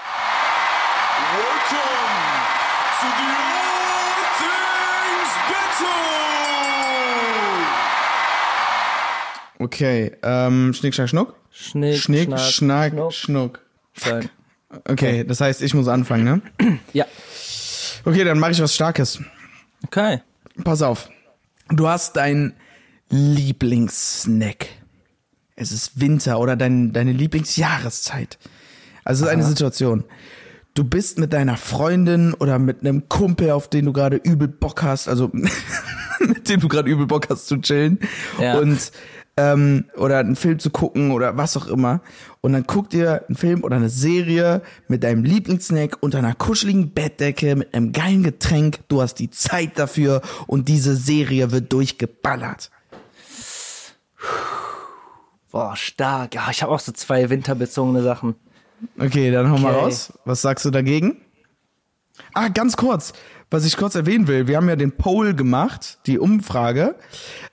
Okay, 9.62 10.12
ähm, 10.24 10.74
Schnick, 10.74 10.96
Schnack, 10.96 11.10
Schnuck? 11.10 11.36
Schnick, 11.52 11.98
Schnick, 11.98 12.24
Schnack, 12.40 12.40
Schnack, 12.40 13.14
Schnuck. 13.14 13.60
Schnuck. 13.94 14.30
Okay, 14.88 15.24
das 15.24 15.40
heißt, 15.42 15.62
ich 15.62 15.74
muss 15.74 15.88
anfangen, 15.88 16.24
ne? 16.24 16.42
Ja. 16.94 17.06
Okay, 18.06 18.24
dann 18.24 18.40
mache 18.40 18.52
ich 18.52 18.62
was 18.62 18.74
Starkes. 18.74 19.20
Okay. 19.86 20.22
Pass 20.64 20.82
auf. 20.82 21.10
Du 21.70 21.88
hast 21.88 22.16
deinen 22.16 22.54
Lieblingssnack. 23.10 24.68
Es 25.56 25.72
ist 25.72 26.00
Winter 26.00 26.40
oder 26.40 26.56
dein, 26.56 26.94
deine 26.94 27.12
Lieblingsjahreszeit. 27.12 28.40
Also 29.04 29.26
es 29.26 29.30
ist 29.30 29.34
eine 29.34 29.44
Situation. 29.44 30.06
Du 30.74 30.84
bist 30.86 31.20
mit 31.20 31.34
deiner 31.34 31.58
Freundin 31.58 32.34
oder 32.34 32.58
mit 32.58 32.80
einem 32.80 33.10
Kumpel, 33.10 33.52
auf 33.52 33.70
den 33.70 33.86
du 33.86 33.94
gerade 33.94 34.16
übel 34.16 34.48
Bock 34.48 34.82
hast, 34.84 35.10
also 35.10 35.30
mit 36.20 36.48
dem 36.50 36.62
du 36.62 36.68
gerade 36.70 36.90
übel 36.90 37.08
Bock 37.08 37.30
hast 37.30 37.48
zu 37.48 37.58
chillen 37.58 38.00
Ja. 38.40 38.58
und 38.58 38.92
ähm, 39.42 39.86
oder 39.96 40.20
einen 40.20 40.36
Film 40.36 40.60
zu 40.60 40.70
gucken 40.70 41.12
oder 41.12 41.36
was 41.38 41.58
auch 41.58 41.68
immer. 41.68 42.02
Und 42.42 42.54
dann 42.54 42.64
guckt 42.64 42.94
ihr 42.94 43.24
einen 43.28 43.36
Film 43.36 43.64
oder 43.64 43.76
eine 43.76 43.90
Serie 43.90 44.62
mit 44.88 45.04
deinem 45.04 45.24
Lieblingssnack 45.24 45.98
unter 46.02 46.18
einer 46.20 46.34
kuscheligen 46.36 46.92
Bettdecke 46.92 47.56
mit 47.56 47.74
einem 47.74 47.92
geilen 47.92 48.24
Getränk. 48.24 48.80
Du 48.88 49.02
hast 49.02 49.16
die 49.16 49.30
Zeit 49.30 49.78
dafür 49.80 50.22
und 50.48 50.68
diese 50.68 50.96
Serie 50.96 51.52
wird 51.52 51.72
durchgeballert. 51.74 52.72
Boah, 55.52 55.76
stark. 55.76 56.36
Ja, 56.36 56.48
ich 56.50 56.64
habe 56.64 56.72
auch 56.72 56.80
so 56.80 56.92
zwei 56.92 57.30
winterbezogene 57.30 58.02
Sachen. 58.04 58.36
Okay, 58.98 59.32
dann 59.32 59.50
hau 59.52 59.58
mal 59.58 59.74
Okay. 59.74 59.84
raus. 59.84 60.14
Was 60.26 60.42
sagst 60.42 60.66
du 60.66 60.72
dagegen? 60.72 61.22
Ah, 62.34 62.48
ganz 62.48 62.78
kurz, 62.78 63.14
was 63.52 63.66
ich 63.66 63.78
kurz 63.78 63.96
erwähnen 63.96 64.28
will. 64.28 64.48
Wir 64.48 64.58
haben 64.58 64.70
ja 64.70 64.76
den 64.76 64.94
Poll 64.94 65.34
gemacht, 65.36 66.00
die 66.08 66.18
Umfrage 66.18 66.96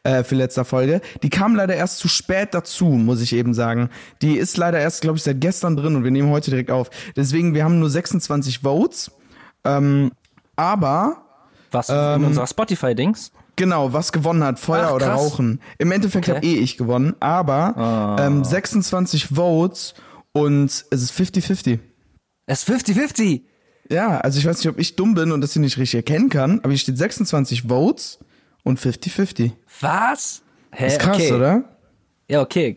äh, 0.04 0.22
für 0.22 0.36
letzter 0.36 0.64
Folge. 0.64 1.00
Die 1.22 1.28
kam 1.28 1.54
leider 1.56 1.74
erst 1.74 1.98
zu 1.98 2.08
spät 2.08 2.54
dazu, 2.54 2.86
muss 2.86 3.20
ich 3.20 3.34
eben 3.34 3.52
sagen. 3.52 3.90
Die 4.22 4.36
ist 4.38 4.56
leider 4.56 4.78
erst, 4.78 5.02
glaube 5.02 5.18
ich, 5.18 5.24
seit 5.24 5.40
gestern 5.40 5.76
drin 5.76 5.96
und 5.96 6.04
wir 6.04 6.10
nehmen 6.10 6.30
heute 6.30 6.50
direkt 6.50 6.70
auf. 6.70 6.88
Deswegen, 7.16 7.52
wir 7.54 7.64
haben 7.64 7.78
nur 7.80 7.90
26 7.90 8.60
Votes. 8.60 9.10
Ähm, 9.64 10.12
aber 10.56 11.24
Was 11.72 11.88
Ähm, 11.90 12.22
in 12.22 12.24
unserer 12.28 12.46
Spotify-Dings? 12.46 13.32
Genau, 13.56 13.92
was 13.92 14.12
gewonnen 14.12 14.44
hat, 14.44 14.60
Feuer 14.60 14.86
Ach, 14.90 14.94
oder. 14.94 15.08
Rauchen. 15.14 15.60
Im 15.78 15.90
Endeffekt 15.90 16.28
Okay. 16.28 16.36
habe 16.36 16.46
eh 16.46 16.54
ich 16.60 16.76
gewonnen, 16.76 17.16
aber 17.18 18.16
ähm, 18.20 18.44
26 18.44 19.26
Votes 19.34 19.94
und 20.30 20.66
es 20.66 20.84
ist 20.92 21.10
50-50. 21.12 21.80
Es 22.46 22.68
ist 22.68 22.88
50-50. 22.88 23.42
Ja, 23.90 24.18
also 24.18 24.38
ich 24.38 24.46
weiß 24.46 24.58
nicht, 24.58 24.68
ob 24.68 24.78
ich 24.78 24.96
dumm 24.96 25.14
bin 25.14 25.32
und 25.32 25.40
das 25.40 25.54
hier 25.54 25.62
nicht 25.62 25.78
richtig 25.78 25.96
erkennen 25.96 26.28
kann, 26.28 26.58
aber 26.60 26.70
hier 26.70 26.78
steht 26.78 26.98
26 26.98 27.62
Votes 27.68 28.18
und 28.64 28.78
50-50. 28.78 29.52
Was? 29.80 30.42
Hä? 30.72 30.86
Ist 30.86 30.98
krass, 31.00 31.16
okay. 31.16 31.32
oder? 31.32 31.64
Ja, 32.28 32.42
okay. 32.42 32.76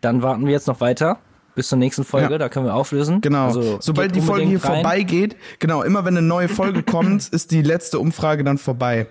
Dann 0.00 0.22
warten 0.22 0.46
wir 0.46 0.52
jetzt 0.52 0.66
noch 0.66 0.80
weiter 0.80 1.18
bis 1.54 1.68
zur 1.68 1.76
nächsten 1.78 2.04
Folge. 2.04 2.32
Ja. 2.32 2.38
Da 2.38 2.48
können 2.48 2.64
wir 2.64 2.74
auflösen. 2.74 3.20
Genau. 3.20 3.46
Also, 3.46 3.78
Sobald 3.80 4.12
geht 4.12 4.22
die 4.22 4.26
Folge 4.26 4.46
hier 4.46 4.64
rein. 4.64 4.82
vorbeigeht, 4.82 5.36
genau, 5.58 5.82
immer 5.82 6.04
wenn 6.06 6.16
eine 6.16 6.26
neue 6.26 6.48
Folge 6.48 6.82
kommt, 6.82 7.28
ist 7.28 7.50
die 7.50 7.60
letzte 7.62 7.98
Umfrage 7.98 8.44
dann 8.44 8.56
vorbei. 8.56 9.06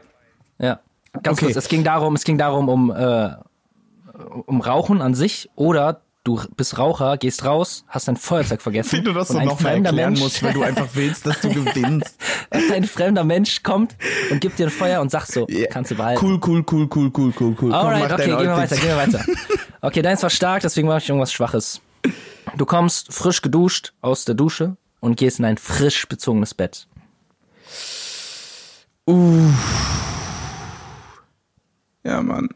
Ja. 0.57 0.79
Ganz 1.13 1.37
Okay. 1.37 1.45
kurz, 1.45 1.57
es 1.57 1.67
ging 1.67 1.83
darum, 1.83 2.15
es 2.15 2.23
ging 2.23 2.37
darum 2.37 2.69
um, 2.69 2.91
äh, 2.91 3.29
um 4.45 4.61
Rauchen 4.61 5.01
an 5.01 5.13
sich 5.13 5.49
oder 5.55 6.01
du 6.23 6.39
bist 6.55 6.77
Raucher, 6.77 7.17
gehst 7.17 7.45
raus, 7.45 7.85
hast 7.87 8.07
dein 8.07 8.17
Feuerzeug 8.17 8.61
vergessen. 8.61 8.91
Wie 8.99 9.01
du 9.03 9.13
das 9.13 9.29
und 9.29 9.35
so 9.35 9.39
ein 9.39 9.47
nochmal 9.47 9.73
fremder 9.73 9.91
Mensch, 9.91 10.19
musst, 10.19 10.43
weil 10.43 10.53
du 10.53 10.63
einfach 10.63 10.87
willst, 10.93 11.25
dass 11.25 11.41
du 11.41 11.49
gewinnst. 11.53 12.17
ein 12.51 12.83
fremder 12.83 13.23
Mensch 13.23 13.63
kommt 13.63 13.95
und 14.31 14.39
gibt 14.41 14.59
dir 14.59 14.67
ein 14.67 14.71
Feuer 14.71 15.01
und 15.01 15.11
sagt 15.11 15.31
so, 15.31 15.47
Ja. 15.49 15.67
kannst 15.67 15.91
du 15.91 15.95
behalten. 15.95 16.23
Cool, 16.23 16.39
cool, 16.45 16.63
cool, 16.71 16.89
cool, 16.93 17.11
cool, 17.17 17.33
cool, 17.39 17.55
cool. 17.61 17.73
Alright, 17.73 18.11
okay, 18.11 18.25
gehen 18.25 18.39
wir 18.39 18.55
weiter, 18.55 18.75
gehen 18.75 18.89
wir 18.89 18.97
weiter. 18.97 19.25
Okay, 19.81 20.01
deins 20.01 20.21
war 20.23 20.29
stark, 20.29 20.61
deswegen 20.61 20.87
mache 20.87 20.99
ich 20.99 21.09
irgendwas 21.09 21.31
Schwaches. 21.31 21.81
Du 22.57 22.65
kommst 22.65 23.13
frisch 23.13 23.41
geduscht 23.41 23.93
aus 24.01 24.25
der 24.25 24.35
Dusche 24.35 24.75
und 24.99 25.15
gehst 25.17 25.39
in 25.39 25.45
ein 25.45 25.57
frisch 25.57 26.07
bezogenes 26.07 26.53
Bett. 26.53 26.87
Ja, 32.03 32.21
Mann. 32.21 32.49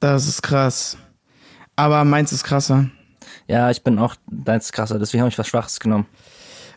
Das 0.00 0.26
ist 0.28 0.42
krass. 0.42 0.96
Aber 1.78 2.04
meins 2.04 2.32
ist 2.32 2.42
krasser. 2.42 2.90
Ja, 3.46 3.70
ich 3.70 3.84
bin 3.84 4.00
auch 4.00 4.16
deins 4.26 4.66
ist 4.66 4.72
krasser, 4.72 4.98
deswegen 4.98 5.20
habe 5.22 5.30
ich 5.30 5.38
was 5.38 5.46
Schwaches 5.46 5.78
genommen. 5.78 6.06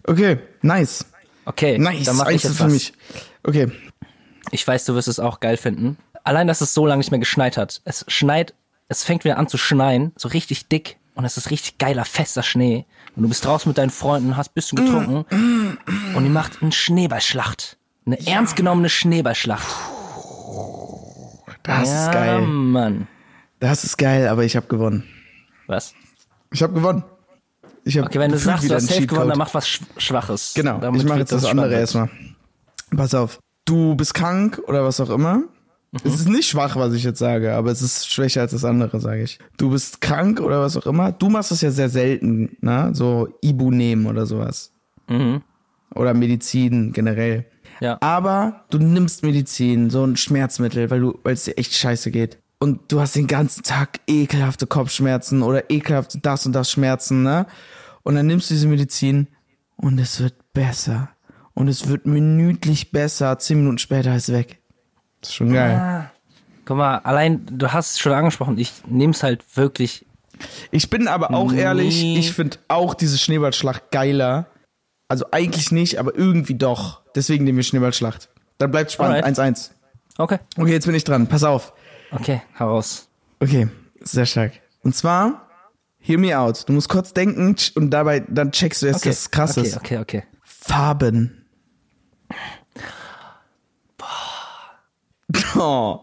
Okay, 0.04 0.38
nice. 0.62 1.08
Okay, 1.45 1.80
Nice, 1.80 2.06
dann 2.06 2.18
mache 2.18 2.34
ich 2.34 2.43
jetzt 2.43 2.58
für 2.58 2.66
was. 2.66 2.72
mich. 2.72 2.93
Okay. 3.41 3.72
Ich 4.52 4.68
weiß, 4.68 4.86
du 4.86 4.93
wirst 4.93 5.08
es 5.08 5.20
auch 5.20 5.39
geil 5.39 5.58
finden. 5.58 5.97
Allein, 6.24 6.45
dass 6.45 6.62
es 6.62 6.76
so 6.76 6.86
lange 6.86 6.99
nicht 6.99 7.10
mehr 7.10 7.20
geschneit 7.20 7.58
hat. 7.58 7.82
Es 7.84 8.06
schneit, 8.08 8.54
es 8.89 9.04
fängt 9.04 9.24
wieder 9.24 9.39
an 9.39 9.47
zu 9.47 9.58
schneien, 9.58 10.12
so 10.18 10.28
richtig 10.28 10.68
dick. 10.68 10.97
Und 11.16 11.26
es 11.26 11.36
ist 11.36 11.49
richtig 11.49 11.80
geiler, 11.80 12.06
fester 12.06 12.43
Schnee. 12.43 12.86
Und 13.16 13.24
du 13.24 13.30
bist 13.30 13.43
draußen 13.43 13.68
mit 13.68 13.80
deinen 13.80 13.89
Freunden, 13.89 14.38
hast 14.38 14.52
ein 14.52 14.54
bisschen 14.54 14.86
getrunken. 14.86 15.78
Und 16.16 16.24
ihr 16.24 16.30
macht 16.30 16.62
eine 16.62 16.72
Schneeballschlacht. 16.72 17.78
Eine 18.06 18.26
ernst 18.28 18.56
genommene 18.56 18.89
Schneeballschlacht. 18.89 19.68
Das 21.64 21.89
ja, 21.89 22.06
ist 22.06 22.12
geil. 22.14 22.41
Mann. 22.41 23.08
Das 23.62 23.84
ist 23.86 23.97
geil, 23.97 24.28
aber 24.28 24.43
ich 24.43 24.55
habe 24.55 24.68
gewonnen. 24.68 25.03
Was? 25.68 25.93
Ich 26.51 26.62
habe 26.62 26.74
gewonnen. 26.74 27.03
Ich 27.86 27.97
hab 27.97 28.07
Okay, 28.07 28.20
wenn 28.20 28.32
du 28.32 28.38
sagst, 28.38 28.70
du 28.70 28.74
hast 28.76 28.88
safe 28.88 29.07
gewonnen, 29.07 29.30
dann 29.30 29.38
mach 29.38 29.53
was 29.53 29.68
Sch 29.68 29.82
Schwaches. 29.97 30.53
Genau, 30.55 30.80
Damit 30.80 31.01
ich 31.01 31.07
mache 31.07 31.20
jetzt 31.20 31.32
das 31.32 31.45
andere 31.45 31.68
spannend. 31.68 31.80
erstmal. 31.80 32.09
Pass 32.95 33.14
auf. 33.16 33.39
Du 33.66 33.95
bist 33.95 34.14
krank 34.14 34.59
oder 34.68 34.84
was 34.84 34.99
auch 34.99 35.09
immer. 35.09 35.43
Es 36.03 36.16
ist 36.16 36.28
nicht 36.28 36.47
schwach, 36.47 36.76
was 36.76 36.93
ich 36.93 37.03
jetzt 37.03 37.20
sage, 37.20 37.53
aber 37.53 37.70
es 37.72 37.82
ist 37.82 38.09
schwächer 38.12 38.41
als 38.41 38.51
das 38.51 38.66
andere, 38.66 38.99
sage 38.99 39.24
ich. 39.24 39.39
Du 39.57 39.70
bist 39.70 40.01
krank 40.01 40.39
oder 40.39 40.62
was 40.62 40.76
auch 40.78 40.86
immer. 40.88 41.12
Du 41.12 41.30
machst 41.30 41.51
das 41.51 41.62
ja 41.62 41.70
sehr 41.70 41.89
selten, 41.89 42.57
ne? 42.62 42.89
So 42.93 43.28
Ibu 43.41 43.72
nehmen 43.72 44.05
oder 44.07 44.26
sowas. 44.26 44.72
Oder 45.93 46.14
Medizin 46.14 46.93
generell. 46.93 47.45
Ja. 47.82 47.97
Aber 48.01 48.64
du 48.70 48.78
nimmst 48.80 49.24
Medizin, 49.24 49.89
so 49.89 50.05
ein 50.05 50.16
Schmerzmittel, 50.16 50.89
weil 50.89 51.01
du, 51.01 51.20
weil 51.24 51.34
es 51.34 51.43
dir 51.43 51.57
echt 51.57 51.74
scheiße 51.74 52.09
geht. 52.12 52.38
Und 52.62 52.91
du 52.91 52.99
hast 52.99 53.16
den 53.16 53.26
ganzen 53.26 53.64
Tag 53.64 54.01
ekelhafte 54.07 54.68
Kopfschmerzen 54.68 55.41
oder 55.41 55.72
ekelhafte 55.72 56.20
das 56.20 56.45
und 56.45 56.53
das 56.53 56.70
Schmerzen, 56.70 57.24
ne? 57.24 57.47
Und 58.03 58.14
dann 58.14 58.28
nimmst 58.28 58.51
du 58.51 58.53
diese 58.53 58.68
Medizin 58.68 59.28
und 59.78 59.97
es 59.97 60.20
wird 60.20 60.36
besser. 60.53 61.09
Und 61.55 61.68
es 61.70 61.88
wird 61.88 62.05
minütlich 62.05 62.91
besser. 62.91 63.39
Zehn 63.39 63.57
Minuten 63.57 63.80
später 63.80 64.16
ist 64.16 64.30
es 64.30 64.36
weg. 64.36 64.59
Das 65.22 65.32
ist 65.32 65.36
schon 65.38 65.51
geil. 65.51 66.12
Guck 66.66 66.78
mal, 66.78 66.99
allein, 66.99 67.47
du 67.51 67.74
hast 67.74 67.93
es 67.93 67.99
schon 67.99 68.12
angesprochen, 68.14 68.59
ich 68.59 68.72
nehm's 68.86 69.24
halt 69.24 69.57
wirklich 69.57 70.05
Ich 70.70 70.91
bin 70.91 71.07
aber 71.07 71.34
auch 71.34 71.51
ehrlich, 71.53 72.01
Nee. 72.03 72.20
ich 72.20 72.32
finde 72.32 72.57
auch 72.68 72.93
diese 72.93 73.18
Schneeballschlacht 73.18 73.89
geiler. 73.89 74.45
Also 75.07 75.26
eigentlich 75.32 75.72
nicht, 75.72 75.97
aber 75.99 76.16
irgendwie 76.16 76.55
doch. 76.55 77.01
Deswegen 77.16 77.43
nehmen 77.43 77.57
wir 77.57 77.64
Schneeballschlacht. 77.64 78.30
Dann 78.59 78.70
bleibt 78.70 78.91
spannend. 78.91 79.24
Alright. 79.24 79.39
1-1. 79.57 79.72
Okay. 80.20 80.38
Okay, 80.57 80.72
jetzt 80.72 80.86
bin 80.86 80.93
ich 80.95 81.03
dran. 81.03 81.26
Pass 81.28 81.43
auf. 81.43 81.74
Okay, 82.12 82.41
heraus. 82.53 83.07
Okay, 83.39 83.68
sehr 84.01 84.26
stark. 84.26 84.53
Und 84.84 84.95
zwar, 84.95 85.47
hear 85.99 86.18
me 86.18 86.38
out. 86.38 86.68
Du 86.68 86.74
musst 86.74 86.89
kurz 86.89 87.14
denken 87.14 87.55
und 87.76 87.89
dabei, 87.91 88.22
dann 88.28 88.51
checkst 88.51 88.82
du 88.82 88.88
erst, 88.88 88.99
Okay. 88.99 89.09
dass 89.09 89.20
es 89.20 89.32
krass 89.32 89.57
okay, 89.57 89.68
ist. 89.68 89.78
Okay, 89.78 89.97
okay. 89.99 90.24
Farben. 90.43 91.38
Oh, 95.55 95.99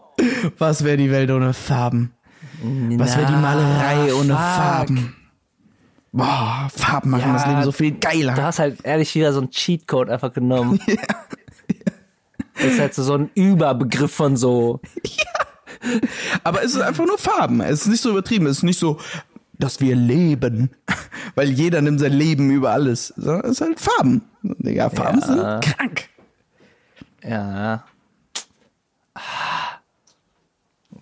was 0.57 0.83
wäre 0.83 0.97
die 0.97 1.11
Welt 1.11 1.29
ohne 1.29 1.53
Farben? 1.53 2.13
Was 2.97 3.15
wäre 3.15 3.27
die 3.27 3.33
Malerei 3.37 4.13
ohne 4.13 4.33
Farben? 4.33 5.15
Boah, 6.11 6.67
Farben 6.75 7.11
machen 7.11 7.27
Ja, 7.27 7.33
das 7.33 7.45
Leben 7.45 7.63
so 7.63 7.71
viel 7.71 7.91
Du 7.91 7.99
geiler. 7.99 8.35
hast 8.37 8.57
halt 8.59 8.83
ehrlich 8.83 9.13
wieder 9.13 9.31
so 9.31 9.39
einen 9.41 9.51
Cheatcode 9.51 10.09
einfach 10.09 10.33
genommen. 10.33 10.79
Das 12.55 12.73
ist 12.73 12.79
halt 12.81 12.93
so, 12.93 13.03
so 13.03 13.13
ein 13.13 13.29
Überbegriff 13.35 14.11
von 14.13 14.35
so. 14.35 14.81
Aber 16.43 16.63
es 16.63 16.75
ist 16.75 16.81
einfach 16.81 17.05
nur 17.05 17.17
Farben. 17.17 17.61
Es 17.61 17.81
ist 17.81 17.87
nicht 17.87 18.01
so 18.01 18.09
übertrieben. 18.11 18.45
Es 18.47 18.57
ist 18.57 18.63
nicht 18.63 18.79
so, 18.79 18.99
dass 19.57 19.79
wir 19.81 19.95
leben. 19.95 20.71
Weil 21.35 21.49
jeder 21.49 21.81
nimmt 21.81 21.99
sein 21.99 22.13
Leben 22.13 22.49
über 22.51 22.71
alles. 22.71 23.13
Sondern 23.17 23.45
Es 23.45 23.51
ist 23.51 23.61
halt 23.61 23.79
Farben. 23.79 24.21
Digga, 24.43 24.89
Farben 24.89 25.19
Ja. 25.21 25.25
sind 25.61 25.61
krank. 25.75 26.09
Ja. 27.23 27.83
Ah. 29.13 29.21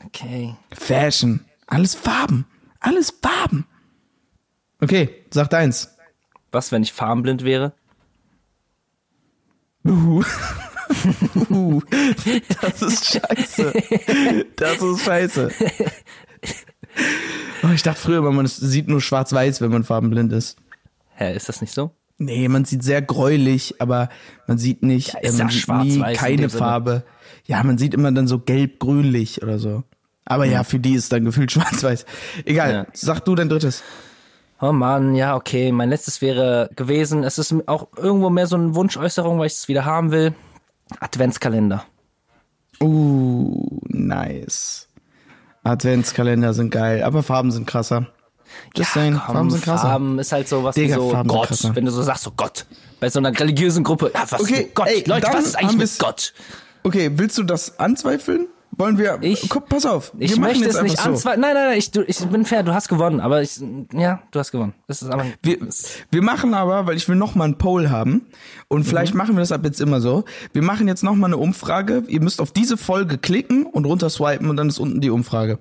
Okay. 0.05 0.55
Fashion. 0.71 1.45
Alles 1.67 1.95
Farben. 1.95 2.45
Alles 2.79 3.13
Farben. 3.21 3.65
Okay, 4.81 5.25
sag 5.31 5.49
deins. 5.49 5.95
Was, 6.51 6.71
wenn 6.71 6.83
ich 6.83 6.93
farbenblind 6.93 7.43
wäre? 7.43 7.73
Uh. 9.85 10.23
Das 12.61 12.81
ist 12.81 13.05
scheiße. 13.05 13.73
Das 14.55 14.81
ist 14.81 15.01
scheiße. 15.03 15.51
Oh, 17.63 17.69
ich 17.73 17.83
dachte 17.83 17.99
früher, 18.01 18.21
man 18.31 18.47
sieht 18.47 18.87
nur 18.87 19.01
schwarz-weiß, 19.01 19.61
wenn 19.61 19.71
man 19.71 19.83
farbenblind 19.83 20.31
ist. 20.33 20.57
Hä, 21.15 21.35
ist 21.35 21.49
das 21.49 21.61
nicht 21.61 21.73
so? 21.73 21.91
Nee, 22.17 22.47
man 22.47 22.65
sieht 22.65 22.83
sehr 22.83 23.01
gräulich, 23.01 23.75
aber 23.79 24.09
man 24.47 24.57
sieht 24.57 24.81
nicht, 24.83 25.13
Ja, 25.13 25.19
ist 25.19 25.39
äh, 25.39 25.43
man 25.43 25.49
sieht 25.51 25.67
nie 25.69 26.13
keine. 26.15 26.49
Farbe. 26.49 27.03
Ja, 27.45 27.63
man 27.63 27.77
sieht 27.77 27.93
immer 27.93 28.11
dann 28.11 28.27
so 28.27 28.39
gelb-grünlich 28.39 29.43
oder 29.43 29.59
so. 29.59 29.83
Aber 30.25 30.45
ja, 30.45 30.63
für 30.63 30.79
die 30.79 30.93
ist 30.95 31.11
dann 31.13 31.25
gefühlt 31.25 31.51
schwarz-weiß. 31.53 32.05
Egal, 32.45 32.71
Ja. 32.73 32.85
sag 32.93 33.23
du 33.25 33.35
dein 33.35 33.49
drittes. 33.49 33.83
Oh 34.59 34.71
Mann, 34.71 35.13
ja, 35.13 35.35
okay. 35.35 35.71
Mein 35.71 35.89
letztes 35.89 36.21
wäre 36.21 36.71
gewesen, 36.75 37.23
es 37.23 37.37
ist 37.37 37.53
auch 37.67 37.87
irgendwo 37.95 38.31
mehr 38.31 38.47
so 38.47 38.55
eine 38.55 38.73
Wunschäußerung, 38.73 39.37
weil 39.37 39.47
ich 39.47 39.53
es 39.53 39.67
wieder 39.67 39.85
haben 39.85 40.11
will. 40.11 40.33
Adventskalender. 40.99 41.85
Uh, 42.81 43.79
nice. 43.87 44.87
Adventskalender 45.63 46.53
sind 46.53 46.69
geil, 46.71 47.03
aber 47.03 47.23
Farben 47.23 47.51
sind 47.51 47.65
krasser. 47.67 48.07
Just 48.75 48.93
saying, 48.93 49.13
komm, 49.25 49.35
Farben 49.35 49.51
sind 49.51 49.63
krasser. 49.63 49.87
Farben 49.87 50.19
ist 50.19 50.31
halt 50.31 50.47
so 50.47 50.63
was 50.63 50.75
Digga, 50.75 50.95
wie 50.95 50.99
so 50.99 51.09
Farben 51.09 51.27
Gott. 51.29 51.75
Wenn 51.75 51.85
du 51.85 51.91
so 51.91 52.01
sagst, 52.01 52.23
so 52.23 52.31
Gott. 52.31 52.65
Bei 52.99 53.09
so 53.09 53.19
einer 53.19 53.37
religiösen 53.37 53.83
Gruppe, 53.83 54.11
ja, 54.13 54.25
was 54.29 54.41
Okay, 54.41 54.57
mit 54.57 54.75
Gott? 54.75 54.87
ey, 54.87 55.03
Leute, 55.05 55.27
was 55.31 55.45
ist 55.45 55.55
eigentlich 55.55 55.77
mit 55.77 55.99
Gott? 55.99 56.33
Okay, 56.83 57.11
willst 57.15 57.37
du 57.37 57.43
das 57.43 57.79
anzweifeln? 57.79 58.47
Wollen 58.71 58.97
wir. 58.99 59.17
Ich- 59.21 59.49
Guck, 59.49 59.69
pass 59.69 59.85
auf. 59.85 60.11
Ich 60.19 60.37
möchte 60.37 60.65
es 60.67 60.81
nicht 60.81 60.97
so. 60.97 61.09
anzweifeln. 61.09 61.41
Nein, 61.41 61.53
nein, 61.55 61.67
nein, 61.69 61.77
ich, 61.79 61.89
du, 61.89 62.01
ich 62.03 62.19
bin 62.27 62.45
fair, 62.45 62.61
du 62.61 62.73
hast 62.73 62.89
gewonnen, 62.89 63.19
aber 63.19 63.41
ich, 63.41 63.59
ja, 63.93 64.21
du 64.31 64.39
hast 64.39 64.51
gewonnen. 64.51 64.73
Das 64.87 65.01
ist 65.01 65.09
aber, 65.09 65.25
Wir, 65.41 65.57
wir 66.11 66.21
machen 66.21 66.53
aber, 66.53 66.85
weil 66.85 66.95
ich 66.95 67.07
will 67.09 67.15
noch 67.15 67.33
mal 67.33 67.45
einen 67.45 67.57
Poll 67.57 67.89
haben 67.89 68.27
und 68.67 68.83
vielleicht 68.83 69.13
Mhm. 69.13 69.17
machen 69.17 69.35
wir 69.35 69.39
das 69.39 69.51
ab 69.51 69.61
jetzt 69.63 69.81
immer 69.81 69.99
so. 69.99 70.25
Wir 70.53 70.61
machen 70.61 70.87
jetzt 70.87 71.03
noch 71.03 71.15
mal 71.15 71.25
eine 71.27 71.37
Umfrage. 71.37 72.03
Ihr 72.07 72.21
müsst 72.21 72.39
auf 72.39 72.51
diese 72.51 72.77
Folge 72.77 73.17
klicken 73.17 73.65
und 73.65 73.85
runter 73.85 74.09
swipen 74.11 74.49
und 74.49 74.57
dann 74.57 74.67
ist 74.69 74.77
unten 74.79 75.01
die 75.01 75.09
Umfrage. 75.09 75.57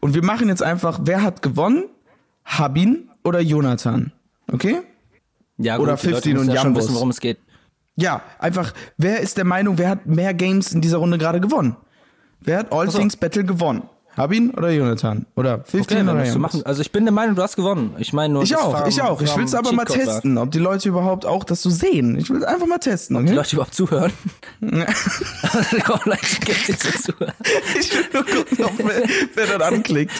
Und 0.00 0.14
wir 0.14 0.24
machen 0.24 0.48
jetzt 0.48 0.62
einfach, 0.62 1.00
wer 1.04 1.22
hat 1.22 1.40
gewonnen? 1.42 1.84
Habin 2.44 3.08
oder 3.24 3.40
Jonathan? 3.40 4.12
Okay? 4.52 4.80
ja, 5.56 5.78
oder 5.78 5.96
die 5.96 6.06
Leute 6.08 6.14
15 6.22 6.32
müssen 6.32 6.48
und 6.48 6.54
ja 6.54 6.60
schon 6.60 6.68
Jambos. 6.68 6.84
wissen, 6.84 6.94
worum 6.94 7.10
es 7.10 7.20
geht. 7.20 7.38
Ja, 7.96 8.22
einfach, 8.38 8.72
wer 8.96 9.20
ist 9.20 9.36
der 9.36 9.44
Meinung, 9.44 9.76
wer 9.78 9.90
hat 9.90 10.06
mehr 10.06 10.32
Games 10.34 10.72
in 10.72 10.80
dieser 10.80 10.96
Runde 10.98 11.18
gerade 11.18 11.38
gewonnen? 11.40 11.76
Wer 12.42 12.58
hat 12.58 12.72
All 12.72 12.90
so. 12.90 12.98
Things 12.98 13.16
Battle 13.16 13.44
gewonnen? 13.44 13.82
Habin 14.16 14.50
oder 14.50 14.70
Jonathan? 14.70 15.24
Oder 15.36 15.58
15 15.64 15.80
Okay, 15.82 15.94
dann 16.06 16.16
oder 16.20 16.30
du 16.32 16.38
machen. 16.40 16.66
Also 16.66 16.82
ich 16.82 16.90
bin 16.90 17.04
der 17.04 17.12
Meinung, 17.12 17.36
du 17.36 17.42
hast 17.42 17.54
gewonnen. 17.54 17.94
Ich 17.98 18.12
meine 18.12 18.34
nur, 18.34 18.42
Ich 18.42 18.56
auch, 18.56 18.72
Farben- 18.72 18.88
ich 18.88 19.00
auch. 19.00 19.22
Ich 19.22 19.34
will 19.36 19.44
es 19.44 19.54
aber 19.54 19.72
mal 19.72 19.84
testen, 19.84 20.36
ob 20.36 20.50
die 20.50 20.58
Leute 20.58 20.88
überhaupt 20.88 21.24
auch 21.24 21.44
das 21.44 21.62
so 21.62 21.70
sehen. 21.70 22.18
Ich 22.18 22.28
will 22.28 22.38
es 22.38 22.44
einfach 22.44 22.66
mal 22.66 22.78
testen, 22.78 23.16
Die 23.18 23.22
okay? 23.22 23.34
Leute 23.34 23.54
überhaupt 23.56 23.74
zuhören. 23.74 24.12
Komm, 24.60 26.00
Leute, 26.06 26.26
gibt 26.44 26.68
nicht 26.68 26.82
so 26.82 27.12
zu. 27.12 27.12
Ich 27.78 27.94
will 27.94 28.04
nur 28.12 28.24
gucken, 28.26 28.64
ob 28.64 28.72
wer, 28.78 29.02
wer 29.34 29.58
das 29.58 29.68
anklickt. 29.68 30.12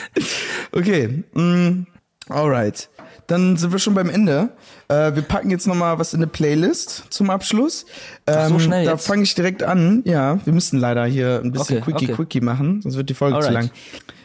Okay, 0.72 1.24
mm, 1.34 1.86
alright. 2.28 2.88
Dann 3.30 3.56
sind 3.56 3.70
wir 3.70 3.78
schon 3.78 3.94
beim 3.94 4.10
Ende. 4.10 4.50
Äh, 4.88 5.14
wir 5.14 5.22
packen 5.22 5.50
jetzt 5.50 5.66
noch 5.68 5.76
mal 5.76 5.98
was 6.00 6.14
in 6.14 6.18
eine 6.18 6.26
Playlist 6.26 7.04
zum 7.10 7.30
Abschluss. 7.30 7.86
Ähm, 8.26 8.48
so 8.48 8.58
schnell 8.58 8.84
Da 8.84 8.96
fange 8.96 9.22
ich 9.22 9.34
direkt 9.36 9.62
an. 9.62 10.02
Ja, 10.04 10.38
wir 10.44 10.52
müssen 10.52 10.80
leider 10.80 11.04
hier 11.06 11.40
ein 11.42 11.52
bisschen 11.52 11.78
Okay, 11.78 11.84
Quickie 11.84 12.06
okay. 12.06 12.14
Quickie 12.14 12.40
machen, 12.40 12.82
sonst 12.82 12.96
wird 12.96 13.08
die 13.08 13.14
Folge 13.14 13.38
zu 13.38 13.46
Alright. 13.46 13.64
lang. 13.66 13.70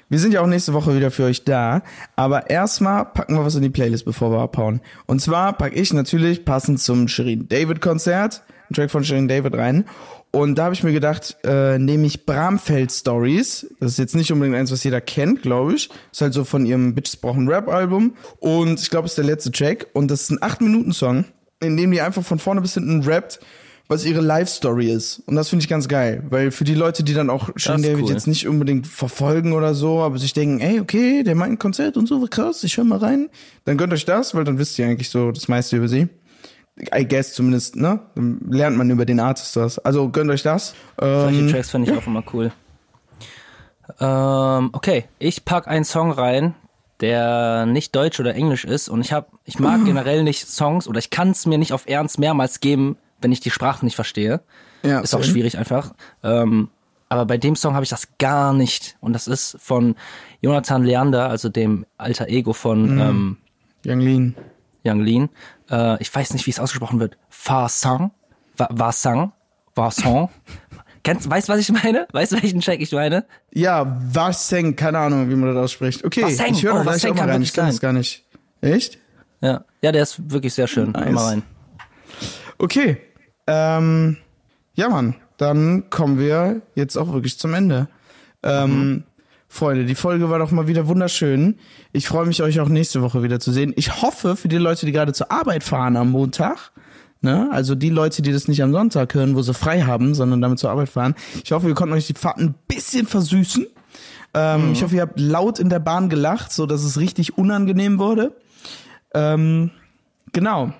Wir 0.09 0.19
sind 0.19 0.33
ja 0.33 0.41
auch 0.41 0.47
nächste 0.47 0.73
Woche 0.73 0.95
wieder 0.95 1.11
für 1.11 1.25
euch 1.25 1.43
da. 1.43 1.83
Aber 2.15 2.49
erstmal 2.49 3.05
packen 3.05 3.35
wir 3.35 3.45
was 3.45 3.55
in 3.55 3.61
die 3.61 3.69
Playlist, 3.69 4.05
bevor 4.05 4.31
wir 4.31 4.39
abhauen. 4.39 4.81
Und 5.05 5.21
zwar 5.21 5.53
packe 5.53 5.75
ich 5.75 5.93
natürlich 5.93 6.43
passend 6.43 6.79
zum 6.79 7.07
Shirin 7.07 7.47
David 7.47 7.81
Konzert 7.81 8.41
einen 8.69 8.75
Track 8.75 8.91
von 8.91 9.03
Shirin 9.03 9.27
David 9.27 9.55
rein. 9.55 9.85
Und 10.35 10.55
da 10.55 10.65
habe 10.65 10.75
ich 10.75 10.83
mir 10.83 10.91
gedacht, 10.91 11.37
äh, 11.45 11.79
nehme 11.79 12.05
ich 12.05 12.25
Bramfeld 12.25 12.91
Stories. 12.91 13.67
Das 13.79 13.93
ist 13.93 13.99
jetzt 13.99 14.15
nicht 14.17 14.33
unbedingt 14.33 14.57
eins, 14.57 14.69
was 14.69 14.83
jeder 14.83 14.99
kennt, 14.99 15.41
glaube 15.41 15.75
ich. 15.75 15.89
Ist 16.11 16.19
halt 16.19 16.33
so 16.33 16.43
von 16.43 16.65
ihrem 16.65 16.93
Bitches 16.93 17.15
brauchen 17.15 17.47
Rap 17.47 17.69
Album. 17.69 18.15
Und 18.39 18.81
ich 18.81 18.89
glaube, 18.89 19.05
es 19.05 19.13
ist 19.13 19.17
der 19.17 19.23
letzte 19.23 19.49
Track. 19.53 19.87
Und 19.93 20.11
das 20.11 20.23
ist 20.23 20.31
ein 20.31 20.39
8-Minuten-Song, 20.39 21.23
in 21.61 21.77
dem 21.77 21.89
die 21.89 22.01
einfach 22.01 22.21
von 22.21 22.37
vorne 22.37 22.59
bis 22.59 22.73
hinten 22.73 23.01
rappt, 23.03 23.39
was 23.87 24.03
ihre 24.03 24.19
Life-Story 24.19 24.91
ist. 24.91 25.19
Und 25.25 25.37
das 25.37 25.47
finde 25.47 25.63
ich 25.63 25.69
ganz 25.69 25.87
geil. 25.87 26.21
Weil 26.29 26.51
für 26.51 26.65
die 26.65 26.75
Leute, 26.75 27.05
die 27.05 27.13
dann 27.13 27.29
auch 27.29 27.47
ist 27.55 27.69
David 27.69 28.03
cool. 28.03 28.11
jetzt 28.11 28.27
nicht 28.27 28.45
unbedingt 28.45 28.87
verfolgen 28.87 29.53
oder 29.53 29.73
so, 29.73 30.01
aber 30.01 30.17
sich 30.17 30.33
denken, 30.33 30.59
ey, 30.59 30.81
okay, 30.81 31.23
der 31.23 31.35
macht 31.35 31.51
ein 31.51 31.59
Konzert 31.59 31.95
und 31.95 32.09
so, 32.09 32.19
krass, 32.29 32.61
ich 32.65 32.75
höre 32.75 32.83
mal 32.83 32.99
rein. 32.99 33.29
Dann 33.63 33.77
gönnt 33.77 33.93
euch 33.93 34.03
das, 34.03 34.35
weil 34.35 34.43
dann 34.43 34.57
wisst 34.57 34.77
ihr 34.79 34.85
eigentlich 34.85 35.09
so 35.09 35.31
das 35.31 35.47
meiste 35.47 35.77
über 35.77 35.87
sie. 35.87 36.09
I 36.93 37.07
guess 37.07 37.33
zumindest, 37.33 37.75
ne? 37.77 37.99
Dann 38.15 38.39
lernt 38.49 38.75
man 38.77 38.89
über 38.89 39.05
den 39.05 39.19
Artist 39.19 39.55
was. 39.55 39.79
Also 39.79 40.09
gönnt 40.09 40.29
euch 40.29 40.43
das. 40.43 40.75
Solche 40.99 41.39
Ähm, 41.39 41.47
Tracks 41.49 41.69
finde 41.71 41.91
ich 41.91 41.97
auch 41.97 42.05
immer 42.05 42.23
cool. 42.33 42.51
Ähm, 43.99 44.69
okay, 44.73 45.05
ich 45.19 45.45
pack 45.45 45.67
einen 45.67 45.85
Song 45.85 46.11
rein, 46.11 46.55
der 47.01 47.65
nicht 47.65 47.95
deutsch 47.95 48.19
oder 48.19 48.33
englisch 48.35 48.65
ist 48.65 48.89
und 48.89 49.01
ich 49.01 49.13
hab, 49.13 49.29
ich 49.45 49.59
mag 49.59 49.81
Ah. 49.81 49.83
generell 49.85 50.23
nicht 50.23 50.47
Songs 50.49 50.87
oder 50.87 50.99
ich 50.99 51.09
kann 51.09 51.29
es 51.31 51.45
mir 51.45 51.57
nicht 51.57 51.71
auf 51.73 51.87
Ernst 51.87 52.19
mehrmals 52.19 52.59
geben, 52.59 52.97
wenn 53.21 53.31
ich 53.31 53.39
die 53.41 53.51
Sprache 53.51 53.85
nicht 53.85 53.95
verstehe. 53.95 54.41
Ja, 54.83 54.99
ist 54.99 55.15
auch 55.15 55.23
schwierig 55.23 55.57
einfach. 55.57 55.93
Ähm, 56.23 56.69
aber 57.09 57.25
bei 57.25 57.37
dem 57.37 57.55
Song 57.55 57.73
habe 57.75 57.83
ich 57.83 57.89
das 57.89 58.07
gar 58.17 58.53
nicht 58.53 58.97
und 58.99 59.13
das 59.13 59.27
ist 59.27 59.57
von 59.59 59.95
Jonathan 60.41 60.83
Leander, 60.83 61.29
also 61.29 61.49
dem 61.49 61.85
alter 61.97 62.27
Ego 62.27 62.53
von 62.53 62.95
Mhm. 62.95 63.01
ähm, 63.01 63.37
Young 63.85 63.99
Lean. 63.99 64.35
Young 64.85 65.01
Lean. 65.01 65.29
Äh, 65.69 66.01
ich 66.01 66.13
weiß 66.13 66.33
nicht, 66.33 66.45
wie 66.45 66.51
es 66.51 66.59
ausgesprochen 66.59 66.99
wird. 66.99 67.17
Farsang? 67.29 68.11
Va- 68.55 68.69
Varsang? 68.71 69.31
Varsang? 69.73 70.29
Kennst, 71.03 71.29
weißt 71.29 71.49
du, 71.49 71.53
was 71.53 71.59
ich 71.59 71.71
meine? 71.71 72.07
Weißt 72.13 72.31
du, 72.31 72.41
welchen 72.41 72.61
Track 72.61 72.79
ich 72.79 72.91
meine? 72.91 73.25
Ja, 73.53 73.99
Varseng, 74.11 74.75
keine 74.75 74.97
Ahnung, 74.99 75.29
wie 75.29 75.35
man 75.35 75.53
das 75.53 75.63
ausspricht. 75.63 76.03
Okay, 76.03 76.21
Varseng, 76.21 76.53
ich 76.53 76.63
höre 76.63 76.79
oh, 76.79 76.81
gleich 76.83 77.07
auch 77.07 77.15
mal 77.15 77.29
rein. 77.29 77.41
Ich 77.41 77.53
kann 77.53 77.67
das 77.67 77.79
gar 77.79 77.93
nicht. 77.93 78.25
Echt? 78.61 78.97
Ja. 79.41 79.65
Ja, 79.81 79.91
der 79.91 80.01
ist 80.03 80.31
wirklich 80.31 80.53
sehr 80.53 80.67
schön. 80.67 80.93
Hör 80.95 81.11
mal 81.11 81.25
rein. 81.25 81.43
Okay. 82.57 82.97
Ähm, 83.47 84.17
ja, 84.73 84.89
Mann. 84.89 85.15
Dann 85.37 85.89
kommen 85.89 86.17
wir 86.17 86.61
jetzt 86.75 86.97
auch 86.97 87.11
wirklich 87.11 87.37
zum 87.37 87.53
Ende. 87.53 87.87
Ähm, 88.41 89.03
Freunde, 89.55 89.85
die 89.85 89.95
Folge 89.95 90.29
war 90.29 90.39
doch 90.39 90.51
mal 90.51 90.67
wieder 90.67 90.87
wunderschön. 90.87 91.57
Ich 91.93 92.07
freue 92.07 92.25
mich, 92.25 92.43
euch 92.43 92.59
auch 92.59 92.67
nächste 92.69 93.01
Woche 93.01 93.23
wieder 93.23 93.39
zu 93.39 93.51
sehen. 93.51 93.73
Ich 93.75 94.01
hoffe, 94.01 94.35
für 94.35 94.47
die 94.47 94.57
Leute, 94.57 94.85
die 94.85 94.91
gerade 94.91 95.13
zur 95.13 95.31
Arbeit 95.31 95.63
fahren 95.63 95.95
am 95.95 96.11
Montag, 96.11 96.71
ne, 97.21 97.49
also 97.51 97.73
die 97.73 97.89
Leute, 97.89 98.21
die 98.21 98.31
das 98.31 98.47
nicht 98.47 98.61
am 98.61 98.71
Sonntag 98.73 99.13
hören, 99.13 99.35
wo 99.35 99.41
sie 99.41 99.53
frei 99.53 99.83
haben, 99.83 100.13
sondern 100.13 100.41
damit 100.41 100.59
zur 100.59 100.69
Arbeit 100.71 100.89
fahren, 100.89 101.15
ich 101.43 101.51
hoffe, 101.51 101.67
wir 101.67 101.73
konnten 101.73 101.93
euch 101.95 102.07
die 102.07 102.13
Fahrt 102.13 102.37
ein 102.37 102.53
bisschen 102.67 103.07
versüßen. 103.07 103.65
Ähm, 104.33 104.73
Ich 104.73 104.83
hoffe, 104.83 104.95
ihr 104.95 105.01
habt 105.01 105.19
laut 105.19 105.59
in 105.59 105.69
der 105.69 105.79
Bahn 105.79 106.09
gelacht, 106.09 106.51
so 106.51 106.65
dass 106.65 106.83
es 106.83 106.99
richtig 106.99 107.37
unangenehm 107.37 107.97
wurde. 107.97 108.35
Ähm, 109.13 109.71
genau. 110.33 110.73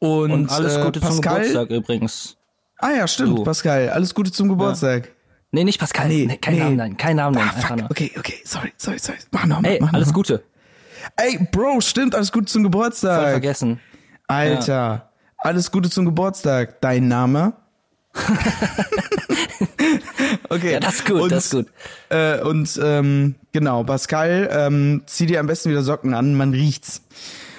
Und, 0.00 0.32
Und 0.32 0.50
alles 0.50 0.76
äh, 0.76 0.82
Gute 0.82 1.00
zum 1.00 1.08
Pascal, 1.08 1.34
Geburtstag 1.36 1.70
übrigens. 1.70 2.36
Ah 2.78 2.90
ja, 2.90 3.06
stimmt, 3.06 3.38
Du. 3.38 3.44
Pascal. 3.44 3.88
Alles 3.90 4.14
Gute 4.14 4.32
zum 4.32 4.48
Geburtstag. 4.48 5.12
Nee, 5.56 5.64
nicht 5.64 5.80
Pascal. 5.80 6.08
Nee, 6.08 6.36
kein 6.36 6.52
nee. 6.52 6.60
Namen 6.60 6.76
nennen. 6.76 6.96
Kein 6.98 7.16
Namen. 7.16 7.38
Ah, 7.38 7.44
Einfach 7.44 7.68
fuck. 7.68 7.78
nur. 7.78 7.90
Okay, 7.90 8.12
okay, 8.18 8.34
sorry, 8.44 8.74
sorry, 8.76 8.98
sorry. 8.98 9.16
Mach 9.30 9.46
noch, 9.46 9.64
Ey, 9.64 9.78
mach 9.80 9.86
noch. 9.90 9.94
alles 9.94 10.12
Gute. 10.12 10.42
Ey, 11.16 11.38
Bro, 11.50 11.80
stimmt, 11.80 12.14
alles 12.14 12.30
Gute 12.30 12.44
zum 12.44 12.60
Voll 12.60 12.70
Geburtstag. 12.70 13.30
vergessen. 13.30 13.80
Alter, 14.26 15.08
alles 15.38 15.70
Gute 15.70 15.88
zum 15.88 16.04
Geburtstag. 16.04 16.82
Dein 16.82 17.08
Name? 17.08 17.54
okay. 20.50 20.72
Ja, 20.74 20.80
das 20.80 20.96
ist 20.96 21.06
gut, 21.06 21.22
und, 21.22 21.32
das 21.32 21.46
ist 21.46 21.52
gut. 21.52 21.68
Äh, 22.10 22.42
und 22.42 22.78
ähm, 22.82 23.36
genau, 23.52 23.82
Pascal, 23.82 24.50
ähm, 24.52 25.04
zieh 25.06 25.24
dir 25.24 25.40
am 25.40 25.46
besten 25.46 25.70
wieder 25.70 25.82
Socken 25.82 26.12
an, 26.12 26.34
man 26.34 26.52
riecht's. 26.52 27.00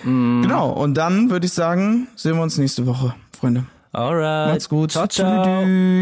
Mm. 0.04 0.44
Genau, 0.44 0.70
und 0.70 0.94
dann 0.94 1.32
würde 1.32 1.48
ich 1.48 1.54
sagen, 1.54 2.10
sehen 2.16 2.36
wir 2.36 2.44
uns 2.44 2.60
nächste 2.60 2.86
Woche, 2.86 3.16
Freunde. 3.40 3.66
Alright. 3.92 4.50
Macht's 4.52 4.70
gut. 4.70 4.92
Ciao, 4.92 5.08
ciao. 5.08 5.56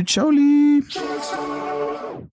Tschüss. 0.04 0.14
Ciao. 0.14 1.65